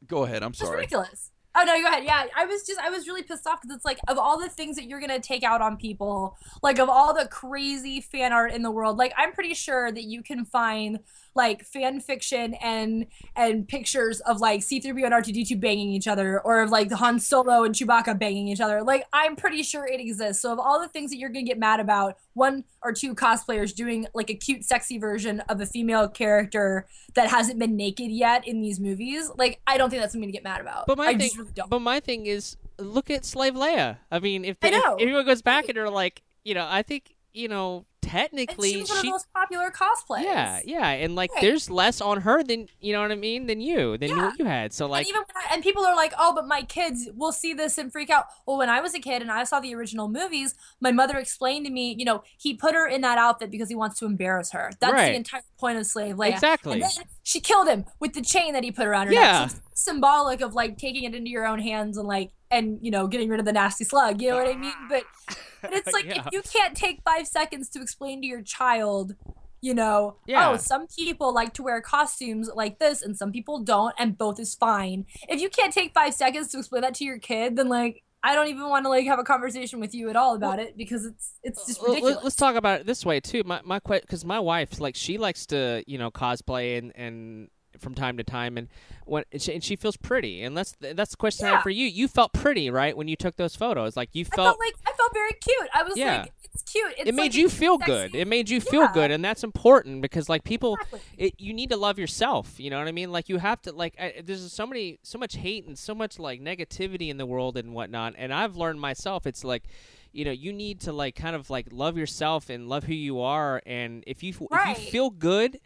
go 0.09 0.25
ahead. 0.25 0.43
I'm 0.43 0.53
sorry. 0.53 0.79
ridiculous. 0.79 1.31
Oh 1.55 1.63
no, 1.63 1.81
go 1.81 1.87
ahead. 1.87 2.03
Yeah, 2.05 2.25
I 2.37 2.47
was 2.47 2.67
just 2.67 2.81
I 2.81 2.91
was 2.91 3.07
really 3.07 3.23
pissed 3.23 3.47
off 3.47 3.63
because 3.63 3.77
it's 3.77 3.85
like 3.85 3.99
of 4.09 4.19
all 4.19 4.41
the 4.41 4.49
things 4.49 4.75
that 4.75 4.87
you're 4.87 5.01
gonna 5.01 5.21
take 5.21 5.45
out 5.45 5.63
on 5.63 5.77
people, 5.77 6.37
like 6.65 6.81
of 6.81 6.89
all 6.89 7.15
the 7.15 7.29
crazy 7.29 8.01
fan 8.01 8.33
art 8.33 8.53
in 8.53 8.63
the 8.63 8.71
world, 8.73 8.99
like 8.99 9.15
I'm 9.17 9.33
pretty 9.33 9.55
sure 9.55 9.93
that 9.93 10.03
you 10.03 10.21
can 10.21 10.45
find 10.45 10.99
like 11.37 11.65
fan 11.65 12.01
fiction 12.01 12.55
and 12.55 13.07
and 13.37 13.69
pictures 13.69 14.21
of 14.21 14.41
like 14.41 14.61
C3PO 14.61 15.05
and 15.05 15.13
R2D2 15.13 15.61
banging 15.61 15.91
each 15.91 16.09
other, 16.09 16.41
or 16.41 16.63
of 16.63 16.71
like 16.71 16.89
the 16.89 16.97
Han 16.97 17.19
Solo 17.19 17.65
and 17.65 17.75
Chewbacca 17.75 18.19
banging 18.19 18.49
each 18.49 18.61
other. 18.61 18.83
Like 18.83 19.05
I'm 19.13 19.37
pretty 19.37 19.63
sure 19.63 19.87
it 19.87 20.01
exists. 20.01 20.43
So 20.43 20.53
of 20.53 20.59
all 20.59 20.81
the 20.81 20.89
things 20.89 21.11
that 21.11 21.19
you're 21.19 21.31
gonna 21.31 21.45
get 21.45 21.59
mad 21.59 21.81
about, 21.81 22.17
one 22.35 22.65
or 22.83 22.93
two 22.93 23.15
cosplayers 23.15 23.75
doing 23.75 24.07
like 24.15 24.31
a 24.31 24.35
cute, 24.35 24.65
sexy 24.65 24.99
version 24.99 25.41
of 25.49 25.61
a 25.61 25.67
female 25.67 26.09
character 26.09 26.87
that 27.15 27.29
hasn't 27.29 27.59
been 27.59 27.77
naked 27.77 28.11
yet 28.11 28.47
in 28.47 28.61
these 28.61 28.81
movies, 28.81 29.31
like 29.37 29.61
I 29.67 29.77
don't 29.79 29.91
think 29.91 30.03
that's 30.03 30.13
something 30.13 30.29
to 30.29 30.33
get 30.33 30.45
mad 30.45 30.61
about. 30.61 30.87
But 30.87 30.99
my 30.99 31.09
I 31.09 31.19
thing, 31.19 31.31
really 31.37 31.51
but 31.69 31.81
my 31.81 32.01
thing 32.01 32.27
is, 32.27 32.57
look 32.79 33.11
at 33.11 33.25
Slave 33.25 33.55
Leia. 33.55 33.99
I 34.11 34.19
mean, 34.19 34.45
if, 34.45 34.57
I 34.63 34.71
the, 34.71 34.77
if 34.77 34.85
know. 34.85 34.97
everyone 34.97 35.27
goes 35.27 35.43
back 35.43 35.69
and 35.69 35.77
they're 35.77 35.91
like, 35.91 36.23
you 36.45 36.55
know, 36.55 36.67
I 36.69 36.83
think 36.83 37.17
you 37.37 37.49
know, 37.49 37.85
and 38.07 38.21
technically 38.31 38.71
she 38.73 38.81
was 38.81 38.89
one 38.91 38.99
of 38.99 39.03
the 39.05 39.11
most 39.11 39.33
popular 39.35 39.71
cosplays. 39.71 40.23
Yeah, 40.25 40.61
yeah, 40.65 40.89
and 40.89 41.15
like 41.15 41.33
Right. 41.35 41.43
there's 41.43 41.71
less 41.71 42.01
on 42.01 42.21
her 42.23 42.43
than 42.43 42.69
you 42.81 42.93
know 42.93 43.03
what 43.03 43.13
I 43.13 43.17
mean 43.17 43.47
than 43.47 43.61
you 43.61 43.97
than 43.99 44.11
Yeah. 44.11 44.27
what 44.27 44.39
you 44.39 44.45
had. 44.45 44.73
So 44.73 44.87
like, 44.87 45.01
and 45.07 45.09
even 45.09 45.21
when 45.23 45.45
I, 45.51 45.55
and 45.55 45.63
people 45.63 45.85
are 45.85 45.97
like, 45.97 46.13
oh, 46.19 46.35
but 46.35 46.47
my 46.47 46.63
kids 46.63 47.09
will 47.15 47.33
see 47.33 47.53
this 47.55 47.79
and 47.79 47.91
freak 47.93 48.11
out. 48.11 48.27
Well, 48.47 48.57
when 48.59 48.69
I 48.71 48.81
was 48.81 48.95
a 48.95 49.01
kid 49.01 49.23
and 49.23 49.31
I 49.31 49.45
saw 49.45 49.61
the 49.61 49.75
original 49.75 50.09
movies, 50.09 50.55
my 50.81 50.93
mother 50.93 51.19
explained 51.19 51.67
to 51.67 51.73
me, 51.73 51.95
you 51.99 52.05
know, 52.05 52.23
he 52.39 52.55
put 52.55 52.75
her 52.75 52.87
in 52.87 53.01
that 53.03 53.19
outfit 53.19 53.51
because 53.51 53.69
he 53.69 53.75
wants 53.75 53.99
to 54.01 54.07
embarrass 54.07 54.53
her. 54.53 54.71
That's 54.81 54.93
Right. 54.93 55.11
the 55.11 55.17
entire 55.17 55.43
point 55.59 55.79
of 55.79 55.87
Slave 55.87 56.17
Leia. 56.17 56.33
Exactly. 56.33 56.75
And 56.75 56.83
then 56.83 56.91
she 57.23 57.41
killed 57.41 57.69
him 57.69 57.85
with 58.01 58.13
the 58.15 58.23
chain 58.23 58.53
that 58.55 58.63
he 58.65 58.71
put 58.71 58.87
around 58.87 59.09
her 59.09 59.13
Yeah. 59.13 59.41
neck. 59.43 59.51
So 59.51 59.57
symbolic 59.75 60.41
of 60.41 60.55
like 60.55 60.79
taking 60.79 61.05
it 61.05 61.15
into 61.15 61.31
your 61.31 61.47
own 61.47 61.59
hands 61.59 61.97
and 61.99 62.07
like 62.09 62.31
and 62.51 62.79
you 62.83 62.91
know 62.91 63.07
getting 63.07 63.29
rid 63.29 63.41
of 63.41 63.47
the 63.47 63.53
nasty 63.53 63.85
slug. 63.85 64.21
You 64.21 64.31
know 64.31 64.37
what 64.39 64.49
I 64.49 64.57
mean? 64.57 64.73
But 64.89 65.05
but 65.63 65.73
it's 65.73 65.93
like 65.93 66.05
Yeah. 66.07 66.23
if 66.27 66.27
you 66.33 66.43
can't 66.43 66.77
take 66.77 67.01
five 67.05 67.27
seconds 67.27 67.69
to 67.71 67.83
explain 67.83 68.21
to 68.23 68.27
your 68.27 68.43
child 68.43 69.15
you 69.63 69.75
know, 69.75 70.17
Yeah. 70.27 70.51
oh, 70.51 70.57
some 70.59 70.87
people 70.87 71.35
like 71.35 71.55
to 71.55 71.63
wear 71.63 71.81
costumes 71.81 72.49
like 72.55 72.79
this 72.79 73.03
and 73.03 73.17
some 73.17 73.33
people 73.33 73.61
don't, 73.65 73.95
and 73.99 74.17
both 74.17 74.39
is 74.39 74.55
fine. 74.55 75.07
If 75.29 75.41
you 75.41 75.49
can't 75.49 75.73
take 75.73 75.93
five 75.95 76.15
seconds 76.15 76.49
to 76.49 76.59
explain 76.59 76.83
that 76.83 76.95
to 76.97 77.05
your 77.05 77.19
kid, 77.19 77.57
then 77.57 77.69
like 77.69 78.05
I 78.23 78.35
don't 78.35 78.49
even 78.49 78.69
want 78.69 78.85
to 78.85 78.91
like 78.91 79.07
have 79.07 79.19
a 79.19 79.25
conversation 79.25 79.81
with 79.81 79.95
you 79.95 80.11
at 80.11 80.15
all 80.15 80.35
about 80.37 80.59
it 80.59 80.77
because 80.77 81.07
it's 81.07 81.33
it's 81.43 81.67
just 81.67 81.83
ridiculous. 81.83 82.19
Let's 82.23 82.37
talk 82.37 82.55
about 82.55 82.81
it 82.81 82.87
this 82.87 83.05
way 83.05 83.19
too. 83.19 83.43
My 83.45 83.61
my 83.65 83.81
because 83.89 84.25
my 84.25 84.39
wife 84.39 84.79
like 84.79 84.95
she 84.95 85.17
likes 85.17 85.47
to 85.47 85.83
you 85.87 85.97
know 85.99 86.11
cosplay 86.11 86.79
and 86.79 86.93
and 86.95 87.49
from 87.81 87.95
time 87.95 88.17
to 88.17 88.25
time 88.25 88.57
and 88.59 88.69
when 89.05 89.25
and 89.33 89.41
she, 89.41 89.53
and 89.55 89.63
she 89.65 89.77
feels 89.77 89.97
pretty 89.97 90.43
and 90.43 90.57
that's 90.57 90.75
that's 90.81 91.13
the 91.13 91.17
question 91.17 91.47
I 91.47 91.51
have 91.53 91.63
for 91.63 91.71
you. 91.71 91.87
You 91.87 92.09
felt 92.09 92.33
pretty 92.33 92.71
right 92.71 92.97
when 92.97 93.09
you 93.09 93.17
took 93.17 93.37
those 93.37 93.55
photos. 93.57 93.97
Like 93.97 94.11
you 94.15 94.25
I 94.33 94.37
felt. 94.37 94.47
felt 94.49 94.59
like 94.61 94.75
I 94.87 94.93
felt 94.93 95.13
very 95.15 95.33
cute. 95.33 95.69
I 95.75 95.83
was 95.83 95.97
Yeah. 95.97 96.23
like, 96.23 96.33
it's 96.53 96.63
cute. 96.63 96.93
It's 96.99 97.09
it 97.09 97.15
made 97.15 97.23
like, 97.33 97.35
you 97.35 97.49
feel 97.49 97.79
sexy. 97.79 97.93
good. 97.93 98.15
It 98.15 98.27
made 98.29 98.49
you 98.49 98.61
feel 98.61 98.83
Yeah. 98.83 98.93
good, 98.95 99.11
and 99.11 99.25
that's 99.25 99.45
important 99.45 100.01
because 100.03 100.29
like 100.29 100.43
people, 100.45 100.75
Exactly. 100.77 101.01
it, 101.19 101.35
you 101.39 101.53
need 101.53 101.71
to 101.71 101.77
love 101.77 101.99
yourself. 101.99 102.59
You 102.59 102.71
know 102.71 102.79
what 102.79 102.89
I 102.89 102.93
mean? 102.93 103.13
Like 103.13 103.29
you 103.29 103.39
have 103.39 103.61
to 103.63 103.73
like. 103.73 103.95
I, 104.01 104.23
there's 104.25 104.53
so 104.53 104.67
many, 104.67 104.99
so 105.03 105.19
much 105.19 105.37
hate 105.37 105.67
and 105.67 105.79
so 105.79 105.95
much 105.95 106.19
like 106.19 106.41
negativity 106.41 107.09
in 107.11 107.17
the 107.19 107.27
world 107.27 107.57
and 107.57 107.73
whatnot. 107.75 108.15
And 108.17 108.33
I've 108.33 108.57
learned 108.57 108.81
myself, 108.81 109.27
it's 109.27 109.45
like, 109.45 109.65
you 110.13 110.25
know, 110.25 110.31
you 110.31 110.53
need 110.53 110.81
to 110.83 110.93
like 110.93 111.15
kind 111.15 111.37
of 111.37 111.51
like 111.51 111.67
love 111.71 111.97
yourself 111.99 112.49
and 112.49 112.69
love 112.69 112.85
who 112.85 112.95
you 112.95 113.21
are. 113.21 113.61
And 113.67 114.03
if 114.07 114.23
you 114.23 114.31
if 114.51 114.69
you 114.69 114.91
feel 114.91 115.11
good. 115.11 115.61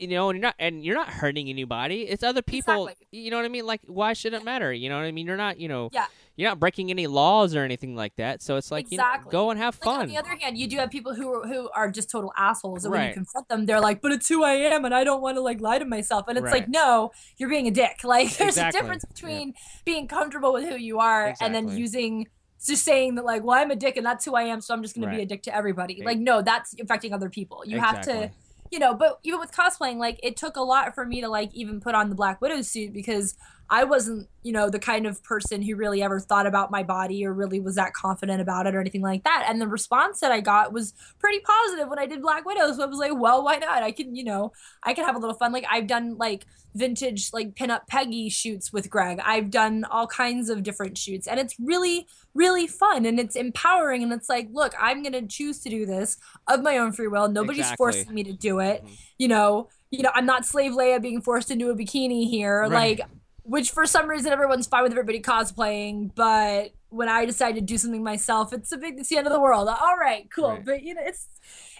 You 0.00 0.08
know, 0.08 0.30
and 0.30 0.38
you're 0.38 0.42
not, 0.42 0.54
and 0.58 0.82
you're 0.84 0.94
not 0.96 1.08
hurting 1.10 1.48
anybody. 1.50 2.02
It's 2.08 2.22
other 2.22 2.40
people. 2.40 2.86
Exactly. 2.88 3.06
You 3.20 3.30
know 3.30 3.36
what 3.36 3.44
I 3.44 3.48
mean? 3.48 3.66
Like, 3.66 3.82
why 3.86 4.14
should 4.14 4.32
it 4.32 4.42
matter? 4.44 4.72
You 4.72 4.88
know 4.88 4.96
what 4.96 5.04
I 5.04 5.12
mean? 5.12 5.26
You're 5.26 5.36
not, 5.36 5.60
you 5.60 5.68
know, 5.68 5.90
Yeah. 5.92 6.06
you're 6.36 6.48
not 6.48 6.58
breaking 6.58 6.88
any 6.90 7.06
laws 7.06 7.54
or 7.54 7.64
anything 7.64 7.94
like 7.94 8.16
that. 8.16 8.40
So 8.42 8.56
it's 8.56 8.70
like 8.70 8.90
you 8.90 8.96
know, 8.96 9.04
Exactly. 9.04 9.30
go 9.30 9.50
and 9.50 9.60
have 9.60 9.74
fun. 9.74 9.92
Like, 9.92 10.00
on 10.04 10.08
the 10.08 10.16
other 10.16 10.36
hand, 10.40 10.56
you 10.56 10.66
do 10.68 10.78
have 10.78 10.88
people 10.90 11.14
who 11.14 11.30
are, 11.34 11.46
who 11.46 11.68
are 11.76 11.90
just 11.90 12.10
total 12.10 12.32
assholes, 12.36 12.86
and 12.86 12.92
when 12.92 13.08
you 13.08 13.12
confront 13.14 13.48
them, 13.48 13.66
they're 13.66 13.78
like, 13.80 14.00
"But 14.00 14.12
it's 14.12 14.26
who 14.26 14.42
I 14.42 14.52
am, 14.52 14.86
and 14.86 14.94
I 14.94 15.04
don't 15.04 15.20
want 15.20 15.36
to 15.36 15.42
like 15.42 15.60
lie 15.60 15.78
to 15.78 15.84
myself." 15.84 16.24
And 16.28 16.38
it's 16.38 16.44
Right. 16.46 16.60
like, 16.62 16.68
no, 16.70 17.10
you're 17.36 17.50
being 17.50 17.66
a 17.66 17.70
dick. 17.70 17.98
Like, 18.04 18.34
there's 18.38 18.56
Exactly. 18.56 18.78
a 18.78 18.82
difference 18.82 19.04
between 19.04 19.52
being 19.84 20.08
comfortable 20.08 20.54
with 20.54 20.64
who 20.66 20.76
you 20.76 20.98
are 20.98 21.34
and 21.42 21.54
then 21.54 21.68
using 21.68 22.26
just 22.66 22.84
saying 22.84 23.14
that 23.16 23.24
like, 23.24 23.42
"Well, 23.44 23.58
I'm 23.58 23.70
a 23.70 23.76
dick, 23.76 23.96
and 23.98 24.04
that's 24.04 24.24
who 24.24 24.34
I 24.34 24.42
am, 24.44 24.60
so 24.62 24.72
I'm 24.74 24.82
just 24.82 24.94
going 24.94 25.08
to 25.10 25.14
be 25.16 25.22
a 25.22 25.26
dick 25.26 25.42
to 25.44 25.54
everybody." 25.54 26.02
Like, 26.02 26.18
no, 26.18 26.40
that's 26.42 26.74
affecting 26.80 27.12
other 27.12 27.28
people. 27.30 27.62
You 27.66 27.80
have 27.80 28.00
to 28.02 28.10
Exactly. 28.10 28.36
You 28.70 28.78
know, 28.78 28.94
but 28.94 29.18
even 29.22 29.40
with 29.40 29.52
cosplaying, 29.52 29.96
like 29.96 30.20
it 30.22 30.36
took 30.36 30.56
a 30.56 30.62
lot 30.62 30.94
for 30.94 31.04
me 31.04 31.20
to 31.20 31.28
like 31.28 31.50
even 31.54 31.80
put 31.80 31.94
on 31.94 32.08
the 32.08 32.14
Black 32.14 32.40
Widow 32.40 32.62
suit 32.62 32.92
because 32.92 33.34
I 33.72 33.84
wasn't, 33.84 34.28
you 34.42 34.52
know, 34.52 34.68
the 34.68 34.80
kind 34.80 35.06
of 35.06 35.22
person 35.22 35.62
who 35.62 35.76
really 35.76 36.02
ever 36.02 36.18
thought 36.18 36.46
about 36.46 36.72
my 36.72 36.82
body 36.82 37.24
or 37.24 37.32
really 37.32 37.60
was 37.60 37.76
that 37.76 37.92
confident 37.92 38.40
about 38.40 38.66
it 38.66 38.74
or 38.74 38.80
anything 38.80 39.00
like 39.02 39.22
that. 39.22 39.46
And 39.48 39.60
the 39.60 39.68
response 39.68 40.18
that 40.20 40.32
I 40.32 40.40
got 40.40 40.72
was 40.72 40.92
pretty 41.20 41.38
positive 41.40 41.88
when 41.88 41.98
I 42.00 42.06
did 42.06 42.20
Black 42.20 42.44
Widow. 42.44 42.72
So 42.72 42.82
I 42.82 42.86
was 42.86 42.98
like, 42.98 43.12
well, 43.14 43.44
why 43.44 43.56
not? 43.58 43.84
I 43.84 43.92
can, 43.92 44.16
you 44.16 44.24
know, 44.24 44.52
I 44.82 44.92
can 44.92 45.04
have 45.04 45.14
a 45.14 45.18
little 45.20 45.36
fun. 45.36 45.52
Like 45.52 45.66
I've 45.70 45.86
done 45.86 46.16
like 46.16 46.46
vintage 46.74 47.32
like 47.32 47.54
pinup 47.54 47.86
Peggy 47.88 48.28
shoots 48.28 48.72
with 48.72 48.90
Greg. 48.90 49.20
I've 49.24 49.50
done 49.50 49.84
all 49.90 50.06
kinds 50.08 50.50
of 50.50 50.62
different 50.64 50.98
shoots 50.98 51.28
and 51.28 51.38
it's 51.38 51.54
really, 51.60 52.08
really 52.34 52.66
fun 52.66 53.06
and 53.06 53.20
it's 53.20 53.36
empowering. 53.36 54.02
And 54.02 54.12
it's 54.12 54.28
like, 54.28 54.48
look, 54.52 54.74
I'm 54.80 55.02
gonna 55.04 55.26
choose 55.28 55.60
to 55.60 55.68
do 55.70 55.86
this 55.86 56.16
of 56.48 56.62
my 56.62 56.78
own 56.78 56.90
free 56.90 57.08
will. 57.08 57.28
Nobody's 57.28 57.60
Exactly. 57.60 57.76
forcing 57.76 58.14
me 58.14 58.24
to 58.24 58.32
do 58.32 58.58
it. 58.58 58.84
Mhm. 58.84 58.96
You 59.18 59.28
know, 59.28 59.68
you 59.92 60.02
know, 60.02 60.10
I'm 60.14 60.26
not 60.26 60.44
slave 60.44 60.72
Leia 60.72 61.00
being 61.00 61.20
forced 61.20 61.50
into 61.52 61.70
a 61.70 61.74
bikini 61.76 62.28
here. 62.28 62.62
Right. 62.62 62.98
Like 62.98 63.08
which 63.50 63.72
for 63.72 63.84
some 63.84 64.08
reason 64.08 64.30
everyone's 64.30 64.68
fine 64.68 64.84
with 64.84 64.92
everybody 64.92 65.20
cosplaying, 65.20 66.14
but 66.14 66.70
when 66.88 67.08
I 67.08 67.24
decide 67.24 67.56
to 67.56 67.60
do 67.60 67.76
something 67.78 68.04
myself, 68.04 68.52
it's 68.52 68.70
a 68.70 68.76
big 68.76 69.00
it's 69.00 69.08
the 69.08 69.16
end 69.16 69.26
of 69.26 69.32
the 69.32 69.40
world. 69.40 69.68
All 69.68 69.96
right, 69.96 70.30
cool. 70.32 70.50
Right. 70.50 70.64
But 70.64 70.82
you 70.84 70.94
know, 70.94 71.02
it's 71.04 71.26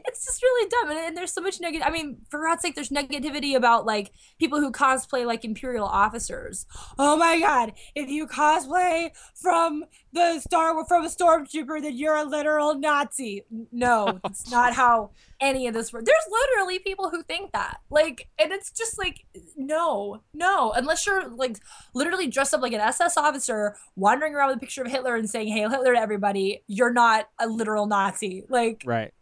it's 0.04 0.24
just 0.24 0.42
really 0.42 0.68
dumb 0.68 0.90
and, 0.90 0.98
and 0.98 1.16
there's 1.16 1.32
so 1.32 1.40
much 1.40 1.60
negative 1.60 1.86
i 1.86 1.90
mean 1.90 2.16
for 2.30 2.42
god's 2.42 2.62
sake 2.62 2.74
there's 2.74 2.88
negativity 2.88 3.54
about 3.54 3.84
like 3.84 4.12
people 4.38 4.58
who 4.58 4.72
cosplay 4.72 5.26
like 5.26 5.44
imperial 5.44 5.86
officers 5.86 6.66
oh 6.98 7.16
my 7.16 7.38
god 7.38 7.72
if 7.94 8.08
you 8.08 8.26
cosplay 8.26 9.10
from 9.34 9.84
the 10.12 10.40
star 10.40 10.84
from 10.86 11.04
a 11.04 11.08
stormtrooper 11.08 11.80
then 11.80 11.96
you're 11.96 12.16
a 12.16 12.24
literal 12.24 12.74
nazi. 12.74 13.44
No 13.70 14.06
oh, 14.24 14.28
it's 14.28 14.50
not 14.50 14.74
how 14.74 15.10
any 15.40 15.66
of 15.66 15.74
this 15.74 15.92
works. 15.92 16.06
There's 16.06 16.24
literally 16.30 16.78
people 16.80 17.10
who 17.10 17.22
think 17.22 17.52
that. 17.52 17.80
Like 17.90 18.28
and 18.38 18.52
it's 18.52 18.70
just 18.70 18.98
like 18.98 19.24
no 19.56 20.22
no. 20.34 20.72
Unless 20.72 21.06
you're 21.06 21.28
like 21.28 21.58
literally 21.94 22.26
dressed 22.26 22.54
up 22.54 22.60
like 22.60 22.72
an 22.72 22.80
ss 22.80 23.16
officer 23.16 23.76
wandering 23.96 24.34
around 24.34 24.48
with 24.48 24.56
a 24.56 24.60
picture 24.60 24.82
of 24.82 24.90
hitler 24.90 25.14
and 25.16 25.28
saying 25.30 25.48
hail 25.48 25.70
hitler 25.70 25.94
to 25.94 26.00
everybody 26.00 26.62
you're 26.66 26.92
not 26.92 27.28
a 27.38 27.46
literal 27.46 27.86
nazi. 27.86 28.44
Like 28.48 28.82
right. 28.84 29.12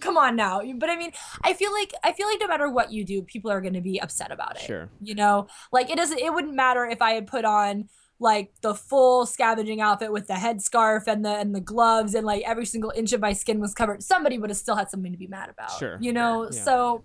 come 0.00 0.16
on 0.16 0.36
now. 0.36 0.60
But 0.76 0.90
i 0.90 0.96
mean 0.96 1.12
i 1.42 1.54
feel 1.54 1.72
like 1.72 1.92
i 2.02 2.12
feel 2.12 2.26
like 2.26 2.40
no 2.40 2.48
matter 2.48 2.68
what 2.70 2.92
you 2.92 3.04
do 3.04 3.22
people 3.22 3.50
are 3.50 3.60
going 3.60 3.74
to 3.74 3.80
be 3.80 4.00
upset 4.00 4.30
about 4.30 4.56
it 4.56 4.62
Sure. 4.62 4.88
you 5.00 5.14
know? 5.14 5.46
Like 5.72 5.88
it 5.90 5.96
doesn't 5.96 6.18
it 6.18 6.32
wouldn't 6.32 6.54
matter 6.54 6.84
if 6.84 7.00
i 7.00 7.12
had 7.12 7.26
put 7.26 7.44
on 7.44 7.88
like 8.20 8.52
the 8.62 8.74
full 8.74 9.26
scavenging 9.26 9.80
outfit 9.80 10.12
with 10.12 10.26
the 10.28 10.34
headscarf 10.34 11.06
and 11.06 11.24
the 11.24 11.30
and 11.30 11.54
the 11.54 11.60
gloves 11.60 12.14
and 12.14 12.24
like 12.26 12.42
every 12.46 12.64
single 12.64 12.92
inch 12.94 13.12
of 13.12 13.20
my 13.20 13.32
skin 13.32 13.58
was 13.60 13.74
covered 13.74 14.02
somebody 14.02 14.38
would 14.38 14.50
have 14.50 14.56
still 14.56 14.76
had 14.76 14.88
something 14.88 15.10
to 15.12 15.18
be 15.18 15.26
mad 15.26 15.50
about 15.50 15.72
Sure. 15.78 15.98
you 16.00 16.12
know 16.12 16.44
Yeah. 16.44 16.62
so 16.62 17.02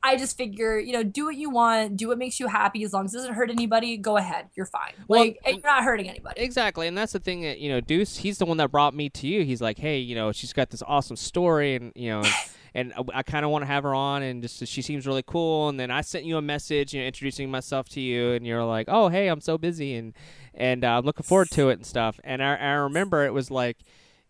I 0.00 0.16
just 0.16 0.36
figure, 0.36 0.78
you 0.78 0.92
know, 0.92 1.02
do 1.02 1.24
what 1.24 1.34
you 1.34 1.50
want, 1.50 1.96
do 1.96 2.06
what 2.06 2.18
makes 2.18 2.38
you 2.38 2.46
happy. 2.46 2.84
As 2.84 2.92
long 2.92 3.06
as 3.06 3.14
it 3.14 3.16
doesn't 3.16 3.34
hurt 3.34 3.50
anybody, 3.50 3.96
go 3.96 4.16
ahead. 4.16 4.46
You're 4.54 4.64
fine. 4.64 4.92
Well, 5.08 5.18
like, 5.22 5.38
you're 5.44 5.58
not 5.64 5.82
hurting 5.82 6.08
anybody. 6.08 6.40
Exactly, 6.40 6.86
and 6.86 6.96
that's 6.96 7.12
the 7.12 7.18
thing 7.18 7.40
that 7.42 7.58
you 7.58 7.68
know, 7.68 7.80
Deuce. 7.80 8.18
He's 8.18 8.38
the 8.38 8.46
one 8.46 8.58
that 8.58 8.70
brought 8.70 8.94
me 8.94 9.08
to 9.10 9.26
you. 9.26 9.44
He's 9.44 9.60
like, 9.60 9.76
hey, 9.76 9.98
you 9.98 10.14
know, 10.14 10.30
she's 10.30 10.52
got 10.52 10.70
this 10.70 10.84
awesome 10.86 11.16
story, 11.16 11.74
and 11.74 11.90
you 11.96 12.10
know, 12.10 12.22
and, 12.74 12.92
and 12.96 13.10
I 13.12 13.24
kind 13.24 13.44
of 13.44 13.50
want 13.50 13.62
to 13.62 13.66
have 13.66 13.82
her 13.82 13.92
on, 13.92 14.22
and 14.22 14.40
just 14.40 14.64
she 14.68 14.82
seems 14.82 15.04
really 15.04 15.24
cool. 15.26 15.68
And 15.68 15.80
then 15.80 15.90
I 15.90 16.02
sent 16.02 16.24
you 16.24 16.36
a 16.36 16.42
message, 16.42 16.94
you 16.94 17.00
know, 17.00 17.06
introducing 17.08 17.50
myself 17.50 17.88
to 17.90 18.00
you, 18.00 18.30
and 18.34 18.46
you're 18.46 18.64
like, 18.64 18.86
oh, 18.88 19.08
hey, 19.08 19.26
I'm 19.26 19.40
so 19.40 19.58
busy, 19.58 19.96
and 19.96 20.14
and 20.58 20.84
uh, 20.84 20.98
I'm 20.98 21.04
looking 21.04 21.24
forward 21.24 21.50
to 21.52 21.70
it 21.70 21.74
and 21.74 21.86
stuff. 21.86 22.20
And 22.22 22.42
I, 22.42 22.56
I 22.56 22.72
remember 22.72 23.24
it 23.24 23.32
was 23.32 23.50
like, 23.50 23.78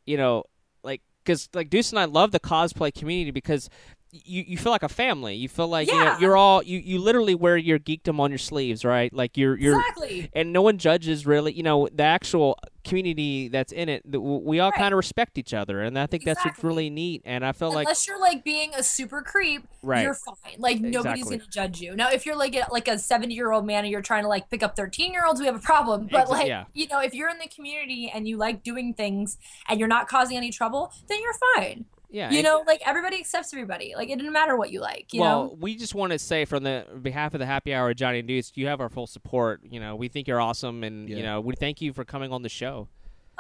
you 0.06 0.16
know, 0.16 0.44
like 0.84 1.02
because 1.24 1.48
like 1.54 1.70
Deuce 1.70 1.90
and 1.90 1.98
I 1.98 2.04
love 2.04 2.30
the 2.30 2.40
cosplay 2.40 2.94
community 2.94 3.32
because. 3.32 3.68
You, 4.10 4.42
you 4.46 4.56
feel 4.56 4.72
like 4.72 4.82
a 4.82 4.88
family. 4.88 5.34
You 5.34 5.48
feel 5.50 5.68
like 5.68 5.86
you 5.88 5.94
know, 5.94 6.02
Yeah. 6.04 6.18
you're 6.18 6.36
all 6.36 6.62
you, 6.62 6.78
you 6.78 6.98
literally 6.98 7.34
wear 7.34 7.58
your 7.58 7.78
geekdom 7.78 8.18
on 8.20 8.30
your 8.30 8.38
sleeves, 8.38 8.82
right? 8.84 9.12
Like 9.12 9.36
you're 9.36 9.54
you're 9.58 9.78
exactly. 9.78 10.30
and 10.32 10.50
no 10.52 10.62
one 10.62 10.78
judges 10.78 11.26
really 11.26 11.52
you 11.52 11.62
know 11.62 11.88
the 11.92 12.04
actual 12.04 12.58
community 12.84 13.48
that's 13.48 13.70
in 13.70 13.90
it 13.90 14.02
we 14.06 14.60
all 14.60 14.70
Right. 14.70 14.78
kind 14.78 14.94
of 14.94 14.96
respect 14.96 15.36
each 15.36 15.52
other 15.52 15.82
and 15.82 15.98
i 15.98 16.06
think 16.06 16.24
that's 16.24 16.42
what's 16.42 16.64
really 16.64 16.88
neat 16.88 17.20
and 17.26 17.44
i 17.44 17.52
feel 17.52 17.68
like 17.70 17.84
Unless 17.84 18.06
you're 18.06 18.18
like 18.18 18.44
being 18.44 18.72
a 18.74 18.82
super 18.82 19.20
creep, 19.20 19.64
Right. 19.82 20.04
you're 20.04 20.14
fine. 20.14 20.36
Like 20.58 20.80
nobody's 20.80 21.24
Exactly. 21.30 21.36
gonna 21.38 21.50
judge 21.50 21.80
you. 21.82 21.94
Now, 21.94 22.08
if 22.10 22.24
you're 22.24 22.36
like 22.36 22.54
a, 22.56 22.66
like 22.72 22.88
a 22.88 22.98
70 22.98 23.34
year 23.34 23.52
old 23.52 23.66
man 23.66 23.84
and 23.84 23.90
you're 23.92 24.00
trying 24.00 24.22
to 24.22 24.28
like 24.28 24.48
pick 24.48 24.62
up 24.62 24.74
13 24.74 25.12
year 25.12 25.26
olds, 25.26 25.38
we 25.38 25.44
have 25.46 25.54
a 25.56 25.58
problem. 25.60 26.08
But 26.10 26.30
like 26.30 26.46
yeah. 26.48 26.64
you 26.72 26.86
know, 26.88 27.00
if 27.00 27.12
you're 27.12 27.28
in 27.28 27.38
the 27.38 27.48
community 27.48 28.10
and 28.12 28.26
you 28.26 28.38
like 28.38 28.62
doing 28.62 28.94
things 28.94 29.36
and 29.68 29.78
you're 29.78 29.88
not 29.88 30.08
causing 30.08 30.38
any 30.38 30.50
trouble, 30.50 30.90
then 31.08 31.18
you're 31.22 31.36
fine. 31.56 31.84
Yeah 32.10 32.30
You 32.30 32.38
and- 32.38 32.44
know, 32.44 32.64
like 32.66 32.80
everybody 32.86 33.18
accepts 33.18 33.52
everybody. 33.52 33.94
Like 33.96 34.08
it 34.10 34.18
doesn't 34.18 34.32
matter 34.32 34.56
what 34.56 34.70
you 34.70 34.80
like. 34.80 35.12
You 35.12 35.20
well 35.20 35.44
know. 35.44 35.56
we 35.60 35.76
just 35.76 35.94
want 35.94 36.12
to 36.12 36.18
say 36.18 36.44
from 36.44 36.62
the 36.64 36.84
behalf 37.02 37.34
of 37.34 37.40
the 37.40 37.46
happy 37.46 37.74
hour 37.74 37.92
johnny 37.94 38.18
and 38.20 38.28
deuce 38.28 38.52
you 38.54 38.66
have 38.66 38.80
our 38.80 38.88
full 38.88 39.06
support 39.06 39.60
you 39.64 39.80
know 39.80 39.94
we 39.96 40.08
think 40.08 40.26
you're 40.28 40.40
awesome 40.40 40.84
and 40.84 41.08
you 41.08 41.22
know 41.22 41.40
we 41.40 41.54
thank 41.54 41.80
you 41.80 41.92
for 41.92 42.04
coming 42.04 42.32
on 42.32 42.42
the 42.42 42.48
show 42.48 42.88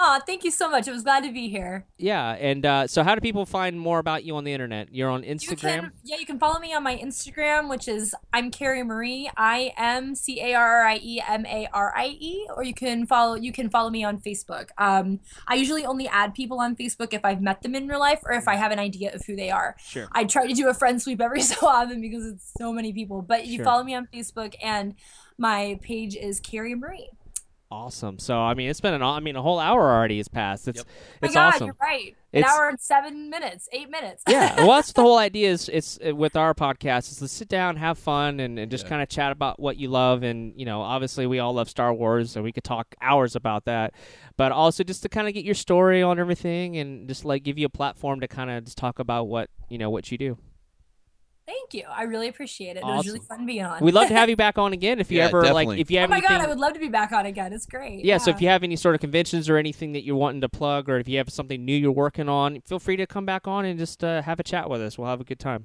Oh, 0.00 0.20
thank 0.24 0.44
you 0.44 0.52
so 0.52 0.70
much. 0.70 0.86
I 0.88 0.92
was 0.92 1.02
glad 1.02 1.24
to 1.24 1.32
be 1.32 1.48
here. 1.48 1.86
yeah 1.98 2.30
and 2.38 2.64
uh, 2.64 2.86
so 2.86 3.02
how 3.02 3.14
do 3.16 3.20
people 3.20 3.44
find 3.44 3.78
more 3.80 3.98
about 3.98 4.22
you 4.24 4.36
on 4.36 4.44
the 4.44 4.52
internet 4.52 4.94
you're 4.94 5.10
on 5.10 5.24
You 5.24 5.34
instagram 5.34 5.80
can, 5.80 5.92
yeah, 6.04 6.16
you 6.18 6.24
can 6.26 6.38
follow 6.38 6.60
me 6.60 6.72
on 6.72 6.82
my 6.84 6.96
Instagram, 6.96 7.68
which 7.68 7.88
is 7.88 8.14
I'm 8.32 8.50
Carrie 8.52 8.84
Marie, 8.84 9.28
I 9.36 9.72
M 9.76 10.14
C 10.14 10.40
A 10.40 10.54
R 10.54 10.84
I 10.84 10.96
E 11.02 11.20
M 11.28 11.44
A 11.46 11.68
R 11.72 11.92
I 11.96 12.06
E, 12.20 12.46
or 12.56 12.62
you 12.62 12.74
can 12.74 13.06
follow 13.06 13.34
you 13.34 13.50
can 13.52 13.68
follow 13.70 13.90
me 13.90 14.04
on 14.04 14.18
Facebook. 14.20 14.68
Um, 14.78 15.18
I 15.48 15.54
usually 15.56 15.84
only 15.84 16.06
add 16.06 16.32
people 16.34 16.60
on 16.60 16.76
Facebook 16.76 17.12
if 17.12 17.24
I've 17.24 17.42
met 17.42 17.62
them 17.62 17.74
in 17.74 17.88
real 17.88 17.98
life 18.00 18.20
or 18.24 18.32
if 18.32 18.46
I 18.46 18.54
have 18.54 18.70
an 18.70 18.78
idea 18.78 19.12
of 19.14 19.22
who 19.26 19.34
they 19.34 19.50
are. 19.50 19.74
sure 19.80 20.06
I 20.12 20.24
try 20.24 20.46
to 20.46 20.54
do 20.54 20.68
a 20.68 20.74
friend 20.74 21.02
sweep 21.02 21.20
every 21.20 21.40
so 21.52 21.66
often 21.66 22.00
because 22.00 22.24
it's 22.24 22.52
so 22.56 22.72
many 22.72 22.92
people. 22.92 23.20
But 23.22 23.46
you 23.46 23.56
Sure. 23.56 23.64
follow 23.64 23.82
me 23.82 23.94
on 23.96 24.06
Facebook 24.14 24.54
and 24.62 24.94
my 25.40 25.78
page 25.82 26.14
is 26.16 26.40
Carrie 26.40 26.74
Marie. 26.74 27.10
Awesome 27.70 28.18
so 28.18 28.38
i 28.38 28.54
mean 28.54 28.70
it's 28.70 28.80
been 28.80 28.94
an 28.94 29.02
i 29.02 29.20
mean 29.20 29.36
a 29.36 29.42
whole 29.42 29.58
hour 29.58 29.90
already 29.94 30.16
has 30.16 30.26
passed 30.28 30.66
it's 30.68 30.78
Yep. 30.78 30.86
my 31.20 31.26
it's 31.26 31.34
God, 31.34 31.54
awesome 31.54 31.66
you're 31.66 31.76
right. 31.80 32.16
An 32.32 32.40
It's- 32.40 32.52
hour 32.54 32.68
and 32.68 32.78
seven 32.80 33.28
minutes, 33.30 33.68
eight 33.72 33.90
minutes. 33.90 34.22
yeah 34.28 34.56
well 34.58 34.76
that's 34.76 34.92
the 34.92 35.02
whole 35.02 35.18
idea 35.18 35.50
is 35.50 35.68
it's 35.70 35.98
uh, 36.06 36.14
with 36.14 36.34
our 36.36 36.54
podcast 36.54 37.10
is 37.12 37.18
to 37.18 37.28
sit 37.28 37.48
down 37.48 37.76
have 37.76 37.98
fun 37.98 38.40
and, 38.40 38.58
and 38.58 38.70
just 38.70 38.84
Yeah. 38.84 38.88
kind 38.90 39.02
of 39.02 39.08
chat 39.10 39.32
about 39.32 39.60
what 39.60 39.76
you 39.76 39.88
love 39.88 40.22
and 40.22 40.52
you 40.58 40.64
know 40.64 40.80
obviously 40.80 41.26
we 41.26 41.38
all 41.40 41.52
love 41.52 41.68
star 41.68 41.92
wars 41.92 42.30
so 42.32 42.42
we 42.42 42.52
could 42.52 42.64
talk 42.64 42.94
hours 43.02 43.36
about 43.36 43.66
that 43.66 43.92
but 44.38 44.50
also 44.52 44.82
just 44.84 45.02
to 45.02 45.08
kind 45.10 45.28
of 45.28 45.34
get 45.34 45.44
your 45.44 45.54
story 45.54 46.02
on 46.02 46.18
everything 46.18 46.76
and 46.78 47.06
just 47.08 47.24
like 47.26 47.42
give 47.42 47.58
you 47.58 47.66
a 47.66 47.70
platform 47.70 48.20
to 48.20 48.28
kind 48.28 48.50
of 48.50 48.64
just 48.64 48.78
talk 48.78 48.98
about 48.98 49.28
what 49.28 49.50
you 49.68 49.76
know 49.78 49.90
what 49.90 50.10
you 50.10 50.16
do 50.16 50.38
Thank 51.48 51.72
you. 51.72 51.84
I 51.90 52.02
really 52.02 52.28
appreciate 52.28 52.76
it. 52.76 52.80
It 52.80 52.84
was 52.84 53.06
really 53.06 53.20
fun 53.20 53.46
being 53.46 53.64
on. 53.64 53.82
we'd 53.82 53.94
love 53.94 54.08
to 54.08 54.14
have 54.14 54.28
you 54.32 54.36
back 54.36 54.58
on 54.58 54.74
again 54.74 55.00
if 55.00 55.10
you 55.10 55.16
Yeah, 55.16 55.28
ever 55.28 55.50
like 55.54 55.78
if 55.78 55.90
you 55.90 55.98
have 55.98 56.10
Oh 56.10 56.12
my 56.12 56.16
anything 56.18 56.36
god, 56.36 56.44
I 56.44 56.46
would 56.46 56.58
love 56.58 56.74
to 56.74 56.78
be 56.78 56.88
back 56.88 57.10
on 57.10 57.24
again. 57.24 57.54
It's 57.54 57.64
great. 57.64 58.04
yeah, 58.04 58.18
so 58.18 58.30
if 58.30 58.42
you 58.42 58.48
have 58.48 58.62
any 58.62 58.76
sort 58.76 58.94
of 58.94 59.00
conventions 59.00 59.48
or 59.48 59.56
anything 59.56 59.92
that 59.92 60.04
you're 60.04 60.14
wanting 60.14 60.42
to 60.42 60.48
plug 60.50 60.90
or 60.90 60.98
if 60.98 61.08
you 61.08 61.16
have 61.16 61.30
something 61.30 61.64
new 61.64 61.74
you're 61.74 61.90
working 61.90 62.28
on 62.28 62.60
feel 62.66 62.78
free 62.78 62.96
to 62.96 63.06
come 63.06 63.24
back 63.24 63.48
on 63.48 63.64
and 63.64 63.78
just 63.78 64.04
uh, 64.04 64.20
have 64.20 64.38
a 64.38 64.42
chat 64.42 64.68
with 64.68 64.82
us 64.82 64.98
we'll 64.98 65.08
have 65.08 65.22
a 65.22 65.24
good 65.24 65.38
time 65.40 65.64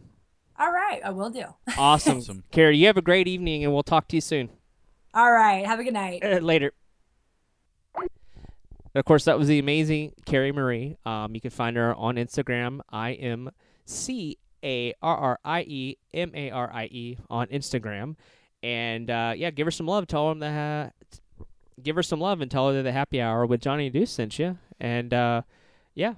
All 0.58 0.72
right, 0.72 1.02
I 1.04 1.10
will 1.10 1.30
do. 1.30 1.44
awesome 1.78 2.20
Awesome. 2.20 2.44
carrie 2.52 2.78
you 2.78 2.88
have 2.88 2.96
a 2.96 3.02
great 3.02 3.28
evening 3.28 3.66
and 3.66 3.74
we'll 3.74 3.84
talk 3.84 4.08
to 4.08 4.16
you 4.16 4.22
soon 4.22 4.50
All 5.14 5.34
right, 5.34 5.66
have 5.66 5.80
a 5.80 5.84
good 5.84 5.94
night. 5.94 6.24
Uh, 6.24 6.38
later. 6.38 6.72
Of 8.96 9.06
course, 9.06 9.26
that 9.26 9.38
was 9.40 9.48
the 9.48 9.58
amazing 9.58 10.14
Carrie 10.26 10.52
Marie. 10.52 10.98
Um, 11.04 11.34
you 11.34 11.42
can 11.42 11.50
find 11.50 11.76
her 11.78 11.96
on 11.96 12.16
Instagram. 12.16 12.80
I 12.92 13.10
am 13.10 13.50
C 13.86 14.38
A 14.64 14.94
R 15.02 15.18
R 15.18 15.40
I 15.44 15.62
E 15.62 15.98
M 16.14 16.32
A 16.34 16.50
R 16.52 16.72
I 16.74 16.86
E 16.86 17.18
on 17.30 17.48
Instagram, 17.48 18.16
and 18.62 19.10
uh, 19.10 19.34
yeah, 19.36 19.50
give 19.52 19.68
her 19.68 19.72
some 19.72 19.88
love. 19.88 20.08
Tell 20.08 20.30
them 20.30 20.40
that. 20.40 20.94
give 21.82 21.96
her 21.96 22.04
some 22.04 22.20
love 22.20 22.42
and 22.42 22.50
tell 22.50 22.68
her 22.70 22.74
that 22.76 22.84
the 22.84 22.92
happy 22.92 23.20
hour 23.22 23.46
with 23.46 23.62
Johnny 23.62 23.90
Deuce 23.90 24.12
sent 24.12 24.40
you. 24.40 24.58
And 24.80 25.14
uh, 25.14 25.42
yeah, 25.96 26.14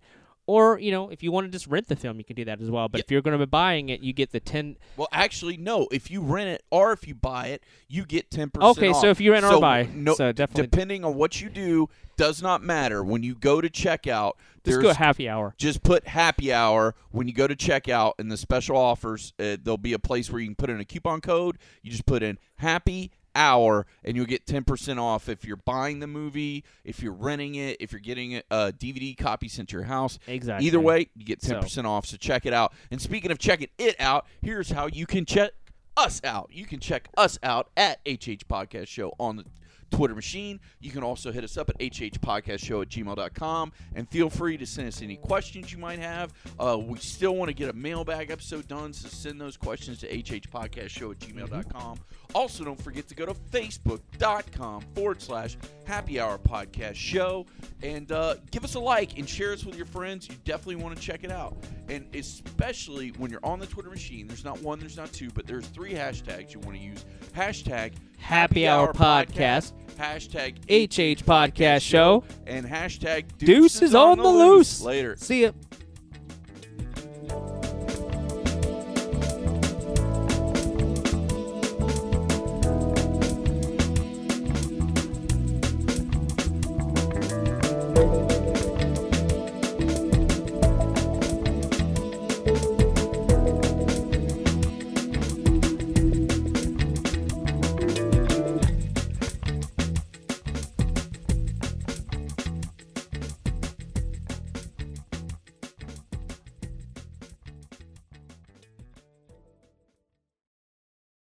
or 0.47 0.79
you 0.79 0.91
know, 0.91 1.09
if 1.09 1.21
you 1.21 1.31
want 1.31 1.45
to 1.45 1.51
just 1.51 1.67
rent 1.67 1.87
the 1.87 1.95
film, 1.95 2.17
you 2.17 2.23
can 2.23 2.35
do 2.35 2.45
that 2.45 2.59
as 2.61 2.71
well. 2.71 2.87
But 2.87 2.99
Yep. 2.99 3.05
if 3.05 3.11
you're 3.11 3.21
going 3.21 3.37
to 3.37 3.45
be 3.45 3.49
buying 3.49 3.89
it, 3.89 4.01
you 4.01 4.13
get 4.13 4.31
the 4.31 4.39
ten. 4.39 4.77
Well, 4.95 5.09
actually, 5.11 5.57
no. 5.57 5.87
If 5.91 6.09
you 6.09 6.21
rent 6.21 6.49
it 6.49 6.63
or 6.71 6.93
if 6.93 7.07
you 7.07 7.13
buy 7.13 7.47
it, 7.47 7.63
you 7.87 8.05
get 8.05 8.31
ten 8.31 8.49
percent. 8.49 8.77
Okay, 8.77 8.93
so 8.93 9.09
if 9.09 9.21
you 9.21 9.31
rent 9.31 9.45
or 9.45 9.59
buy, 9.61 9.87
no, 9.93 10.15
so 10.15 10.31
definitely 10.31 10.67
depending 10.67 11.05
on 11.05 11.15
what 11.15 11.39
you 11.41 11.49
do, 11.49 11.89
does 12.15 12.41
not 12.41 12.63
matter. 12.63 13.03
When 13.03 13.21
you 13.21 13.35
go 13.35 13.61
to 13.61 13.69
checkout, 13.69 14.33
just 14.65 14.81
go 14.81 14.93
happy 14.93 15.29
hour. 15.29 15.53
just 15.57 15.83
put 15.83 16.07
happy 16.07 16.51
hour 16.51 16.95
when 17.11 17.27
you 17.27 17.33
go 17.33 17.47
to 17.47 17.55
checkout 17.55 18.13
in 18.17 18.29
the 18.29 18.37
special 18.37 18.75
offers. 18.75 19.33
Uh, 19.39 19.57
there'll 19.61 19.77
be 19.77 19.93
a 19.93 19.99
place 19.99 20.31
where 20.31 20.41
you 20.41 20.47
can 20.47 20.55
put 20.55 20.69
in 20.69 20.79
a 20.79 20.85
coupon 20.85 21.21
code. 21.21 21.57
You 21.83 21.91
just 21.91 22.05
put 22.05 22.23
in 22.23 22.39
happy 22.55 23.11
hour 23.35 23.85
and 24.03 24.15
you'll 24.15 24.25
get 24.25 24.45
10% 24.45 24.99
off 24.99 25.29
if 25.29 25.45
you're 25.45 25.57
buying 25.57 25.99
the 25.99 26.07
movie, 26.07 26.63
if 26.83 27.01
you're 27.01 27.13
renting 27.13 27.55
it, 27.55 27.77
if 27.79 27.91
you're 27.91 28.01
getting 28.01 28.35
a 28.35 28.73
DVD 28.77 29.17
copy 29.17 29.47
sent 29.47 29.69
to 29.69 29.77
your 29.77 29.85
house. 29.85 30.19
Exactly. 30.27 30.65
Either 30.67 30.79
way, 30.79 31.09
you 31.15 31.25
get 31.25 31.41
10% 31.41 31.85
off. 31.85 32.05
So 32.05 32.17
check 32.17 32.45
it 32.45 32.53
out. 32.53 32.73
And 32.91 33.01
speaking 33.01 33.31
of 33.31 33.39
checking 33.39 33.69
it 33.77 33.95
out, 33.99 34.25
here's 34.41 34.71
how 34.71 34.87
you 34.87 35.05
can 35.05 35.25
check 35.25 35.51
us 35.95 36.21
out. 36.23 36.49
You 36.51 36.65
can 36.65 36.79
check 36.79 37.09
us 37.17 37.39
out 37.43 37.69
at 37.75 37.99
HH 38.07 38.47
Podcast 38.47 38.87
Show 38.87 39.13
on 39.19 39.37
the 39.37 39.45
Twitter 39.89 40.15
machine. 40.15 40.59
You 40.79 40.91
can 40.91 41.03
also 41.03 41.31
hit 41.31 41.43
us 41.43 41.57
up 41.57 41.69
at 41.69 41.77
hhpodcastshow 41.79 42.81
at 42.81 42.89
gmail.com 42.89 43.71
and 43.95 44.09
feel 44.09 44.29
free 44.29 44.57
to 44.57 44.65
send 44.65 44.87
us 44.87 45.01
any 45.01 45.15
questions 45.17 45.71
you 45.71 45.77
might 45.77 45.99
have. 45.99 46.33
Uh, 46.59 46.77
we 46.77 46.99
still 46.99 47.35
want 47.35 47.49
to 47.49 47.53
get 47.53 47.69
a 47.69 47.73
mailbag 47.73 48.31
episode 48.31 48.67
done, 48.67 48.93
so 48.93 49.07
send 49.07 49.39
those 49.39 49.57
questions 49.57 49.99
to 49.99 50.07
hhpodcastshow 50.07 51.11
at 51.11 51.19
gmail.com. 51.19 51.99
Also, 52.33 52.63
don't 52.63 52.81
forget 52.81 53.07
to 53.07 53.15
go 53.15 53.25
to 53.25 53.33
facebook.com 53.33 54.83
forward 54.95 55.21
slash 55.21 55.57
happy 55.85 56.19
hour 56.19 56.37
podcast 56.37 56.95
show 56.95 57.45
and 57.81 58.11
uh, 58.11 58.35
give 58.51 58.63
us 58.63 58.75
a 58.75 58.79
like 58.79 59.17
and 59.17 59.27
share 59.27 59.53
us 59.53 59.65
with 59.65 59.75
your 59.75 59.85
friends. 59.85 60.27
You 60.29 60.35
definitely 60.43 60.75
want 60.83 60.95
to 60.95 61.01
check 61.01 61.23
it 61.23 61.31
out. 61.31 61.55
And 61.89 62.05
especially 62.13 63.09
when 63.17 63.31
you're 63.31 63.45
on 63.45 63.59
the 63.59 63.65
Twitter 63.65 63.89
machine, 63.89 64.27
there's 64.27 64.43
not 64.43 64.61
one, 64.61 64.79
there's 64.79 64.97
not 64.97 65.11
two, 65.13 65.29
but 65.29 65.47
there's 65.47 65.65
three 65.67 65.93
hashtags 65.93 66.53
you 66.53 66.59
want 66.59 66.77
to 66.77 66.83
use. 66.83 67.05
Hashtag 67.35 67.93
Happy 68.17 68.67
Hour 68.67 68.93
Podcast, 68.93 69.73
hashtag 69.97 70.57
HH 70.65 71.23
Podcast 71.25 71.81
Show, 71.81 72.23
and 72.45 72.65
hashtag 72.65 73.25
Deuces 73.37 73.95
on 73.95 74.17
the 74.17 74.27
loose. 74.27 74.81
Later. 74.81 75.15
See 75.15 75.43
ya. 75.43 75.51